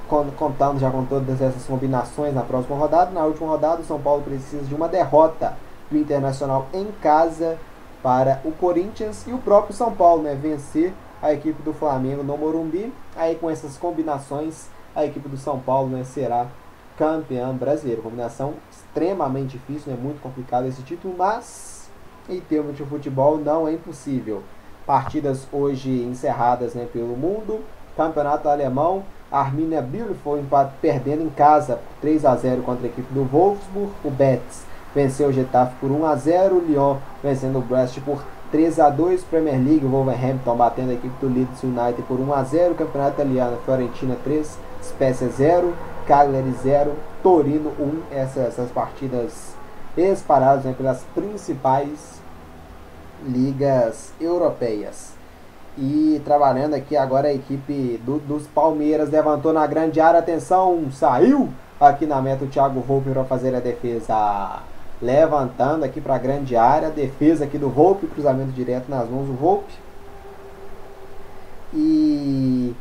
con- 0.08 0.30
Contando 0.36 0.80
já 0.80 0.90
com 0.90 1.04
todas 1.04 1.40
essas 1.40 1.64
combinações 1.64 2.34
na 2.34 2.42
próxima 2.42 2.76
rodada. 2.76 3.12
Na 3.12 3.24
última 3.24 3.48
rodada 3.48 3.80
o 3.80 3.84
São 3.84 4.00
Paulo 4.00 4.22
precisa 4.22 4.64
de 4.64 4.74
uma 4.74 4.88
derrota 4.88 5.56
do 5.90 5.96
Internacional 5.96 6.66
em 6.74 6.86
casa 7.00 7.56
para 8.02 8.40
o 8.44 8.50
Corinthians 8.52 9.24
e 9.26 9.32
o 9.32 9.38
próprio 9.38 9.74
São 9.74 9.92
Paulo, 9.92 10.22
né? 10.22 10.34
Vencer 10.34 10.92
a 11.22 11.32
equipe 11.32 11.62
do 11.62 11.72
Flamengo 11.72 12.22
no 12.24 12.36
Morumbi. 12.36 12.92
Aí 13.16 13.36
com 13.36 13.48
essas 13.48 13.76
combinações 13.76 14.66
a 14.96 15.04
equipe 15.04 15.28
do 15.28 15.36
São 15.36 15.58
Paulo 15.58 15.88
né, 15.90 16.04
será 16.04 16.46
campeã 16.96 17.52
brasileiro. 17.52 18.02
Combinação 18.02 18.54
extremamente 18.70 19.58
difícil, 19.58 19.92
né? 19.92 19.98
Muito 20.00 20.20
complicado 20.20 20.66
esse 20.66 20.82
título, 20.82 21.14
mas 21.16 21.88
em 22.28 22.40
termos 22.40 22.76
de 22.76 22.84
futebol 22.84 23.38
não 23.38 23.66
é 23.66 23.72
impossível. 23.72 24.42
Partidas 24.86 25.47
hoje 25.52 25.90
encerradas 25.90 26.74
né, 26.74 26.86
pelo 26.93 27.16
mundo. 27.16 27.61
Campeonato 27.97 28.48
alemão. 28.48 29.02
Arminia 29.31 29.82
Bielefeld 29.82 30.47
perdendo 30.81 31.23
em 31.23 31.31
casa 31.31 31.81
3 32.01 32.24
a 32.24 32.36
0 32.36 32.62
contra 32.62 32.86
a 32.86 32.90
equipe 32.90 33.12
do 33.12 33.24
Wolfsburg. 33.24 33.90
O 34.05 34.11
Betis 34.11 34.65
venceu 34.94 35.28
o 35.28 35.32
Getafe 35.32 35.74
por 35.81 35.90
1 35.90 36.06
a 36.06 36.15
0 36.15 36.56
O 36.56 36.61
Lyon 36.61 36.98
vencendo 37.23 37.59
o 37.59 37.62
Brest 37.62 38.01
por 38.01 38.23
3 38.52 38.78
a 38.78 38.89
2 38.89 39.24
Premier 39.24 39.56
League, 39.56 39.85
Wolverhampton 39.85 40.55
batendo 40.55 40.90
a 40.90 40.94
equipe 40.94 41.15
do 41.20 41.27
Leeds 41.27 41.62
United 41.65 42.02
por 42.02 42.20
1 42.20 42.32
a 42.32 42.44
0 42.44 42.74
Campeonato 42.77 43.15
Italiano, 43.15 43.59
Fiorentina 43.65 44.16
3, 44.23 44.59
Spezia 44.81 45.28
0, 45.28 45.74
Cagliari 46.06 46.55
0, 46.62 46.93
Torino 47.23 47.73
1. 47.81 48.02
Essas, 48.12 48.48
essas 48.48 48.70
partidas 48.70 49.55
espalhadas 49.97 50.65
né, 50.65 50.74
pelas 50.77 51.02
principais 51.15 52.13
ligas 53.24 54.12
europeias. 54.20 55.14
E 55.76 56.20
trabalhando 56.24 56.74
aqui 56.74 56.96
agora 56.96 57.28
a 57.28 57.34
equipe 57.34 58.01
do- 58.05 58.20
dos 58.20 58.46
Palmeiras 58.46 59.10
levantou 59.10 59.52
na 59.52 59.66
grande 59.66 60.01
área, 60.01 60.20
atenção, 60.20 60.84
saiu 60.92 61.48
aqui 61.80 62.06
na 62.06 62.22
meta 62.22 62.44
o 62.44 62.48
Thiago 62.48 62.80
Volpe 62.80 63.10
para 63.10 63.24
fazer 63.24 63.55
a 63.55 63.60
defesa. 63.60 64.60
Levantando 65.02 65.84
aqui 65.84 66.01
para 66.01 66.14
a 66.14 66.18
grande 66.18 66.56
área, 66.56 66.90
defesa 66.90 67.44
aqui 67.44 67.59
do 67.59 67.68
Volpe, 67.68 68.06
cruzamento 68.06 68.52
direto 68.52 68.88
nas 68.88 69.09
mãos 69.09 69.26
do 69.26 69.34
Volpe. 69.34 69.74
E 71.74 72.72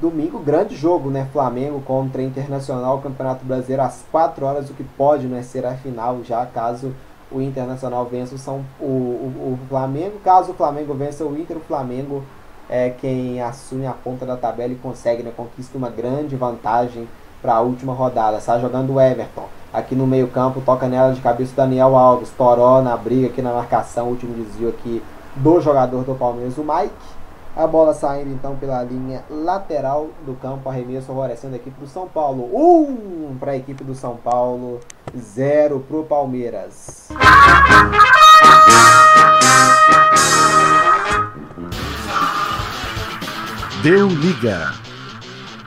domingo, 0.00 0.40
grande 0.40 0.74
jogo, 0.76 1.10
né? 1.10 1.28
Flamengo 1.32 1.80
contra 1.82 2.22
Internacional, 2.22 3.00
Campeonato 3.00 3.44
Brasileiro 3.44 3.82
às 3.82 4.04
4 4.10 4.44
horas, 4.44 4.68
o 4.68 4.74
que 4.74 4.82
pode 4.82 5.26
né, 5.26 5.42
ser 5.42 5.64
a 5.64 5.74
final 5.74 6.22
já 6.24 6.44
caso 6.46 6.92
o 7.34 7.42
Internacional 7.42 8.06
vença 8.06 8.34
o, 8.34 8.38
São, 8.38 8.64
o, 8.80 8.84
o, 8.84 9.58
o 9.62 9.68
Flamengo. 9.68 10.18
Caso 10.24 10.52
o 10.52 10.54
Flamengo 10.54 10.94
vença 10.94 11.24
o 11.24 11.36
Inter, 11.36 11.56
o 11.56 11.60
Flamengo 11.60 12.22
é 12.68 12.90
quem 12.90 13.42
assume 13.42 13.86
a 13.86 13.92
ponta 13.92 14.24
da 14.24 14.36
tabela 14.36 14.72
e 14.72 14.76
consegue, 14.76 15.22
né, 15.22 15.32
conquista 15.36 15.76
uma 15.76 15.90
grande 15.90 16.36
vantagem 16.36 17.06
para 17.42 17.54
a 17.54 17.60
última 17.60 17.92
rodada. 17.92 18.38
Está 18.38 18.58
jogando 18.58 18.94
o 18.94 19.00
Everton. 19.00 19.46
Aqui 19.72 19.94
no 19.94 20.06
meio 20.06 20.28
campo, 20.28 20.62
toca 20.64 20.86
nela 20.88 21.12
de 21.12 21.20
cabeça 21.20 21.52
o 21.52 21.56
Daniel 21.56 21.96
Alves. 21.96 22.30
Toró 22.30 22.80
na 22.80 22.96
briga 22.96 23.26
aqui 23.26 23.42
na 23.42 23.52
marcação. 23.52 24.08
Último 24.08 24.32
desvio 24.34 24.68
aqui 24.70 25.02
do 25.36 25.60
jogador 25.60 26.04
do 26.04 26.14
Palmeiras, 26.14 26.56
o 26.56 26.64
Mike. 26.64 26.94
A 27.56 27.68
bola 27.68 27.94
saindo 27.94 28.32
então 28.32 28.56
pela 28.56 28.82
linha 28.82 29.24
lateral 29.30 30.08
do 30.26 30.34
campo, 30.34 30.68
arremesso 30.68 31.06
favorecendo 31.06 31.54
a 31.54 31.56
equipe 31.56 31.78
do 31.78 31.86
São 31.86 32.08
Paulo. 32.08 32.50
Um 32.52 33.36
para 33.38 33.52
a 33.52 33.56
equipe 33.56 33.84
do 33.84 33.94
São 33.94 34.16
Paulo, 34.16 34.80
zero 35.16 35.78
para 35.78 35.96
o 35.96 36.04
Palmeiras. 36.04 37.10
Deu 43.84 44.08
liga. 44.08 44.72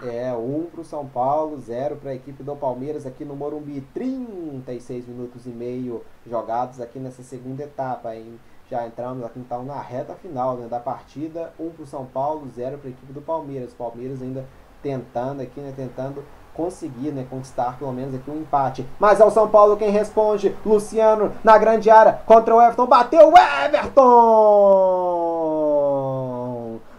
É, 0.04 0.34
um 0.34 0.64
para 0.70 0.82
o 0.82 0.84
São 0.84 1.06
Paulo, 1.06 1.58
zero 1.58 1.96
para 1.96 2.12
a 2.12 2.16
equipe 2.16 2.44
do 2.44 2.54
Palmeiras 2.58 3.06
aqui 3.06 3.24
no 3.24 3.34
Morumbi. 3.34 3.80
36 3.94 5.08
minutos 5.08 5.46
e 5.46 5.52
meio 5.52 6.04
jogados 6.30 6.82
aqui 6.82 7.00
nessa 7.00 7.24
segunda 7.24 7.64
etapa, 7.64 8.14
hein? 8.14 8.38
Já 8.70 8.86
entramos 8.86 9.24
aqui 9.24 9.40
então 9.40 9.64
na 9.64 9.80
reta 9.80 10.14
final 10.16 10.56
né, 10.56 10.68
da 10.68 10.80
partida. 10.80 11.54
Um 11.58 11.70
para 11.70 11.84
o 11.84 11.88
São 11.88 12.06
Paulo, 12.06 12.50
zero 12.54 12.78
para 12.78 12.90
a 12.90 12.92
equipe 12.92 13.14
do 13.14 13.22
Palmeiras. 13.22 13.74
Palmeiras 13.74 14.22
ainda 14.22 14.46
tentando 14.84 15.42
aqui, 15.42 15.62
né? 15.62 15.74
Tentando 15.76 16.26
conseguir 16.54 17.12
né, 17.12 17.26
conquistar 17.30 17.78
pelo 17.78 17.94
menos 17.94 18.14
aqui 18.14 18.30
um 18.30 18.42
empate. 18.42 18.86
Mas 19.00 19.22
é 19.22 19.26
o 19.26 19.32
São 19.32 19.48
Paulo 19.48 19.78
quem 19.78 19.90
responde. 19.90 20.54
Luciano 20.66 21.32
na 21.44 21.58
grande 21.58 21.90
área 21.90 22.20
contra 22.26 22.54
o 22.54 22.62
Everton. 22.62 22.88
Bateu 22.88 23.32
o 23.32 23.34
Everton! 23.38 25.08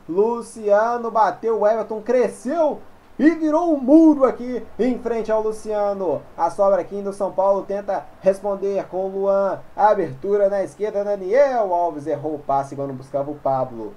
Luciano 0.08 1.10
bateu 1.10 1.60
o 1.60 1.66
Everton, 1.66 2.00
cresceu 2.00 2.80
e 3.18 3.30
virou 3.30 3.74
um 3.74 3.80
muro 3.80 4.24
aqui 4.24 4.64
em 4.78 4.98
frente 4.98 5.32
ao 5.32 5.42
Luciano. 5.42 6.22
A 6.36 6.50
sobra 6.50 6.80
aqui 6.80 7.02
do 7.02 7.12
São 7.12 7.32
Paulo 7.32 7.62
tenta 7.62 8.06
responder 8.20 8.86
com 8.86 9.06
o 9.06 9.08
Luan. 9.08 9.60
A 9.76 9.88
abertura 9.88 10.48
na 10.48 10.62
esquerda, 10.62 11.02
Daniel 11.04 11.74
Alves 11.74 12.06
errou 12.06 12.36
o 12.36 12.38
passe 12.38 12.76
quando 12.76 12.92
buscava 12.92 13.30
o 13.30 13.34
Pablo. 13.34 13.92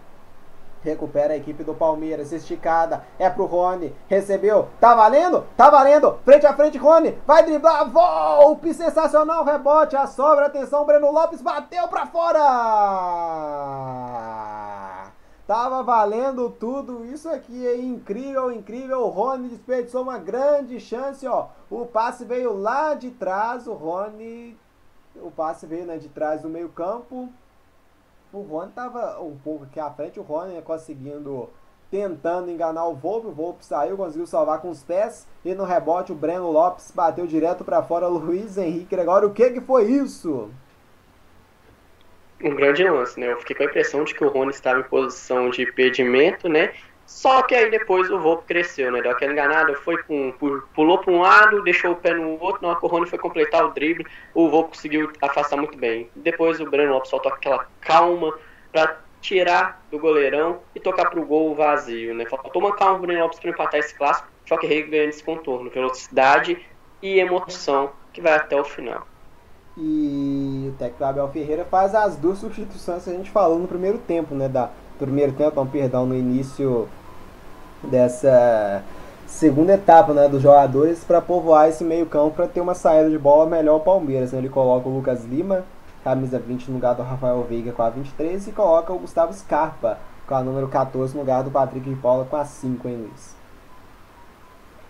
Recupera 0.84 1.34
a 1.34 1.38
equipe 1.38 1.64
do 1.64 1.76
Palmeiras, 1.76 2.32
esticada, 2.32 3.04
é 3.20 3.30
pro 3.30 3.46
Rony, 3.46 3.96
recebeu, 4.08 4.68
tá 4.80 4.96
valendo? 4.96 5.46
Tá 5.56 5.70
valendo, 5.70 6.18
frente 6.26 6.48
a 6.48 6.56
frente 6.56 6.80
Rony, 6.80 7.16
vai 7.24 7.44
driblar, 7.44 7.88
golpe 7.92 8.74
sensacional, 8.74 9.46
rebote, 9.46 9.96
a 9.96 10.08
sobra, 10.08 10.48
atenção, 10.48 10.84
Breno 10.84 11.12
Lopes 11.12 11.40
bateu 11.40 11.88
pra 11.88 12.08
fora! 12.08 12.40
Tava 15.52 15.84
valendo 15.84 16.50
tudo 16.50 17.04
isso 17.04 17.28
aqui, 17.28 17.68
é 17.68 17.76
incrível, 17.76 18.54
incrível, 18.54 19.02
o 19.02 19.10
Rony 19.10 19.50
desperdiçou 19.50 20.02
uma 20.02 20.18
grande 20.18 20.80
chance, 20.80 21.28
ó, 21.28 21.50
o 21.70 21.86
passe 21.86 22.24
veio 22.24 22.54
lá 22.54 22.94
de 22.94 23.12
trás, 23.12 23.68
o 23.68 23.74
Rony, 23.74 24.58
o 25.14 25.30
passe 25.30 25.66
veio 25.66 25.86
né, 25.86 25.98
de 25.98 26.08
trás 26.08 26.42
do 26.42 26.48
meio 26.48 26.70
campo, 26.70 27.28
o 28.32 28.42
Rony 28.44 28.70
estava 28.70 29.20
um 29.20 29.38
pouco 29.44 29.66
aqui 29.66 29.78
à 29.78 29.92
frente, 29.92 30.22
o 30.22 30.24
Rony 30.24 30.62
conseguindo, 30.62 31.50
tentando 31.92 32.50
enganar 32.50 32.88
o 32.88 32.96
Volpe, 32.96 33.28
o 33.28 33.34
Volpe 33.34 33.66
saiu, 33.66 33.98
conseguiu 33.98 34.26
salvar 34.26 34.62
com 34.62 34.70
os 34.70 34.82
pés, 34.82 35.28
e 35.44 35.54
no 35.54 35.66
rebote 35.66 36.14
o 36.14 36.16
Breno 36.16 36.50
Lopes 36.50 36.94
bateu 36.96 37.28
direto 37.28 37.66
para 37.66 37.84
fora, 37.84 38.08
Luiz 38.08 38.58
Henrique 38.58 38.96
Gregório, 38.96 39.28
o 39.28 39.34
que 39.34 39.50
que 39.50 39.60
foi 39.60 39.84
isso? 39.92 40.50
Um 42.44 42.56
grande 42.56 42.84
lance, 42.84 43.20
né? 43.20 43.32
Eu 43.32 43.40
fiquei 43.40 43.56
com 43.56 43.64
a 43.64 43.66
impressão 43.68 44.04
de 44.04 44.14
que 44.14 44.24
o 44.24 44.30
Rony 44.30 44.52
estava 44.52 44.80
em 44.80 44.84
posição 44.84 45.50
de 45.50 45.64
impedimento, 45.64 46.50
né? 46.50 46.74
Só 47.06 47.42
que 47.42 47.54
aí 47.54 47.70
depois 47.70 48.10
o 48.10 48.18
Volpe 48.20 48.46
cresceu, 48.48 48.90
né? 48.90 49.02
Deu 49.02 49.12
aquela 49.12 49.34
enganada, 49.34 49.76
foi 49.76 50.02
com, 50.04 50.34
pulou 50.74 50.98
para 50.98 51.12
um 51.12 51.22
lado, 51.22 51.62
deixou 51.62 51.92
o 51.92 51.96
pé 51.96 52.14
no 52.14 52.42
outro, 52.42 52.66
hora 52.66 52.80
que 52.80 52.86
o 52.86 52.88
Rony 52.88 53.06
foi 53.06 53.20
completar 53.20 53.66
o 53.66 53.72
drible, 53.72 54.08
o 54.34 54.50
Volpe 54.50 54.70
conseguiu 54.70 55.12
afastar 55.22 55.58
muito 55.58 55.78
bem. 55.78 56.10
Depois 56.16 56.62
o 56.62 56.66
Breno 56.66 56.94
Lopes 56.94 57.10
soltou 57.10 57.34
aquela 57.34 57.68
calma 57.82 58.34
para 58.72 58.98
tirar 59.20 59.86
do 59.92 60.00
goleirão 60.00 60.62
e 60.74 60.80
tocar 60.80 61.10
pro 61.10 61.26
gol 61.26 61.54
vazio, 61.54 62.16
né? 62.16 62.26
Faltou 62.26 62.62
uma 62.62 62.76
calma 62.76 62.98
pro 62.98 63.08
Breno 63.08 63.24
Lopes 63.24 63.40
para 63.40 63.50
empatar 63.50 63.80
esse 63.82 63.94
clássico, 63.94 64.30
só 64.48 64.58
que 64.58 64.66
Rei 64.66 64.84
ganha 64.84 65.04
esse 65.04 65.24
contorno, 65.24 65.70
velocidade 65.70 66.66
e 67.02 67.20
emoção 67.20 67.92
que 68.14 68.22
vai 68.22 68.36
até 68.36 68.56
o 68.56 68.64
final. 68.64 69.06
E 69.78 70.70
o 70.74 70.78
técnico 70.78 71.04
Abel 71.04 71.28
Ferreira 71.30 71.66
faz 71.66 71.96
as 71.96 72.18
duas 72.18 72.40
substituições 72.40 73.04
que 73.04 73.10
a 73.10 73.14
gente 73.14 73.32
falou 73.32 73.58
no 73.58 73.68
primeiro 73.68 73.98
tempo, 74.00 74.36
né? 74.36 74.50
Da 74.50 74.70
primeiro 75.00 75.32
tempo, 75.32 75.56
não, 75.56 75.66
perdão, 75.66 76.06
no 76.06 76.16
início 76.16 76.88
dessa 77.84 78.84
segunda 79.26 79.74
etapa 79.74 80.14
né, 80.14 80.28
dos 80.28 80.42
jogadores 80.42 81.04
para 81.04 81.22
povoar 81.22 81.70
esse 81.70 81.84
meio 81.84 82.06
campo 82.06 82.36
para 82.36 82.48
ter 82.48 82.62
uma 82.62 82.76
saída 82.76 83.10
de 83.10 83.18
bola 83.18 83.50
melhor 83.50 83.78
o 83.78 83.80
Palmeiras. 83.80 84.32
Né? 84.32 84.40
Ele 84.40 84.50
coloca 84.50 84.88
o 84.88 84.94
Lucas 84.94 85.24
Lima, 85.26 85.64
camisa 86.04 86.38
20 86.38 86.68
no 86.68 86.76
lugar 86.76 86.94
do 86.94 87.02
Rafael 87.02 87.44
Veiga 87.50 87.72
com 87.72 87.82
a 87.82 87.90
23 87.90 88.48
e 88.48 88.52
coloca 88.52 88.94
o 88.94 89.00
Gustavo 89.00 89.34
Scarpa 89.34 89.98
com 90.28 90.36
a 90.36 90.44
número 90.44 90.68
14 90.68 91.14
no 91.16 91.22
lugar 91.22 91.44
do 91.44 91.50
Patrick 91.50 91.90
de 91.90 91.96
Paula 91.96 92.26
com 92.26 92.36
a 92.36 92.46
5, 92.46 92.88
hein, 92.88 92.98
Luiz? 92.98 93.41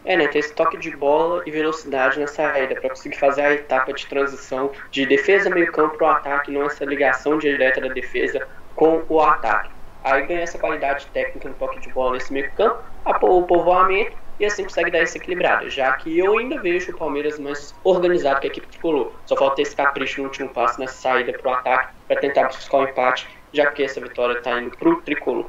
É, 0.04 0.18
né? 0.18 0.28
Ter 0.28 0.40
esse 0.40 0.54
toque 0.54 0.78
de 0.78 0.96
bola 0.96 1.44
e 1.46 1.52
velocidade 1.52 2.20
na 2.20 2.28
saída 2.28 2.76
para 2.76 2.90
conseguir 2.90 3.18
fazer 3.18 3.42
a 3.42 3.54
etapa 3.54 3.94
de 3.94 4.06
transição 4.08 4.72
de 4.90 5.06
defesa 5.06 5.50
meio 5.50 5.72
campo 5.72 5.98
para 5.98 6.08
o 6.08 6.12
ataque, 6.12 6.52
não 6.52 6.66
essa 6.66 6.84
ligação 6.86 7.38
direta 7.38 7.80
da 7.80 7.90
defesa 7.90 8.48
com 8.76 9.04
o 9.08 9.22
ataque. 9.22 9.70
Aí 10.04 10.26
ganha 10.26 10.42
essa 10.42 10.58
qualidade 10.58 11.06
técnica 11.14 11.48
no 11.48 11.56
toque 11.56 11.80
de 11.80 11.90
bola 11.90 12.14
nesse 12.14 12.34
meio 12.34 12.52
campo, 12.54 12.84
o 13.22 13.44
povoamento 13.44 14.18
e 14.40 14.46
assim 14.46 14.64
consegue 14.64 14.90
dar 14.90 15.00
essa 15.00 15.18
equilibrada. 15.18 15.70
Já 15.70 15.94
que 15.94 16.18
eu 16.18 16.40
ainda 16.40 16.60
vejo 16.60 16.92
o 16.92 16.98
Palmeiras 16.98 17.38
mais 17.38 17.76
organizado 17.84 18.40
que 18.40 18.48
a 18.48 18.50
equipe 18.50 18.68
tricolor. 18.68 19.12
Só 19.28 19.36
falta 19.36 19.62
esse 19.62 19.76
capricho 19.76 20.20
no 20.20 20.28
último 20.28 20.50
passo 20.50 20.80
nessa 20.80 20.96
saída 20.96 21.32
para 21.34 21.52
o 21.52 21.54
ataque 21.54 21.94
para 22.08 22.20
tentar 22.20 22.48
buscar 22.48 22.78
o 22.78 22.82
um 22.82 22.84
empate, 22.86 23.30
já 23.54 23.68
que 23.68 23.84
essa 23.84 24.02
vitória 24.02 24.40
está 24.40 24.60
indo 24.60 24.76
para 24.76 24.90
o 24.90 25.00
tricolor. 25.02 25.46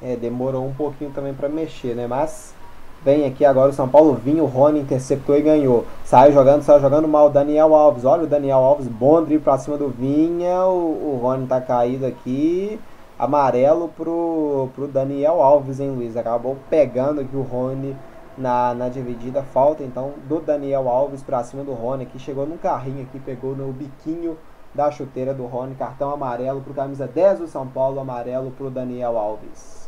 É, 0.00 0.14
demorou 0.14 0.64
um 0.64 0.72
pouquinho 0.72 1.10
também 1.10 1.34
para 1.34 1.48
mexer, 1.48 1.96
né? 1.96 2.06
Mas 2.06 2.54
Vem 3.04 3.26
aqui 3.26 3.44
agora 3.44 3.70
o 3.70 3.72
São 3.72 3.88
Paulo 3.88 4.14
vinha, 4.14 4.44
o 4.44 4.46
Rony 4.46 4.78
interceptou 4.78 5.36
e 5.36 5.42
ganhou. 5.42 5.84
Saiu 6.04 6.32
jogando, 6.32 6.62
saiu 6.62 6.80
jogando 6.80 7.08
mal. 7.08 7.28
Daniel 7.28 7.74
Alves, 7.74 8.04
olha 8.04 8.22
o 8.22 8.26
Daniel 8.28 8.58
Alves, 8.58 8.86
bom 8.86 9.20
drible 9.24 9.42
pra 9.42 9.58
cima 9.58 9.76
do 9.76 9.88
Vinha. 9.88 10.64
O, 10.66 11.16
o 11.16 11.20
Rony 11.20 11.48
tá 11.48 11.60
caído 11.60 12.06
aqui. 12.06 12.78
Amarelo 13.18 13.88
pro, 13.88 14.68
pro 14.76 14.86
Daniel 14.86 15.42
Alves, 15.42 15.80
hein, 15.80 15.90
Luiz? 15.90 16.16
Acabou 16.16 16.56
pegando 16.70 17.20
aqui 17.20 17.34
o 17.34 17.42
Rony 17.42 17.96
na, 18.38 18.72
na 18.72 18.88
dividida. 18.88 19.42
Falta 19.42 19.82
então 19.82 20.12
do 20.28 20.38
Daniel 20.38 20.88
Alves 20.88 21.24
pra 21.24 21.42
cima 21.42 21.64
do 21.64 21.72
Rony 21.72 22.04
aqui. 22.04 22.20
Chegou 22.20 22.46
num 22.46 22.56
carrinho 22.56 23.02
aqui, 23.02 23.18
pegou 23.18 23.56
no 23.56 23.72
biquinho 23.72 24.38
da 24.72 24.92
chuteira 24.92 25.34
do 25.34 25.44
Rony. 25.46 25.74
Cartão 25.74 26.12
amarelo 26.12 26.60
pro 26.60 26.72
camisa 26.72 27.08
10 27.08 27.40
do 27.40 27.46
São 27.48 27.66
Paulo, 27.66 27.98
amarelo 27.98 28.52
pro 28.52 28.70
Daniel 28.70 29.18
Alves. 29.18 29.81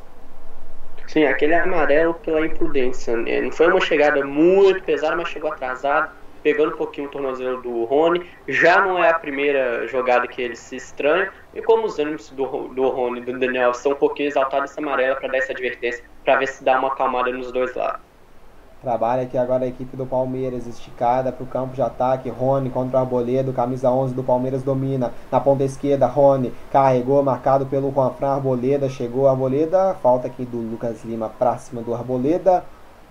Sim, 1.06 1.24
aquele 1.24 1.54
amarelo 1.54 2.14
pela 2.14 2.46
imprudência. 2.46 3.16
Né? 3.16 3.40
Não 3.40 3.52
foi 3.52 3.68
uma 3.68 3.80
chegada 3.80 4.24
muito 4.24 4.82
pesada, 4.82 5.16
mas 5.16 5.28
chegou 5.28 5.52
atrasado, 5.52 6.10
pegando 6.42 6.74
um 6.74 6.76
pouquinho 6.76 7.08
o 7.08 7.10
tornozelo 7.10 7.60
do 7.62 7.84
Rony. 7.84 8.28
Já 8.48 8.80
não 8.80 9.02
é 9.02 9.10
a 9.10 9.18
primeira 9.18 9.86
jogada 9.86 10.26
que 10.26 10.40
ele 10.40 10.56
se 10.56 10.76
estranha. 10.76 11.30
E 11.54 11.62
como 11.62 11.84
os 11.86 11.98
ânimos 11.98 12.30
do, 12.30 12.68
do 12.68 12.88
Rony 12.88 13.20
e 13.20 13.24
do 13.24 13.38
Daniel 13.38 13.74
são 13.74 13.92
um 13.92 13.96
pouquinho 13.96 14.28
exaltados, 14.28 14.70
essa 14.70 14.80
amarela 14.80 15.16
para 15.16 15.28
dar 15.28 15.38
essa 15.38 15.52
advertência, 15.52 16.04
para 16.24 16.36
ver 16.36 16.48
se 16.48 16.64
dá 16.64 16.78
uma 16.78 16.88
acalmada 16.88 17.30
nos 17.30 17.52
dois 17.52 17.74
lados. 17.74 18.13
Trabalha 18.84 19.22
aqui 19.22 19.38
agora 19.38 19.64
a 19.64 19.66
equipe 19.66 19.96
do 19.96 20.04
Palmeiras, 20.04 20.66
esticada 20.66 21.32
para 21.32 21.42
o 21.42 21.46
campo 21.46 21.74
de 21.74 21.80
ataque. 21.80 22.28
Rony 22.28 22.68
contra 22.68 22.98
o 22.98 23.00
Arboledo, 23.00 23.50
camisa 23.50 23.90
11 23.90 24.12
do 24.12 24.22
Palmeiras 24.22 24.62
domina. 24.62 25.10
Na 25.32 25.40
ponta 25.40 25.64
esquerda, 25.64 26.06
Rony 26.06 26.52
carregou, 26.70 27.22
marcado 27.22 27.64
pelo 27.64 27.90
Juanfran 27.90 28.34
Arboleda. 28.34 28.86
Chegou 28.90 29.26
a 29.26 29.30
Arboleda, 29.30 29.96
falta 30.02 30.26
aqui 30.26 30.44
do 30.44 30.58
Lucas 30.58 31.02
Lima 31.02 31.30
para 31.30 31.56
cima 31.56 31.80
do 31.80 31.94
Arboleda. 31.94 32.62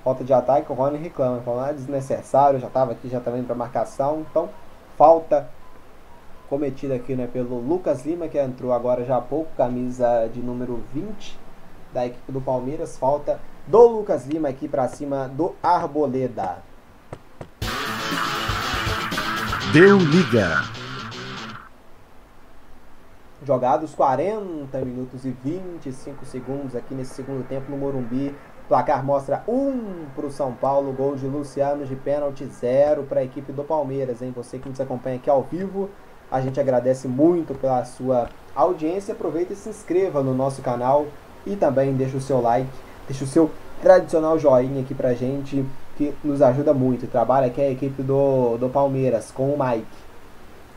Falta 0.04 0.24
de 0.24 0.32
ataque, 0.32 0.72
o 0.72 0.76
Rony 0.76 1.00
reclama. 1.00 1.41
Falando, 1.41 1.70
ah, 1.70 1.72
desnecessário, 1.72 2.60
já 2.60 2.68
estava 2.68 2.91
aqui, 2.91 3.10
já 3.10 3.20
também 3.20 3.41
para 3.41 3.56
marcação. 3.56 4.24
Então, 4.30 4.50
falta 4.95 5.50
cometida 6.48 6.94
aqui 6.94 7.16
né, 7.16 7.28
pelo 7.34 7.58
Lucas 7.58 8.06
Lima, 8.06 8.28
que 8.28 8.38
entrou 8.38 8.72
agora 8.74 9.04
já 9.04 9.18
há 9.18 9.22
pouco, 9.22 9.50
camisa 9.58 10.30
de 10.32 10.40
número 10.40 10.84
20 10.94 11.36
da 11.91 12.06
equipe 12.06 12.32
do 12.32 12.40
Palmeiras. 12.40 12.95
Falta 12.95 13.40
do 13.65 13.88
Lucas 13.88 14.26
Lima 14.27 14.49
aqui 14.49 14.68
para 14.68 14.88
cima 14.88 15.27
do 15.27 15.56
Arboleda. 15.64 16.57
Deu 19.72 19.98
liga. 19.98 20.64
Jogados 23.45 23.94
40 23.95 24.77
minutos 24.80 25.26
e 25.26 25.31
25 25.31 26.26
segundos 26.26 26.76
aqui 26.76 26.94
nesse 26.94 27.14
segundo 27.14 27.48
tempo 27.48 27.72
no 27.72 27.77
Morumbi. 27.77 28.35
O 28.65 28.68
placar 28.68 29.03
mostra 29.03 29.44
1 29.48 29.52
um 29.52 30.06
para 30.15 30.26
o 30.26 30.31
São 30.31 30.53
Paulo, 30.53 30.94
gol 30.94 31.15
de 31.15 31.26
Luciano 31.26 31.85
de 31.85 31.95
pênalti, 31.95 32.45
0 32.45 33.03
para 33.03 33.22
a 33.22 33.23
equipe 33.23 33.52
do 33.52 33.64
Palmeiras. 33.64 34.22
Hein? 34.22 34.31
Você 34.35 34.60
que 34.60 34.69
nos 34.69 34.80
acompanha 34.80 35.18
aqui 35.18 35.30
ao 35.30 35.44
vivo, 35.44 35.90
a 36.31 36.40
gente 36.40 36.60
agradece 36.60 37.07
muito 37.07 37.53
pela 37.53 37.84
sua 37.84 38.30
audiência. 38.56 39.14
Aproveita 39.14 39.53
e 39.53 39.56
se 39.56 39.69
inscreva 39.69 40.22
no 40.22 40.34
nosso 40.34 40.61
canal 40.61 41.07
e 41.45 41.56
também 41.56 41.94
deixa 41.94 42.15
o 42.15 42.22
seu 42.22 42.40
like 42.40 42.69
Deixa 43.07 43.23
o 43.23 43.27
seu 43.27 43.51
tradicional 43.81 44.39
joinha 44.39 44.81
aqui 44.81 44.93
pra 44.93 45.13
gente, 45.13 45.65
que 45.97 46.13
nos 46.23 46.41
ajuda 46.41 46.73
muito. 46.73 47.05
Trabalha 47.07 47.47
aqui 47.47 47.61
a 47.61 47.69
equipe 47.69 48.01
do, 48.01 48.57
do 48.57 48.69
Palmeiras 48.69 49.31
com 49.31 49.49
o 49.53 49.59
Mike. 49.59 49.85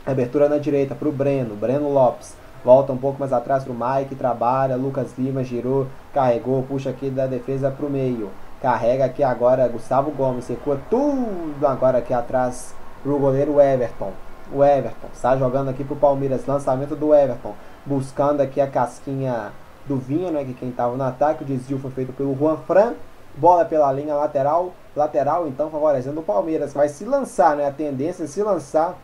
Abertura 0.05 0.49
na 0.49 0.57
direita 0.57 0.93
pro 0.93 1.11
Breno, 1.11 1.55
Breno 1.55 1.91
Lopes. 1.91 2.35
Volta 2.65 2.91
um 2.91 2.97
pouco 2.97 3.19
mais 3.19 3.31
atrás 3.31 3.63
pro 3.63 3.73
Mike, 3.73 4.15
trabalha, 4.15 4.75
Lucas 4.75 5.13
Lima 5.17 5.43
girou, 5.43 5.87
carregou, 6.13 6.63
puxa 6.63 6.89
aqui 6.89 7.09
da 7.09 7.25
defesa 7.25 7.71
pro 7.71 7.89
meio. 7.89 8.29
Carrega 8.61 9.05
aqui 9.05 9.23
agora 9.23 9.67
Gustavo 9.67 10.11
Gomes, 10.11 10.47
recua 10.47 10.79
tudo 10.89 11.65
agora 11.65 11.99
aqui 11.99 12.13
atrás 12.13 12.73
pro 13.03 13.19
goleiro 13.19 13.61
Everton. 13.61 14.11
O 14.51 14.63
Everton 14.63 15.07
está 15.13 15.37
jogando 15.37 15.69
aqui 15.69 15.83
pro 15.83 15.95
Palmeiras, 15.95 16.45
lançamento 16.45 16.95
do 16.95 17.13
Everton, 17.13 17.53
buscando 17.85 18.41
aqui 18.41 18.59
a 18.59 18.67
casquinha 18.67 19.51
do 19.87 19.97
Vinha, 19.97 20.29
né, 20.31 20.43
que 20.43 20.53
quem 20.53 20.69
estava 20.69 20.95
no 20.95 21.03
ataque. 21.03 21.43
O 21.43 21.45
desvio 21.45 21.79
foi 21.79 21.91
feito 21.91 22.13
pelo 22.13 22.35
Juan 22.35 22.57
Fran. 22.57 22.93
Bola 23.35 23.65
pela 23.65 23.91
linha 23.91 24.15
lateral. 24.15 24.73
Lateral, 24.95 25.47
então, 25.47 25.69
favorecendo 25.69 26.19
o 26.19 26.23
Palmeiras. 26.23 26.73
Mas 26.73 26.91
se 26.91 27.05
lançar, 27.05 27.55
né, 27.55 27.67
a 27.67 27.71
tendência 27.71 28.23
é 28.23 28.27
se 28.27 28.41
lançar 28.43 28.97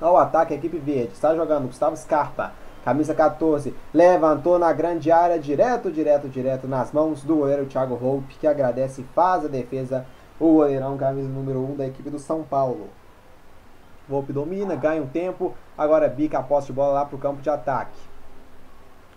ao 0.00 0.16
ataque 0.16 0.54
a 0.54 0.56
equipe 0.56 0.78
verde. 0.78 1.12
Está 1.12 1.34
jogando 1.34 1.66
Gustavo 1.66 1.96
Scarpa. 1.96 2.52
Camisa 2.84 3.14
14, 3.14 3.74
levantou 3.94 4.58
na 4.58 4.70
grande 4.70 5.10
área, 5.10 5.38
direto, 5.38 5.90
direto, 5.90 6.28
direto 6.28 6.68
nas 6.68 6.92
mãos 6.92 7.22
do 7.22 7.36
goleiro 7.36 7.64
Thiago 7.64 7.96
Volpe, 7.96 8.34
que 8.34 8.46
agradece 8.46 9.00
e 9.00 9.04
faz 9.14 9.42
a 9.42 9.48
defesa. 9.48 10.04
O 10.38 10.52
goleirão, 10.52 10.94
camisa 10.98 11.26
número 11.26 11.60
1 11.60 11.72
um 11.72 11.76
da 11.76 11.86
equipe 11.86 12.10
do 12.10 12.18
São 12.18 12.42
Paulo. 12.42 12.88
Volpe 14.06 14.34
domina, 14.34 14.76
ganha 14.76 15.02
um 15.02 15.06
tempo, 15.06 15.54
agora 15.78 16.08
bica 16.08 16.38
a 16.38 16.42
posse 16.42 16.66
de 16.66 16.72
bola 16.74 16.92
lá 16.92 17.04
para 17.06 17.16
o 17.16 17.18
campo 17.18 17.40
de 17.40 17.48
ataque 17.48 18.13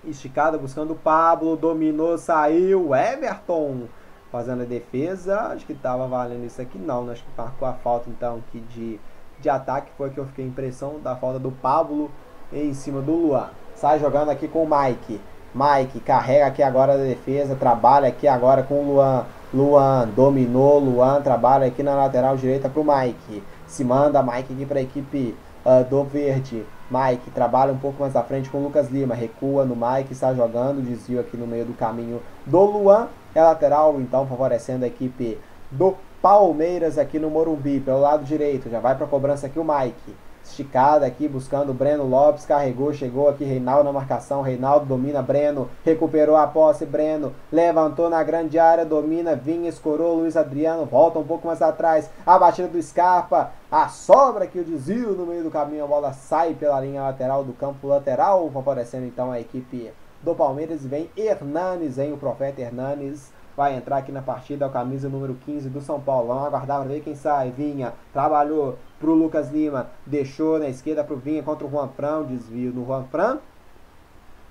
esticada 0.10 0.58
buscando 0.58 0.94
o 0.94 0.96
Pablo, 0.96 1.56
dominou, 1.56 2.18
saiu, 2.18 2.96
Everton 2.96 3.88
fazendo 4.32 4.64
a 4.64 4.66
defesa. 4.66 5.40
Acho 5.54 5.66
que 5.66 5.74
estava 5.74 6.08
valendo 6.08 6.46
isso 6.46 6.62
aqui, 6.62 6.78
não. 6.78 7.04
né? 7.04 7.14
Acho 7.14 7.24
que 7.24 7.30
marcou 7.38 7.68
a 7.68 7.74
falta 7.74 8.10
então 8.10 8.42
aqui 8.48 8.60
de, 8.60 9.00
de 9.40 9.50
ataque. 9.50 9.92
Foi 9.98 10.10
que 10.10 10.18
eu 10.18 10.26
fiquei 10.26 10.46
a 10.46 10.48
impressão 10.48 11.00
da 11.00 11.16
falta 11.16 11.40
do 11.40 11.52
Pablo 11.52 12.12
em 12.52 12.74
cima 12.74 13.02
do 13.02 13.14
Luan. 13.14 13.50
Sai 13.76 14.00
jogando 14.00 14.30
aqui 14.30 14.48
com 14.48 14.64
o 14.64 14.70
Mike. 14.70 15.22
Mike 15.54 16.00
carrega 16.02 16.48
aqui 16.48 16.62
agora 16.62 16.94
a 16.94 16.98
defesa, 16.98 17.56
trabalha 17.56 18.08
aqui 18.10 18.28
agora 18.28 18.64
com 18.64 18.76
o 18.76 18.94
Luan. 18.94 19.26
Luan 19.54 20.10
dominou, 20.10 20.78
Luan 20.78 21.22
trabalha 21.22 21.68
aqui 21.68 21.82
na 21.82 21.96
lateral 21.96 22.36
direita 22.36 22.70
para 22.70 22.82
o 22.82 22.86
Mike. 22.86 23.42
Se 23.66 23.84
manda 23.84 24.22
Mike 24.22 24.54
aqui 24.54 24.66
para 24.66 24.80
a 24.80 24.82
equipe 24.82 25.36
ah, 25.66 25.84
do 25.84 26.04
Verde. 26.04 26.66
Mike 26.90 27.32
trabalha 27.32 27.74
um 27.74 27.78
pouco 27.78 28.02
mais 28.02 28.16
à 28.16 28.24
frente 28.24 28.50
com 28.50 28.60
o 28.60 28.64
Lucas 28.64 28.90
Lima. 28.90 29.14
Recua 29.14 29.66
no 29.66 29.76
Mike, 29.76 30.14
está 30.14 30.34
jogando. 30.34 30.82
Desvio 30.82 31.20
aqui 31.20 31.36
no 31.36 31.48
meio 31.48 31.66
do 31.66 31.74
caminho 31.74 32.22
do 32.46 32.60
Luan. 32.60 33.08
É 33.36 33.42
lateral, 33.44 34.00
então 34.00 34.26
favorecendo 34.26 34.86
a 34.86 34.88
equipe 34.88 35.38
do 35.70 35.96
Palmeiras 36.22 36.98
aqui 36.98 37.20
no 37.20 37.30
Morumbi, 37.30 37.80
pelo 37.80 38.02
lado 38.02 38.24
direito. 38.24 38.70
Já 38.70 38.80
vai 38.80 38.96
para 38.96 39.06
a 39.06 39.10
cobrança 39.10 39.48
aqui 39.48 39.60
o 39.60 39.64
Mike. 39.64 40.16
Esticada 40.48 41.06
aqui, 41.06 41.28
buscando 41.28 41.72
o 41.72 41.74
Breno 41.74 42.08
Lopes. 42.08 42.46
Carregou, 42.46 42.94
chegou 42.94 43.28
aqui 43.30 43.44
Reinaldo 43.44 43.84
na 43.84 43.92
marcação. 43.92 44.42
Reinaldo 44.42 44.86
domina 44.86 45.22
Breno. 45.22 45.70
Recuperou 45.84 46.38
a 46.38 46.48
posse. 46.48 46.86
Breno 46.86 47.34
levantou 47.52 48.10
na 48.10 48.24
grande 48.24 48.58
área. 48.58 48.86
Domina, 48.86 49.36
vinha, 49.36 49.70
escorou. 49.70 50.16
Luiz 50.16 50.38
Adriano 50.38 50.86
volta 50.86 51.20
um 51.20 51.24
pouco 51.24 51.46
mais 51.48 51.62
atrás. 51.62 52.10
A 52.26 52.40
batida 52.40 52.68
do 52.68 52.82
Scarpa. 52.82 53.52
A 53.70 53.90
sobra 53.90 54.46
aqui, 54.46 54.60
o 54.60 54.64
desvio 54.64 55.12
no 55.12 55.26
meio 55.26 55.44
do 55.44 55.52
caminho. 55.52 55.84
A 55.84 55.88
bola 55.88 56.14
sai 56.14 56.54
pela 56.54 56.80
linha 56.80 57.04
lateral 57.04 57.44
do 57.44 57.54
campo 57.54 57.88
lateral. 57.88 58.50
Favorecendo 58.50 59.06
então 59.06 59.32
a 59.32 59.40
equipe 59.40 59.92
do 60.24 60.34
Palmeiras. 60.34 60.86
Vem 60.86 61.10
Hernanes, 61.16 61.98
hein? 61.98 62.14
O 62.14 62.18
profeta 62.18 62.62
Hernanes 62.62 63.32
vai 63.58 63.76
entrar 63.76 63.98
aqui 63.98 64.12
na 64.12 64.22
partida, 64.22 64.68
o 64.68 64.70
camisa 64.70 65.10
número 65.10 65.34
15 65.34 65.68
do 65.70 65.82
São 65.82 66.00
Paulo. 66.00 66.28
Vamos 66.28 66.46
aguardar 66.46 66.80
para 66.80 66.90
ver 66.90 67.02
quem 67.02 67.16
sai. 67.16 67.50
Vinha, 67.50 67.92
trabalhou 68.14 68.78
pro 69.00 69.14
Lucas 69.14 69.52
Lima, 69.52 69.88
deixou 70.06 70.60
na 70.60 70.68
esquerda 70.68 71.04
pro 71.04 71.18
Vinha 71.18 71.44
contra 71.44 71.66
o 71.66 71.70
Juan 71.70 71.90
Fran, 71.90 72.24
desvio 72.24 72.72
no 72.72 72.86
Juan 72.86 73.04
Fran. 73.12 73.38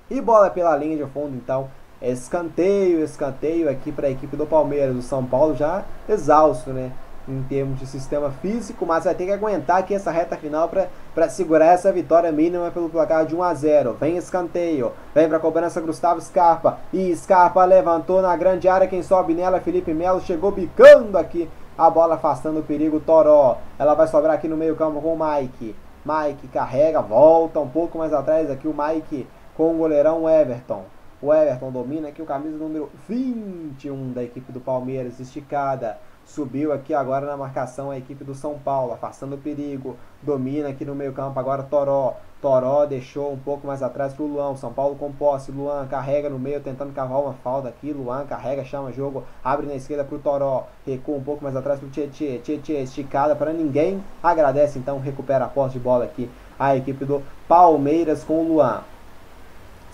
E 0.08 0.20
bola 0.20 0.50
pela 0.50 0.76
linha 0.76 0.96
de 0.96 1.10
fundo, 1.10 1.36
então. 1.36 1.68
Escanteio, 2.00 3.02
escanteio 3.02 3.68
aqui 3.68 3.90
para 3.90 4.06
a 4.06 4.10
equipe 4.10 4.36
do 4.36 4.46
Palmeiras. 4.46 4.94
O 4.94 5.02
São 5.02 5.24
Paulo 5.24 5.56
já 5.56 5.84
exausto, 6.08 6.70
né? 6.70 6.92
Em 7.28 7.42
termos 7.42 7.80
de 7.80 7.86
sistema 7.86 8.30
físico, 8.30 8.86
mas 8.86 9.02
vai 9.02 9.12
ter 9.12 9.26
que 9.26 9.32
aguentar 9.32 9.78
aqui 9.78 9.92
essa 9.92 10.12
reta 10.12 10.36
final 10.36 10.70
para 11.12 11.28
segurar 11.28 11.72
essa 11.72 11.90
vitória 11.90 12.30
mínima 12.30 12.70
pelo 12.70 12.88
placar 12.88 13.26
de 13.26 13.34
1 13.34 13.42
a 13.42 13.52
0. 13.52 13.96
Vem 13.98 14.16
escanteio, 14.16 14.92
vem 15.12 15.28
para 15.28 15.40
cobrança 15.40 15.80
Gustavo 15.80 16.20
Scarpa. 16.20 16.78
E 16.92 17.12
Scarpa 17.16 17.64
levantou 17.64 18.22
na 18.22 18.36
grande 18.36 18.68
área. 18.68 18.86
Quem 18.86 19.02
sobe 19.02 19.34
nela, 19.34 19.58
Felipe 19.58 19.92
Melo, 19.92 20.20
chegou 20.20 20.52
bicando 20.52 21.18
aqui 21.18 21.48
a 21.76 21.90
bola 21.90 22.14
afastando 22.14 22.60
o 22.60 22.62
perigo 22.62 23.00
Toró. 23.00 23.58
Ela 23.78 23.94
vai 23.94 24.06
sobrar 24.08 24.34
aqui 24.34 24.48
no 24.48 24.56
meio-campo 24.56 25.00
com 25.00 25.14
o 25.14 25.18
Mike. 25.18 25.76
Mike 26.04 26.48
carrega, 26.48 27.02
volta 27.02 27.60
um 27.60 27.68
pouco 27.68 27.98
mais 27.98 28.12
atrás 28.12 28.50
aqui 28.50 28.66
o 28.66 28.74
Mike 28.74 29.26
com 29.56 29.74
o 29.74 29.78
goleirão 29.78 30.28
Everton. 30.28 30.84
O 31.20 31.32
Everton 31.32 31.70
domina 31.70 32.08
aqui 32.08 32.22
o 32.22 32.26
camisa 32.26 32.56
número 32.56 32.90
21 33.08 34.12
da 34.12 34.22
equipe 34.22 34.52
do 34.52 34.60
Palmeiras, 34.60 35.18
esticada. 35.18 35.98
Subiu 36.24 36.72
aqui 36.72 36.92
agora 36.92 37.26
na 37.26 37.36
marcação 37.36 37.90
a 37.90 37.96
equipe 37.96 38.24
do 38.24 38.34
São 38.34 38.58
Paulo, 38.58 38.92
afastando 38.92 39.36
o 39.36 39.38
perigo. 39.38 39.96
Domina 40.22 40.68
aqui 40.68 40.84
no 40.84 40.94
meio-campo 40.94 41.38
agora 41.38 41.62
Toró. 41.62 42.16
Toró 42.46 42.86
deixou 42.86 43.32
um 43.32 43.36
pouco 43.36 43.66
mais 43.66 43.82
atrás 43.82 44.14
para 44.14 44.22
o 44.22 44.28
Luan. 44.28 44.54
São 44.54 44.72
Paulo 44.72 44.94
com 44.94 45.10
posse. 45.10 45.50
Luan 45.50 45.84
carrega 45.88 46.30
no 46.30 46.38
meio, 46.38 46.60
tentando 46.60 46.92
cavar 46.92 47.20
uma 47.20 47.32
falta 47.32 47.68
aqui. 47.68 47.92
Luan 47.92 48.24
carrega, 48.24 48.64
chama 48.64 48.92
jogo, 48.92 49.24
abre 49.42 49.66
na 49.66 49.74
esquerda 49.74 50.04
para 50.04 50.14
o 50.14 50.20
Toró. 50.20 50.68
Recua 50.86 51.16
um 51.16 51.24
pouco 51.24 51.42
mais 51.42 51.56
atrás 51.56 51.80
para 51.80 51.88
o 51.88 51.90
Tietê. 51.90 52.38
Tietê 52.38 52.74
esticada 52.82 53.34
para 53.34 53.52
ninguém. 53.52 54.00
Agradece 54.22 54.78
então, 54.78 55.00
recupera 55.00 55.46
a 55.46 55.48
posse 55.48 55.72
de 55.72 55.80
bola 55.80 56.04
aqui 56.04 56.30
a 56.56 56.76
equipe 56.76 57.04
do 57.04 57.20
Palmeiras 57.48 58.22
com 58.22 58.40
o 58.40 58.48
Luan. 58.48 58.82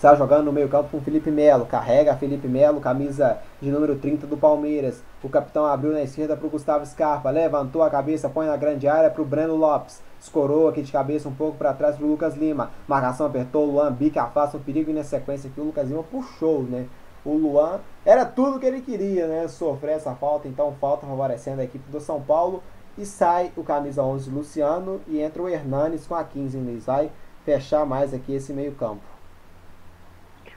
Está 0.03 0.15
jogando 0.15 0.43
no 0.43 0.51
meio 0.51 0.67
campo 0.67 0.89
com 0.89 0.99
Felipe 0.99 1.31
Melo. 1.31 1.65
Carrega 1.65 2.13
Felipe 2.17 2.45
Melo, 2.45 2.81
camisa 2.81 3.37
de 3.61 3.71
número 3.71 3.95
30 3.95 4.27
do 4.27 4.35
Palmeiras. 4.35 5.01
O 5.23 5.29
capitão 5.29 5.65
abriu 5.65 5.93
na 5.93 6.01
esquerda 6.01 6.35
para 6.35 6.45
o 6.45 6.49
Gustavo 6.49 6.85
Scarpa. 6.85 7.29
Levantou 7.29 7.81
a 7.81 7.89
cabeça, 7.89 8.27
põe 8.27 8.47
na 8.47 8.57
grande 8.57 8.85
área 8.85 9.09
para 9.09 9.21
o 9.21 9.25
Breno 9.25 9.55
Lopes. 9.55 10.01
Escorou 10.19 10.67
aqui 10.67 10.81
de 10.81 10.91
cabeça 10.91 11.29
um 11.29 11.33
pouco 11.33 11.57
para 11.57 11.71
trás 11.71 11.95
para 11.95 12.05
o 12.05 12.09
Lucas 12.09 12.35
Lima. 12.35 12.71
Marcação 12.85 13.25
apertou, 13.25 13.63
Luan 13.63 13.93
bica, 13.93 14.23
afasta 14.23 14.57
o 14.57 14.59
perigo 14.59 14.91
e 14.91 14.93
na 14.93 15.05
sequência 15.05 15.49
aqui 15.49 15.61
o 15.61 15.63
Lucas 15.63 15.87
Lima 15.87 16.03
puxou, 16.03 16.63
né? 16.63 16.85
O 17.23 17.35
Luan 17.37 17.79
era 18.05 18.25
tudo 18.25 18.59
que 18.59 18.65
ele 18.65 18.81
queria, 18.81 19.25
né? 19.25 19.47
Sofrer 19.47 19.95
essa 19.95 20.13
falta, 20.15 20.49
então 20.49 20.75
falta 20.81 21.07
favorecendo 21.07 21.61
a 21.61 21.63
equipe 21.63 21.89
do 21.89 22.01
São 22.01 22.19
Paulo. 22.19 22.61
E 22.97 23.05
sai 23.05 23.53
o 23.55 23.63
camisa 23.63 24.03
11 24.03 24.29
Luciano 24.29 24.99
e 25.07 25.21
entra 25.21 25.41
o 25.41 25.47
Hernanes 25.47 26.05
com 26.05 26.15
a 26.15 26.25
15 26.25 26.57
Luiz. 26.57 26.87
Vai 26.87 27.09
fechar 27.45 27.85
mais 27.85 28.13
aqui 28.13 28.33
esse 28.33 28.51
meio 28.51 28.73
campo. 28.73 29.12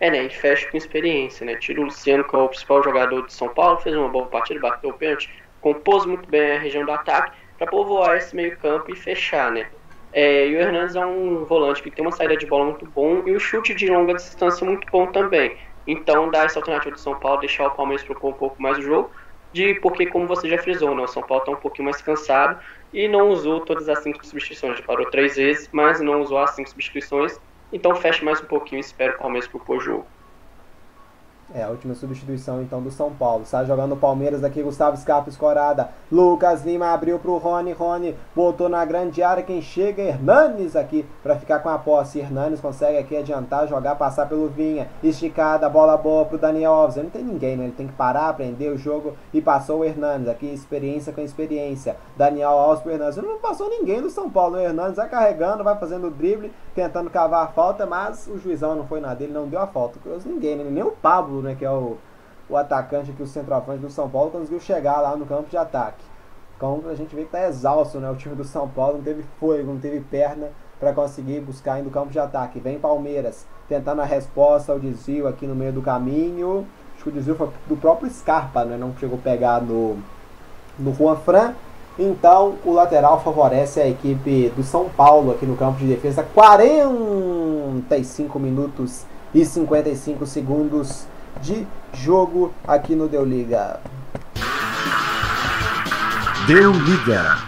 É, 0.01 0.11
né? 0.11 0.23
Gente 0.23 0.39
fecha 0.39 0.71
com 0.71 0.77
experiência, 0.77 1.45
né? 1.47 1.57
Tira 1.57 1.81
o 1.81 1.85
Luciano, 1.85 2.25
que 2.25 2.35
é 2.35 2.39
o 2.39 2.49
principal 2.49 2.83
jogador 2.83 3.27
de 3.27 3.33
São 3.33 3.49
Paulo, 3.49 3.79
fez 3.79 3.97
uma 3.97 4.09
boa 4.09 4.27
partida, 4.27 4.61
bateu 4.61 4.91
o 4.91 4.95
pênalti, 4.95 5.31
compôs 5.61 6.05
muito 6.05 6.29
bem 6.29 6.53
a 6.53 6.59
região 6.59 6.85
do 6.85 6.93
ataque 6.93 7.37
para 7.57 7.67
povoar 7.67 8.17
esse 8.17 8.37
meio-campo 8.37 8.91
e 8.91 8.97
fechar, 8.97 9.51
né? 9.51 9.71
É, 10.13 10.49
e 10.49 10.55
o 10.55 10.59
Hernandes 10.59 10.97
é 10.97 11.05
um 11.05 11.45
volante 11.45 11.83
que 11.83 11.91
tem 11.91 12.05
uma 12.05 12.13
saída 12.13 12.37
de 12.37 12.47
bola 12.47 12.67
muito 12.67 12.87
bom 12.87 13.23
e 13.27 13.33
o 13.33 13.41
chute 13.41 13.75
de 13.75 13.87
longa 13.89 14.15
distância 14.15 14.65
muito 14.67 14.87
bom 14.91 15.07
também. 15.07 15.57
Então 15.87 16.31
dá 16.31 16.45
essa 16.45 16.59
alternativa 16.59 16.95
do 16.95 17.01
São 17.01 17.19
Paulo, 17.19 17.41
deixar 17.41 17.67
o 17.67 17.71
Palmeiras 17.71 18.05
propor 18.05 18.31
um 18.31 18.33
pouco 18.33 18.61
mais 18.61 18.79
o 18.79 18.83
jogo, 18.83 19.11
de 19.53 19.75
porque 19.75 20.07
como 20.07 20.27
você 20.27 20.49
já 20.49 20.59
frisou, 20.59 20.95
né, 20.95 21.03
o 21.03 21.07
São 21.07 21.23
Paulo 21.23 21.43
está 21.43 21.53
um 21.53 21.57
pouquinho 21.57 21.85
mais 21.85 22.01
cansado 22.03 22.61
e 22.93 23.09
não 23.09 23.29
usou 23.29 23.61
todas 23.61 23.89
as 23.89 24.03
cinco 24.03 24.25
substituições, 24.27 24.79
já 24.79 24.85
parou 24.85 25.09
três 25.11 25.37
vezes, 25.37 25.69
mas 25.73 26.01
não 26.01 26.21
usou 26.21 26.39
as 26.39 26.55
cinco 26.55 26.69
substituições, 26.69 27.39
então 27.73 27.95
fecha 27.97 28.25
mais 28.25 28.41
um 28.41 28.47
pouquinho 28.47 28.79
e 28.79 28.81
espera 28.81 29.15
o 29.15 29.19
Palmeiras 29.19 29.49
propor 29.49 29.79
o 29.79 29.81
jogo. 29.81 30.16
É, 31.55 31.63
a 31.63 31.69
última 31.69 31.95
substituição 31.95 32.61
então 32.61 32.83
do 32.83 32.91
São 32.91 33.13
Paulo. 33.13 33.45
Está 33.45 33.65
jogando 33.65 33.93
o 33.93 33.97
Palmeiras 33.97 34.43
aqui, 34.43 34.61
Gustavo 34.63 34.97
Scarpa 34.97 35.31
escorada. 35.31 35.91
Lucas 36.11 36.65
Lima 36.65 36.93
abriu 36.93 37.21
pro 37.21 37.37
Rony, 37.37 37.73
Rony 37.73 38.17
botou 38.35 38.69
na 38.69 38.85
grande 38.85 39.23
área. 39.23 39.45
Quem 39.45 39.63
chega? 39.63 40.03
Hernanes 40.03 40.75
aqui 40.75 41.07
para 41.23 41.37
ficar 41.37 41.61
com 41.61 41.69
a 41.69 41.79
posse. 41.79 42.19
Hernanes 42.19 42.61
consegue 42.61 42.99
aqui 42.99 43.17
adiantar, 43.17 43.69
jogar, 43.69 43.95
passar 43.95 44.29
pelo 44.29 44.49
Vinha. 44.49 44.89
Esticada, 45.05 45.69
bola 45.69 45.97
boa 45.97 46.25
pro 46.25 46.37
Daniel 46.37 46.73
Alves. 46.73 46.97
Não 46.97 47.11
tem 47.11 47.23
ninguém, 47.23 47.57
né? 47.57 47.65
Ele 47.65 47.73
tem 47.73 47.87
que 47.87 47.93
parar, 47.93 48.29
aprender 48.29 48.71
o 48.71 48.77
jogo 48.77 49.17
e 49.33 49.41
passou 49.41 49.81
o 49.81 49.85
Hernanes. 49.85 50.29
Aqui 50.29 50.47
experiência 50.47 51.13
com 51.13 51.21
experiência. 51.21 51.97
Daniel 52.17 52.51
Alves 52.51 52.83
pro 52.83 52.91
Hernanes. 52.91 53.17
Não 53.19 53.39
passou 53.39 53.71
ninguém 53.71 54.03
do 54.03 54.11
São 54.11 54.29
Paulo. 54.29 54.57
O 54.57 54.61
Hernanes 54.61 54.97
vai 54.97 55.09
carregando, 55.09 55.63
vai 55.63 55.79
fazendo 55.79 56.09
o 56.09 56.11
drible, 56.11 56.53
tentando 56.75 57.09
cavar 57.09 57.45
a 57.45 57.49
falta, 57.49 57.87
mas 57.87 58.27
o 58.27 58.37
juizão 58.37 58.75
não 58.75 58.87
foi 58.87 58.99
na 59.01 59.15
dele, 59.15 59.33
não 59.33 59.47
deu 59.47 59.61
a 59.61 59.67
falta. 59.69 60.01
Ninguém, 60.25 60.57
né? 60.57 60.65
Nem 60.69 60.83
o 60.83 60.91
Pablo 60.91 61.36
né, 61.43 61.55
que 61.55 61.65
é 61.65 61.71
o, 61.71 61.97
o 62.49 62.57
atacante 62.57 63.11
aqui, 63.11 63.23
o 63.23 63.27
centroavante 63.27 63.81
do 63.81 63.91
São 63.91 64.09
Paulo, 64.09 64.31
conseguiu 64.31 64.61
chegar 64.61 65.01
lá 65.01 65.17
no 65.17 65.27
campo 65.27 65.51
de 65.51 65.57
ataque. 65.57 66.05
Então 66.57 66.83
a 66.89 66.95
gente 66.95 67.15
vê 67.15 67.23
que 67.23 67.29
está 67.29 67.47
exausto, 67.47 67.99
né? 67.99 68.11
O 68.11 68.17
time 68.17 68.35
do 68.35 68.45
São 68.45 68.67
Paulo 68.67 68.97
não 68.97 69.05
teve 69.05 69.23
fôlego, 69.39 69.73
não 69.73 69.79
teve 69.79 70.01
perna 70.01 70.49
para 70.81 70.93
conseguir 70.93 71.41
buscar 71.41 71.75
ainda 71.75 71.89
o 71.89 71.93
campo 71.93 72.11
de 72.11 72.19
ataque. 72.19 72.59
Vem 72.59 72.79
Palmeiras 72.79 73.47
tentando 73.69 74.01
a 74.01 74.05
resposta 74.05 74.73
ao 74.73 74.79
desvio 74.79 75.29
aqui 75.29 75.47
no 75.47 75.55
meio 75.55 75.73
do 75.73 75.83
caminho. 75.83 76.67
Acho 76.95 77.05
que 77.05 77.11
o 77.11 77.13
desvio 77.13 77.35
foi 77.35 77.51
do 77.67 77.77
próprio 77.77 78.11
Scarpa, 78.11 78.65
né? 78.65 78.79
Não 78.79 78.97
chegou 78.97 79.19
a 79.19 79.23
pegar 79.23 79.61
no, 79.61 79.99
no 80.79 80.95
Juan 80.95 81.17
Fran. 81.17 81.53
Então 81.99 82.55
o 82.65 82.73
lateral 82.73 83.21
favorece 83.21 83.81
a 83.81 83.89
equipe 83.89 84.51
do 84.57 84.63
São 84.63 84.89
Paulo 84.89 85.33
aqui 85.33 85.45
no 85.45 85.57
campo 85.57 85.79
de 85.79 85.87
defesa. 85.87 86.23
45 86.23 88.39
minutos 88.39 89.05
e 89.35 89.45
55 89.45 90.25
segundos 90.25 91.07
de 91.41 91.67
jogo 91.93 92.53
aqui 92.67 92.95
no 92.95 93.09
Deu 93.09 93.25
Liga. 93.25 93.81
Deu 96.47 96.73
liga. 96.73 97.39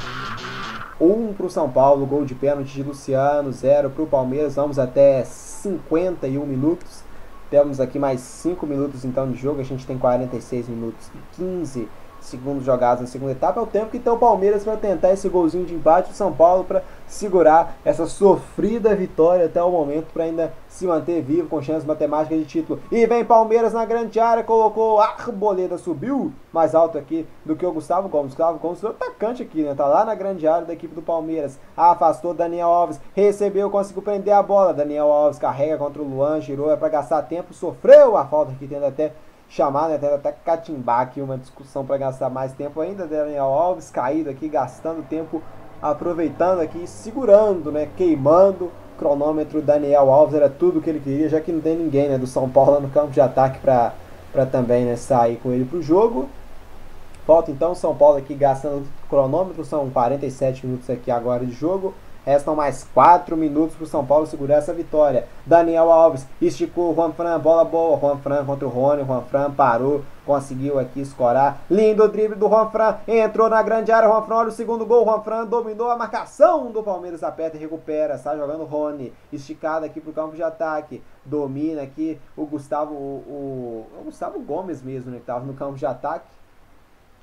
1 1.00 1.06
um 1.06 1.32
para 1.32 1.46
o 1.46 1.50
São 1.50 1.70
Paulo, 1.70 2.04
gol 2.04 2.24
de 2.24 2.34
pênalti 2.34 2.72
de 2.72 2.82
Luciano, 2.82 3.52
0 3.52 3.90
para 3.90 4.02
o 4.02 4.06
Palmeiras. 4.06 4.56
Vamos 4.56 4.78
até 4.78 5.24
51 5.24 6.44
minutos. 6.44 7.04
Temos 7.50 7.80
aqui 7.80 7.98
mais 7.98 8.20
5 8.20 8.66
minutos 8.66 9.04
então 9.04 9.30
de 9.30 9.38
jogo. 9.38 9.60
A 9.60 9.64
gente 9.64 9.86
tem 9.86 9.96
46 9.96 10.68
minutos 10.68 11.06
e 11.14 11.36
15 11.36 11.88
segundos 12.20 12.64
jogados 12.64 13.00
na 13.00 13.06
segunda 13.06 13.32
etapa. 13.32 13.60
É 13.60 13.62
o 13.62 13.66
tempo 13.66 13.90
que 13.90 13.98
tem 13.98 14.12
o 14.12 14.18
Palmeiras 14.18 14.64
para 14.64 14.76
tentar 14.76 15.12
esse 15.12 15.28
golzinho 15.28 15.64
de 15.64 15.74
empate. 15.74 16.10
O 16.10 16.14
São 16.14 16.32
Paulo 16.32 16.64
para 16.64 16.82
segurar 17.06 17.76
essa 17.84 18.06
sofrida 18.06 18.94
vitória 18.94 19.46
até 19.46 19.62
o 19.62 19.70
momento 19.70 20.12
para 20.12 20.24
ainda 20.24 20.52
se 20.68 20.86
manter 20.86 21.22
vivo 21.22 21.48
com 21.48 21.62
chance 21.62 21.86
matemática 21.86 22.36
de 22.36 22.44
título. 22.44 22.80
E 22.92 23.06
vem 23.06 23.24
Palmeiras 23.24 23.72
na 23.72 23.84
grande 23.84 24.20
área, 24.20 24.44
colocou 24.44 25.00
a 25.00 25.06
Arboleda, 25.06 25.78
subiu 25.78 26.32
mais 26.52 26.74
alto 26.74 26.98
aqui 26.98 27.26
do 27.44 27.56
que 27.56 27.64
o 27.64 27.72
Gustavo 27.72 28.08
Gomes. 28.08 28.28
Gustavo 28.28 28.58
Gomes 28.58 28.82
o 28.82 28.88
atacante 28.88 29.42
aqui, 29.42 29.62
né? 29.62 29.74
Tá 29.74 29.86
lá 29.86 30.04
na 30.04 30.14
grande 30.14 30.46
área 30.46 30.66
da 30.66 30.72
equipe 30.72 30.94
do 30.94 31.02
Palmeiras. 31.02 31.58
Afastou 31.76 32.34
Daniel 32.34 32.68
Alves, 32.68 33.00
recebeu, 33.14 33.70
conseguiu 33.70 34.02
prender 34.02 34.34
a 34.34 34.42
bola. 34.42 34.74
Daniel 34.74 35.10
Alves 35.10 35.38
carrega 35.38 35.78
contra 35.78 36.02
o 36.02 36.08
Luan, 36.08 36.40
girou, 36.40 36.70
é 36.70 36.76
para 36.76 36.88
gastar 36.88 37.22
tempo, 37.22 37.54
sofreu 37.54 38.16
a 38.16 38.26
falta 38.26 38.52
aqui, 38.52 38.66
tendo 38.66 38.84
até 38.84 39.12
chamar, 39.48 39.88
né? 39.88 39.94
Até 40.14 40.32
catimbar 40.32 41.00
aqui 41.00 41.20
uma 41.20 41.38
discussão 41.38 41.84
para 41.84 41.96
gastar 41.96 42.28
mais 42.28 42.52
tempo 42.52 42.80
ainda. 42.80 43.06
Daniel 43.06 43.46
Alves 43.46 43.90
caído 43.90 44.30
aqui, 44.30 44.48
gastando 44.48 45.06
tempo, 45.08 45.42
aproveitando 45.80 46.60
aqui, 46.60 46.86
segurando, 46.86 47.72
né? 47.72 47.88
Queimando. 47.96 48.70
Cronômetro 48.98 49.62
Daniel 49.62 50.10
Alves 50.10 50.34
era 50.34 50.48
tudo 50.48 50.80
que 50.80 50.90
ele 50.90 50.98
queria, 50.98 51.28
já 51.28 51.40
que 51.40 51.52
não 51.52 51.60
tem 51.60 51.76
ninguém 51.76 52.08
né, 52.08 52.18
do 52.18 52.26
São 52.26 52.50
Paulo 52.50 52.72
lá 52.72 52.80
no 52.80 52.90
campo 52.90 53.12
de 53.12 53.20
ataque 53.20 53.60
para 53.60 53.92
também 54.50 54.84
né, 54.84 54.96
sair 54.96 55.36
com 55.36 55.52
ele 55.52 55.64
para 55.64 55.78
o 55.78 55.82
jogo. 55.82 56.28
Falta 57.24 57.52
então 57.52 57.76
São 57.76 57.94
Paulo 57.94 58.16
aqui 58.16 58.34
gastando 58.34 58.88
cronômetro, 59.08 59.64
são 59.64 59.88
47 59.88 60.66
minutos 60.66 60.90
aqui 60.90 61.12
agora 61.12 61.46
de 61.46 61.52
jogo. 61.52 61.94
Restam 62.28 62.54
mais 62.54 62.84
4 62.92 63.34
minutos 63.38 63.74
para 63.74 63.84
o 63.84 63.86
São 63.86 64.04
Paulo 64.04 64.26
segurar 64.26 64.56
essa 64.56 64.74
vitória. 64.74 65.26
Daniel 65.46 65.90
Alves 65.90 66.26
esticou, 66.42 66.94
Juan 66.94 67.10
Fran, 67.12 67.40
bola 67.40 67.64
boa. 67.64 67.98
Juan 67.98 68.18
Fran 68.18 68.44
contra 68.44 68.66
o 68.66 68.70
Rony. 68.70 69.02
Juan 69.02 69.22
Fran 69.22 69.50
parou, 69.50 70.02
conseguiu 70.26 70.78
aqui 70.78 71.00
escorar. 71.00 71.62
Lindo 71.70 72.06
drible 72.06 72.36
do 72.36 72.46
Juan 72.46 72.68
Fran, 72.68 72.98
entrou 73.08 73.48
na 73.48 73.62
grande 73.62 73.90
área. 73.90 74.06
Juan 74.06 74.20
Fran, 74.26 74.36
olha 74.36 74.48
o 74.50 74.52
segundo 74.52 74.84
gol. 74.84 75.06
Juan 75.06 75.22
Fran 75.22 75.46
dominou 75.46 75.90
a 75.90 75.96
marcação 75.96 76.70
do 76.70 76.82
Palmeiras, 76.82 77.22
aperta 77.22 77.56
e 77.56 77.60
recupera. 77.60 78.16
Está 78.16 78.36
jogando 78.36 78.66
Rony, 78.66 79.10
esticado 79.32 79.86
aqui 79.86 79.98
para 79.98 80.10
o 80.10 80.12
campo 80.12 80.36
de 80.36 80.42
ataque. 80.42 81.02
Domina 81.24 81.80
aqui 81.80 82.20
o 82.36 82.44
Gustavo, 82.44 82.92
o, 82.92 83.86
o, 83.96 84.00
o 84.00 84.04
Gustavo 84.04 84.38
Gomes 84.40 84.82
mesmo, 84.82 85.10
né, 85.10 85.16
que 85.16 85.22
estava 85.22 85.46
no 85.46 85.54
campo 85.54 85.78
de 85.78 85.86
ataque 85.86 86.26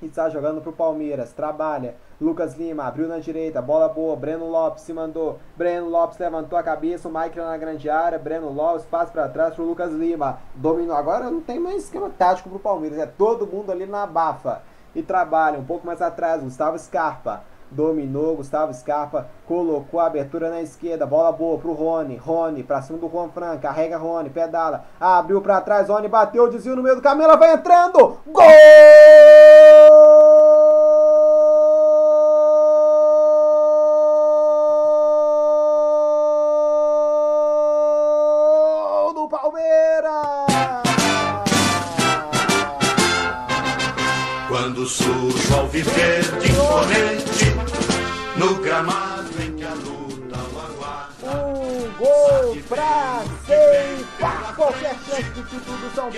que 0.07 0.11
está 0.11 0.29
jogando 0.29 0.61
pro 0.61 0.71
Palmeiras, 0.71 1.33
trabalha. 1.33 1.95
Lucas 2.19 2.55
Lima 2.55 2.85
abriu 2.85 3.07
na 3.07 3.19
direita, 3.19 3.61
bola 3.61 3.89
boa. 3.89 4.15
Breno 4.15 4.49
Lopes 4.49 4.83
se 4.83 4.93
mandou. 4.93 5.39
Breno 5.57 5.89
Lopes 5.89 6.17
levantou 6.17 6.57
a 6.57 6.63
cabeça. 6.63 7.07
O 7.07 7.13
Mike 7.13 7.37
na 7.37 7.57
grande 7.57 7.89
área. 7.89 8.17
Breno 8.17 8.51
Lopes 8.51 8.85
passa 8.85 9.11
para 9.11 9.27
trás 9.27 9.53
pro 9.53 9.65
Lucas 9.65 9.91
Lima. 9.91 10.39
Dominou. 10.55 10.95
Agora 10.95 11.29
não 11.29 11.41
tem 11.41 11.59
mais 11.59 11.83
esquema 11.83 12.09
tático 12.09 12.49
pro 12.49 12.59
Palmeiras. 12.59 12.99
É 12.99 13.05
todo 13.05 13.47
mundo 13.47 13.71
ali 13.71 13.85
na 13.85 14.05
bafa. 14.05 14.61
E 14.95 15.03
trabalha 15.03 15.59
um 15.59 15.65
pouco 15.65 15.85
mais 15.85 16.01
atrás. 16.01 16.41
Gustavo 16.41 16.79
Scarpa 16.79 17.43
dominou, 17.69 18.37
Gustavo 18.37 18.73
Scarpa 18.73 19.27
colocou 19.47 19.99
a 19.99 20.05
abertura 20.05 20.49
na 20.49 20.61
esquerda, 20.61 21.05
bola 21.05 21.31
boa 21.31 21.57
pro 21.57 21.73
Rony, 21.73 22.15
Rony 22.15 22.63
pra 22.63 22.81
cima 22.81 22.97
do 22.97 23.09
Juan 23.09 23.29
Fran, 23.29 23.57
carrega 23.57 23.97
Rony, 23.97 24.29
pedala, 24.29 24.85
abriu 24.99 25.41
pra 25.41 25.61
trás, 25.61 25.89
Rony 25.89 26.07
bateu, 26.07 26.49
desvio 26.49 26.75
no 26.75 26.83
meio 26.83 26.95
do 26.95 27.01
caminho, 27.01 27.25
ela 27.25 27.35
vai 27.35 27.53
entrando, 27.53 28.17
gol 28.27 28.45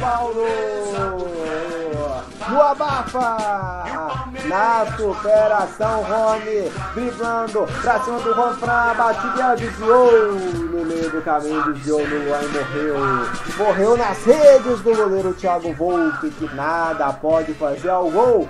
Paulo. 0.07 0.45
No 2.49 2.61
abafa, 2.61 3.38
na 4.45 4.85
superação, 4.95 6.01
Rony 6.03 6.71
driblando 6.93 7.67
pra 7.81 7.99
cima 7.99 8.19
do 8.21 8.34
Juan 8.34 8.53
Fran, 8.53 8.93
batida 8.95 9.55
desviou 9.57 10.31
no 10.31 10.85
meio 10.85 11.09
do 11.11 11.21
caminho, 11.21 11.73
desviou 11.73 12.07
no 12.07 12.34
ar 12.34 12.41
e 12.41 12.47
morreu. 12.47 12.95
Morreu 13.57 13.97
nas 13.97 14.23
redes 14.23 14.79
do 14.79 14.95
goleiro 14.95 15.34
Thiago 15.34 15.73
Volpe, 15.73 16.29
que 16.29 16.55
nada 16.55 17.11
pode 17.11 17.53
fazer 17.55 17.89
ao 17.89 18.09
gol 18.09 18.47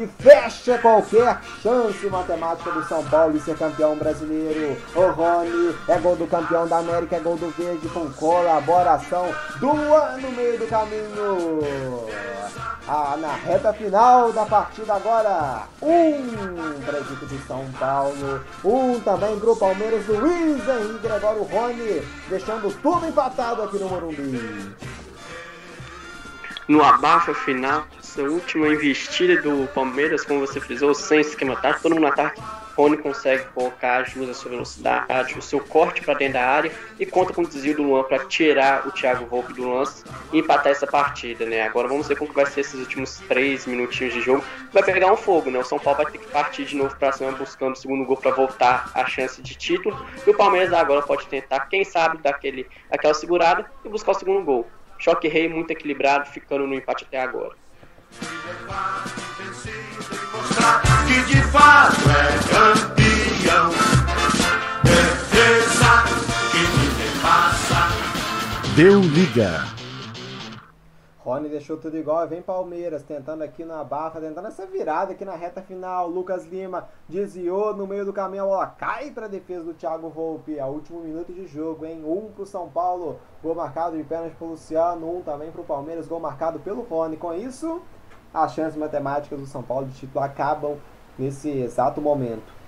que 0.00 0.06
fecha 0.22 0.78
qualquer 0.78 1.42
chance 1.62 2.06
matemática 2.06 2.70
do 2.70 2.82
São 2.88 3.04
Paulo 3.04 3.34
de 3.34 3.40
ser 3.40 3.54
campeão 3.58 3.94
brasileiro. 3.96 4.80
O 4.94 5.10
Rony 5.10 5.76
é 5.86 5.98
gol 5.98 6.16
do 6.16 6.26
campeão 6.26 6.66
da 6.66 6.78
América, 6.78 7.16
é 7.16 7.20
gol 7.20 7.36
do 7.36 7.50
Verde 7.50 7.86
com 7.90 8.10
colaboração 8.12 9.26
do 9.58 9.70
ano 9.70 10.22
no 10.22 10.32
meio 10.32 10.58
do 10.58 10.66
caminho. 10.68 11.60
Ah, 12.88 13.14
na 13.20 13.34
reta 13.34 13.74
final 13.74 14.32
da 14.32 14.46
partida 14.46 14.94
agora, 14.94 15.64
um 15.82 16.80
para 16.80 16.98
a 16.98 17.02
de 17.02 17.38
São 17.46 17.70
Paulo, 17.78 18.42
um 18.64 18.98
também 19.00 19.38
para 19.38 19.50
o 19.50 19.56
Palmeiras, 19.56 20.06
Luiz 20.06 20.66
Henrique 20.66 21.06
Gregório 21.06 21.42
Rony, 21.42 22.02
deixando 22.30 22.74
tudo 22.80 23.06
empatado 23.06 23.62
aqui 23.62 23.76
no 23.78 23.88
Morumbi. 23.88 24.74
No 26.66 26.82
abafa 26.82 27.34
final, 27.34 27.84
essa 28.10 28.22
última 28.22 28.66
investida 28.68 29.40
do 29.40 29.68
Palmeiras, 29.68 30.24
como 30.24 30.40
você 30.40 30.60
frisou, 30.60 30.92
sem 30.92 31.20
esquema 31.20 31.54
tático, 31.54 31.82
todo 31.82 31.92
mundo 31.92 32.02
no 32.02 32.08
ataque. 32.08 32.42
Rony 32.76 32.96
consegue 32.96 33.44
colocar 33.52 34.02
a 34.02 34.06
sua 34.06 34.50
velocidade, 34.50 35.38
o 35.38 35.42
seu 35.42 35.60
corte 35.60 36.02
para 36.02 36.14
dentro 36.14 36.34
da 36.34 36.46
área 36.46 36.72
e 36.98 37.04
conta 37.04 37.32
com 37.32 37.42
o 37.42 37.46
desvio 37.46 37.76
do 37.76 37.82
Luan 37.82 38.04
para 38.04 38.24
tirar 38.24 38.86
o 38.86 38.90
Thiago 38.90 39.26
Volpe 39.26 39.52
do 39.52 39.68
lance 39.68 40.02
e 40.32 40.38
empatar 40.38 40.72
essa 40.72 40.86
partida, 40.86 41.44
né? 41.44 41.62
Agora 41.62 41.88
vamos 41.88 42.08
ver 42.08 42.16
como 42.16 42.32
vai 42.32 42.46
ser 42.46 42.60
esses 42.60 42.80
últimos 42.80 43.18
três 43.28 43.66
minutinhos 43.66 44.14
de 44.14 44.22
jogo. 44.22 44.42
Vai 44.72 44.82
pegar 44.82 45.12
um 45.12 45.16
fogo, 45.16 45.50
né? 45.50 45.58
O 45.58 45.64
São 45.64 45.78
Paulo 45.78 46.02
vai 46.02 46.10
ter 46.10 46.18
que 46.18 46.28
partir 46.28 46.64
de 46.64 46.74
novo 46.74 46.96
para 46.96 47.12
cima 47.12 47.32
buscando 47.32 47.74
o 47.74 47.76
segundo 47.76 48.04
gol 48.04 48.16
para 48.16 48.30
voltar 48.30 48.90
a 48.94 49.04
chance 49.06 49.42
de 49.42 49.54
título. 49.54 49.94
E 50.26 50.30
o 50.30 50.34
Palmeiras 50.34 50.72
agora 50.72 51.02
pode 51.02 51.26
tentar, 51.26 51.60
quem 51.68 51.84
sabe, 51.84 52.18
dar 52.18 52.30
aquele, 52.30 52.66
aquela 52.90 53.12
segurada 53.12 53.70
e 53.84 53.88
buscar 53.88 54.12
o 54.12 54.14
segundo 54.14 54.42
gol. 54.42 54.66
Choque 54.98 55.28
rei 55.28 55.48
muito 55.48 55.70
equilibrado, 55.70 56.30
ficando 56.30 56.66
no 56.66 56.74
empate 56.74 57.04
até 57.04 57.20
agora. 57.20 57.54
Que 61.06 61.22
de 61.24 61.42
fato 61.48 62.08
é 62.08 62.38
campeão 62.50 63.70
Defesa 64.82 65.92
que 66.50 66.62
ninguém 66.78 67.14
passa 67.22 67.80
Deu 68.76 69.00
liga. 69.00 69.80
Rony 71.18 71.48
deixou 71.50 71.76
tudo 71.76 71.98
igual, 71.98 72.26
vem 72.26 72.40
Palmeiras 72.40 73.02
tentando 73.02 73.42
aqui 73.42 73.62
na 73.62 73.84
barra, 73.84 74.20
tentando 74.20 74.48
essa 74.48 74.64
virada 74.64 75.12
aqui 75.12 75.24
na 75.24 75.34
reta 75.34 75.60
final. 75.60 76.08
Lucas 76.08 76.46
Lima 76.46 76.88
desviou 77.08 77.76
no 77.76 77.86
meio 77.86 78.06
do 78.06 78.12
caminho, 78.12 78.44
a 78.44 78.46
bola 78.46 78.66
cai 78.66 79.10
para 79.10 79.26
a 79.26 79.28
defesa 79.28 79.64
do 79.64 79.74
Thiago 79.74 80.08
Volpe. 80.08 80.58
A 80.58 80.66
último 80.66 81.00
minuto 81.00 81.30
de 81.32 81.46
jogo, 81.46 81.84
hein? 81.84 82.02
Um 82.04 82.32
pro 82.32 82.46
São 82.46 82.70
Paulo, 82.70 83.20
gol 83.42 83.54
marcado 83.54 83.96
de 83.96 84.02
pênalti 84.02 84.34
pro 84.34 84.48
Luciano, 84.48 85.18
um 85.18 85.22
também 85.22 85.50
pro 85.52 85.62
Palmeiras, 85.62 86.08
gol 86.08 86.18
marcado 86.18 86.58
pelo 86.58 86.82
Rony. 86.82 87.18
Com 87.18 87.34
isso, 87.34 87.82
as 88.32 88.54
chances 88.54 88.76
matemáticas 88.76 89.38
do 89.38 89.46
São 89.46 89.62
Paulo 89.62 89.86
de 89.86 89.94
título 89.94 90.24
acabam 90.24 90.76
nesse 91.18 91.50
exato 91.50 92.00
momento. 92.00 92.59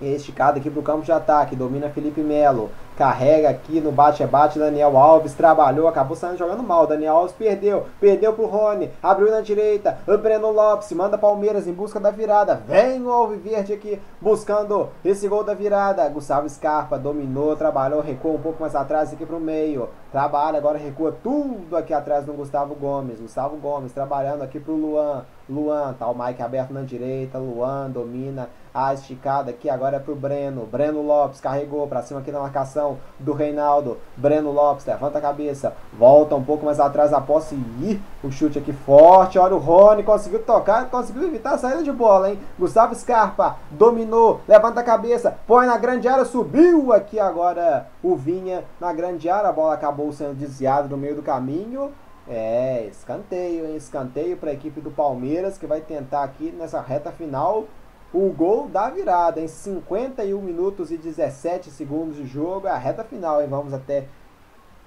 Esticado 0.00 0.58
aqui 0.58 0.70
pro 0.70 0.82
campo 0.82 1.02
de 1.02 1.12
ataque, 1.12 1.54
domina 1.54 1.90
Felipe 1.90 2.22
Melo, 2.22 2.70
carrega 2.96 3.50
aqui 3.50 3.80
no 3.80 3.92
bate-bate, 3.92 4.58
Daniel 4.58 4.96
Alves 4.96 5.34
trabalhou, 5.34 5.88
acabou 5.88 6.16
saindo 6.16 6.38
jogando 6.38 6.62
mal, 6.62 6.86
Daniel 6.86 7.16
Alves 7.16 7.34
perdeu, 7.34 7.86
perdeu 8.00 8.32
pro 8.32 8.46
Rony, 8.46 8.90
abriu 9.02 9.30
na 9.30 9.40
direita, 9.40 9.98
o 10.06 10.16
Breno 10.16 10.50
Lopes 10.50 10.90
manda 10.92 11.18
Palmeiras 11.18 11.66
em 11.66 11.72
busca 11.72 12.00
da 12.00 12.10
virada, 12.10 12.54
vem 12.66 13.02
o 13.02 13.10
Alviverde 13.10 13.72
aqui 13.72 14.00
buscando 14.20 14.88
esse 15.04 15.28
gol 15.28 15.44
da 15.44 15.54
virada, 15.54 16.08
Gustavo 16.08 16.48
Scarpa 16.48 16.98
dominou, 16.98 17.54
trabalhou, 17.56 18.00
recuou 18.00 18.34
um 18.34 18.40
pouco 18.40 18.60
mais 18.60 18.74
atrás 18.74 19.12
aqui 19.12 19.26
pro 19.26 19.40
meio, 19.40 19.88
trabalha, 20.10 20.58
agora 20.58 20.78
recua 20.78 21.14
tudo 21.22 21.76
aqui 21.76 21.92
atrás 21.92 22.24
do 22.24 22.32
Gustavo 22.32 22.74
Gomes, 22.74 23.20
Gustavo 23.20 23.56
Gomes 23.56 23.92
trabalhando 23.92 24.42
aqui 24.42 24.58
pro 24.58 24.74
Luan, 24.74 25.24
Luan, 25.48 25.94
tá 25.98 26.06
o 26.06 26.14
Mike 26.14 26.42
aberto 26.42 26.72
na 26.72 26.82
direita, 26.82 27.38
Luan 27.38 27.90
domina 27.90 28.48
a 28.72 28.94
esticada 28.94 29.50
aqui, 29.50 29.68
agora 29.68 29.96
é 29.96 30.00
pro 30.00 30.14
Breno, 30.14 30.66
Breno 30.66 31.02
Lopes 31.02 31.40
carregou 31.40 31.86
pra 31.86 32.02
cima 32.02 32.20
aqui 32.20 32.30
na 32.30 32.40
marcação 32.40 32.98
do 33.18 33.32
Reinaldo, 33.32 33.98
Breno 34.16 34.50
Lopes 34.52 34.86
levanta 34.86 35.18
a 35.18 35.20
cabeça, 35.20 35.74
volta 35.92 36.34
um 36.34 36.44
pouco 36.44 36.64
mais 36.64 36.78
atrás 36.78 37.12
a 37.12 37.20
posse. 37.20 37.54
E 37.54 38.00
o 38.22 38.30
chute 38.30 38.58
aqui 38.58 38.72
forte, 38.72 39.38
olha 39.38 39.54
o 39.54 39.58
Rony, 39.58 40.02
conseguiu 40.02 40.42
tocar, 40.42 40.88
conseguiu 40.90 41.24
evitar 41.24 41.54
a 41.54 41.58
saída 41.58 41.82
de 41.82 41.92
bola, 41.92 42.30
hein, 42.30 42.38
Gustavo 42.58 42.94
Scarpa 42.94 43.56
dominou, 43.70 44.40
levanta 44.46 44.80
a 44.80 44.84
cabeça, 44.84 45.36
põe 45.46 45.66
na 45.66 45.76
grande 45.76 46.06
área, 46.06 46.24
subiu 46.24 46.92
aqui 46.92 47.18
agora 47.18 47.88
o 48.02 48.16
Vinha 48.16 48.64
na 48.80 48.92
grande 48.92 49.28
área, 49.28 49.48
a 49.48 49.52
bola 49.52 49.74
acabou 49.74 50.12
sendo 50.12 50.34
desviada 50.34 50.88
no 50.88 50.96
meio 50.96 51.16
do 51.16 51.22
caminho, 51.22 51.90
é, 52.28 52.86
escanteio, 52.86 53.66
hein? 53.66 53.74
Escanteio 53.74 54.36
para 54.36 54.50
a 54.50 54.52
equipe 54.52 54.80
do 54.80 54.90
Palmeiras 54.90 55.58
que 55.58 55.66
vai 55.66 55.80
tentar 55.80 56.22
aqui 56.22 56.54
nessa 56.56 56.80
reta 56.80 57.10
final 57.10 57.64
o 58.12 58.30
gol 58.30 58.68
da 58.68 58.90
virada 58.90 59.40
em 59.40 59.48
51 59.48 60.40
minutos 60.40 60.90
e 60.90 60.96
17 60.96 61.70
segundos 61.70 62.16
de 62.16 62.26
jogo. 62.26 62.66
É 62.66 62.70
a 62.70 62.78
reta 62.78 63.04
final, 63.04 63.40
hein? 63.40 63.48
Vamos 63.48 63.72
até 63.72 64.06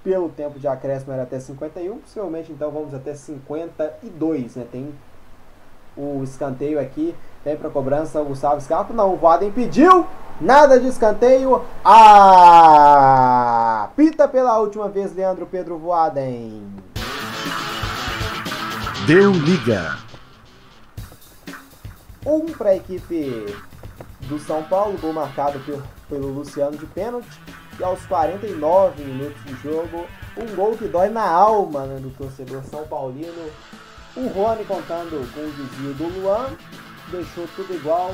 pelo 0.03 0.27
tempo 0.29 0.59
de 0.59 0.67
acréscimo 0.67 1.13
era 1.13 1.23
até 1.23 1.39
51, 1.39 1.99
possivelmente 1.99 2.51
então 2.51 2.69
vamos 2.69 2.93
até 2.93 3.15
52, 3.15 4.57
né? 4.57 4.67
Tem 4.69 4.93
o 5.95 6.21
escanteio 6.23 6.77
aqui, 6.79 7.15
tem 7.43 7.55
para 7.55 7.69
cobrança 7.69 8.19
o 8.19 8.25
Gustavo 8.25 8.59
Scarpa. 8.59 8.93
Não, 8.93 9.13
o 9.13 9.17
Vaden 9.17 9.51
pediu. 9.51 10.05
Nada 10.41 10.79
de 10.79 10.87
escanteio. 10.87 11.61
Ah! 11.85 12.71
Pita 13.95 14.27
pela 14.27 14.59
última 14.59 14.89
vez, 14.89 15.15
Leandro 15.15 15.45
Pedro 15.45 15.77
Voaden. 15.77 16.73
Deu 19.05 19.31
liga. 19.31 19.97
Um 22.25 22.45
para 22.53 22.69
a 22.69 22.75
equipe 22.75 23.55
do 24.21 24.39
São 24.39 24.63
Paulo, 24.63 24.97
gol 24.97 25.13
marcado 25.13 25.59
pelo, 25.59 25.83
pelo 26.07 26.27
Luciano 26.29 26.77
de 26.77 26.85
pênalti. 26.87 27.39
E 27.79 27.83
aos 27.83 28.05
49 28.05 29.03
minutos 29.03 29.43
de 29.43 29.55
jogo, 29.63 30.05
um 30.37 30.55
gol 30.55 30.77
que 30.77 30.87
dói 30.87 31.09
na 31.09 31.27
alma 31.27 31.85
né, 31.85 31.99
do 31.99 32.09
torcedor 32.11 32.63
São 32.63 32.85
Paulino. 32.87 33.51
O 34.15 34.27
Rony 34.27 34.63
contando 34.65 35.33
com 35.33 35.41
o 35.41 35.51
desvio 35.51 35.93
do 35.95 36.19
Luan, 36.19 36.49
deixou 37.09 37.47
tudo 37.55 37.73
igual. 37.73 38.13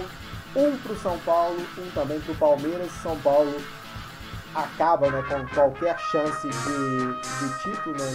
Um 0.56 0.76
para 0.78 0.94
o 0.94 1.00
São 1.00 1.18
Paulo, 1.20 1.58
um 1.78 1.92
também 1.92 2.20
para 2.22 2.32
o 2.32 2.38
Palmeiras. 2.38 2.90
São 3.04 3.20
Paulo 3.20 3.54
acaba 4.56 5.12
né, 5.12 5.24
com 5.30 5.46
qualquer 5.54 6.00
chance 6.00 6.48
de, 6.48 7.14
de 7.14 7.60
título 7.62 7.96
né, 7.98 8.12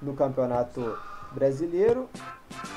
no, 0.00 0.08
no 0.08 0.16
campeonato 0.16 0.98
brasileiro. 1.32 2.08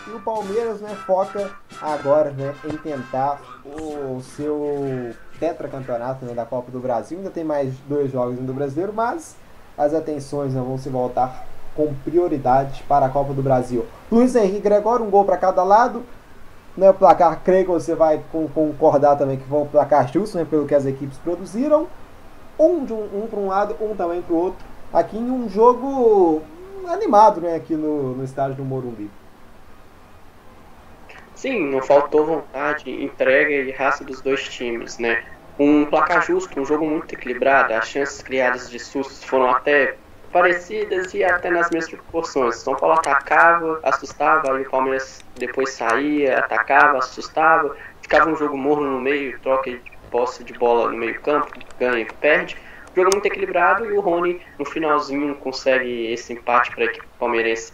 E 0.08 0.12
o 0.12 0.20
Palmeiras 0.20 0.82
né, 0.82 0.96
foca 1.06 1.52
agora 1.82 2.32
né, 2.32 2.54
em 2.66 2.78
tentar 2.78 3.42
o 3.66 4.22
seu 4.22 5.14
tetracampeonato 5.40 6.26
né, 6.26 6.34
da 6.34 6.46
Copa 6.46 6.72
do 6.72 6.80
Brasil. 6.80 7.18
Ainda 7.18 7.30
tem 7.30 7.44
mais 7.44 7.74
dois 7.88 8.12
jogos 8.12 8.38
do 8.38 8.54
brasileiro, 8.54 8.94
mas 8.94 9.36
as 9.78 9.94
atenções 9.94 10.54
né, 10.54 10.62
vão 10.62 10.78
se 10.78 10.90
voltar 10.90 11.46
com 11.76 11.94
prioridade 12.04 12.84
para 12.88 13.06
a 13.06 13.10
Copa 13.10 13.34
do 13.34 13.42
Brasil. 13.42 13.86
Luiz 14.12 14.36
Henrique 14.36 14.60
Gregório, 14.60 15.06
um 15.06 15.10
gol 15.10 15.26
para 15.26 15.38
cada 15.38 15.64
lado. 15.64 16.04
Né, 16.76 16.90
o 16.90 16.94
placar, 16.94 17.42
creio 17.44 17.66
que 17.66 17.72
você 17.72 17.94
vai 17.94 18.22
concordar 18.32 19.18
também 19.18 19.38
que 19.38 19.44
foi 19.44 19.60
um 19.60 19.68
placar 19.68 20.08
justo, 20.12 20.38
né, 20.38 20.46
pelo 20.50 20.66
que 20.66 20.76
as 20.76 20.86
equipes 20.86 21.18
produziram. 21.18 21.88
Um, 22.58 22.86
um, 22.86 23.24
um 23.24 23.28
para 23.30 23.40
um 23.40 23.48
lado, 23.48 23.76
um 23.82 23.96
também 23.96 24.22
para 24.22 24.34
o 24.34 24.38
outro. 24.38 24.66
Aqui 24.94 25.18
em 25.18 25.30
um 25.30 25.50
jogo 25.50 26.42
animado 26.88 27.42
né, 27.42 27.56
aqui 27.56 27.76
no, 27.76 28.16
no 28.16 28.24
estádio 28.24 28.56
do 28.56 28.64
Morumbi. 28.64 29.10
Sim, 31.36 31.72
não 31.72 31.82
faltou 31.82 32.26
vontade, 32.26 32.92
entrega 33.04 33.52
e 33.52 33.72
raça 33.72 34.04
dos 34.04 34.22
dois 34.22 34.48
times, 34.48 35.00
né? 35.00 35.24
Um 35.58 35.86
placar 35.86 36.22
justo, 36.22 36.60
um 36.60 36.66
jogo 36.66 36.86
muito 36.86 37.14
equilibrado, 37.14 37.74
as 37.74 37.88
chances 37.88 38.22
criadas 38.22 38.70
de 38.70 38.78
sustos 38.78 39.24
foram 39.24 39.50
até 39.50 39.96
parecidas 40.32 41.14
e 41.14 41.24
até 41.24 41.50
nas 41.50 41.70
mesmas 41.72 42.00
proporções. 42.00 42.56
São 42.56 42.76
Paulo 42.76 42.96
atacava, 42.96 43.80
assustava, 43.84 44.56
aí 44.56 44.64
o 44.64 44.70
Palmeiras 44.70 45.20
depois 45.36 45.72
saía, 45.72 46.40
atacava, 46.40 47.00
assustava, 47.00 47.76
ficava 48.02 48.30
um 48.30 48.36
jogo 48.36 48.58
morno 48.58 48.92
no 48.92 49.02
meio, 49.02 49.40
troca 49.40 49.72
de 49.72 49.82
posse 50.10 50.44
de 50.44 50.54
bola 50.54 50.92
no 50.92 50.98
meio 50.98 51.20
campo, 51.22 51.48
ganha 51.80 52.02
e 52.02 52.06
perde. 52.06 52.58
Jogo 52.96 53.12
muito 53.12 53.26
equilibrado 53.26 53.86
e 53.86 53.94
o 53.94 54.02
Rony 54.02 54.42
no 54.60 54.66
finalzinho 54.66 55.36
consegue 55.36 56.12
esse 56.12 56.34
empate 56.34 56.72
para 56.72 56.84
a 56.84 56.88
equipe 56.88 57.08
palmeirense 57.18 57.74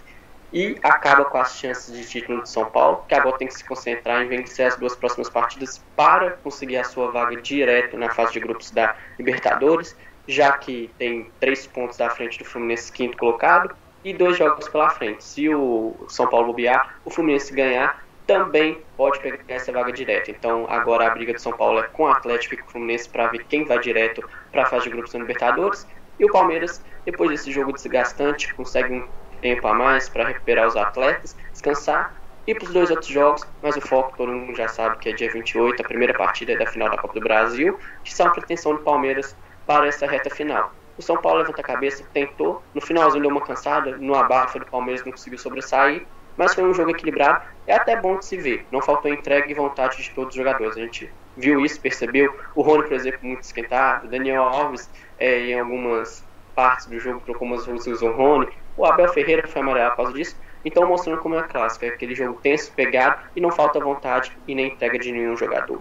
e 0.54 0.78
acaba 0.82 1.26
com 1.26 1.38
as 1.38 1.58
chances 1.58 1.94
de 1.94 2.08
título 2.08 2.44
de 2.44 2.50
São 2.50 2.66
Paulo, 2.66 3.04
que 3.08 3.16
agora 3.16 3.38
tem 3.38 3.48
que 3.48 3.54
se 3.54 3.66
concentrar 3.66 4.22
em 4.22 4.28
vencer 4.28 4.68
as 4.68 4.76
duas 4.78 4.96
próximas 4.96 5.30
partidas 5.30 5.84
para 5.96 6.32
conseguir 6.32 6.78
a 6.78 6.84
sua 6.84 7.12
vaga 7.12 7.36
direto 7.42 7.98
na 7.98 8.14
fase 8.14 8.34
de 8.34 8.40
grupos 8.40 8.72
da 8.72 8.96
Libertadores, 9.18 9.96
já 10.28 10.52
que 10.58 10.90
tem 10.98 11.30
três 11.40 11.68
pontos 11.68 11.98
da 11.98 12.10
frente 12.10 12.40
do 12.40 12.46
Fluminense 12.46 12.92
quinto 12.92 13.18
colocado 13.18 13.76
e 14.04 14.14
dois 14.14 14.38
jogos 14.38 14.70
pela 14.70 14.90
frente. 14.90 15.24
Se 15.24 15.50
o 15.50 15.96
São 16.08 16.28
Paulo 16.28 16.48
bobear, 16.48 17.00
o 17.04 17.10
Fluminense 17.10 17.54
ganhar, 17.54 18.06
também 18.26 18.82
pode 18.98 19.20
pegar 19.20 19.40
essa 19.48 19.72
vaga 19.72 19.92
direto. 19.92 20.30
Então 20.30 20.66
agora 20.70 21.08
a 21.08 21.10
briga 21.10 21.34
do 21.34 21.40
São 21.40 21.54
Paulo 21.54 21.80
é 21.80 21.84
com 21.84 22.04
o 22.04 22.08
Atlético 22.08 22.56
e 22.56 22.58
com 22.58 22.68
o 22.68 22.72
Fluminense 22.72 23.10
para 23.10 23.28
ver 23.28 23.46
quem 23.46 23.64
vai 23.64 23.80
direto 23.80 24.28
para 24.58 24.64
a 24.64 24.66
fase 24.66 24.86
de 24.86 24.90
grupos 24.90 25.14
da 25.14 25.20
Libertadores. 25.20 25.88
E 26.20 26.26
o 26.26 26.32
Palmeiras, 26.32 26.84
depois 27.06 27.30
desse 27.30 27.52
jogo 27.52 27.72
desgastante, 27.72 28.52
consegue 28.56 28.92
um 28.92 29.08
tempo 29.40 29.68
a 29.68 29.74
mais 29.74 30.10
para 30.10 30.26
recuperar 30.26 30.68
os 30.68 30.76
atletas, 30.76 31.38
descansar 31.52 32.16
e 32.48 32.56
para 32.56 32.66
os 32.66 32.74
dois 32.74 32.90
outros 32.90 33.08
jogos, 33.08 33.48
mas 33.62 33.76
o 33.76 33.82
foco 33.82 34.18
todo 34.18 34.32
mundo 34.32 34.56
já 34.56 34.68
sabe 34.68 34.98
que 34.98 35.10
é 35.10 35.14
dia 35.14 35.32
28, 35.32 35.80
a 35.80 35.88
primeira 35.88 36.14
partida 36.16 36.58
da 36.58 36.66
final 36.66 36.90
da 36.90 36.98
Copa 36.98 37.14
do 37.14 37.20
Brasil, 37.20 37.78
que 38.04 38.12
são 38.12 38.26
a 38.26 38.30
pretensão 38.32 38.74
do 38.74 38.80
Palmeiras 38.80 39.36
para 39.68 39.86
essa 39.86 40.08
reta 40.08 40.30
final. 40.32 40.74
O 40.98 41.04
São 41.04 41.18
Paulo 41.18 41.40
levanta 41.40 41.62
a 41.62 41.64
cabeça, 41.64 42.04
tentou, 42.12 42.64
no 42.74 42.82
finalzinho 42.82 43.22
deu 43.22 43.30
uma 43.30 43.42
cansada, 43.42 43.96
no 43.98 44.16
abafa 44.16 44.58
do 44.58 44.66
Palmeiras 44.66 45.06
não 45.06 45.12
conseguiu 45.12 45.38
sobressair, 45.38 46.08
mas 46.36 46.56
foi 46.56 46.64
um 46.64 46.74
jogo 46.74 46.90
equilibrado, 46.90 47.46
é 47.68 47.76
até 47.76 47.96
bom 47.96 48.18
de 48.18 48.26
se 48.26 48.38
ver, 48.38 48.66
não 48.72 48.82
faltou 48.82 49.14
entrega 49.14 49.52
e 49.52 49.54
vontade 49.54 50.02
de 50.02 50.10
todos 50.12 50.30
os 50.30 50.36
jogadores, 50.36 50.76
a 50.78 50.80
gente 50.80 51.14
viu 51.38 51.64
isso, 51.64 51.80
percebeu, 51.80 52.36
o 52.56 52.62
Rony, 52.62 52.84
por 52.84 52.94
exemplo, 52.94 53.20
muito 53.24 53.44
esquentado, 53.44 54.08
o 54.08 54.10
Daniel 54.10 54.44
Alves 54.44 54.90
é, 55.20 55.52
em 55.52 55.60
algumas 55.60 56.26
partes 56.56 56.88
do 56.88 57.00
jogo 57.00 57.22
trocou 57.24 57.48
umas 57.48 57.66
luzes 57.68 58.02
o 58.02 58.12
Rony, 58.12 58.48
o 58.76 58.86
Abel 58.86 59.08
Ferreira 59.10 59.48
foi 59.48 59.62
amarelo 59.62 59.92
por 59.92 59.98
causa 59.98 60.14
disso, 60.14 60.36
então 60.66 60.88
mostrando 60.88 61.22
como 61.22 61.36
é 61.36 61.44
clássico, 61.44 61.86
é 61.86 61.90
aquele 61.90 62.16
jogo 62.16 62.40
tenso, 62.42 62.72
pegado 62.74 63.18
e 63.36 63.40
não 63.40 63.52
falta 63.52 63.80
vontade 63.80 64.32
e 64.48 64.54
nem 64.54 64.74
entrega 64.74 65.00
de 65.00 65.12
nenhum 65.12 65.38
jogador. 65.38 65.80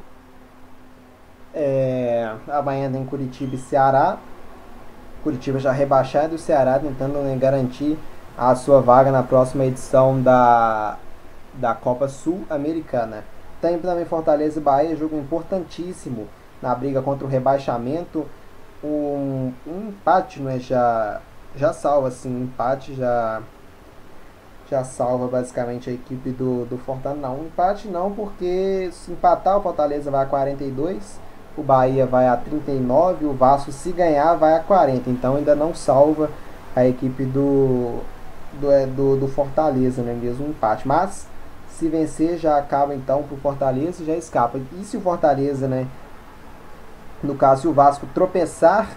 É, 1.52 2.34
amanhã 2.48 2.92
tem 2.92 3.04
Curitiba 3.06 3.54
e 3.54 3.58
Ceará. 3.58 4.18
Curitiba 5.22 5.58
já 5.58 5.72
rebaixado 5.72 6.32
e 6.32 6.36
o 6.36 6.38
Ceará 6.38 6.78
tentando 6.78 7.18
né, 7.20 7.34
garantir 7.36 7.98
a 8.36 8.54
sua 8.54 8.80
vaga 8.80 9.10
na 9.10 9.22
próxima 9.22 9.64
edição 9.64 10.20
da, 10.20 10.98
da 11.54 11.74
Copa 11.74 12.08
Sul-Americana. 12.08 13.24
Tem 13.60 13.78
também 13.78 14.04
Fortaleza 14.04 14.58
e 14.58 14.62
Bahia, 14.62 14.96
jogo 14.96 15.16
importantíssimo 15.16 16.28
na 16.60 16.74
briga 16.74 17.02
contra 17.02 17.26
o 17.26 17.30
rebaixamento. 17.30 18.26
Um, 18.84 19.52
um 19.66 19.88
empate 19.88 20.40
né, 20.40 20.58
já, 20.58 21.20
já 21.56 21.72
salva, 21.72 22.08
assim, 22.08 22.34
um 22.34 22.44
empate 22.44 22.94
já, 22.94 23.42
já 24.70 24.84
salva 24.84 25.26
basicamente 25.26 25.90
a 25.90 25.92
equipe 25.92 26.30
do, 26.30 26.66
do 26.66 26.78
Fortaleza. 26.78 27.20
Não, 27.20 27.40
um 27.40 27.44
empate 27.46 27.88
não, 27.88 28.12
porque 28.12 28.90
se 28.92 29.12
empatar 29.12 29.58
o 29.58 29.62
Fortaleza 29.62 30.10
vai 30.10 30.24
a 30.24 30.26
42 30.26 31.26
o 31.56 31.62
Bahia 31.62 32.04
vai 32.04 32.28
a 32.28 32.36
39, 32.36 33.24
o 33.24 33.32
Vasco 33.32 33.72
se 33.72 33.90
ganhar 33.90 34.34
vai 34.34 34.54
a 34.54 34.60
40, 34.60 35.08
então 35.08 35.36
ainda 35.36 35.54
não 35.54 35.74
salva 35.74 36.30
a 36.74 36.86
equipe 36.86 37.24
do 37.24 38.00
do, 38.60 38.70
é, 38.70 38.86
do, 38.86 39.16
do 39.16 39.28
Fortaleza, 39.28 40.02
né, 40.02 40.18
mesmo 40.20 40.46
um 40.46 40.50
empate, 40.50 40.86
mas 40.86 41.26
se 41.78 41.88
vencer 41.88 42.38
já 42.38 42.56
acaba 42.56 42.94
então 42.94 43.22
pro 43.22 43.36
Fortaleza 43.36 44.02
e 44.02 44.06
já 44.06 44.16
escapa. 44.16 44.58
E 44.80 44.84
se 44.84 44.96
o 44.96 45.00
Fortaleza, 45.00 45.68
né, 45.68 45.86
no 47.22 47.34
caso 47.34 47.62
se 47.62 47.68
o 47.68 47.72
Vasco 47.72 48.06
tropeçar 48.14 48.88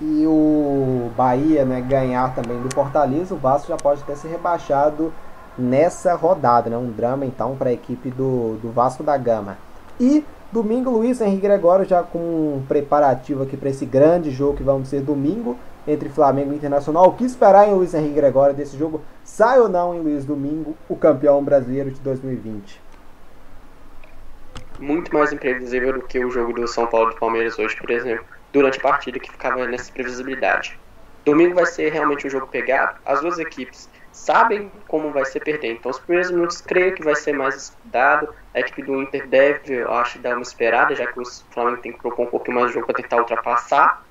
e 0.00 0.26
o 0.26 1.10
Bahia, 1.16 1.64
né, 1.64 1.80
ganhar 1.80 2.34
também 2.34 2.60
do 2.60 2.74
Fortaleza, 2.74 3.34
o 3.34 3.38
Vasco 3.38 3.68
já 3.68 3.76
pode 3.76 4.02
até 4.02 4.16
ser 4.16 4.28
rebaixado 4.28 5.12
nessa 5.56 6.14
rodada, 6.14 6.68
né, 6.68 6.76
um 6.76 6.90
drama 6.90 7.24
então 7.24 7.54
para 7.54 7.70
a 7.70 7.72
equipe 7.72 8.10
do, 8.10 8.56
do 8.60 8.72
Vasco 8.72 9.04
da 9.04 9.16
Gama. 9.16 9.56
E 9.98 10.24
Domingo, 10.50 10.90
Luiz 10.90 11.20
Henrique 11.20 11.42
Gregório 11.42 11.84
já 11.84 12.02
com 12.02 12.18
um 12.18 12.64
preparativo 12.66 13.44
aqui 13.44 13.56
para 13.56 13.70
esse 13.70 13.86
grande 13.86 14.32
jogo 14.32 14.56
que 14.56 14.64
vamos 14.64 14.88
ser 14.88 15.00
domingo 15.00 15.56
entre 15.86 16.08
Flamengo 16.08 16.52
e 16.52 16.56
Internacional. 16.56 17.06
O 17.06 17.12
que 17.12 17.24
esperar 17.24 17.68
em 17.68 17.74
Luiz 17.74 17.94
Henrique 17.94 18.14
Gregório 18.14 18.54
desse 18.54 18.76
jogo? 18.76 19.00
Sai 19.40 19.58
ou 19.58 19.70
não 19.70 19.94
em 19.94 20.00
Luiz 20.00 20.26
domingo, 20.26 20.76
o 20.86 20.94
campeão 20.94 21.42
brasileiro 21.42 21.90
de 21.90 21.98
2020? 22.02 22.78
Muito 24.78 25.14
mais 25.14 25.32
imprevisível 25.32 25.94
do 25.94 26.02
que 26.02 26.22
o 26.22 26.30
jogo 26.30 26.52
do 26.52 26.68
São 26.68 26.86
Paulo 26.86 27.08
e 27.10 27.14
do 27.14 27.18
Palmeiras 27.18 27.58
hoje, 27.58 27.74
por 27.74 27.90
exemplo, 27.90 28.26
durante 28.52 28.76
a 28.76 28.82
partida 28.82 29.18
que 29.18 29.32
ficava 29.32 29.66
nessa 29.66 29.90
previsibilidade. 29.90 30.78
Domingo 31.24 31.54
vai 31.54 31.64
ser 31.64 31.90
realmente 31.90 32.26
um 32.26 32.28
jogo 32.28 32.48
pegado. 32.48 32.98
As 33.06 33.22
duas 33.22 33.38
equipes 33.38 33.88
sabem 34.12 34.70
como 34.86 35.10
vai 35.10 35.24
ser 35.24 35.40
perder. 35.40 35.72
Então, 35.72 35.90
os 35.90 35.98
primeiros 35.98 36.30
minutos 36.30 36.60
creio 36.60 36.94
que 36.94 37.02
vai 37.02 37.16
ser 37.16 37.32
mais 37.32 37.56
estudado. 37.56 38.28
A 38.52 38.60
equipe 38.60 38.82
do 38.82 39.00
Inter 39.00 39.26
deve, 39.26 39.72
eu 39.72 39.90
acho, 39.90 40.18
dar 40.18 40.34
uma 40.34 40.42
esperada, 40.42 40.94
já 40.94 41.06
que 41.06 41.18
o 41.18 41.24
Flamengo 41.50 41.80
tem 41.80 41.92
que 41.92 41.98
propor 41.98 42.26
um 42.26 42.30
pouquinho 42.30 42.58
mais 42.58 42.68
de 42.68 42.74
jogo 42.74 42.84
para 42.84 42.96
tentar 42.96 43.16
ultrapassar. 43.16 44.04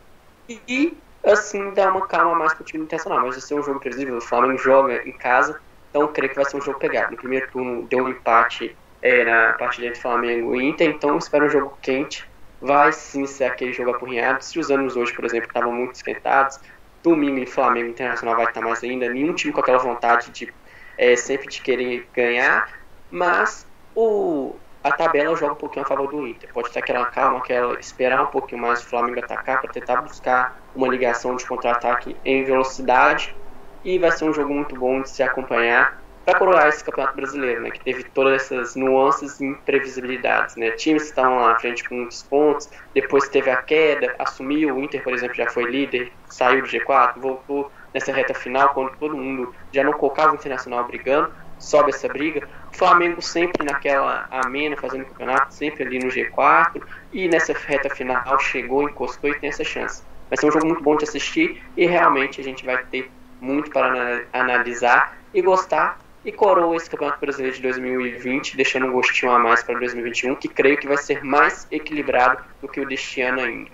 E, 0.49 0.97
assim, 1.23 1.73
dar 1.73 1.91
uma 1.91 2.07
calma 2.07 2.35
mais 2.35 2.53
para 2.53 2.61
o 2.61 2.65
time 2.65 2.83
internacional. 2.83 3.21
Mas 3.21 3.35
vai 3.35 3.41
ser 3.41 3.55
um 3.55 3.63
jogo 3.63 3.79
previsível. 3.79 4.17
O 4.17 4.21
Flamengo 4.21 4.57
joga 4.57 5.07
em 5.07 5.11
casa, 5.11 5.59
então 5.89 6.07
creio 6.07 6.29
que 6.29 6.35
vai 6.35 6.45
ser 6.45 6.57
um 6.57 6.61
jogo 6.61 6.79
pegado. 6.79 7.11
No 7.11 7.17
primeiro 7.17 7.49
turno 7.51 7.83
deu 7.87 8.05
um 8.05 8.09
empate 8.09 8.75
é, 9.01 9.23
na 9.23 9.53
partida 9.53 9.87
entre 9.87 10.01
Flamengo 10.01 10.55
e 10.55 10.69
Inter, 10.69 10.89
então 10.89 11.17
espero 11.17 11.45
um 11.45 11.49
jogo 11.49 11.77
quente. 11.81 12.27
Vai 12.61 12.91
sim 12.91 13.25
ser 13.25 13.45
aquele 13.45 13.71
jogo 13.71 13.91
apurrinhado. 13.91 14.43
Se 14.43 14.59
os 14.59 14.69
anos 14.69 14.95
hoje, 14.95 15.13
por 15.13 15.23
exemplo, 15.23 15.47
estavam 15.47 15.71
muito 15.71 15.95
esquentados, 15.95 16.59
domingo 17.01 17.39
em 17.39 17.45
Flamengo 17.45 17.89
Internacional 17.89 18.35
vai 18.35 18.45
estar 18.45 18.61
mais 18.61 18.83
ainda. 18.83 19.07
Nenhum 19.09 19.33
time 19.33 19.53
com 19.53 19.61
aquela 19.61 19.77
vontade 19.77 20.29
de 20.31 20.53
é, 20.97 21.15
sempre 21.15 21.47
de 21.47 21.61
querer 21.61 22.09
ganhar, 22.13 22.69
mas 23.09 23.65
o, 23.95 24.55
a 24.83 24.91
tabela 24.91 25.35
joga 25.35 25.53
um 25.53 25.57
pouquinho 25.57 25.85
a 25.85 25.87
favor 25.87 26.07
do 26.09 26.27
Inter. 26.27 26.49
Pode 26.53 26.71
ter 26.71 26.79
aquela 26.79 27.05
calma, 27.07 27.39
aquela 27.39 27.79
esperar 27.79 28.23
um 28.23 28.27
pouquinho 28.27 28.61
mais 28.61 28.81
o 28.81 28.87
Flamengo 28.87 29.19
atacar 29.19 29.61
para 29.61 29.71
tentar 29.71 30.01
buscar 30.01 30.57
uma 30.75 30.87
ligação 30.87 31.35
de 31.35 31.45
contra-ataque 31.45 32.15
em 32.23 32.43
velocidade. 32.43 33.35
E 33.83 33.97
vai 33.97 34.11
ser 34.11 34.25
um 34.25 34.33
jogo 34.33 34.53
muito 34.53 34.75
bom 34.75 35.01
de 35.01 35.09
se 35.09 35.23
acompanhar 35.23 35.99
para 36.25 36.37
coroar 36.37 36.67
esse 36.67 36.83
campeonato 36.83 37.15
brasileiro, 37.15 37.61
né, 37.61 37.71
que 37.71 37.79
teve 37.79 38.03
todas 38.03 38.43
essas 38.43 38.75
nuances 38.75 39.39
e 39.39 39.45
imprevisibilidades, 39.45 40.55
né, 40.57 40.71
times 40.71 41.03
que 41.03 41.09
estavam 41.09 41.39
lá 41.39 41.53
à 41.53 41.59
frente 41.59 41.87
com 41.87 41.95
muitos 41.95 42.21
pontos, 42.21 42.69
depois 42.93 43.27
teve 43.29 43.49
a 43.49 43.57
queda, 43.57 44.13
assumiu, 44.19 44.75
o 44.75 44.83
Inter, 44.83 45.03
por 45.03 45.13
exemplo, 45.13 45.33
já 45.33 45.47
foi 45.47 45.63
líder, 45.63 46.11
saiu 46.27 46.61
do 46.61 46.67
G4, 46.67 47.19
voltou 47.19 47.71
nessa 47.93 48.11
reta 48.11 48.35
final, 48.35 48.69
quando 48.75 48.91
todo 48.97 49.17
mundo 49.17 49.55
já 49.71 49.83
não 49.83 49.93
colocava 49.93 50.33
o 50.33 50.35
Internacional 50.35 50.85
brigando, 50.85 51.33
sobe 51.57 51.89
essa 51.89 52.07
briga. 52.07 52.47
Flamengo 52.79 53.21
sempre 53.21 53.65
naquela 53.65 54.25
amena, 54.31 54.77
fazendo 54.77 55.03
campeonato, 55.05 55.53
sempre 55.53 55.83
ali 55.83 55.99
no 55.99 56.09
G4. 56.09 56.81
E 57.11 57.27
nessa 57.27 57.53
reta 57.53 57.89
final 57.93 58.39
chegou, 58.39 58.89
encostou 58.89 59.29
e 59.29 59.37
tem 59.37 59.49
essa 59.49 59.65
chance. 59.65 60.01
Vai 60.29 60.37
ser 60.37 60.47
um 60.47 60.51
jogo 60.51 60.65
muito 60.65 60.81
bom 60.81 60.95
de 60.95 61.03
assistir 61.03 61.61
e 61.75 61.85
realmente 61.85 62.39
a 62.39 62.43
gente 62.43 62.65
vai 62.65 62.81
ter 62.85 63.11
muito 63.41 63.69
para 63.69 63.87
ana- 63.87 64.23
analisar 64.31 65.17
e 65.33 65.41
gostar. 65.41 65.99
E 66.23 66.31
coroa 66.31 66.75
esse 66.75 66.89
Campeonato 66.89 67.19
Brasileiro 67.19 67.55
de 67.55 67.61
2020, 67.61 68.55
deixando 68.55 68.87
um 68.87 68.91
gostinho 68.91 69.31
a 69.31 69.39
mais 69.39 69.63
para 69.63 69.77
2021, 69.79 70.35
que 70.35 70.47
creio 70.47 70.77
que 70.77 70.87
vai 70.87 70.97
ser 70.97 71.23
mais 71.23 71.67
equilibrado 71.71 72.43
do 72.61 72.67
que 72.67 72.79
o 72.79 72.87
deste 72.87 73.21
ano 73.21 73.41
ainda. 73.41 73.71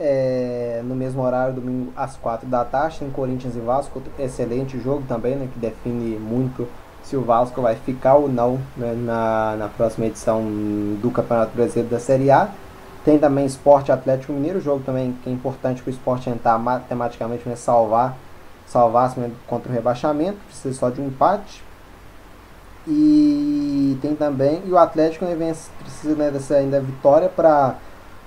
É, 0.00 0.80
no 0.84 0.94
mesmo 0.94 1.22
horário, 1.22 1.54
domingo 1.54 1.92
às 1.94 2.16
4 2.16 2.48
da 2.48 2.64
tarde, 2.64 2.98
tem 2.98 3.10
Corinthians 3.10 3.54
e 3.54 3.60
Vasco, 3.60 4.02
excelente 4.18 4.80
jogo 4.80 5.04
também, 5.06 5.36
né, 5.36 5.48
que 5.52 5.58
define 5.58 6.18
muito 6.18 6.66
se 7.12 7.16
o 7.16 7.20
Vasco 7.20 7.60
vai 7.60 7.76
ficar 7.76 8.14
ou 8.14 8.26
não 8.26 8.58
né, 8.74 8.94
na, 8.96 9.54
na 9.58 9.68
próxima 9.68 10.06
edição 10.06 10.40
do 10.42 11.10
Campeonato 11.10 11.54
Brasileiro 11.54 11.90
da 11.90 12.00
Série 12.00 12.30
A. 12.30 12.48
Tem 13.04 13.18
também 13.18 13.44
Esporte 13.44 13.92
Atlético 13.92 14.32
Mineiro, 14.32 14.62
jogo 14.62 14.82
também 14.82 15.12
que 15.22 15.28
é 15.28 15.32
importante 15.32 15.82
para 15.82 15.90
o 15.90 15.92
esporte 15.92 16.30
entrar 16.30 16.56
matematicamente, 16.58 17.46
né, 17.46 17.54
salvar, 17.54 18.16
salvar 18.66 19.12
né, 19.18 19.30
contra 19.46 19.70
o 19.70 19.74
rebaixamento, 19.74 20.38
precisa 20.46 20.74
só 20.74 20.88
de 20.88 21.02
um 21.02 21.08
empate. 21.08 21.62
E 22.88 23.98
tem 24.00 24.16
também, 24.16 24.62
e 24.64 24.72
o 24.72 24.78
Atlético 24.78 25.26
né, 25.26 25.34
vem- 25.34 25.52
precisa 25.80 26.14
né, 26.14 26.30
dessa 26.30 26.54
ainda 26.54 26.80
vitória 26.80 27.28
para 27.28 27.74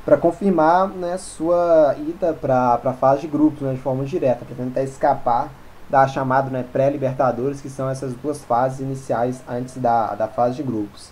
para 0.06 0.18
confirmar 0.18 0.88
né, 0.90 1.18
sua 1.18 1.96
ida 1.98 2.32
para 2.32 2.80
a 2.84 2.94
fase 2.94 3.22
de 3.22 3.28
grupos 3.28 3.62
né, 3.62 3.74
de 3.74 3.80
forma 3.80 4.06
direta, 4.06 4.46
para 4.46 4.56
tentar 4.56 4.84
escapar 4.84 5.50
da 5.90 6.08
chamada 6.08 6.50
né, 6.50 6.66
pré-libertadores, 6.72 7.62
que 7.62 7.70
são 7.70 7.90
essas 7.90 8.14
duas 8.14 8.44
fases 8.44 8.80
iniciais 8.80 9.42
antes 9.48 9.78
da, 9.78 10.16
da 10.16 10.28
fase 10.28 10.56
de 10.56 10.64
grupos. 10.64 11.12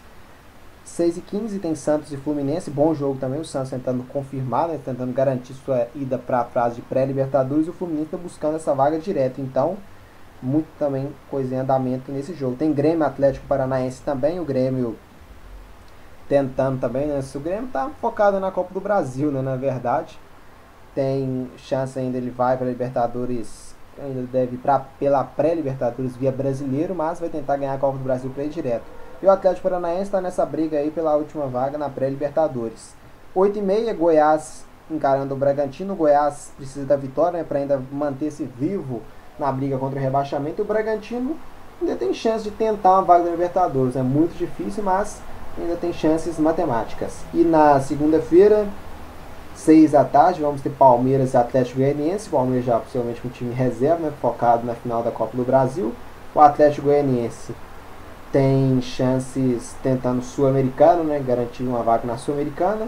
6 0.83 1.17
e 1.17 1.21
15 1.21 1.59
tem 1.59 1.75
Santos 1.75 2.11
e 2.11 2.17
Fluminense, 2.17 2.69
bom 2.69 2.93
jogo 2.93 3.17
também, 3.17 3.39
o 3.39 3.45
Santos 3.45 3.69
tentando 3.69 4.03
confirmar, 4.03 4.67
né, 4.67 4.79
tentando 4.83 5.13
garantir 5.13 5.53
sua 5.53 5.87
ida 5.95 6.17
para 6.17 6.41
a 6.41 6.45
fase 6.45 6.75
de 6.75 6.81
pré-libertadores, 6.81 7.67
e 7.67 7.69
o 7.69 7.73
Fluminense 7.73 8.05
está 8.05 8.17
buscando 8.17 8.55
essa 8.55 8.73
vaga 8.73 8.99
direta, 8.99 9.39
então 9.39 9.77
muito 10.41 10.67
também 10.77 11.09
coisa 11.31 11.55
em 11.55 11.59
andamento 11.59 12.11
nesse 12.11 12.33
jogo. 12.33 12.57
Tem 12.57 12.73
Grêmio 12.73 13.05
Atlético 13.05 13.47
Paranaense 13.47 14.01
também, 14.01 14.39
o 14.39 14.45
Grêmio 14.45 14.97
tentando 16.27 16.79
também, 16.79 17.07
né? 17.07 17.21
Se 17.21 17.37
o 17.37 17.41
Grêmio 17.41 17.69
tá 17.71 17.89
focado 18.01 18.39
na 18.39 18.51
Copa 18.51 18.73
do 18.73 18.81
Brasil, 18.81 19.31
né? 19.31 19.41
Na 19.41 19.55
verdade, 19.55 20.19
tem 20.93 21.49
chance 21.57 21.97
ainda, 21.97 22.17
ele 22.17 22.29
vai 22.29 22.57
para 22.57 22.67
Libertadores, 22.67 23.72
ainda 24.01 24.21
deve 24.31 24.55
ir 24.55 24.61
pela 24.99 25.23
pré-Libertadores 25.23 26.15
via 26.15 26.31
brasileiro, 26.31 26.95
mas 26.95 27.19
vai 27.19 27.29
tentar 27.29 27.57
ganhar 27.57 27.73
a 27.73 27.77
Copa 27.77 27.97
do 27.97 28.03
Brasil 28.03 28.29
para 28.29 28.43
ir 28.43 28.49
direto. 28.49 28.85
E 29.21 29.25
o 29.25 29.31
Atlético 29.31 29.69
Paranaense 29.69 30.03
está 30.03 30.19
nessa 30.19 30.45
briga 30.45 30.77
aí 30.77 30.91
pela 30.91 31.15
última 31.15 31.47
vaga 31.47 31.77
na 31.77 31.89
pré-Libertadores. 31.89 32.93
8 33.33 33.59
e 33.59 33.61
meia, 33.61 33.93
Goiás 33.93 34.65
encarando 34.91 35.33
o 35.33 35.37
Bragantino. 35.37 35.93
O 35.93 35.95
Goiás 35.95 36.51
precisa 36.55 36.85
da 36.85 36.95
vitória 36.95 37.39
né, 37.39 37.43
para 37.43 37.59
ainda 37.59 37.81
manter-se 37.91 38.43
vivo 38.43 39.01
na 39.39 39.51
briga 39.51 39.77
contra 39.77 39.99
o 39.99 40.01
rebaixamento. 40.01 40.61
O 40.61 40.65
Bragantino 40.65 41.37
ainda 41.81 41.95
tem 41.95 42.13
chance 42.13 42.43
de 42.43 42.51
tentar 42.51 42.93
uma 42.93 43.03
vaga 43.03 43.25
da 43.25 43.31
Libertadores. 43.31 43.95
É 43.95 44.03
muito 44.03 44.37
difícil, 44.37 44.83
mas 44.83 45.21
ainda 45.57 45.75
tem 45.75 45.93
chances 45.93 46.37
matemáticas. 46.37 47.23
E 47.33 47.43
na 47.43 47.79
segunda-feira, 47.79 48.67
6 49.55 49.91
da 49.91 50.03
tarde, 50.03 50.41
vamos 50.41 50.61
ter 50.61 50.69
Palmeiras 50.69 51.33
e 51.33 51.37
Atlético 51.37 51.79
Goianiense. 51.79 52.27
O 52.27 52.31
Palmeiras 52.31 52.65
já 52.65 52.79
possivelmente 52.79 53.21
com 53.21 53.29
time 53.29 53.53
reserva, 53.53 53.99
né, 53.99 54.13
focado 54.21 54.65
na 54.65 54.73
final 54.73 55.03
da 55.03 55.11
Copa 55.11 55.35
do 55.37 55.43
Brasil. 55.43 55.93
O 56.33 56.39
Atlético 56.39 56.87
Goianiense 56.87 57.53
tem 58.31 58.81
chances 58.81 59.75
tentando 59.83 60.23
Sul-Americano, 60.23 61.03
né, 61.03 61.23
garantir 61.25 61.63
uma 61.63 61.83
vaga 61.83 62.05
na 62.05 62.17
Sul-Americana. 62.17 62.87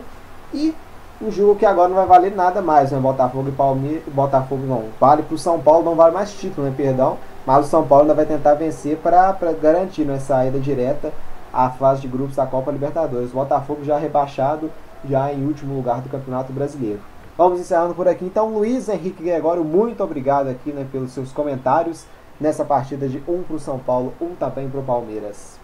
E 0.54 0.74
um 1.22 1.32
jogo 1.32 1.56
que 1.56 1.66
agora 1.66 1.88
não 1.88 1.96
vai 1.96 2.06
valer 2.06 2.36
nada 2.36 2.62
mais, 2.62 2.92
né? 2.92 3.00
Botafogo 3.00 3.48
e 3.48 3.52
Palmeiras. 3.52 4.04
Botafogo 4.08 4.66
não, 4.66 4.86
vale 5.00 5.24
para 5.24 5.36
o 5.36 5.38
São 5.38 5.60
Paulo, 5.60 5.86
não 5.86 5.96
vale 5.96 6.14
mais 6.14 6.34
título, 6.34 6.68
né? 6.68 6.74
Perdão. 6.76 7.18
Mas 7.46 7.66
o 7.66 7.70
São 7.70 7.86
Paulo 7.88 8.04
ainda 8.04 8.14
vai 8.14 8.26
tentar 8.26 8.56
vencer 8.56 8.98
para 8.98 9.32
garantir 9.62 10.04
né, 10.04 10.20
saída 10.20 10.60
direta 10.60 11.14
à 11.54 11.70
fase 11.70 12.02
de 12.02 12.08
grupos 12.08 12.36
da 12.36 12.46
Copa 12.46 12.72
Libertadores. 12.72 13.32
O 13.32 13.36
Botafogo 13.36 13.84
já 13.84 13.98
rebaixado, 13.98 14.70
já 15.08 15.32
em 15.32 15.46
último 15.46 15.76
lugar 15.76 16.02
do 16.02 16.10
Campeonato 16.10 16.52
Brasileiro. 16.54 17.00
Vamos 17.38 17.60
encerrando 17.60 17.94
por 17.96 18.08
aqui. 18.08 18.24
Então, 18.26 18.50
Luiz 18.54 18.88
Henrique 18.90 19.24
Gregório, 19.24 19.64
muito 19.64 20.04
obrigado 20.04 20.48
aqui 20.50 20.72
né, 20.72 20.88
pelos 20.92 21.12
seus 21.12 21.32
comentários 21.32 22.06
nessa 22.40 22.64
partida 22.66 23.08
de 23.08 23.22
um 23.28 23.44
para 23.44 23.56
o 23.56 23.60
São 23.60 23.80
Paulo, 23.80 24.14
um 24.22 24.36
também 24.36 24.70
para 24.70 24.80
o 24.80 24.84
Palmeiras. 24.84 25.60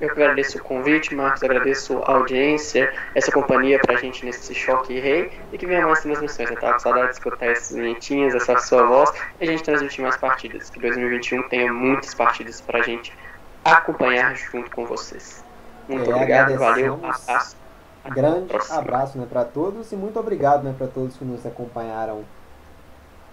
Eu 0.00 0.10
agradeço 0.10 0.58
o 0.58 0.62
convite, 0.62 1.14
Marcos, 1.14 1.42
agradeço 1.44 1.98
a 2.04 2.12
audiência, 2.14 2.92
essa 3.14 3.30
companhia 3.30 3.78
pra 3.78 3.96
gente 3.96 4.24
nesse 4.24 4.52
choque 4.54 4.98
rei 4.98 5.30
e 5.52 5.56
que 5.58 5.66
venha 5.66 5.86
mais 5.86 6.00
transmissões. 6.00 6.50
Eu 6.50 6.58
tava 6.58 6.74
com 6.74 6.80
saudade 6.80 7.08
de 7.08 7.14
escutar 7.14 7.46
essas 7.46 7.76
vinhetinhas, 7.76 8.34
essa 8.34 8.58
sua 8.58 8.82
voz 8.84 9.10
e 9.40 9.44
a 9.44 9.46
gente 9.46 9.62
transmitir 9.62 10.02
mais 10.02 10.16
partidas. 10.16 10.68
Que 10.68 10.80
2021 10.80 11.48
tenha 11.48 11.72
muitas 11.72 12.12
partidas 12.12 12.60
pra 12.60 12.82
gente 12.82 13.16
acompanhar 13.64 14.34
junto 14.36 14.70
com 14.70 14.84
vocês. 14.84 15.44
Muito 15.88 16.10
É, 16.10 16.14
obrigado, 16.14 16.56
valeu, 16.58 17.00
abraço. 17.02 17.56
Grande 18.04 18.54
abraço 18.70 19.16
né, 19.16 19.26
para 19.28 19.44
todos 19.44 19.90
e 19.90 19.96
muito 19.96 20.20
obrigado 20.20 20.62
né, 20.62 20.74
para 20.76 20.86
todos 20.86 21.16
que 21.16 21.24
nos 21.24 21.44
acompanharam 21.46 22.20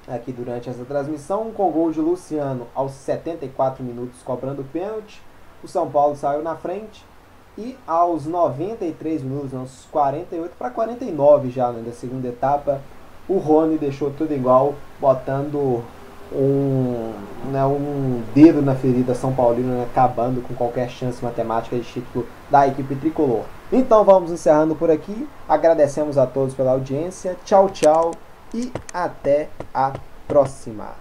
aqui 0.08 0.32
durante 0.32 0.70
essa 0.70 0.86
transmissão. 0.86 1.52
Com 1.52 1.68
o 1.68 1.72
gol 1.72 1.92
de 1.92 2.00
Luciano 2.00 2.68
aos 2.74 2.94
74 2.94 3.84
minutos 3.84 4.22
cobrando 4.24 4.64
pênalti, 4.72 5.22
o 5.62 5.68
São 5.68 5.92
Paulo 5.92 6.16
saiu 6.16 6.42
na 6.42 6.56
frente 6.56 7.06
e 7.58 7.78
aos 7.86 8.26
93 8.26 9.24
minutos, 9.24 9.54
aos 9.54 9.86
48 9.92 10.54
para 10.58 10.70
49 10.70 11.50
já 11.50 11.70
né, 11.72 11.84
da 11.86 11.92
segunda 11.92 12.30
etapa, 12.30 12.82
o 13.28 13.38
Rony 13.38 13.78
deixou 13.78 14.10
tudo 14.12 14.34
igual, 14.34 14.74
botando 15.00 15.84
um, 16.32 17.14
né, 17.52 17.66
um 17.66 18.24
dedo 18.34 18.62
na 18.62 18.74
ferida 18.74 19.14
São 19.14 19.34
Paulino, 19.34 19.74
né, 19.74 19.84
acabando 19.84 20.42
com 20.42 20.54
qualquer 20.54 20.90
chance 20.90 21.22
matemática 21.24 21.76
de 21.76 21.84
título 21.84 22.26
da 22.50 22.66
equipe 22.68 22.96
tricolor. 22.96 23.44
Então 23.72 24.04
vamos 24.04 24.32
encerrando 24.32 24.76
por 24.76 24.92
aqui. 24.92 25.28
Agradecemos 25.48 26.18
a 26.18 26.28
todos 26.28 26.54
pela 26.54 26.72
audiência. 26.72 27.38
Tchau, 27.46 27.70
tchau 27.70 28.12
e 28.54 28.72
até 28.94 29.50
a 29.74 29.94
próxima. 30.28 31.01